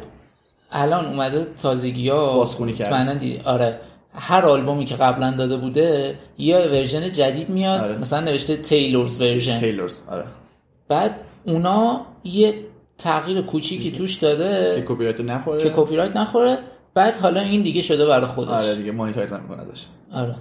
الان 0.72 1.06
اومده 1.06 1.46
تازگی 1.62 2.08
ها 2.08 2.36
بازخونی. 2.36 2.72
دیدی 2.72 3.40
آره 3.44 3.80
هر 4.14 4.46
آلبومی 4.46 4.84
که 4.84 4.94
قبلا 4.94 5.30
داده 5.30 5.56
بوده 5.56 6.18
یه 6.38 6.58
version 6.58 7.12
جدید 7.12 7.48
میاد 7.50 7.80
آره. 7.80 7.98
مثلا 7.98 8.20
نوشته 8.20 8.56
Taylor's 8.56 9.20
version 9.20 9.58
Taylor's 9.58 10.00
آره 10.10 10.24
بعد 10.88 11.14
اونا 11.46 12.00
یه 12.24 12.54
تغییر 12.98 13.40
کوچیکی 13.40 13.92
توش 13.92 14.18
که 14.18 14.26
داده 14.26 14.84
کپی 14.88 15.04
رایت 15.04 15.20
نخوره 15.20 15.62
که 15.62 15.72
کپی 15.76 15.96
رایت 15.96 16.16
نخوره 16.16 16.58
بعد 16.94 17.16
حالا 17.16 17.40
این 17.40 17.62
دیگه 17.62 17.82
شده 17.82 18.06
برای 18.06 18.26
خودش 18.26 18.48
آره 18.50 18.74
دیگه 18.74 18.92
monetize 18.92 19.32
می‌کنه 19.32 19.64
داشت 19.64 19.88
آره 20.12 20.34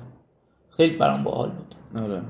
خیلی 0.77 0.97
برام 0.97 1.23
باحال 1.23 1.49
بود. 1.49 1.75
آره. 2.03 2.21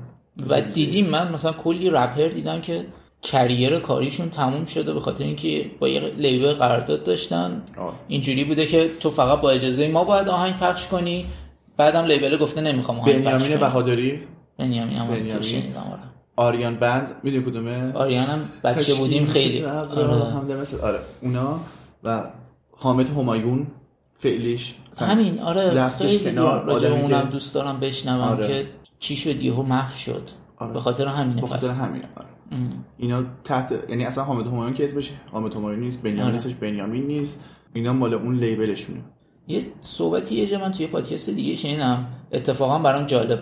و 0.48 0.60
دیدیم 0.60 1.06
من 1.10 1.32
مثلا 1.32 1.52
کلی 1.52 1.90
رپر 1.90 2.28
دیدم 2.28 2.60
که 2.60 2.86
career 3.22 3.78
کاریشون 3.78 4.30
تموم 4.30 4.64
شده 4.64 4.94
به 4.94 5.00
خاطر 5.00 5.24
اینکه 5.24 5.70
با 5.80 5.88
یه 5.88 6.00
label 6.00 6.52
قرارداد 6.54 7.04
داشتن. 7.04 7.62
آه. 7.78 7.94
اینجوری 8.08 8.44
بوده 8.44 8.66
که 8.66 8.90
تو 9.00 9.10
فقط 9.10 9.40
با 9.40 9.50
اجازه 9.50 9.88
ما 9.88 10.04
باید 10.04 10.28
آهنگ 10.28 10.54
پخش 10.54 10.86
کنی. 10.86 11.26
بعدم 11.76 12.04
label 12.04 12.36
گفته 12.36 12.60
نمی‌خوام 12.60 13.00
آهنگ 13.00 13.14
پخش 13.14 13.24
بنیامین 13.24 13.48
کنی 13.48 13.56
بهادری؟ 13.56 14.20
بنیامین 14.58 14.96
هم 14.96 15.06
بنیامین. 15.06 15.36
تو 15.36 15.42
شنیدم 15.42 15.80
آره. 15.92 16.02
آریان 16.36 16.76
بند؟ 16.76 17.08
می‌دونی 17.22 17.44
کدومه؟ 17.44 17.92
آریانم 17.92 18.48
بچه 18.64 18.94
بودیم 18.94 19.26
خیلی. 19.26 19.64
آره. 19.64 20.04
آره. 20.04 20.82
آره 20.82 20.98
اونا 21.22 21.60
و 22.04 22.24
حامد 22.70 23.08
همایون. 23.08 23.66
فعلیش 24.24 24.74
همین 25.00 25.38
آره 25.38 25.70
رفتش 25.70 26.18
خیلی 26.18 26.34
کنار، 26.34 26.64
راجع 26.64 26.88
اونم 26.88 27.22
که- 27.22 27.28
دوست 27.30 27.54
دارم 27.54 27.80
بشنوم 27.80 28.20
آره. 28.20 28.46
که 28.46 28.66
چی 28.98 29.16
شد 29.16 29.42
یهو 29.42 29.62
محو 29.62 29.96
شد 29.96 30.30
آره. 30.56 30.72
به 30.72 30.80
خاطر 30.80 31.06
همینه 31.06 31.40
به 31.40 31.46
خاطر 31.46 31.68
همین 31.68 32.02
آره. 32.16 32.28
اینا 32.98 33.24
تحت 33.44 33.74
یعنی 33.88 34.04
اصلا 34.04 34.24
حامد 34.24 34.46
همایون 34.46 34.74
که 34.74 34.84
اسمش 34.84 35.10
حامد 35.32 35.54
همایون 35.54 35.80
نیست 35.80 36.02
بنیامین 36.02 36.22
آره. 36.22 36.32
نیستش 36.32 36.54
بنیامین 36.54 37.06
نیست 37.06 37.44
اینا 37.72 37.92
مال 37.92 38.14
اون 38.14 38.38
لیبلشونه 38.38 39.00
یه 39.48 39.62
صحبتی 39.80 40.34
یه 40.34 40.46
جا 40.46 40.58
من 40.58 40.72
توی 40.72 40.86
پادکست 40.86 41.30
دیگه 41.30 41.54
شنیدم 41.54 42.06
اتفاقا 42.32 42.78
برام 42.78 43.06
جالب 43.06 43.40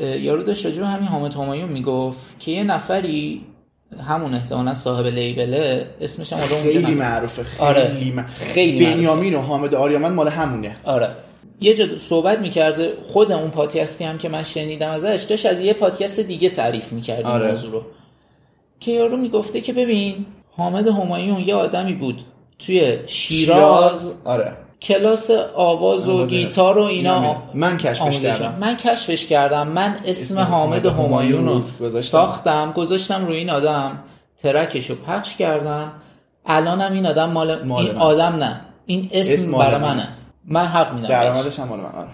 یارو 0.00 0.42
داشت 0.42 0.66
راجع 0.66 0.82
همین 0.82 1.08
حامد 1.08 1.34
همایون 1.34 1.68
می‌گفت 1.68 2.40
که 2.40 2.50
یه 2.50 2.64
نفری 2.64 3.46
همون 4.08 4.34
احتمالا 4.34 4.74
صاحب 4.74 5.06
لیبله 5.06 5.86
اسمش 6.00 6.32
هم 6.32 6.38
خیلی. 6.38 6.94
معروفه 6.94 7.42
خیلی 7.42 7.68
آره. 7.68 7.90
م- 8.16 8.26
خیلی. 8.26 8.84
بنیامین 8.86 9.34
و 9.34 9.40
حامد 9.40 9.74
آریامن 9.74 10.12
مال 10.12 10.28
همونه 10.28 10.74
آره 10.84 11.08
یه 11.60 11.74
جا 11.74 11.98
صحبت 11.98 12.38
می‌کرده 12.38 12.92
خود 13.12 13.32
اون 13.32 13.50
پادکستی 13.50 14.04
هم 14.04 14.18
که 14.18 14.28
من 14.28 14.42
شنیدم 14.42 14.90
ازش 14.90 15.26
داشت 15.28 15.46
از 15.46 15.60
یه 15.60 15.72
پادکست 15.72 16.20
دیگه 16.20 16.48
تعریف 16.50 16.92
می‌کرد 16.92 17.24
آره. 17.26 17.50
موضوع 17.50 17.72
رو 17.72 17.82
که 18.80 18.92
یارو 18.92 19.16
می‌گفته 19.16 19.60
که 19.60 19.72
ببین 19.72 20.26
حامد 20.56 20.88
همایون 20.88 21.40
یه 21.40 21.54
آدمی 21.54 21.92
بود 21.92 22.22
توی 22.58 22.98
شیراز 23.06 24.22
آره 24.24 24.52
کلاس 24.82 25.30
آواز 25.54 26.08
و. 26.08 26.26
گیتار 26.26 26.78
و 26.78 26.82
اینا 26.82 27.14
اینا 27.20 27.42
من 27.54 27.76
کشفش 27.76 28.20
کردم. 28.20 28.56
من 28.60 28.76
کشفش 28.76 29.26
کردم 29.26 29.68
من 29.68 29.96
اسم, 30.04 30.38
اسم 30.38 30.40
حامد 30.40 30.86
همایون 30.86 31.46
رو. 31.80 31.96
ساختم 31.96 32.72
گذاشتم 32.72 33.26
روی 33.26 33.36
این 33.36 33.50
آدم 33.50 33.98
ترکش 34.38 34.90
رو 34.90 34.96
پخش 34.96 35.36
کردم 35.36 35.92
الانم 36.46 36.92
این 36.92 37.06
آدم 37.06 37.30
مال, 37.30 37.62
مال 37.62 37.84
این 37.86 37.94
من. 37.94 38.00
آدم 38.00 38.36
نه 38.36 38.60
این 38.86 39.08
اسم, 39.12 39.32
اسم 39.32 39.58
برای 39.58 39.80
من. 39.80 39.94
منه 39.96 40.08
من 40.44 40.66
حق 40.66 40.94
میدم. 40.94 41.08
درآمدش 41.08 41.58
هم 41.58 41.68
مال 41.68 41.80
من 41.80 41.84
آره 41.84 42.08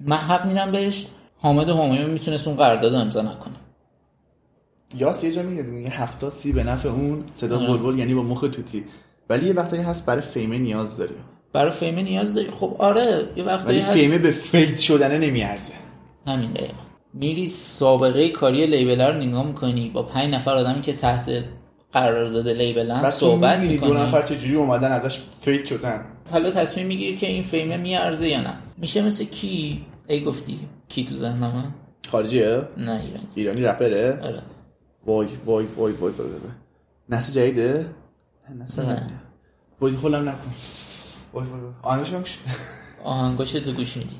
من 0.00 0.16
حق 0.16 0.46
میدم 0.46 0.72
بهش 0.72 1.06
حامد 1.42 1.68
همایون 1.68 2.10
می‌تونست 2.10 2.48
اون 2.48 2.56
قرارداد 2.56 2.94
امضا 2.94 3.22
نکنه 3.22 3.54
یاس 4.96 5.24
یه 5.24 5.32
جا 5.32 5.42
میگه 5.42 5.62
میگه 5.62 5.90
70 5.90 6.32
سی 6.32 6.52
به 6.52 6.64
نفع 6.64 6.88
اون 6.88 7.24
صدا 7.30 7.58
آره. 7.58 7.66
بلبل 7.66 7.98
یعنی 7.98 8.14
با 8.14 8.22
مخ 8.22 8.40
توتی 8.40 8.84
ولی 9.30 9.46
یه 9.46 9.52
وقتایی 9.52 9.82
هست 9.82 10.06
برای 10.06 10.20
فیمه 10.20 10.58
نیاز 10.58 10.96
داری 10.96 11.14
برای 11.52 11.70
فیمه 11.70 12.02
نیاز 12.02 12.34
داری؟ 12.34 12.50
خب 12.50 12.76
آره 12.78 13.28
یه 13.36 13.44
وقتایی 13.44 13.78
ولی 13.78 13.86
هست. 13.88 13.96
فیمه 13.96 14.18
به 14.18 14.30
فیت 14.30 14.78
شدنه 14.78 15.18
نمیارزه. 15.18 15.74
همین 16.26 16.52
دقیقا 16.52 16.82
میری 17.14 17.46
سابقه 17.46 18.28
کاری 18.28 18.66
لیبل 18.66 19.00
رو 19.00 19.12
نگاه 19.12 19.46
می‌کنی 19.46 19.90
با 19.90 20.02
پنج 20.02 20.34
نفر 20.34 20.54
آدمی 20.54 20.82
که 20.82 20.92
تحت 20.92 21.44
قرارداد 21.92 22.48
لیبلن 22.48 23.02
بعد 23.02 23.04
تو 23.04 23.18
صحبت 23.18 23.58
می‌کنی 23.58 23.88
دو 23.88 23.94
نفر 23.94 24.22
چجوری 24.22 24.54
اومدن 24.54 24.92
ازش 24.92 25.20
فیت 25.40 25.64
شدن؟ 25.64 26.04
حالا 26.32 26.50
تصمیم 26.50 26.86
می‌گیری 26.86 27.16
که 27.16 27.26
این 27.26 27.42
فیمه 27.42 27.76
میارزه 27.76 28.28
یا 28.28 28.40
نه. 28.40 28.52
میشه 28.76 29.02
مثل 29.02 29.24
کی؟ 29.24 29.84
ای 30.08 30.24
گفتی 30.24 30.58
کی 30.88 31.04
تو 31.04 31.14
ذهنمه 31.16 31.64
خارجیه؟ 32.08 32.62
نه 32.76 32.92
ایرانی. 32.92 33.26
ایرانی 33.34 33.60
رپره؟ 33.62 34.20
آره. 34.22 34.42
وای 35.06 35.26
وای 35.46 35.66
وای 35.76 35.92
وای 35.92 36.12
وای 36.12 36.12
نسل 37.08 37.32
جدیده؟ 37.32 37.86
نه 38.48 38.64
نسل 38.64 38.86
نه. 38.86 39.10
خودم 40.00 40.28
نکن. 40.28 40.54
وای 41.32 41.46
وای 41.46 41.60
آهنگش 41.82 42.12
هم 42.12 42.18
گوش 42.18 42.38
آهنگاش 43.04 43.52
تو 43.52 43.72
گوش 43.72 43.96
میدی. 43.96 44.14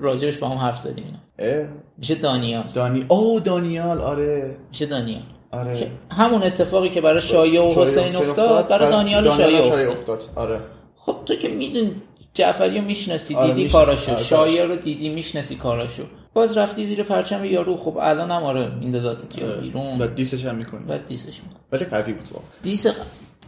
راجبش 0.00 0.36
با 0.36 0.48
هم 0.48 0.58
حرف 0.58 0.78
زدیم 0.78 1.04
اینا. 1.04 1.68
میشه 1.98 2.14
دانیال. 2.14 2.64
دانی 2.74 3.04
او 3.08 3.40
دانیال 3.40 4.00
آره. 4.00 4.56
میشه 4.68 4.86
دانیال. 4.86 5.22
آره. 5.50 5.90
همون 6.10 6.42
اتفاقی 6.42 6.88
که 6.88 7.00
برای 7.00 7.20
شایع 7.20 7.62
و 7.62 7.82
حسین 7.82 8.16
افتاد 8.16 8.68
برای 8.68 8.90
دانیال 8.90 9.26
و 9.26 9.30
شایع 9.30 9.58
افتاد. 9.58 9.88
افتاد. 9.88 10.22
آره. 10.34 10.60
خب 10.96 11.16
تو 11.26 11.34
که 11.34 11.48
میدون 11.48 11.90
جعفری 12.34 12.78
رو 12.78 12.84
می‌شناسی 12.84 13.34
آره، 13.34 13.54
دیدی. 13.54 13.68
کاراشو. 13.68 14.12
آره، 14.12 14.22
شایع 14.22 14.64
رو 14.64 14.76
دیدی 14.76 15.08
می‌شناسی 15.08 15.54
کاراشو. 15.54 16.02
باز 16.34 16.58
رفتی 16.58 16.84
زیر 16.86 17.02
پرچم 17.02 17.44
یارو. 17.44 17.76
خب 17.76 17.98
الان 18.00 18.30
هم 18.30 18.42
آره 18.42 18.74
میندازات 18.74 19.38
یا 19.38 19.56
بیرون. 19.56 20.02
و 20.02 20.06
diss 20.06 20.31
ش 20.31 20.44
هم 20.44 20.54
می‌کنی. 20.54 20.84
بعد 20.84 21.06
diss 21.06 21.29
ش 21.29 21.40
می‌کنه 21.42 21.60
ولی 21.72 21.84
قوی 21.84 22.12
بود 22.12 22.28
واقعا. 22.32 22.48
diss 22.62 22.86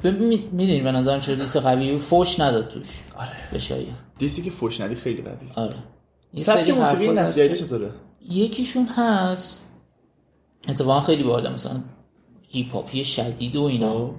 می‌دونی 0.05 0.81
به 0.81 0.93
نظرم 0.93 1.21
چرا 1.21 1.35
diss 1.35 1.57
قوی؟ 1.57 1.99
فوش 1.99 2.41
نداد 2.41 2.69
توش. 2.69 2.87
آره. 3.17 3.31
به 3.53 3.59
شایع 3.59 3.87
diss 4.19 4.38
ی 4.38 4.43
که 4.43 4.51
فوش 4.51 4.81
ندی 4.81 4.95
خیلی 4.95 5.23
قوی. 5.23 5.35
آره. 5.55 5.75
سبک 6.35 6.71
موسیقی 6.71 7.49
که- 7.49 7.57
چطوره؟ 7.57 7.91
یکیشون 8.29 8.85
هست. 8.87 9.65
اتفاقا 10.69 11.01
خیلی 11.01 11.23
باحاله 11.23 11.51
مثلا 11.51 11.81
hip 12.49 12.73
hop 12.75 12.97
ی 12.97 13.05
شدید 13.05 13.57
و 13.57 13.63
اینا. 13.63 13.93
خب. 13.93 14.15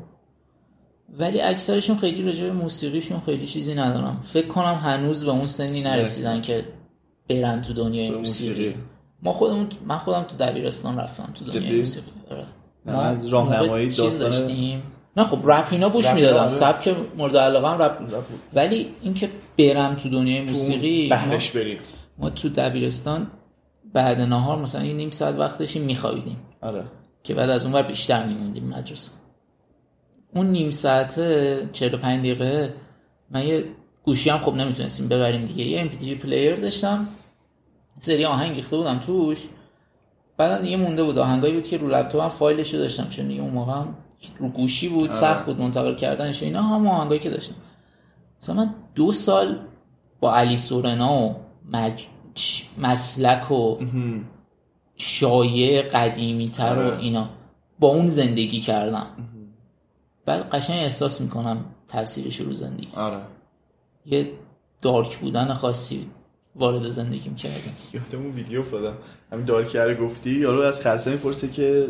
ولی 1.19 1.41
اکثرشون 1.41 1.97
خیلی 1.97 2.23
راجع 2.23 2.43
به 2.43 2.51
موسیقیشون 2.51 3.19
خیلی 3.19 3.47
چیزی 3.47 3.75
ندارم. 3.75 4.19
فکر 4.23 4.47
کنم 4.47 4.73
هنوز 4.83 5.23
به 5.25 5.31
اون 5.31 5.47
سنی 5.47 5.81
نرسیدن 5.81 6.41
که 6.41 6.65
برن 7.29 7.61
تو 7.61 7.73
دنیای 7.73 8.11
به 8.11 8.17
موسیقی. 8.17 8.49
موسیقی. 8.59 8.75
ما 9.23 9.33
خودمون 9.33 9.69
من 9.87 9.97
خودم 9.97 10.23
تو 10.23 10.37
دبیرستان 10.37 10.97
رفتم 10.99 11.31
تو 11.35 11.45
دنیای؟ 11.45 11.79
موسیقی. 11.79 12.11
آره. 12.31 12.45
ما 12.85 13.01
از 13.01 13.27
راهنمایی 13.27 13.67
موقع 13.67 13.85
چیز 13.85 13.97
داستان- 13.97 14.29
داشتیم. 14.29 14.83
نه 15.19 15.25
خب 15.25 15.51
رپ 15.51 15.67
اینا 15.71 15.89
گوش 15.89 16.13
می‌دادم 16.13 16.39
آره. 16.39 16.49
سبک 16.49 16.95
مورد 17.17 17.37
علاقه 17.37 17.69
هم 17.69 17.81
رپ. 17.81 18.23
ولی 18.53 18.93
اینکه 19.01 19.29
برم 19.57 19.95
تو 19.95 20.09
دنیای 20.09 20.41
موسیقی 20.41 21.09
بهرش 21.09 21.51
بریم. 21.51 21.77
ما 22.17 22.29
تو 22.29 22.49
دبیرستان 22.49 23.27
بعد 23.93 24.21
نهار 24.21 24.57
مثلا 24.57 24.85
یه 24.85 24.93
نیم 24.93 25.11
ساعت 25.11 25.35
وقت 25.35 25.59
داشتیم 25.59 25.81
میخوابیدیم. 25.81 26.37
آره. 26.61 26.83
که 27.23 27.33
بعد 27.33 27.49
از 27.49 27.63
اون 27.63 27.73
ور 27.73 27.81
بیشتر 27.81 28.25
میموندیم 28.25 28.63
مدرسه. 28.63 29.11
اون 30.35 30.45
نیم 30.45 30.71
ساعته 30.71 31.69
45 31.73 32.19
دقیقه 32.19 32.73
من 33.31 33.47
یه 33.47 33.65
گوشی 34.03 34.29
هم 34.29 34.37
خب 34.37 34.53
نمی‌تونستیم 34.53 35.07
ببریم 35.07 35.45
دیگه. 35.45 35.63
یه 35.63 35.89
MP3 35.89 36.21
پلیر 36.21 36.55
داشتم. 36.55 37.07
سری 37.97 38.25
آهنگ 38.25 38.55
ریخته 38.55 38.77
بودم 38.77 38.99
توش. 38.99 39.37
بعدم 40.37 40.61
دیگه 40.61 40.77
مونده 40.77 41.03
بود. 41.03 41.19
آهنگایی 41.19 41.53
بود 41.53 41.67
که 41.67 41.77
رو 41.77 41.87
لپتاپم 41.87 42.29
فایلش 42.29 42.75
داشتم. 42.75 43.09
چون 43.09 43.39
اون 43.39 43.49
موقع 43.49 43.73
هم 43.73 43.95
رو 44.39 44.49
گوشی 44.49 44.89
بود 44.89 45.11
سخت 45.11 45.45
بود 45.45 45.59
منتقل 45.59 45.95
کردنش 45.95 46.43
اینا. 46.43 46.61
هم 46.61 46.87
آهنگایی 46.87 47.19
که 47.19 47.29
داشتم. 47.29 47.55
مثلا 48.41 48.55
من 48.55 48.75
دو 48.95 49.11
سال 49.11 49.59
با 50.19 50.35
علی 50.35 50.57
سورنا 50.57 51.23
و 51.23 51.35
مج... 51.71 52.05
مسلک 52.77 53.51
و 53.51 53.77
شایع 54.95 55.81
قدیمی 55.81 56.49
تر 56.49 56.75
و 56.75 56.79
آره. 56.79 56.99
اینا 56.99 57.29
با 57.79 57.87
اون 57.87 58.07
زندگی 58.07 58.61
کردم. 58.61 59.07
بعد 60.25 60.49
قشنگ 60.49 60.79
احساس 60.79 61.21
می‌کنم 61.21 61.65
تاثیرش 61.87 62.39
رو 62.41 62.53
زندگی. 62.53 62.87
آره. 62.95 63.21
یه 64.05 64.31
دارک 64.81 65.17
بودن 65.17 65.53
خاصی 65.53 66.09
وارد 66.55 66.89
زندگیم 66.89 67.35
کردم 67.35 67.73
یادمون 67.93 68.31
ویدیو 68.31 68.59
افتادم. 68.59 68.93
همین 69.31 69.45
دارکره 69.45 69.95
گفتی 69.95 70.31
یارو 70.31 70.61
از 70.61 70.81
خرسه 70.81 71.11
می‌پرسه 71.11 71.47
که 71.47 71.87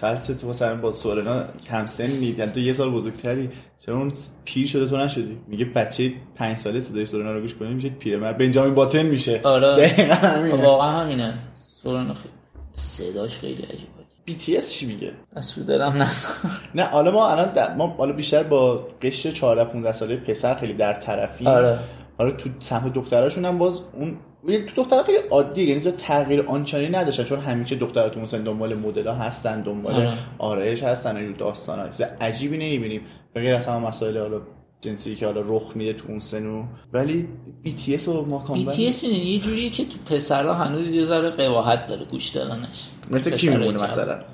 خرسه 0.00 0.34
تو 0.34 0.48
مثلا 0.48 0.76
با 0.76 0.92
سورنا 0.92 1.44
کم 1.68 1.86
سنی 1.86 2.34
یعنی 2.38 2.52
تو 2.52 2.60
یه 2.60 2.72
سال 2.72 2.90
بزرگتری. 2.90 3.50
چرا 3.78 3.96
اون 3.96 4.12
پیر 4.44 4.66
شده 4.66 4.86
تو 4.86 4.96
نشدی؟ 4.96 5.38
میگه 5.48 5.64
بچه 5.64 6.12
پنج 6.34 6.56
ساله 6.58 6.80
صدای 6.80 7.06
سورنا 7.06 7.32
رو 7.32 7.40
گوش 7.40 7.54
کنی 7.54 7.74
میشه 7.74 7.88
پیرمرد. 7.88 8.38
بنجامین 8.38 8.74
باتن 8.74 9.02
میشه. 9.02 9.40
آره. 9.42 9.76
دقیقاً 9.86 10.14
همینه. 10.14 10.62
واقعا 10.62 10.90
همینه. 10.90 11.34
سورنا 11.82 12.14
خیلی 12.14 12.34
صداش 12.72 13.38
خیلی 13.38 13.62
عجیبه. 13.62 13.94
BTS 14.28 14.68
چی 14.70 14.86
میگه؟ 14.86 15.12
از 15.36 15.58
رو 15.58 15.64
دلم 15.64 16.02
نسخ 16.02 16.46
نه 16.74 16.84
حالا 16.84 17.10
ما 17.10 17.28
الان 17.28 17.76
ما 17.76 17.86
حالا 17.86 18.12
بیشتر 18.12 18.42
با 18.42 18.88
قشر 19.02 19.30
14 19.30 19.64
15 19.64 19.92
ساله 19.92 20.16
پسر 20.16 20.54
خیلی 20.54 20.74
در 20.74 20.92
طرفی 20.94 21.46
آره. 21.46 21.78
حالا 22.18 22.30
تو 22.30 22.50
سمت 22.58 22.92
دختراشون 22.92 23.44
هم 23.44 23.58
باز 23.58 23.80
اون 23.92 24.16
تو 24.46 24.82
دخترها 24.82 25.02
خیلی 25.02 25.18
عادیه 25.30 25.64
یعنی 25.64 25.80
زیاد 25.80 25.96
تغییر 25.96 26.42
آنچنانی 26.46 26.88
نداشتن 26.88 27.24
چون 27.24 27.38
همیشه 27.38 27.76
دخترها 27.76 28.08
تو 28.08 28.20
مثلا 28.20 28.40
دنبال 28.40 28.74
مدل 28.74 29.06
ها 29.06 29.14
هستن 29.14 29.60
دنبال 29.60 29.94
آره. 29.94 30.12
آرایش 30.38 30.82
هستن 30.82 31.16
این 31.16 31.34
داستان 31.38 31.78
ها 31.78 32.06
عجیبی 32.20 32.56
نمی‌بینیم. 32.56 33.00
غیر 33.34 33.54
از 33.54 33.66
همه 33.66 33.86
مسائل 33.86 34.18
حالا 34.18 34.40
جنسی 34.80 35.16
که 35.16 35.26
حالا 35.26 35.40
رخ 35.44 35.72
میده 35.76 35.92
تو 35.92 36.08
اون 36.08 36.20
سنو. 36.20 36.64
ولی 36.92 37.28
BTS 37.64 38.08
و 38.08 38.24
ما 38.26 38.44
BTS 38.46 38.50
می‌دونی؟ 38.50 39.16
یه 39.16 39.40
جوریه 39.40 39.70
که 39.70 39.84
تو 39.84 40.14
پسرها 40.14 40.54
هنوز 40.54 40.94
یه 40.94 41.04
ذره 41.04 41.30
قباحت 41.30 41.86
داره 41.86 42.04
گوش 42.04 42.28
دادنش. 42.28 42.88
مثل 43.10 43.36
کی 43.36 43.48
میمونه. 43.48 43.84
مثلا؟ 43.84 44.24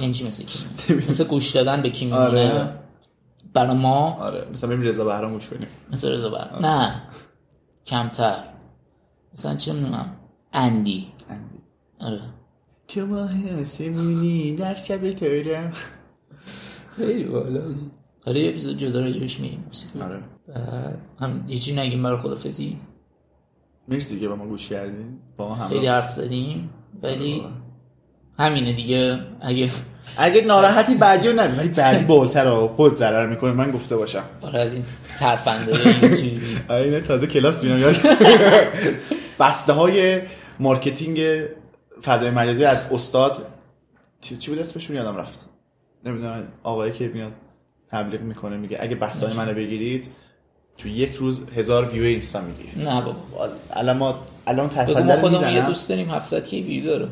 یعنی 0.00 0.14
چی 0.14 0.26
مثل 0.28 0.44
کی؟ 0.44 0.58
مثل 1.08 1.24
گوش 1.24 1.50
دادن 1.50 1.82
به 1.82 1.90
کی 1.90 2.04
میمونه؟ 2.04 2.24
آره. 2.24 2.74
برای 3.54 3.76
ما؟ 3.76 4.16
آره. 4.20 4.46
مثلا 4.52 4.70
بریم 4.70 4.82
رضا 4.82 5.04
بهرام 5.04 5.32
گوش 5.32 5.48
کنیم. 5.48 5.68
مثل 5.92 6.12
رضا 6.12 6.30
بر 6.30 6.58
نه. 6.60 7.02
کمتر. 7.86 8.57
مثلا 9.34 9.56
چه 9.56 9.72
می‌دونم؟ 9.72 10.12
اندی. 10.52 11.06
آره. 12.00 12.20
تو 12.88 13.06
ماه 13.06 13.60
آسمونی 13.60 14.56
در 14.56 14.74
شب 14.74 15.10
تارم 15.10 15.72
خیلی 16.96 17.24
بالا. 17.24 17.60
آره 18.26 18.40
یه 18.40 18.48
اپیزود 18.50 18.78
جدا 18.78 19.00
راجبش 19.00 19.40
میریم. 19.40 19.64
موسیقی 19.66 20.00
آره 20.00 20.22
همین 21.20 21.44
یه 21.48 21.58
چی 21.58 21.74
نگیم 21.74 22.02
برای 22.02 22.16
خدافزی 22.18 22.76
مرسی 23.88 24.20
که 24.20 24.28
با 24.28 24.36
ما 24.36 24.46
گوش 24.46 24.68
کردین. 24.68 25.18
با 25.36 25.48
ما 25.48 25.54
هم 25.54 25.68
خیلی 25.68 25.86
حرف 25.86 26.12
زدیم. 26.12 26.70
ولی 27.02 27.44
همینه 28.38 28.72
دیگه. 28.72 29.18
اگه 29.40 29.70
اگه 30.16 30.40
ناراحتی 30.44 30.94
بعدی 30.94 31.28
رو 31.28 31.34
نبی 31.34 31.56
ولی 31.56 31.68
بعدی 31.68 32.04
بالتر 32.04 32.46
ها 32.46 32.68
خود 32.68 32.96
ضرر 32.96 33.26
می‌کنه. 33.26 33.52
من 33.52 33.70
گفته 33.70 33.96
باشم. 33.96 34.24
آره 34.40 34.60
از 34.60 34.74
این 34.74 34.84
ترفنده 35.18 35.72
یوتیوبی 36.02 36.58
آره 36.68 37.00
تازه 37.00 37.26
کلاس 37.26 37.64
میرم. 37.64 37.78
یاد 37.78 37.96
بسته 39.40 39.72
های 39.72 40.20
marketing 40.60 41.20
فضای 42.04 42.30
مجازی 42.30 42.64
از 42.64 42.82
استاد 42.90 43.46
چی 44.20 44.50
بود 44.50 44.58
اسمشون؟ 44.58 44.96
یادم 44.96 45.16
رفت. 45.16 45.48
نمی‌دونم 46.04 46.48
آقایی 46.62 46.92
که 46.92 47.08
میاد 47.08 47.32
تبلیغ 47.90 48.20
می‌کنه 48.20 48.56
میگه 48.56 48.78
اگه 48.80 48.96
بسته 48.96 49.26
های 49.26 49.36
منو 49.36 49.54
بگیرید 49.54 50.08
تو 50.78 50.88
یک 50.88 51.14
روز 51.14 51.40
هزار 51.56 51.88
ویو 51.88 52.02
اینستا 52.02 52.40
می‌گیرید. 52.40 52.88
نه 52.88 53.02
بابا. 53.02 53.48
الان 53.70 53.96
ما 53.96 54.18
الان 54.46 54.70
رو 54.70 54.84
خودمون 54.84 55.08
یه 55.08 55.28
می‌زنم 55.30 55.66
دوست 55.66 55.88
داریم 55.88 56.10
700 56.10 56.44
کی 56.44 56.62
ویو 56.62 56.84
داره؟ 56.84 57.08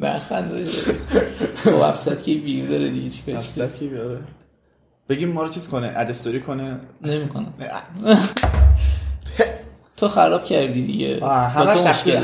نخنده 0.00 0.64
خب 1.56 1.82
700 1.82 2.22
کی 2.22 2.38
ویو 2.38 2.68
داره 2.68 2.90
دیگه 2.90 3.10
چیکار 3.10 3.34
700 3.34 3.74
کی 3.78 3.88
بیاره 3.88 4.18
بگیم 5.08 5.32
ما 5.32 5.42
رو 5.42 5.48
چیز 5.48 5.68
کنه 5.68 5.92
اد 5.96 6.10
استوری 6.10 6.40
کنه. 6.40 6.80
نمی‌کنم 7.02 7.54
تو 9.96 10.08
خراب 10.08 10.44
کردی 10.44 10.86
دیگه. 10.86 11.14
داره. 11.14 11.32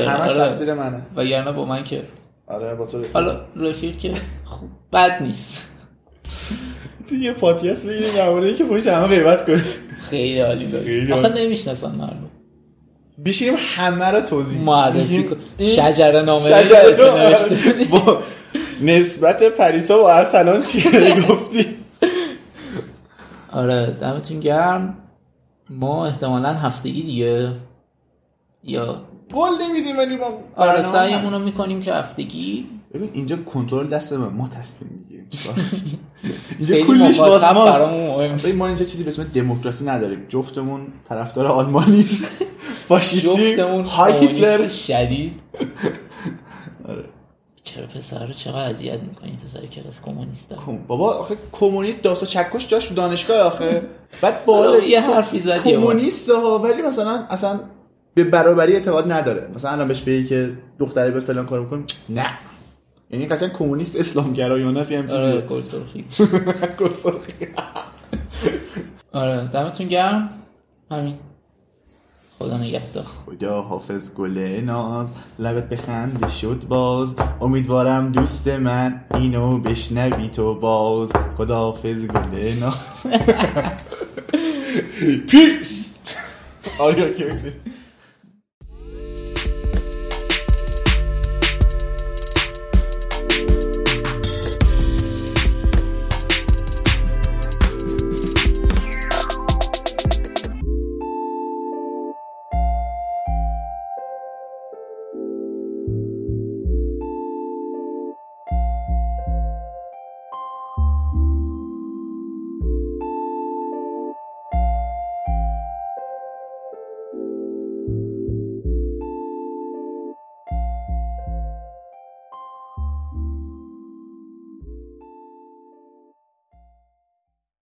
همش 0.09 0.31
آره. 0.31 0.49
تقصیر 0.49 0.73
منه. 0.73 1.05
وگرنه 1.15 1.51
با 1.51 1.65
من 1.65 1.83
که. 1.83 2.01
آره 2.47 2.75
با 2.75 2.85
تو. 2.85 2.99
رفیق. 2.99 3.13
حالا 3.13 3.39
رفیق 3.55 3.97
که 3.97 4.13
خوب 4.45 4.69
بد 4.93 5.21
نیست. 5.21 5.69
تو 7.09 7.15
یه 7.15 7.33
پادکست 7.33 7.89
بگیریم 7.89 8.13
درباره 8.15 8.53
که 8.53 8.63
پشت 8.63 8.87
همه 8.87 9.07
غیبت 9.07 9.45
کنیم 9.45 9.63
خیلی 10.09 10.39
عالی 10.39 10.71
عالی. 10.71 11.13
آخه 11.13 11.29
نمی‌شناسن 11.29 11.91
مردم. 11.91 12.29
بشینیم 13.25 13.53
همه 13.75 14.05
رو 14.05 14.21
توضیح 14.21 14.61
معرفی 14.61 15.23
کن. 15.23 15.35
شجره 15.59 16.21
نامه 16.21 16.63
شجره. 16.63 17.85
با 17.91 18.19
نسبت 18.81 19.43
پریسا 19.43 20.03
و 20.03 20.05
ارسلان 20.07 20.61
چیه 20.61 21.21
گفتی؟ 21.21 21.65
آره 23.51 23.97
دمتون 24.01 24.39
گرم. 24.39 24.97
ما 25.79 26.05
احتمالا 26.07 26.53
هفتگی 26.53 27.01
دیگه 27.03 27.51
یا 28.63 29.01
قول 29.33 29.51
نمیدیم 29.61 29.97
ولی 29.97 30.15
ما 30.15 30.25
آره 30.55 30.81
سعیمون 30.81 31.33
رو 31.33 31.39
می‌کنیم 31.39 31.81
که 31.81 31.93
هفتگی 31.93 32.65
ببین 32.93 33.09
اینجا 33.13 33.35
کنترل 33.35 33.87
دست 33.87 34.13
ما 34.13 34.29
ما 34.29 34.47
تصمیم 34.47 34.91
می‌گیریم. 34.93 35.29
اینجا 36.59 37.25
ماست. 37.25 37.79
برامون 37.79 38.07
مهم 38.07 38.37
ببین 38.37 38.55
ما 38.55 38.67
اینجا 38.67 38.85
چیزی 38.85 39.03
به 39.03 39.09
اسم 39.09 39.23
دموکراسی 39.23 39.85
نداریم. 39.85 40.25
جفتمون 40.29 40.87
طرفدار 41.09 41.47
آلمانی 41.47 42.03
فاشیستی 42.87 43.55
جفتمون 43.55 43.85
های 43.85 44.13
هیتلر. 44.13 44.55
کمونیست 44.55 44.85
شدید. 44.85 45.33
چرا 47.75 47.85
پسر 47.85 48.25
رو 48.27 48.33
چقدر 48.33 48.69
اذیت 48.69 48.99
می‌کنی 48.99 49.31
تو 49.31 49.47
سر 49.47 49.65
کلاس 49.65 50.01
کمونیست 50.01 50.53
کم- 50.65 50.77
بابا 50.87 51.13
آخه 51.13 51.35
کمونیست 51.51 52.01
داست 52.01 52.23
و 52.23 52.25
چکش 52.25 52.67
جاش 52.67 52.87
تو 52.87 52.95
دانشگاه 52.95 53.37
آخه. 53.39 53.81
بعد 54.21 54.45
بالا 54.45 54.69
حالا 54.71 54.83
یه 54.83 55.01
حرفی 55.01 55.39
زد 55.39 55.47
یه 55.67 55.77
بار. 55.77 55.93
کمونیست 55.93 56.29
ها 56.29 56.59
ولی 56.59 56.81
مثلا 56.81 57.25
اصلا 57.29 57.59
به 58.13 58.23
برابری 58.23 58.73
اعتقاد 58.73 59.11
نداره. 59.11 59.47
مثلا 59.55 59.71
الان 59.71 59.87
بهش 59.87 60.01
بگی 60.01 60.25
که 60.25 60.51
دختره 60.79 61.11
به 61.11 61.19
فلان 61.19 61.45
کارو 61.45 61.65
بکن 61.65 61.83
نه. 62.09 62.25
یعنی 63.11 63.27
قشنگ 63.27 63.51
کمونیست 63.51 63.95
اسلامگرایانه 63.99 64.79
است 64.79 64.91
یه 64.91 64.99
هم 65.01 65.09
آره 65.09 65.33
چیزی. 65.33 65.47
گل 65.47 65.61
سرخی 65.61 66.05
گساخی. 66.79 67.33
آره 69.13 69.47
دمتون 69.47 69.87
گرم. 69.87 70.29
همین. 70.91 71.15
خدا 72.39 72.57
نگهدار. 72.57 73.05
خدا 73.25 73.61
حافظ 73.61 74.13
گل 74.13 74.37
ناز. 74.65 75.11
لبت 75.39 75.69
بخند 75.69 76.29
شد 76.29 76.63
باز. 76.67 77.15
امیدوارم 77.41 78.11
دوست 78.11 78.47
من 78.47 79.01
اینو 79.13 79.57
بشنوی 79.57 80.29
تو 80.29 80.55
باز. 80.55 81.11
خدا 81.37 81.55
حافظ 81.55 82.05
گل 82.05 82.53
ناز. 82.59 82.73
پیس 85.29 85.97
آریا 86.79 87.09
کیکسی 87.09 87.51